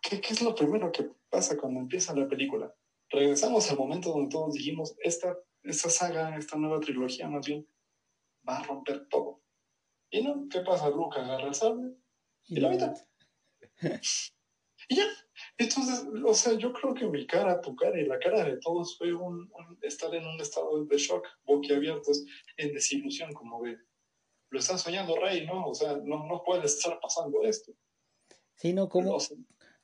¿qué, 0.00 0.20
¿qué 0.20 0.32
es 0.32 0.42
lo 0.42 0.54
primero 0.54 0.92
que 0.92 1.10
pasa 1.28 1.56
cuando 1.56 1.80
empieza 1.80 2.14
la 2.14 2.28
película? 2.28 2.72
Regresamos 3.10 3.70
al 3.70 3.78
momento 3.78 4.10
donde 4.10 4.30
todos 4.30 4.54
dijimos, 4.54 4.94
esta, 5.00 5.36
esta 5.62 5.90
saga, 5.90 6.36
esta 6.36 6.56
nueva 6.56 6.80
trilogía 6.80 7.28
más 7.28 7.46
bien, 7.46 7.66
va 8.48 8.58
a 8.58 8.62
romper 8.62 9.08
todo. 9.08 9.42
Y 10.10 10.22
no, 10.22 10.46
¿qué 10.48 10.60
pasa? 10.60 10.88
Luke 10.90 11.18
agarra 11.18 11.48
el 11.48 11.54
sable 11.54 11.96
y 12.44 12.60
la 12.60 12.70
mitad. 12.70 12.94
y 14.92 14.96
ya. 14.96 15.06
Entonces, 15.58 16.04
o 16.24 16.34
sea, 16.34 16.52
yo 16.54 16.72
creo 16.72 16.94
que 16.94 17.06
mi 17.06 17.26
cara, 17.26 17.60
tu 17.60 17.74
cara 17.74 17.98
y 17.98 18.06
la 18.06 18.18
cara 18.18 18.44
de 18.44 18.58
todos 18.58 18.96
fue 18.96 19.12
un, 19.14 19.50
estar 19.80 20.14
en 20.14 20.26
un 20.26 20.40
estado 20.40 20.84
de 20.84 20.98
shock, 20.98 21.26
boquiabiertos, 21.44 22.24
en 22.56 22.72
desilusión, 22.72 23.32
como 23.32 23.62
de, 23.62 23.78
lo 24.50 24.58
estás 24.58 24.82
soñando, 24.82 25.16
Rey, 25.16 25.46
¿no? 25.46 25.66
O 25.68 25.74
sea, 25.74 25.96
no, 25.96 26.26
no 26.26 26.42
puede 26.44 26.66
estar 26.66 26.98
pasando 27.00 27.42
esto. 27.42 27.72
Sí, 28.56 28.72
¿no? 28.72 28.88
¿Cómo, 28.88 29.18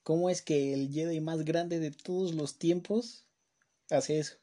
¿Cómo 0.02 0.30
es 0.30 0.42
que 0.42 0.74
el 0.74 0.90
Jedi 0.90 1.20
más 1.20 1.44
grande 1.44 1.80
de 1.80 1.90
todos 1.90 2.34
los 2.34 2.58
tiempos 2.58 3.26
hace 3.90 4.18
eso? 4.18 4.36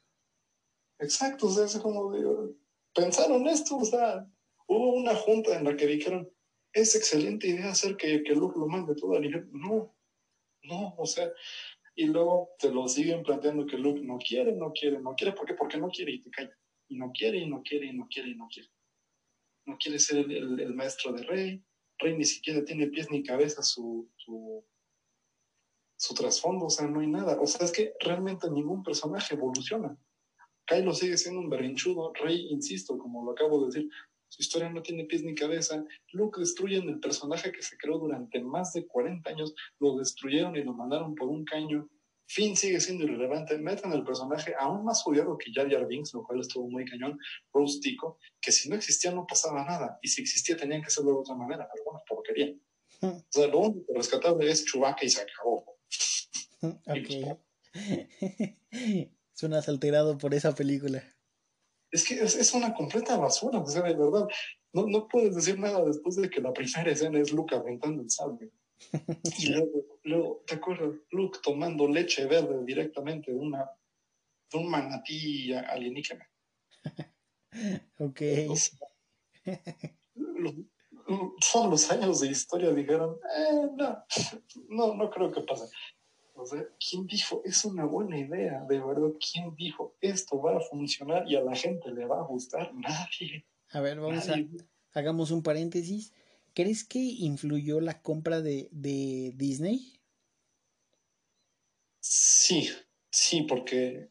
Exacto, 0.98 1.46
o 1.46 1.50
sea, 1.50 1.64
es 1.64 1.76
como 1.78 2.12
de, 2.12 2.54
pensaron 2.94 3.46
esto, 3.46 3.76
o 3.76 3.84
sea, 3.84 4.28
hubo 4.66 4.94
una 4.94 5.14
junta 5.14 5.56
en 5.56 5.64
la 5.64 5.76
que 5.76 5.86
dijeron, 5.86 6.30
es 6.72 6.94
excelente 6.94 7.46
idea 7.46 7.70
hacer 7.70 7.96
que, 7.96 8.22
que 8.22 8.34
Luke 8.34 8.58
lo 8.58 8.66
mande 8.66 8.94
todo 8.94 9.16
al 9.16 9.48
No, 9.52 9.95
no, 10.66 10.94
o 10.98 11.06
sea, 11.06 11.30
y 11.94 12.06
luego 12.06 12.50
te 12.58 12.70
lo 12.70 12.86
siguen 12.88 13.22
planteando 13.22 13.66
que 13.66 13.78
Luke 13.78 14.00
no 14.02 14.18
quiere, 14.18 14.52
no 14.52 14.72
quiere, 14.72 15.00
no 15.00 15.14
quiere, 15.14 15.32
¿por 15.32 15.46
qué? 15.46 15.54
Porque 15.54 15.78
no 15.78 15.88
quiere 15.88 16.12
y 16.12 16.20
te 16.22 16.30
calla. 16.30 16.56
Y 16.88 16.96
no 16.96 17.10
quiere, 17.10 17.38
y 17.38 17.48
no 17.48 17.62
quiere, 17.62 17.86
y 17.86 17.92
no 17.94 18.06
quiere, 18.08 18.30
y 18.30 18.34
no 18.34 18.46
quiere. 18.48 18.68
No 19.64 19.76
quiere 19.78 19.98
ser 19.98 20.18
el, 20.18 20.74
maestro 20.74 21.12
de 21.12 21.22
Rey. 21.24 21.64
Rey 21.98 22.16
ni 22.16 22.24
siquiera 22.24 22.64
tiene 22.64 22.88
pies 22.88 23.10
ni 23.10 23.22
cabeza 23.22 23.62
su, 23.62 24.10
su, 24.16 24.64
su 25.96 26.14
trasfondo, 26.14 26.66
o 26.66 26.70
sea, 26.70 26.86
no 26.86 27.00
hay 27.00 27.06
nada. 27.06 27.40
O 27.40 27.46
sea, 27.46 27.64
es 27.64 27.72
que 27.72 27.94
realmente 28.00 28.50
ningún 28.50 28.82
personaje 28.82 29.34
evoluciona. 29.34 29.98
Kylo 30.66 30.92
sigue 30.92 31.16
siendo 31.16 31.40
un 31.40 31.48
berrinchudo. 31.48 32.12
Rey, 32.12 32.48
insisto, 32.50 32.98
como 32.98 33.24
lo 33.24 33.32
acabo 33.32 33.60
de 33.60 33.66
decir, 33.66 33.90
su 34.28 34.42
historia 34.42 34.68
no 34.68 34.82
tiene 34.82 35.04
pies 35.04 35.22
ni 35.22 35.34
cabeza. 35.34 35.84
Luke 36.12 36.40
destruyen 36.40 36.88
el 36.88 37.00
personaje 37.00 37.52
que 37.52 37.62
se 37.62 37.76
creó 37.76 37.98
durante 37.98 38.40
más 38.42 38.72
de 38.72 38.86
40 38.86 39.30
años, 39.30 39.54
lo 39.78 39.96
destruyeron 39.96 40.56
y 40.56 40.64
lo 40.64 40.74
mandaron 40.74 41.14
por 41.14 41.28
un 41.28 41.44
caño. 41.44 41.88
Finn 42.28 42.56
sigue 42.56 42.80
siendo 42.80 43.04
irrelevante. 43.04 43.56
Meten 43.56 43.92
el 43.92 44.02
personaje 44.04 44.54
aún 44.58 44.84
más 44.84 45.06
odiado 45.06 45.38
que 45.38 45.52
Jar 45.52 45.70
Jar 45.70 45.86
Binks, 45.86 46.12
lo 46.14 46.24
cual 46.24 46.40
estuvo 46.40 46.68
muy 46.68 46.84
cañón, 46.84 47.18
Rose 47.52 47.78
Tico, 47.80 48.18
que 48.40 48.50
si 48.50 48.68
no 48.68 48.74
existía 48.74 49.12
no 49.12 49.26
pasaba 49.26 49.64
nada. 49.64 49.98
Y 50.02 50.08
si 50.08 50.22
existía 50.22 50.56
tenían 50.56 50.82
que 50.82 50.88
hacerlo 50.88 51.12
de 51.12 51.18
otra 51.18 51.36
manera, 51.36 51.68
bueno, 51.84 52.02
porquería. 52.08 52.52
O 53.02 53.22
sea, 53.30 53.46
lo 53.46 53.58
único 53.58 53.92
rescatable 53.94 54.50
es 54.50 54.64
Chewbacca 54.64 55.04
y 55.04 55.10
se 55.10 55.22
acabó. 55.22 55.64
Ok. 56.62 57.38
Suenas 59.34 59.68
alterado 59.68 60.18
por 60.18 60.34
esa 60.34 60.54
película. 60.54 61.04
Es 61.96 62.04
que 62.04 62.22
es, 62.22 62.52
una 62.52 62.74
completa 62.74 63.16
basura, 63.16 63.58
o 63.58 63.66
sea, 63.66 63.80
de 63.80 63.94
verdad. 63.94 64.28
No, 64.74 64.86
no 64.86 65.08
puedes 65.08 65.34
decir 65.34 65.58
nada 65.58 65.82
después 65.82 66.16
de 66.16 66.28
que 66.28 66.42
la 66.42 66.52
primera 66.52 66.90
escena 66.90 67.18
es 67.18 67.32
Luke 67.32 67.54
aventando 67.54 68.02
el 68.02 68.10
sable. 68.10 68.50
Y 69.38 69.48
luego, 69.48 69.98
luego, 70.02 70.44
¿te 70.46 70.56
acuerdas? 70.56 70.90
Luke 71.10 71.38
tomando 71.42 71.88
leche 71.88 72.26
verde 72.26 72.62
directamente 72.66 73.32
de, 73.32 73.38
una, 73.38 73.70
de 74.52 74.58
un 74.58 74.68
manatí 74.68 75.54
alienígena. 75.54 76.30
ok. 77.98 78.20
son 81.40 81.70
los 81.70 81.90
años 81.90 82.20
de 82.20 82.28
historia, 82.28 82.72
dijeron, 82.72 83.18
eh, 83.38 83.68
no, 83.74 84.04
no, 84.68 84.94
no 84.96 85.10
creo 85.10 85.32
que 85.32 85.40
pase. 85.40 85.74
O 86.46 86.48
sea, 86.48 86.64
¿quién 86.78 87.08
dijo, 87.08 87.42
es 87.44 87.64
una 87.64 87.84
buena 87.86 88.16
idea? 88.16 88.64
De 88.68 88.78
verdad, 88.78 89.10
¿quién 89.18 89.52
dijo, 89.56 89.96
esto 90.00 90.40
va 90.40 90.56
a 90.56 90.60
funcionar 90.60 91.24
y 91.28 91.34
a 91.34 91.40
la 91.40 91.56
gente 91.56 91.90
le 91.90 92.06
va 92.06 92.20
a 92.20 92.24
gustar? 92.24 92.72
Nadie. 92.72 93.44
A 93.70 93.80
ver, 93.80 93.98
vamos 93.98 94.28
a, 94.28 94.36
hagamos 94.92 95.32
un 95.32 95.42
paréntesis. 95.42 96.12
¿Crees 96.54 96.84
que 96.84 97.00
influyó 97.00 97.80
la 97.80 98.00
compra 98.00 98.42
de, 98.42 98.68
de 98.70 99.32
Disney? 99.34 99.98
Sí, 101.98 102.68
sí, 103.10 103.42
porque 103.42 104.10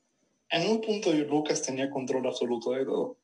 en 0.49 0.69
un 0.69 0.81
punto 0.81 1.13
Lucas 1.13 1.61
tenía 1.61 1.89
control 1.89 2.27
absoluto 2.27 2.71
de 2.71 2.83
todo. 2.83 3.17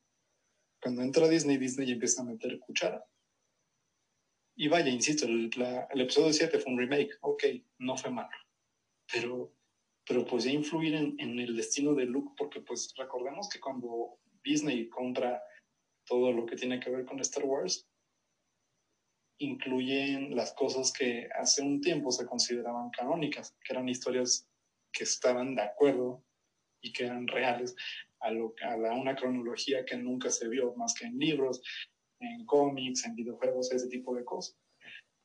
Cuando 0.80 1.02
entra 1.02 1.28
Disney, 1.28 1.58
Disney 1.58 1.92
empieza 1.92 2.22
a 2.22 2.24
meter 2.24 2.58
cuchara. 2.60 3.04
Y 4.56 4.68
vaya, 4.68 4.88
insisto, 4.88 5.26
el, 5.26 5.50
el 5.90 6.00
episodio 6.00 6.32
7 6.32 6.58
fue 6.58 6.72
un 6.72 6.78
remake. 6.78 7.18
Ok, 7.20 7.44
no 7.76 7.94
fue 7.98 8.10
malo 8.10 8.41
pero, 9.12 9.52
pero 10.06 10.24
pues 10.24 10.44
ya 10.44 10.50
influir 10.50 10.94
en, 10.94 11.14
en, 11.20 11.38
el 11.38 11.54
destino 11.54 11.94
de 11.94 12.06
Luke, 12.06 12.34
porque 12.36 12.60
pues 12.60 12.92
recordemos 12.96 13.48
que 13.48 13.60
cuando 13.60 14.18
Disney 14.42 14.88
compra 14.88 15.42
todo 16.06 16.32
lo 16.32 16.46
que 16.46 16.56
tiene 16.56 16.80
que 16.80 16.90
ver 16.90 17.04
con 17.04 17.20
Star 17.20 17.44
Wars, 17.44 17.86
incluyen 19.38 20.34
las 20.34 20.52
cosas 20.54 20.92
que 20.92 21.28
hace 21.34 21.62
un 21.62 21.80
tiempo 21.80 22.10
se 22.10 22.26
consideraban 22.26 22.90
canónicas, 22.90 23.54
que 23.64 23.72
eran 23.72 23.88
historias 23.88 24.48
que 24.92 25.04
estaban 25.04 25.54
de 25.54 25.62
acuerdo 25.62 26.24
y 26.80 26.92
que 26.92 27.04
eran 27.04 27.26
reales 27.26 27.74
a, 28.20 28.30
lo, 28.30 28.54
a 28.62 28.76
la, 28.76 28.92
una 28.92 29.16
cronología 29.16 29.84
que 29.84 29.96
nunca 29.96 30.30
se 30.30 30.48
vio 30.48 30.74
más 30.76 30.94
que 30.94 31.06
en 31.06 31.18
libros, 31.18 31.62
en 32.20 32.44
cómics, 32.46 33.04
en 33.04 33.16
videojuegos, 33.16 33.72
ese 33.72 33.88
tipo 33.88 34.14
de 34.14 34.24
cosas. 34.24 34.56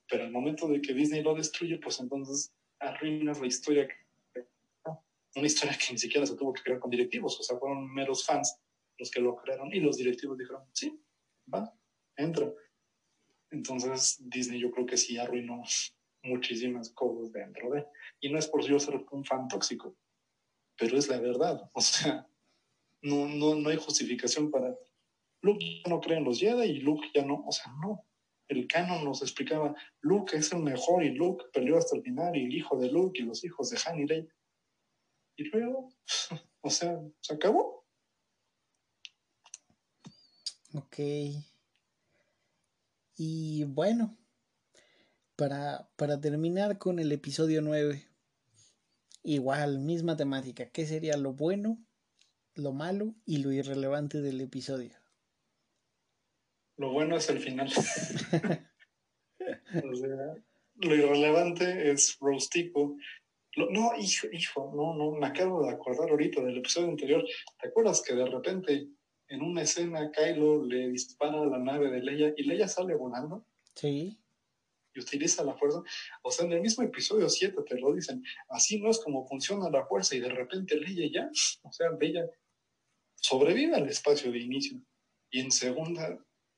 Pero 0.10 0.24
al 0.24 0.32
momento 0.32 0.68
de 0.68 0.82
que 0.82 0.94
Disney 0.94 1.22
lo 1.22 1.36
destruye, 1.36 1.78
pues 1.80 2.00
entonces 2.00 2.54
arruinas 2.80 3.40
la 3.40 3.48
historia. 3.48 3.88
Una 5.36 5.46
historia 5.46 5.78
que 5.78 5.94
ni 5.94 6.00
siquiera 6.00 6.26
se 6.26 6.36
tuvo 6.36 6.54
que 6.54 6.64
crear 6.64 6.80
con 6.80 6.90
directivos, 6.90 7.40
o 7.40 7.44
sea, 7.44 7.58
fueron 7.58 7.94
meros 7.94 8.26
fans 8.26 8.60
los 8.98 9.12
que 9.12 9.22
lo 9.22 9.36
crearon 9.36 9.72
y 9.72 9.80
los 9.80 9.98
directivos 9.98 10.38
dijeron, 10.38 10.64
sí, 10.74 11.00
va, 11.54 11.72
entra. 12.16 12.52
Entonces 13.52 14.18
Disney 14.20 14.60
yo 14.60 14.72
creo 14.72 14.86
que 14.86 14.98
sí 14.98 15.18
arruinó 15.18 15.62
muchísimas 16.24 16.90
cosas 16.92 17.32
dentro 17.32 17.72
de... 17.72 17.86
Y 18.20 18.30
no 18.30 18.40
es 18.40 18.48
por 18.48 18.64
yo 18.66 18.80
ser 18.80 19.06
un 19.12 19.24
fan 19.24 19.48
tóxico, 19.48 19.96
pero 20.78 20.98
es 20.98 21.08
la 21.08 21.20
verdad. 21.20 21.70
O 21.74 21.82
sea, 21.82 22.28
no, 23.02 23.28
no, 23.28 23.56
no 23.56 23.70
hay 23.70 23.78
justificación 23.78 24.50
para... 24.50 24.76
Luke 25.42 25.64
ya 25.64 25.90
no 25.90 26.02
cree 26.02 26.18
en 26.18 26.24
los 26.24 26.40
Jedi 26.40 26.68
y 26.72 26.80
Luke 26.80 27.08
ya 27.14 27.24
no, 27.24 27.44
o 27.46 27.52
sea, 27.52 27.72
no 27.80 28.04
el 28.48 28.68
canon 28.68 29.04
nos 29.04 29.22
explicaba, 29.22 29.76
Luke 30.02 30.38
es 30.38 30.52
el 30.54 30.60
mejor 30.60 31.04
y 31.04 31.14
Luke 31.14 31.46
peleó 31.54 31.78
hasta 31.78 31.96
el 31.96 32.04
final 32.04 32.36
y 32.36 32.46
el 32.46 32.54
hijo 32.54 32.78
de 32.78 32.90
Luke 32.90 33.22
y 33.22 33.26
los 33.26 33.44
hijos 33.44 33.70
de 33.70 33.80
Han 33.86 34.00
y 34.00 34.06
Rey. 34.06 34.28
Y 35.36 35.44
luego, 35.50 35.90
o 36.62 36.70
sea, 36.70 37.00
se 37.22 37.34
acabó. 37.34 37.86
Ok. 40.74 41.00
Y 43.16 43.64
bueno, 43.66 44.18
para, 45.36 45.90
para 45.96 46.20
terminar 46.22 46.78
con 46.78 47.00
el 47.00 47.12
episodio 47.12 47.62
9, 47.62 48.08
igual, 49.24 49.80
misma 49.80 50.16
temática, 50.16 50.70
¿qué 50.70 50.86
sería 50.86 51.18
lo 51.18 51.34
bueno, 51.34 51.84
lo 52.56 52.74
malo 52.74 53.16
y 53.26 53.38
lo 53.38 53.52
irrelevante 53.52 54.22
del 54.22 54.40
episodio? 54.42 55.07
Lo 56.78 56.92
bueno 56.92 57.18
es 57.18 57.30
el 57.30 57.40
final. 57.40 57.70
lo 60.76 60.96
irrelevante 60.96 61.92
es 61.92 62.18
Rostico. 62.20 62.96
no, 63.56 63.92
hijo, 63.98 64.28
hijo, 64.32 64.72
no, 64.76 64.94
no, 64.94 65.18
me 65.18 65.28
acabo 65.28 65.64
de 65.64 65.72
acordar 65.72 66.10
ahorita 66.10 66.42
del 66.44 66.60
episodio 66.60 66.90
anterior. 66.90 67.26
¿Te 67.60 67.68
acuerdas 67.68 68.04
que 68.04 68.14
de 68.14 68.26
repente 68.26 68.90
en 69.28 69.42
una 69.42 69.64
escena 69.64 70.12
Kylo 70.12 70.66
le 70.66 70.90
dispara 70.90 71.42
a 71.42 71.46
la 71.46 71.58
nave 71.58 71.90
de 71.90 72.02
Leia 72.02 72.34
y 72.38 72.44
Leia 72.44 72.68
sale 72.68 72.94
volando? 72.94 73.44
Sí. 73.74 74.20
Y 74.94 75.00
utiliza 75.00 75.44
la 75.44 75.56
fuerza. 75.56 75.82
O 76.22 76.30
sea, 76.30 76.46
en 76.46 76.54
el 76.54 76.62
mismo 76.62 76.84
episodio 76.84 77.28
7 77.28 77.58
te 77.68 77.80
lo 77.80 77.94
dicen. 77.94 78.24
Así 78.50 78.80
no 78.80 78.92
es 78.92 79.00
como 79.00 79.28
funciona 79.28 79.70
la 79.72 79.86
fuerza 79.88 80.16
y 80.16 80.20
de 80.20 80.30
repente 80.30 80.80
Leia 80.80 81.10
ya, 81.12 81.32
o 81.64 81.72
sea, 81.72 81.90
Leia 82.00 82.30
sobrevive 83.16 83.76
al 83.76 83.90
espacio 83.90 84.32
de 84.32 84.40
inicio. 84.40 84.80
Y 85.32 85.40
en 85.42 85.52
segunda 85.52 86.18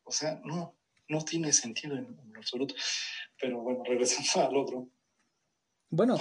o 0.10 0.11
sea, 0.11 0.41
no, 0.44 0.76
no 1.07 1.23
tiene 1.23 1.53
sentido 1.53 1.95
en, 1.95 2.18
absoluto. 2.36 2.73
Pero 3.40 3.61
bueno, 3.61 3.84
regresando 3.88 4.48
al 4.48 4.57
otro. 4.57 4.90
Bueno, 5.91 6.18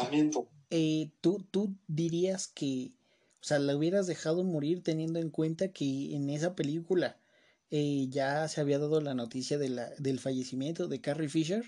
eh, 0.71 1.11
¿tú, 1.23 1.47
tú 1.51 1.75
dirías 1.87 2.49
que, 2.49 2.93
o 3.41 3.45
sea, 3.45 3.59
la 3.59 3.75
hubieras 3.75 4.07
dejado 4.07 4.45
morir 4.45 4.83
teniendo 4.83 5.19
en 5.19 5.31
cuenta 5.31 5.73
que 5.73 6.15
en 6.15 6.29
esa 6.29 6.55
película 6.55 7.19
eh, 7.71 8.07
ya 8.09 8.47
se 8.49 8.61
había 8.61 8.79
dado 8.79 9.01
la 9.01 9.15
noticia 9.15 9.57
de 9.59 9.71
la, 9.71 9.91
del 9.99 10.21
fallecimiento 10.21 10.87
de 10.87 11.01
Carrie 11.01 11.31
Fisher. 11.31 11.65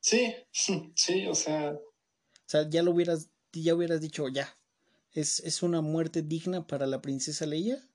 Sí, 0.00 0.34
sí, 0.94 1.26
o 1.26 1.34
sea. 1.34 1.72
O 1.72 2.48
sea, 2.48 2.68
ya 2.68 2.82
lo 2.82 2.92
hubieras, 2.92 3.28
ya 3.52 3.74
hubieras 3.74 4.00
dicho, 4.00 4.26
ya. 4.28 4.58
¿Es, 5.12 5.40
¿Es 5.40 5.62
una 5.62 5.82
muerte 5.82 6.22
digna 6.22 6.66
para 6.66 6.86
la 6.86 7.02
princesa 7.02 7.44
Leia? 7.44 7.86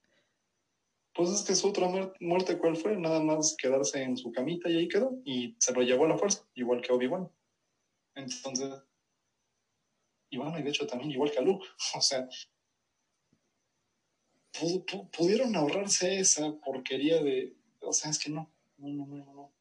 Pues 1.14 1.30
es 1.30 1.44
que 1.44 1.56
su 1.56 1.68
otra 1.68 1.90
muerte, 2.20 2.58
¿cuál 2.58 2.78
fue? 2.78 2.96
Nada 2.96 3.20
más 3.20 3.56
quedarse 3.58 4.02
en 4.02 4.16
su 4.16 4.32
camita 4.32 4.70
y 4.70 4.78
ahí 4.78 4.88
quedó. 4.88 5.20
Y 5.26 5.56
se 5.60 5.74
lo 5.74 5.82
llevó 5.82 6.06
a 6.06 6.10
la 6.10 6.18
fuerza, 6.18 6.48
igual 6.56 6.82
que 6.82 6.94
Obi-Wan. 6.94 7.30
Entonces. 8.16 8.84
Y 10.30 10.38
y 10.38 10.64
de 10.64 10.70
hecho 10.70 10.88
también 10.88 11.12
igual 11.12 11.32
que 11.32 11.40
a 11.40 11.42
Luke. 11.42 11.66
O 11.96 12.02
sea, 12.02 12.28
pudieron 15.18 15.56
ahorrarse 15.56 16.20
esa 16.20 16.56
porquería 16.60 17.22
de. 17.22 17.56
O 17.82 17.92
sea, 17.92 18.12
es 18.12 18.20
que 18.20 18.30
no. 18.30 18.50
No, 18.78 18.88
no, 18.88 19.06
no, 19.06 19.34
no. 19.34 19.54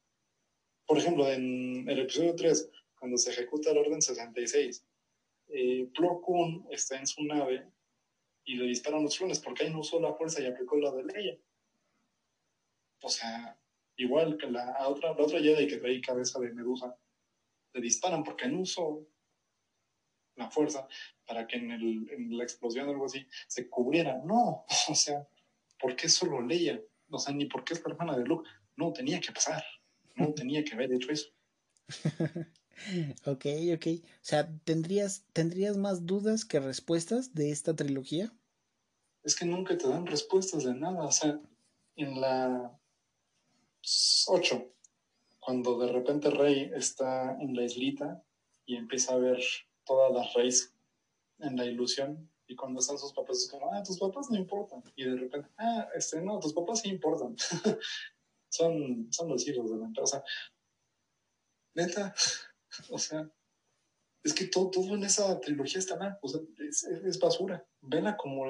Por 0.85 0.97
ejemplo, 0.97 1.29
en 1.29 1.87
el 1.87 1.99
episodio 1.99 2.35
3, 2.35 2.69
cuando 2.97 3.17
se 3.17 3.31
ejecuta 3.31 3.71
el 3.71 3.77
orden 3.77 4.01
66, 4.01 4.85
eh, 5.47 5.89
Plo 5.93 6.21
está 6.69 6.97
en 6.97 7.07
su 7.07 7.23
nave 7.23 7.69
y 8.45 8.55
le 8.55 8.65
disparan 8.65 9.03
los 9.03 9.17
clones 9.17 9.39
porque 9.39 9.63
ahí 9.63 9.71
no 9.71 9.79
usó 9.79 9.99
la 9.99 10.13
fuerza 10.13 10.41
y 10.41 10.47
aplicó 10.47 10.77
la 10.77 10.91
de 10.91 11.03
Leia. 11.03 11.37
O 13.03 13.09
sea, 13.09 13.59
igual 13.95 14.37
que 14.37 14.49
la 14.49 14.87
otra, 14.87 15.13
la 15.13 15.23
otra 15.23 15.39
Jedi 15.39 15.67
que 15.67 15.77
trae 15.77 16.01
cabeza 16.01 16.39
de 16.39 16.51
Medusa, 16.51 16.95
le 17.73 17.81
disparan 17.81 18.23
porque 18.23 18.47
no 18.47 18.61
usó 18.61 19.07
la 20.35 20.49
fuerza 20.49 20.87
para 21.25 21.45
que 21.47 21.57
en, 21.57 21.71
el, 21.71 22.09
en 22.11 22.37
la 22.37 22.43
explosión 22.43 22.87
o 22.87 22.91
algo 22.91 23.05
así 23.05 23.27
se 23.47 23.69
cubriera. 23.69 24.21
No, 24.23 24.65
o 24.89 24.95
sea, 24.95 25.27
¿por 25.79 25.95
qué 25.95 26.09
solo 26.09 26.41
Leia? 26.41 26.81
O 27.09 27.19
sea, 27.19 27.33
ni 27.33 27.45
por 27.45 27.63
qué 27.63 27.73
es 27.73 27.83
la 27.83 27.91
hermana 27.91 28.17
de 28.17 28.25
Luke. 28.25 28.49
No, 28.77 28.93
tenía 28.93 29.19
que 29.19 29.31
pasar. 29.31 29.63
No 30.15 30.33
tenía 30.33 30.63
que 30.63 30.73
haber 30.73 30.93
hecho 30.93 31.11
eso. 31.11 31.29
ok, 33.25 33.45
ok. 33.75 33.87
O 34.03 34.23
sea, 34.23 34.49
¿tendrías, 34.63 35.23
¿tendrías 35.33 35.77
más 35.77 36.05
dudas 36.05 36.45
que 36.45 36.59
respuestas 36.59 37.33
de 37.33 37.51
esta 37.51 37.75
trilogía? 37.75 38.33
Es 39.23 39.35
que 39.35 39.45
nunca 39.45 39.77
te 39.77 39.87
dan 39.87 40.05
respuestas 40.07 40.63
de 40.63 40.73
nada. 40.73 41.03
O 41.03 41.11
sea, 41.11 41.39
en 41.95 42.19
la 42.19 42.79
8, 44.27 44.73
cuando 45.39 45.77
de 45.79 45.91
repente 45.91 46.29
Rey 46.29 46.71
está 46.75 47.37
en 47.39 47.55
la 47.55 47.63
islita 47.63 48.23
y 48.65 48.75
empieza 48.75 49.13
a 49.13 49.17
ver 49.17 49.41
todas 49.85 50.11
las 50.13 50.33
raíces 50.33 50.73
en 51.39 51.57
la 51.57 51.65
ilusión, 51.65 52.29
y 52.51 52.55
cuando 52.55 52.81
están 52.81 52.99
sus 52.99 53.13
papás 53.13 53.37
es 53.37 53.49
como, 53.49 53.73
ah, 53.73 53.81
tus 53.81 53.97
papás 53.97 54.29
no 54.29 54.35
importan. 54.35 54.83
Y 54.97 55.05
de 55.05 55.15
repente, 55.15 55.47
ah, 55.57 55.87
este, 55.95 56.21
no, 56.21 56.37
tus 56.37 56.51
papás 56.51 56.81
sí 56.81 56.89
importan. 56.89 57.33
son, 58.49 59.07
son 59.09 59.29
los 59.29 59.47
hijos 59.47 59.71
de 59.71 59.77
la 59.77 59.85
empresa. 59.85 60.21
Neta, 61.73 62.13
o 62.89 62.97
sea, 62.97 63.29
es 64.23 64.33
que 64.33 64.45
todo, 64.45 64.69
todo 64.69 64.95
en 64.95 65.03
esa 65.03 65.39
trilogía 65.39 65.79
está 65.79 65.97
mal, 65.97 66.17
o 66.21 66.27
sea, 66.27 66.41
es, 66.59 67.19
basura. 67.19 67.65
Vela 67.81 68.17
como 68.17 68.47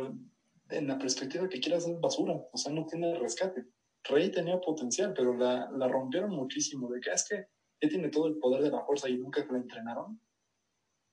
en 0.70 0.88
la 0.88 0.98
perspectiva 0.98 1.50
que 1.50 1.60
quieras 1.60 1.88
es 1.88 2.00
basura, 2.00 2.34
o 2.52 2.58
sea, 2.58 2.72
no 2.72 2.86
tiene 2.86 3.18
rescate. 3.18 3.66
Rey 4.04 4.32
tenía 4.32 4.60
potencial, 4.60 5.14
pero 5.16 5.36
la, 5.36 5.70
la 5.72 5.88
rompieron 5.88 6.32
muchísimo, 6.32 6.90
de 6.90 7.00
que 7.00 7.12
ah, 7.12 7.14
es 7.14 7.28
que 7.28 7.48
él 7.80 7.90
tiene 7.90 8.10
todo 8.10 8.28
el 8.28 8.38
poder 8.38 8.64
de 8.64 8.72
la 8.72 8.84
fuerza 8.84 9.10
y 9.10 9.18
nunca 9.18 9.46
la 9.50 9.58
entrenaron. 9.58 10.20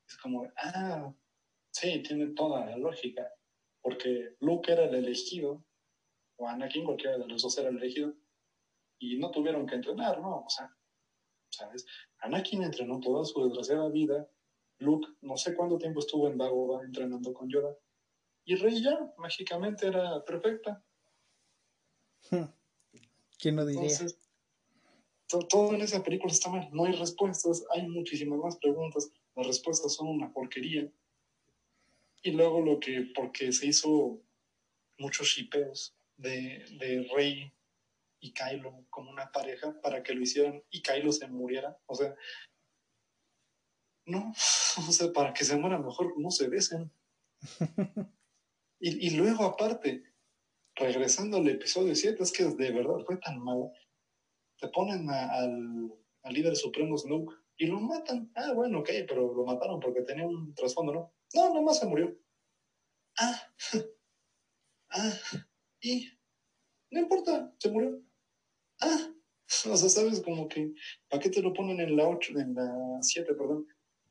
Es 0.06 0.16
como, 0.18 0.50
ah, 0.56 1.12
sí, 1.70 2.02
tiene 2.02 2.28
toda 2.28 2.66
la 2.66 2.76
lógica, 2.78 3.30
porque 3.82 4.36
Luke 4.40 4.72
era 4.72 4.84
el 4.84 4.94
elegido, 4.94 5.64
o 6.36 6.48
Anakin, 6.48 6.84
cualquiera 6.84 7.18
de 7.18 7.26
los 7.26 7.42
dos 7.42 7.58
era 7.58 7.68
el 7.68 7.76
elegido, 7.76 8.14
y 8.98 9.18
no 9.18 9.30
tuvieron 9.30 9.66
que 9.66 9.76
entrenar, 9.76 10.20
¿no? 10.20 10.44
O 10.44 10.48
sea, 10.48 10.74
¿sabes? 11.50 11.86
Anakin 12.18 12.62
entrenó 12.62 13.00
toda 13.00 13.24
su 13.24 13.44
desgraciada 13.44 13.88
vida. 13.88 14.28
Luke, 14.78 15.08
no 15.22 15.36
sé 15.36 15.54
cuánto 15.54 15.78
tiempo 15.78 16.00
estuvo 16.00 16.28
en 16.28 16.38
Dagobah 16.38 16.84
entrenando 16.84 17.32
con 17.32 17.48
Yoda. 17.48 17.76
Y 18.44 18.54
Rey 18.54 18.82
ya, 18.82 19.12
mágicamente 19.18 19.86
era 19.88 20.24
perfecta. 20.24 20.82
Hmm. 22.30 22.44
¿Quién 23.38 23.56
lo 23.56 23.66
diría? 23.66 23.82
Entonces, 23.82 24.18
todo 25.48 25.74
en 25.74 25.82
esa 25.82 26.02
película 26.02 26.32
está 26.32 26.48
mal. 26.48 26.68
No 26.72 26.84
hay 26.84 26.92
respuestas, 26.92 27.64
hay 27.70 27.86
muchísimas 27.86 28.38
más 28.38 28.56
preguntas. 28.56 29.10
Las 29.36 29.46
respuestas 29.46 29.94
son 29.94 30.08
una 30.08 30.32
porquería. 30.32 30.90
Y 32.22 32.30
luego 32.32 32.60
lo 32.60 32.80
que, 32.80 33.12
porque 33.14 33.52
se 33.52 33.66
hizo 33.66 34.20
muchos 34.98 35.28
shipeos 35.28 35.96
de, 36.16 36.64
de 36.78 37.08
Rey 37.14 37.52
y 38.20 38.32
Kylo 38.32 38.86
como 38.90 39.10
una 39.10 39.30
pareja 39.30 39.80
para 39.80 40.02
que 40.02 40.14
lo 40.14 40.22
hicieran 40.22 40.62
y 40.70 40.82
Kylo 40.82 41.12
se 41.12 41.28
muriera. 41.28 41.78
O 41.86 41.94
sea, 41.94 42.14
no, 44.06 44.32
o 44.88 44.92
sea, 44.92 45.12
para 45.12 45.32
que 45.32 45.44
se 45.44 45.56
muera 45.56 45.78
mejor 45.78 46.18
no 46.18 46.30
se 46.30 46.48
besen. 46.48 46.92
y, 48.80 49.06
y 49.06 49.16
luego 49.16 49.44
aparte, 49.44 50.02
regresando 50.74 51.38
al 51.38 51.48
episodio 51.48 51.94
7, 51.94 52.22
es 52.22 52.32
que 52.32 52.44
de 52.44 52.72
verdad 52.72 53.04
fue 53.06 53.16
tan 53.18 53.38
malo. 53.42 53.72
Te 54.60 54.68
ponen 54.68 55.08
al, 55.08 55.92
al, 56.22 56.34
líder 56.34 56.56
supremo 56.56 56.98
Snoke 56.98 57.34
y 57.56 57.66
lo 57.66 57.80
matan. 57.80 58.32
Ah, 58.34 58.52
bueno, 58.54 58.80
ok, 58.80 58.90
pero 59.06 59.32
lo 59.32 59.44
mataron 59.44 59.78
porque 59.78 60.02
tenía 60.02 60.26
un 60.26 60.54
trasfondo, 60.54 60.92
¿no? 60.92 61.14
No, 61.34 61.54
nomás 61.54 61.78
se 61.78 61.86
murió. 61.86 62.16
Ah, 63.18 63.52
ah, 64.90 65.12
y 65.80 66.08
no 66.90 67.00
importa, 67.00 67.54
se 67.58 67.70
murió 67.70 68.07
ah, 68.80 69.12
o 69.70 69.76
sea, 69.76 69.88
sabes, 69.88 70.20
como 70.20 70.48
que, 70.48 70.72
¿para 71.08 71.22
qué 71.22 71.30
te 71.30 71.42
lo 71.42 71.52
ponen 71.52 71.80
en 71.80 71.96
la 71.96 72.08
8, 72.08 72.38
en 72.38 72.54
la 72.54 72.98
7, 73.00 73.34
perdón? 73.34 73.66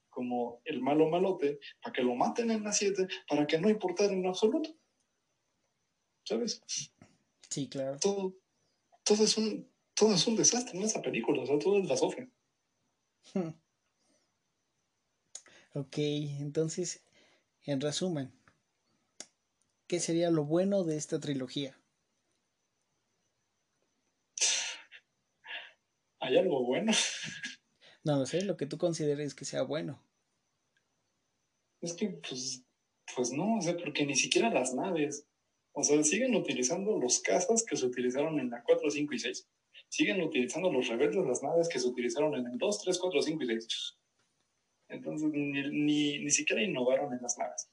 Como 0.09 0.61
el 0.65 0.81
malo 0.81 1.07
malote, 1.09 1.59
para 1.81 1.93
que 1.93 2.01
lo 2.01 2.15
maten 2.15 2.51
en 2.51 2.63
la 2.63 2.71
7, 2.71 3.07
para 3.29 3.45
que 3.45 3.59
no 3.59 3.69
importara 3.69 4.13
en 4.13 4.25
absoluto. 4.25 4.75
¿Sabes? 6.23 6.61
Sí, 7.49 7.69
claro. 7.69 7.97
Todo, 7.99 8.35
todo, 9.03 9.23
es 9.23 9.37
un, 9.37 9.71
todo 9.93 10.13
es 10.13 10.27
un 10.27 10.35
desastre 10.35 10.77
en 10.77 10.83
esa 10.83 11.01
película, 11.01 11.43
o 11.43 11.45
sea, 11.45 11.59
todo 11.59 11.79
es 11.79 11.87
la 11.87 11.97
sofre. 11.97 12.29
Ok, 15.73 15.97
entonces, 15.97 17.03
en 17.63 17.81
resumen, 17.81 18.31
¿qué 19.85 19.99
sería 19.99 20.31
lo 20.31 20.43
bueno 20.43 20.83
de 20.83 20.97
esta 20.97 21.19
trilogía? 21.19 21.77
¿Hay 26.27 26.37
algo 26.37 26.63
bueno? 26.63 26.91
No 28.03 28.19
lo 28.19 28.25
sé, 28.25 28.41
lo 28.45 28.55
que 28.55 28.65
tú 28.65 28.77
consideres 28.77 29.35
que 29.35 29.43
sea 29.43 29.63
bueno. 29.63 30.01
Es 31.81 31.93
que, 31.93 32.07
pues, 32.07 32.63
pues 33.13 33.33
no, 33.33 33.57
o 33.57 33.61
sea, 33.61 33.75
porque 33.75 34.05
ni 34.05 34.15
siquiera 34.15 34.49
las 34.49 34.73
naves. 34.73 35.27
O 35.73 35.83
sea, 35.83 36.01
siguen 36.03 36.33
utilizando 36.35 36.97
los 36.97 37.19
cazas 37.19 37.65
que 37.65 37.75
se 37.75 37.85
utilizaron 37.85 38.39
en 38.39 38.49
la 38.49 38.63
4, 38.63 38.89
5 38.89 39.13
y 39.13 39.19
6. 39.19 39.49
Siguen 39.89 40.21
utilizando 40.21 40.71
los 40.71 40.87
rebeldes 40.87 41.25
las 41.25 41.43
naves 41.43 41.67
que 41.67 41.79
se 41.79 41.87
utilizaron 41.87 42.33
en 42.35 42.47
el 42.47 42.57
2, 42.57 42.81
3, 42.83 42.97
4, 42.97 43.21
5 43.21 43.43
y 43.43 43.47
6. 43.47 43.97
Entonces, 44.87 45.29
ni, 45.33 46.19
ni, 46.19 46.29
siquiera 46.29 46.63
innovaron 46.63 47.11
en 47.11 47.21
las 47.21 47.37
naves. 47.37 47.69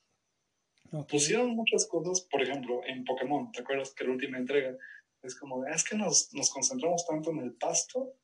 Pusieron 1.09 1.55
muchas 1.55 1.87
cosas, 1.87 2.23
por 2.23 2.43
ejemplo, 2.43 2.81
en 2.87 3.05
Pokémon, 3.05 3.53
¿te 3.53 3.61
acuerdas 3.61 3.95
que 3.95 4.03
la 4.03 4.11
última 4.11 4.39
entrega 4.39 4.77
es 5.23 5.37
como, 5.37 5.65
es 5.65 5.85
que 5.85 5.97
nos, 5.97 6.35
nos 6.35 6.51
concentramos 6.51 7.07
tanto 7.07 7.31
en 7.31 7.39
el 7.39 7.53
pasto 7.53 8.17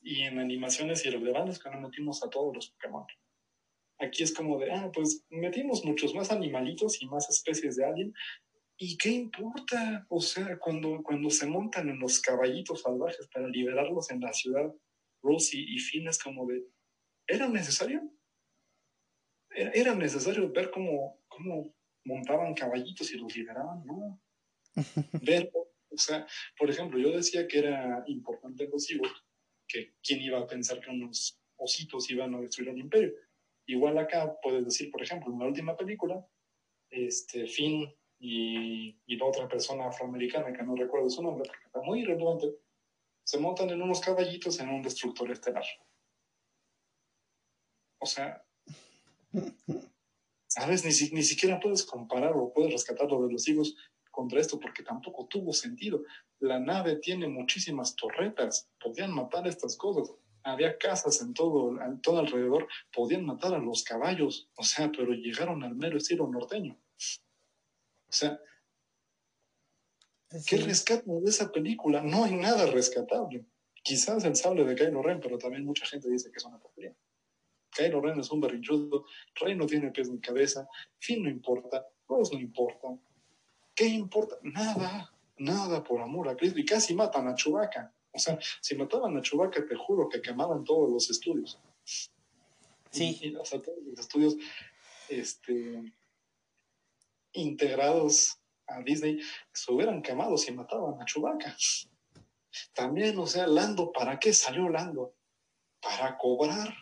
y 0.00 0.22
en 0.22 0.38
animaciones 0.38 1.04
irrelevantes 1.04 1.58
que 1.58 1.70
no 1.70 1.80
metimos 1.80 2.22
a 2.22 2.30
todos 2.30 2.54
los 2.54 2.70
Pokémon. 2.70 3.06
Aquí 3.98 4.22
es 4.22 4.32
como 4.32 4.58
de, 4.58 4.70
ah, 4.70 4.90
pues 4.92 5.24
metimos 5.28 5.84
muchos 5.84 6.14
más 6.14 6.30
animalitos 6.30 7.02
y 7.02 7.06
más 7.06 7.28
especies 7.28 7.76
de 7.76 7.84
alien. 7.84 8.14
¿Y 8.76 8.96
qué 8.96 9.10
importa? 9.10 10.06
O 10.08 10.20
sea, 10.20 10.56
cuando, 10.58 11.02
cuando 11.02 11.30
se 11.30 11.46
montan 11.46 11.88
en 11.88 11.98
los 11.98 12.20
caballitos 12.20 12.82
salvajes 12.82 13.28
para 13.28 13.48
liberarlos 13.48 14.10
en 14.10 14.20
la 14.20 14.32
ciudad, 14.32 14.72
Rosie 15.20 15.64
y 15.66 15.78
Finn 15.80 16.06
es 16.06 16.22
como 16.22 16.46
de, 16.46 16.64
¿era 17.26 17.48
necesario? 17.48 18.08
¿Era, 19.50 19.96
necesario 19.96 20.52
ver 20.52 20.70
cómo, 20.70 21.20
cómo 21.26 21.74
montaban 22.04 22.54
caballitos 22.54 23.12
y 23.12 23.18
los 23.18 23.34
liberaban? 23.34 23.84
No. 23.84 24.22
ver, 25.22 25.50
o 25.52 25.98
sea, 25.98 26.24
por 26.56 26.70
ejemplo, 26.70 27.00
yo 27.00 27.10
decía 27.10 27.48
que 27.48 27.58
era 27.58 28.04
importante 28.06 28.68
los 28.68 28.88
Ewoks 28.88 29.27
que 29.68 29.94
quién 30.02 30.20
iba 30.22 30.38
a 30.38 30.46
pensar 30.46 30.80
que 30.80 30.90
unos 30.90 31.38
ositos 31.56 32.10
iban 32.10 32.34
a 32.34 32.40
destruir 32.40 32.70
el 32.70 32.78
imperio. 32.78 33.12
Igual 33.66 33.98
acá 33.98 34.34
puedes 34.42 34.64
decir, 34.64 34.90
por 34.90 35.02
ejemplo, 35.02 35.32
en 35.32 35.38
la 35.38 35.46
última 35.46 35.76
película, 35.76 36.26
este, 36.90 37.46
Finn 37.46 37.94
y, 38.18 38.98
y 39.06 39.16
la 39.16 39.26
otra 39.26 39.46
persona 39.46 39.88
afroamericana, 39.88 40.52
que 40.52 40.62
no 40.62 40.74
recuerdo 40.74 41.10
su 41.10 41.22
nombre 41.22 41.46
porque 41.46 41.66
está 41.66 41.82
muy 41.82 42.00
irrelevante, 42.00 42.46
se 43.24 43.38
montan 43.38 43.68
en 43.70 43.82
unos 43.82 44.00
caballitos 44.00 44.58
en 44.58 44.70
un 44.70 44.82
destructor 44.82 45.30
estelar. 45.30 45.64
O 48.00 48.06
sea, 48.06 48.42
¿sabes? 50.46 50.84
Ni, 50.84 51.16
ni 51.16 51.22
siquiera 51.22 51.60
puedes 51.60 51.84
comparar 51.84 52.32
o 52.34 52.52
puedes 52.52 52.72
rescatar 52.72 53.10
lo 53.10 53.26
de 53.26 53.32
los 53.32 53.46
hijos 53.48 53.76
contra 54.10 54.40
esto 54.40 54.58
porque 54.58 54.82
tampoco 54.82 55.26
tuvo 55.26 55.52
sentido. 55.52 56.02
La 56.40 56.58
nave 56.58 56.96
tiene 56.96 57.28
muchísimas 57.28 57.96
torretas, 57.96 58.68
podían 58.82 59.12
matar 59.12 59.46
estas 59.46 59.76
cosas. 59.76 60.14
había 60.44 60.78
casas 60.78 61.20
en 61.20 61.34
todo, 61.34 61.80
en 61.82 62.00
todo 62.00 62.20
alrededor, 62.20 62.68
podían 62.92 63.24
matar 63.24 63.54
a 63.54 63.58
los 63.58 63.84
caballos, 63.84 64.48
o 64.56 64.62
sea, 64.62 64.90
pero 64.90 65.12
llegaron 65.12 65.62
al 65.62 65.74
mero 65.74 65.98
estilo 65.98 66.26
norteño. 66.26 66.78
O 68.08 68.12
sea, 68.12 68.40
¿qué 70.46 70.56
rescate 70.58 71.10
de 71.10 71.28
esa 71.28 71.52
película? 71.52 72.02
No 72.02 72.24
hay 72.24 72.34
nada 72.36 72.66
rescatable. 72.66 73.44
Quizás 73.82 74.24
el 74.24 74.36
sable 74.36 74.64
de 74.64 74.74
Kylo 74.74 75.02
Ren, 75.02 75.20
pero 75.20 75.38
también 75.38 75.64
mucha 75.64 75.86
gente 75.86 76.08
dice 76.08 76.30
que 76.30 76.38
es 76.38 76.44
una 76.44 76.58
porquería. 76.58 76.94
Kylo 77.70 78.00
Ren 78.00 78.20
es 78.20 78.30
un 78.30 78.40
berrinchudo, 78.40 79.04
Rey 79.34 79.54
no 79.54 79.66
tiene 79.66 79.90
pies 79.90 80.08
ni 80.08 80.20
cabeza, 80.20 80.68
Finn 80.98 81.22
no 81.22 81.30
importa, 81.30 81.86
Rose 82.08 82.34
no 82.34 82.40
importa. 82.40 82.88
¿Qué 83.78 83.86
importa? 83.86 84.36
Nada, 84.42 85.14
nada 85.36 85.84
por 85.84 86.00
amor 86.00 86.28
a 86.28 86.36
Cristo. 86.36 86.58
Y 86.58 86.64
casi 86.64 86.96
matan 86.96 87.28
a 87.28 87.36
Chewbacca. 87.36 87.94
O 88.10 88.18
sea, 88.18 88.36
si 88.60 88.74
mataban 88.74 89.16
a 89.16 89.22
Chewbacca, 89.22 89.64
te 89.64 89.76
juro 89.76 90.08
que 90.08 90.20
quemaban 90.20 90.64
todos 90.64 90.90
los 90.90 91.08
estudios. 91.08 91.60
Sí. 92.90 93.36
o 93.38 93.44
sea, 93.44 93.62
todos 93.62 93.78
los 93.86 94.00
estudios 94.00 94.34
este, 95.08 95.94
integrados 97.34 98.40
a 98.66 98.82
Disney 98.82 99.20
se 99.52 99.72
hubieran 99.72 100.02
quemado 100.02 100.36
si 100.36 100.50
mataban 100.50 101.00
a 101.00 101.04
Chewbacca. 101.04 101.56
También, 102.72 103.16
o 103.16 103.28
sea, 103.28 103.46
Lando, 103.46 103.92
¿para 103.92 104.18
qué 104.18 104.32
salió 104.32 104.68
Lando? 104.68 105.14
Para 105.80 106.18
cobrar. 106.18 106.74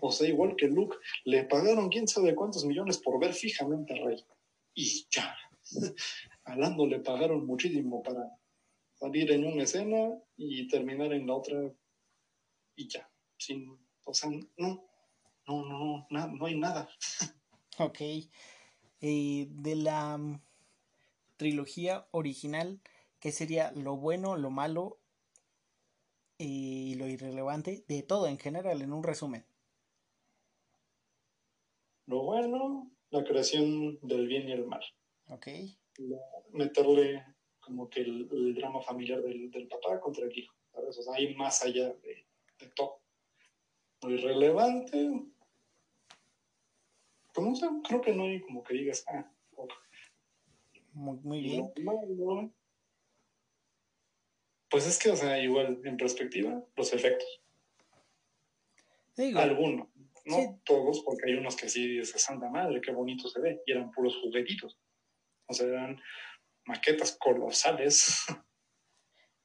o 0.00 0.12
sea, 0.12 0.28
igual 0.28 0.54
que 0.54 0.68
Luke, 0.68 0.96
le 1.24 1.42
pagaron 1.42 1.88
quién 1.88 2.06
sabe 2.06 2.36
cuántos 2.36 2.64
millones 2.64 2.98
por 2.98 3.18
ver 3.18 3.34
fijamente 3.34 3.94
al 3.94 4.06
rey. 4.06 4.24
Y 4.74 5.08
ya. 5.10 5.36
A 6.44 6.56
Lando 6.56 6.86
le 6.86 7.00
pagaron 7.00 7.46
muchísimo 7.46 8.02
para 8.02 8.30
salir 8.94 9.30
en 9.32 9.46
una 9.46 9.64
escena 9.64 10.10
y 10.36 10.66
terminar 10.68 11.12
en 11.12 11.26
la 11.26 11.34
otra 11.34 11.72
y 12.76 12.88
ya. 12.88 13.08
Sin, 13.36 13.78
o 14.04 14.14
sea, 14.14 14.30
no, 14.30 14.84
no, 15.46 15.64
no, 15.64 16.06
no, 16.10 16.26
no 16.28 16.46
hay 16.46 16.58
nada. 16.58 16.88
Ok. 17.78 18.00
Eh, 19.00 19.48
de 19.50 19.74
la 19.74 20.16
mm, 20.16 20.40
trilogía 21.36 22.06
original, 22.12 22.80
¿qué 23.18 23.32
sería 23.32 23.72
lo 23.72 23.96
bueno, 23.96 24.36
lo 24.36 24.50
malo 24.50 25.00
eh, 26.38 26.44
y 26.44 26.94
lo 26.94 27.08
irrelevante 27.08 27.84
de 27.88 28.02
todo 28.04 28.28
en 28.28 28.38
general, 28.38 28.80
en 28.80 28.92
un 28.92 29.02
resumen? 29.02 29.44
Lo 32.06 32.22
bueno, 32.22 32.92
la 33.10 33.24
creación 33.24 33.98
del 34.02 34.28
bien 34.28 34.48
y 34.48 34.52
el 34.52 34.66
mal. 34.66 34.84
Ok. 35.28 35.48
meterle 36.52 37.24
como 37.60 37.88
que 37.88 38.00
el, 38.00 38.54
drama 38.54 38.82
familiar 38.82 39.22
del, 39.22 39.50
del, 39.50 39.66
papá 39.68 39.98
contra 40.00 40.24
el 40.24 40.38
hijo, 40.38 40.54
¿sabes? 40.72 40.98
O 40.98 41.02
sea, 41.02 41.14
hay 41.14 41.34
más 41.34 41.64
allá 41.64 41.92
de, 41.94 42.26
de 42.58 42.66
todo. 42.76 43.00
Lo 44.02 44.10
irrelevante, 44.10 45.10
pues 47.34 47.62
no 47.62 47.82
creo 47.82 48.00
que 48.00 48.14
no 48.14 48.24
hay 48.24 48.40
como 48.40 48.62
que 48.62 48.74
digas, 48.74 49.04
ah, 49.08 49.28
muy, 50.92 51.40
bien. 51.40 51.72
pues 54.70 54.86
es 54.86 54.98
que, 54.98 55.10
o 55.10 55.16
sea, 55.16 55.42
igual 55.42 55.80
en 55.84 55.96
perspectiva, 55.96 56.64
los 56.76 56.92
efectos. 56.92 57.28
Algunos, 59.36 59.88
no 60.24 60.60
todos, 60.64 61.02
porque 61.04 61.30
hay 61.30 61.36
unos 61.36 61.56
que 61.56 61.68
sí 61.68 61.98
dices, 61.98 62.22
santa 62.22 62.48
madre, 62.48 62.80
qué 62.80 62.92
bonito 62.92 63.28
se 63.28 63.40
ve, 63.40 63.62
y 63.66 63.72
eran 63.72 63.90
puros 63.90 64.16
juguetitos. 64.22 64.78
O 65.46 65.54
sea, 65.54 65.66
eran 65.66 66.00
maquetas 66.64 67.16
colosales. 67.18 68.24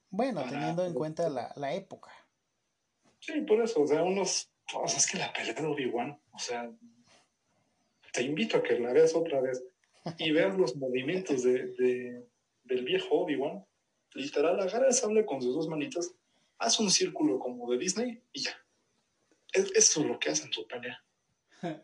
Bueno, 0.10 0.44
teniendo 0.50 0.86
en 0.86 0.94
cuenta 0.94 1.30
la, 1.30 1.54
la, 1.56 1.74
época. 1.74 2.12
Sí, 3.20 3.42
por 3.42 3.62
eso, 3.62 3.82
o 3.82 3.88
sea, 3.88 4.04
unos. 4.04 4.50
O 4.74 4.88
sea, 4.88 4.98
es 4.98 5.12
que 5.12 5.18
la 5.18 5.32
pelea 5.34 5.54
de 5.54 5.66
Obi-Wan, 5.66 6.20
o 6.32 6.40
sea, 6.40 6.72
te 8.14 8.24
invito 8.24 8.58
a 8.58 8.64
que 8.64 8.80
la 8.80 8.94
veas 8.94 9.16
otra 9.16 9.42
vez 9.42 9.64
y 10.18 10.32
veas 10.32 10.58
los 10.58 10.76
movimientos 10.76 11.44
de, 11.44 12.26
del 12.64 12.86
viejo 12.86 13.22
Obi-Wan. 13.22 13.66
Literal, 14.14 14.60
agarra 14.60 14.88
el 14.88 14.94
sable 14.94 15.26
con 15.26 15.42
sus 15.42 15.54
dos 15.54 15.68
manitas, 15.68 16.16
haz 16.58 16.80
un 16.80 16.90
círculo 16.90 17.38
como 17.40 17.70
de 17.72 17.78
Disney 17.78 18.24
y 18.34 18.42
ya. 18.42 18.58
eso 19.54 20.02
es 20.02 20.06
lo 20.08 20.20
que 20.20 20.30
hace 20.30 20.46
en 20.46 20.54
su 20.54 20.68
pelea. 20.68 21.04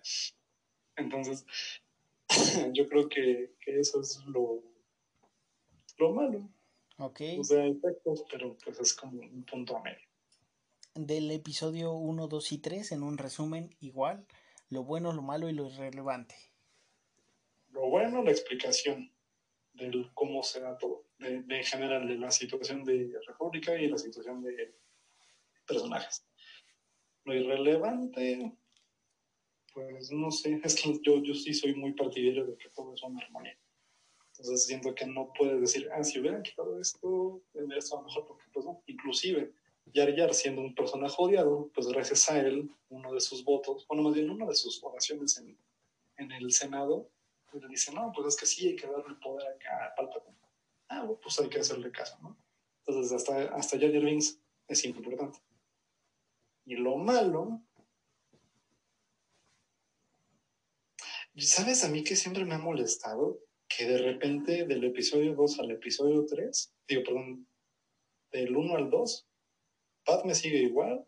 Entonces, 0.95 1.45
yo 2.73 2.87
creo 2.87 3.07
que, 3.09 3.55
que 3.59 3.79
eso 3.79 4.01
es 4.01 4.23
lo, 4.25 4.63
lo 5.97 6.11
malo. 6.11 6.49
Ok. 6.97 7.21
O 7.39 7.43
sea, 7.43 7.65
efectos, 7.65 8.23
pero 8.31 8.57
pues 8.63 8.79
es 8.79 8.93
como 8.93 9.21
un 9.21 9.43
punto 9.43 9.77
a 9.77 9.81
medio. 9.81 10.07
Del 10.93 11.29
episodio 11.31 11.93
1, 11.93 12.27
2 12.27 12.51
y 12.53 12.57
3, 12.59 12.91
en 12.93 13.03
un 13.03 13.17
resumen 13.17 13.75
igual, 13.81 14.25
lo 14.69 14.83
bueno, 14.83 15.11
lo 15.11 15.21
malo 15.21 15.49
y 15.49 15.53
lo 15.53 15.67
irrelevante. 15.67 16.35
Lo 17.71 17.89
bueno, 17.89 18.23
la 18.23 18.31
explicación 18.31 19.11
de 19.73 20.09
cómo 20.13 20.41
se 20.41 20.61
da 20.61 20.77
todo, 20.77 21.05
de, 21.19 21.43
en 21.49 21.63
general, 21.63 22.07
de 22.07 22.15
la 22.15 22.31
situación 22.31 22.85
de 22.85 23.11
República 23.27 23.75
y 23.75 23.89
la 23.89 23.97
situación 23.97 24.41
de 24.41 24.73
personajes. 25.67 26.25
Lo 27.25 27.33
irrelevante, 27.33 28.53
pues 29.75 30.09
no 30.09 30.31
sé, 30.31 30.59
es 30.63 30.81
que 30.81 30.99
yo, 31.03 31.21
yo 31.21 31.35
sí 31.35 31.53
soy 31.53 31.75
muy 31.75 31.93
partidario 31.93 32.45
de 32.45 32.57
que 32.57 32.69
todo 32.69 32.93
es 32.93 33.03
una 33.03 33.19
armonía. 33.19 33.55
Entonces 34.31 34.65
siento 34.65 34.95
que 34.95 35.05
no 35.05 35.31
puedes 35.37 35.61
decir, 35.61 35.89
ah, 35.93 36.03
si 36.03 36.19
hubieran 36.19 36.43
quitado 36.43 36.79
esto, 36.79 37.41
tendría 37.53 37.79
estado 37.79 38.01
mejor, 38.01 38.25
porque 38.27 38.43
pues 38.51 38.65
no, 38.65 38.81
inclusive 38.87 39.53
Yar 39.93 40.13
Yar 40.15 40.33
siendo 40.33 40.61
un 40.61 40.73
personaje 40.73 41.15
odiado, 41.17 41.69
pues 41.73 41.87
gracias 41.87 42.29
a 42.29 42.39
él, 42.39 42.69
uno 42.89 43.13
de 43.13 43.21
sus 43.21 43.43
votos, 43.45 43.85
bueno, 43.87 44.03
más 44.03 44.15
bien 44.15 44.29
una 44.29 44.45
de 44.45 44.55
sus 44.55 44.83
oraciones 44.83 45.37
en, 45.37 45.57
en 46.17 46.31
el 46.31 46.51
Senado, 46.51 47.09
pues 47.49 47.63
le 47.63 47.69
dice, 47.69 47.93
no, 47.93 48.11
pues 48.13 48.27
es 48.27 48.35
que 48.35 48.45
sí 48.45 48.67
hay 48.67 48.75
que 48.75 48.87
darle 48.87 49.15
poder 49.15 49.47
acá 49.47 49.85
a 49.85 49.95
Palpatine. 49.95 50.35
Ah, 50.89 51.07
pues 51.21 51.39
hay 51.39 51.49
que 51.49 51.59
hacerle 51.59 51.91
caso, 51.91 52.17
¿no? 52.21 52.37
Entonces 52.85 53.13
hasta, 53.13 53.55
hasta 53.55 53.79
Jar 53.79 53.91
Jar 53.91 54.03
Binks 54.03 54.39
es 54.67 54.85
importante. 54.85 55.39
Y 56.65 56.75
lo 56.75 56.97
malo 56.97 57.61
¿Sabes 61.37 61.83
a 61.83 61.89
mí 61.89 62.03
que 62.03 62.15
siempre 62.15 62.45
me 62.45 62.55
ha 62.55 62.59
molestado? 62.59 63.41
Que 63.67 63.85
de 63.85 63.97
repente 63.97 64.65
del 64.65 64.85
episodio 64.85 65.35
2 65.35 65.59
al 65.59 65.71
episodio 65.71 66.25
3, 66.25 66.73
digo, 66.87 67.03
perdón, 67.03 67.47
del 68.31 68.55
1 68.55 68.75
al 68.75 68.89
2, 68.89 69.27
me 70.23 70.33
sigue 70.33 70.59
igual, 70.59 71.05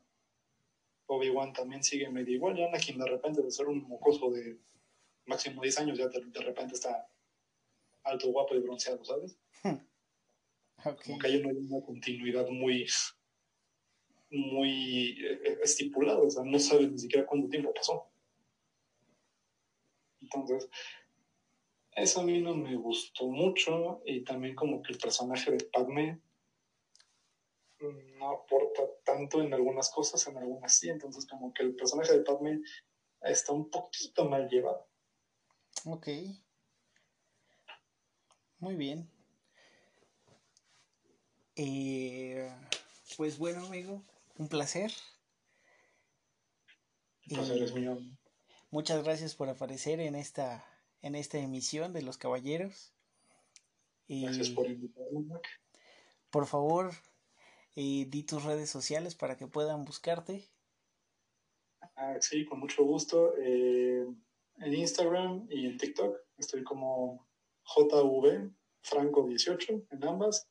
Obi-Wan 1.05 1.53
también 1.53 1.81
sigue 1.81 2.09
medio 2.09 2.35
igual, 2.35 2.59
y 2.59 2.63
Anakin 2.63 2.97
de 2.97 3.07
repente 3.07 3.41
de 3.41 3.51
ser 3.51 3.67
un 3.67 3.87
mocoso 3.87 4.29
de 4.31 4.59
máximo 5.25 5.61
10 5.61 5.79
años, 5.79 5.97
ya 5.97 6.09
de, 6.09 6.41
repente 6.41 6.75
está 6.75 7.07
alto, 8.03 8.29
guapo 8.29 8.55
y 8.55 8.59
bronceado, 8.59 9.05
¿sabes? 9.05 9.37
Como 11.05 11.19
que 11.19 11.27
hay 11.27 11.37
una, 11.37 11.85
continuidad 11.85 12.49
muy, 12.49 12.85
muy 14.29 15.25
eh, 15.25 15.59
estipulada, 15.63 16.19
o 16.19 16.29
sea, 16.29 16.43
no 16.43 16.59
sabes 16.59 16.91
ni 16.91 16.99
siquiera 16.99 17.25
cuánto 17.25 17.47
tiempo 17.47 17.73
pasó. 17.73 18.11
Entonces, 20.33 20.69
eso 21.95 22.21
a 22.21 22.23
mí 22.23 22.41
no 22.41 22.55
me 22.55 22.75
gustó 22.75 23.27
mucho 23.27 24.01
y 24.05 24.23
también 24.23 24.55
como 24.55 24.81
que 24.81 24.93
el 24.93 24.99
personaje 24.99 25.51
de 25.51 25.63
Padme 25.65 26.21
no 27.79 28.31
aporta 28.31 28.81
tanto 29.03 29.41
en 29.41 29.53
algunas 29.53 29.89
cosas, 29.89 30.25
en 30.27 30.37
algunas 30.37 30.73
sí, 30.73 30.89
entonces 30.89 31.25
como 31.25 31.53
que 31.53 31.63
el 31.63 31.75
personaje 31.75 32.13
de 32.13 32.23
Padme 32.23 32.61
está 33.21 33.53
un 33.53 33.69
poquito 33.69 34.25
mal 34.29 34.49
llevado. 34.49 34.87
Ok. 35.85 36.07
Muy 38.59 38.75
bien. 38.75 39.09
Eh, 41.55 42.51
pues 43.15 43.37
bueno, 43.37 43.65
amigo, 43.65 44.03
un 44.37 44.47
placer. 44.47 44.91
placer 47.27 47.63
es 47.63 47.73
mío. 47.73 47.97
Muchas 48.77 49.03
gracias 49.03 49.33
por 49.33 49.49
aparecer 49.49 49.99
en 49.99 50.13
esta, 50.13 50.63
en 51.01 51.15
esta 51.15 51.39
emisión 51.39 51.93
de 51.93 52.03
Los 52.03 52.19
Caballeros. 52.19 52.93
Gracias 54.07 54.51
por 54.51 54.67
invitarme. 54.67 55.41
Por 56.29 56.45
favor, 56.45 56.91
y 57.73 58.05
di 58.05 58.21
tus 58.21 58.43
redes 58.43 58.69
sociales 58.69 59.15
para 59.15 59.35
que 59.35 59.47
puedan 59.47 59.83
buscarte. 59.83 60.47
Ah, 61.95 62.17
sí, 62.21 62.45
con 62.45 62.59
mucho 62.59 62.83
gusto. 62.83 63.33
Eh, 63.39 64.05
en 64.59 64.73
Instagram 64.75 65.47
y 65.49 65.65
en 65.65 65.79
TikTok 65.79 66.15
estoy 66.37 66.63
como 66.63 67.27
JV 67.63 68.51
Franco18 68.83 69.87
en 69.89 70.03
ambas. 70.03 70.47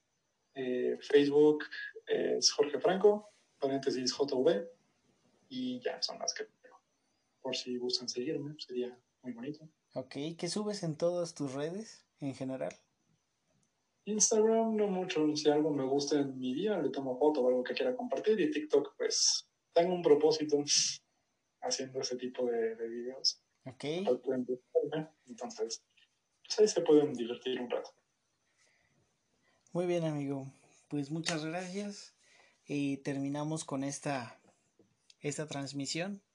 Eh, 0.54 0.98
Facebook 1.00 1.62
es 2.08 2.50
Jorge 2.50 2.80
Franco, 2.80 3.30
paréntesis 3.60 4.12
JV, 4.12 4.68
y 5.48 5.78
ya 5.78 6.02
son 6.02 6.18
las 6.18 6.34
que. 6.34 6.55
Por 7.46 7.54
si 7.54 7.76
gustan 7.76 8.08
seguirme, 8.08 8.56
sería 8.58 8.98
muy 9.22 9.32
bonito. 9.32 9.68
Ok, 9.94 10.16
¿qué 10.36 10.48
subes 10.48 10.82
en 10.82 10.96
todas 10.96 11.32
tus 11.32 11.52
redes 11.52 12.04
en 12.18 12.34
general? 12.34 12.74
Instagram 14.04 14.74
no 14.74 14.88
mucho, 14.88 15.36
si 15.36 15.48
algo 15.48 15.70
me 15.70 15.84
gusta 15.84 16.18
en 16.18 16.36
mi 16.40 16.54
día, 16.54 16.76
le 16.78 16.90
tomo 16.90 17.16
foto 17.16 17.42
o 17.42 17.48
algo 17.48 17.62
que 17.62 17.74
quiera 17.74 17.94
compartir 17.94 18.40
y 18.40 18.50
TikTok 18.50 18.96
pues 18.96 19.46
tengo 19.72 19.94
un 19.94 20.02
propósito 20.02 20.56
haciendo 21.60 22.00
ese 22.00 22.16
tipo 22.16 22.46
de, 22.46 22.74
videos. 22.88 23.40
Ok. 23.64 23.84
Entonces, 25.28 25.84
pues 26.48 26.58
ahí 26.58 26.66
se 26.66 26.80
pueden 26.80 27.12
divertir 27.12 27.60
un 27.60 27.70
rato. 27.70 27.90
Muy 29.72 29.86
bien, 29.86 30.02
amigo. 30.02 30.50
Pues 30.88 31.12
muchas 31.12 31.44
gracias. 31.44 32.12
Y 32.66 32.96
terminamos 32.96 33.64
con 33.64 33.84
esta, 33.84 34.36
esta 35.20 35.46
transmisión. 35.46 36.25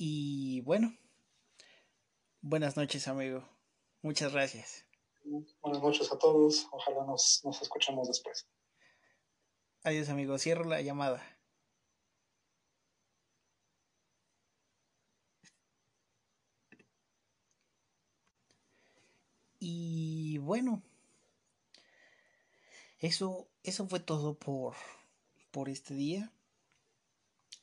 Y 0.00 0.60
bueno, 0.60 0.96
buenas 2.40 2.76
noches, 2.76 3.08
amigo. 3.08 3.42
Muchas 4.00 4.32
gracias. 4.32 4.84
Buenas 5.60 5.82
noches 5.82 6.12
a 6.12 6.16
todos. 6.16 6.68
Ojalá 6.70 7.04
nos, 7.04 7.40
nos 7.44 7.60
escuchemos 7.60 8.06
después. 8.06 8.46
Adiós, 9.82 10.08
amigo. 10.08 10.38
Cierro 10.38 10.64
la 10.64 10.80
llamada. 10.82 11.20
Y 19.58 20.38
bueno, 20.38 20.80
eso, 23.00 23.48
eso 23.64 23.88
fue 23.88 23.98
todo 23.98 24.38
por, 24.38 24.76
por 25.50 25.68
este 25.68 25.94
día. 25.94 26.30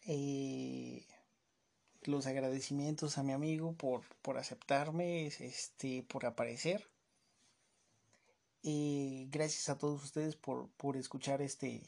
Eh, 0.06 1.08
los 2.08 2.28
agradecimientos 2.28 3.18
a 3.18 3.24
mi 3.24 3.34
amigo 3.34 3.74
por, 3.74 4.04
por 4.22 4.38
aceptarme, 4.38 5.28
este, 5.28 6.04
por 6.04 6.26
aparecer. 6.26 6.90
Eh, 8.64 9.28
gracias 9.30 9.70
a 9.70 9.78
todos 9.78 10.04
ustedes 10.04 10.36
por, 10.36 10.70
por 10.72 10.98
escuchar 10.98 11.42
este 11.42 11.88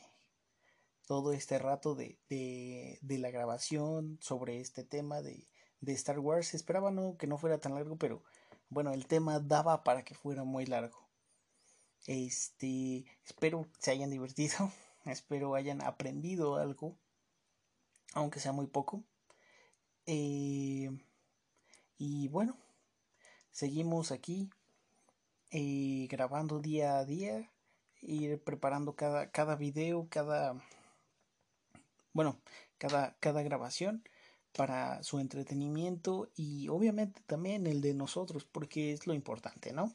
todo 1.07 1.31
este 1.31 1.57
rato 1.57 1.95
de, 1.95 2.19
de, 2.29 2.99
de, 3.01 3.17
la 3.17 3.31
grabación 3.31 4.19
sobre 4.21 4.59
este 4.59 4.83
tema 4.83 5.21
de, 5.21 5.47
de 5.79 5.93
Star 5.93 6.19
Wars. 6.19 6.53
Esperaba 6.53 6.91
no, 6.91 7.17
que 7.17 7.27
no 7.27 7.37
fuera 7.37 7.59
tan 7.59 7.73
largo, 7.73 7.97
pero 7.97 8.23
bueno, 8.69 8.91
el 8.91 9.07
tema 9.07 9.39
daba 9.39 9.83
para 9.83 10.03
que 10.03 10.15
fuera 10.15 10.43
muy 10.43 10.65
largo. 10.65 11.07
Este, 12.05 13.05
espero 13.25 13.67
se 13.79 13.91
hayan 13.91 14.09
divertido, 14.11 14.71
espero 15.05 15.55
hayan 15.55 15.81
aprendido 15.81 16.57
algo, 16.57 16.97
aunque 18.13 18.39
sea 18.39 18.51
muy 18.51 18.67
poco. 18.67 19.03
Eh, 20.07 20.89
y 21.97 22.29
bueno, 22.29 22.55
seguimos 23.51 24.11
aquí 24.13 24.49
eh, 25.51 26.07
grabando 26.09 26.59
día 26.59 26.97
a 26.97 27.05
día, 27.05 27.51
ir 28.01 28.41
preparando 28.41 28.95
cada, 28.95 29.31
cada 29.31 29.57
video, 29.57 30.07
cada, 30.09 30.55
bueno, 32.13 32.39
cada, 32.77 33.17
cada 33.19 33.43
grabación 33.43 34.01
para 34.55 35.03
su 35.03 35.19
entretenimiento 35.19 36.31
y 36.35 36.69
obviamente 36.69 37.21
también 37.25 37.67
el 37.67 37.81
de 37.81 37.93
nosotros, 37.93 38.45
porque 38.45 38.93
es 38.93 39.07
lo 39.07 39.13
importante, 39.13 39.73
¿no? 39.73 39.93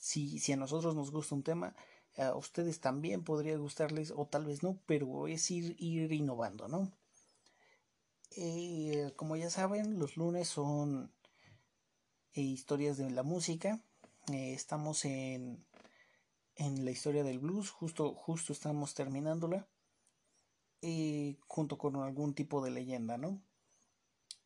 Si, 0.00 0.40
si 0.40 0.52
a 0.52 0.56
nosotros 0.56 0.96
nos 0.96 1.12
gusta 1.12 1.36
un 1.36 1.44
tema, 1.44 1.76
a 2.16 2.34
ustedes 2.34 2.80
también 2.80 3.22
podría 3.22 3.56
gustarles 3.56 4.12
o 4.16 4.26
tal 4.26 4.46
vez 4.46 4.64
no, 4.64 4.80
pero 4.86 5.28
es 5.28 5.48
ir, 5.52 5.76
ir 5.78 6.12
innovando, 6.12 6.66
¿no? 6.68 6.90
Eh, 8.40 9.14
como 9.16 9.34
ya 9.34 9.50
saben, 9.50 9.98
los 9.98 10.16
lunes 10.16 10.46
son 10.46 11.10
eh, 12.34 12.40
historias 12.40 12.96
de 12.96 13.10
la 13.10 13.24
música. 13.24 13.82
Eh, 14.32 14.52
estamos 14.52 15.04
en, 15.04 15.66
en 16.54 16.84
la 16.84 16.92
historia 16.92 17.24
del 17.24 17.40
blues, 17.40 17.70
justo, 17.70 18.14
justo 18.14 18.52
estamos 18.52 18.94
terminándola. 18.94 19.66
junto 21.48 21.78
con 21.78 21.96
algún 21.96 22.32
tipo 22.34 22.62
de 22.62 22.70
leyenda, 22.70 23.18
¿no? 23.18 23.42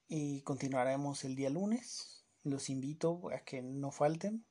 Y 0.09 0.40
continuaremos 0.40 1.24
el 1.24 1.35
día 1.36 1.51
lunes. 1.51 2.24
Los 2.44 2.70
invito 2.70 3.20
a 3.31 3.40
que 3.40 3.60
no 3.60 3.90
falten. 3.90 4.47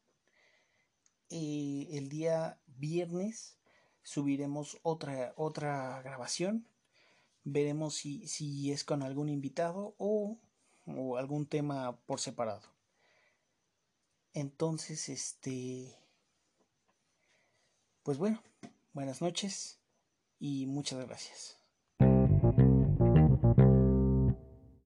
Y 1.30 1.88
el 1.98 2.10
día 2.10 2.62
viernes 2.68 3.58
subiremos 4.04 4.78
otra, 4.84 5.34
otra 5.36 6.00
grabación 6.04 6.68
veremos 7.44 7.96
si, 7.96 8.28
si 8.28 8.72
es 8.72 8.84
con 8.84 9.04
algún 9.04 9.30
invitado 9.30 9.96
o, 9.98 10.40
o 10.86 11.18
algún 11.18 11.48
tema 11.48 12.00
por 12.06 12.20
separado. 12.20 12.68
Entonces, 14.34 15.10
este, 15.10 15.98
pues 18.04 18.18
bueno, 18.18 18.42
buenas 18.94 19.22
noches 19.22 19.80
y 20.40 20.66
muchas 20.68 21.06
gracias. 21.06 21.61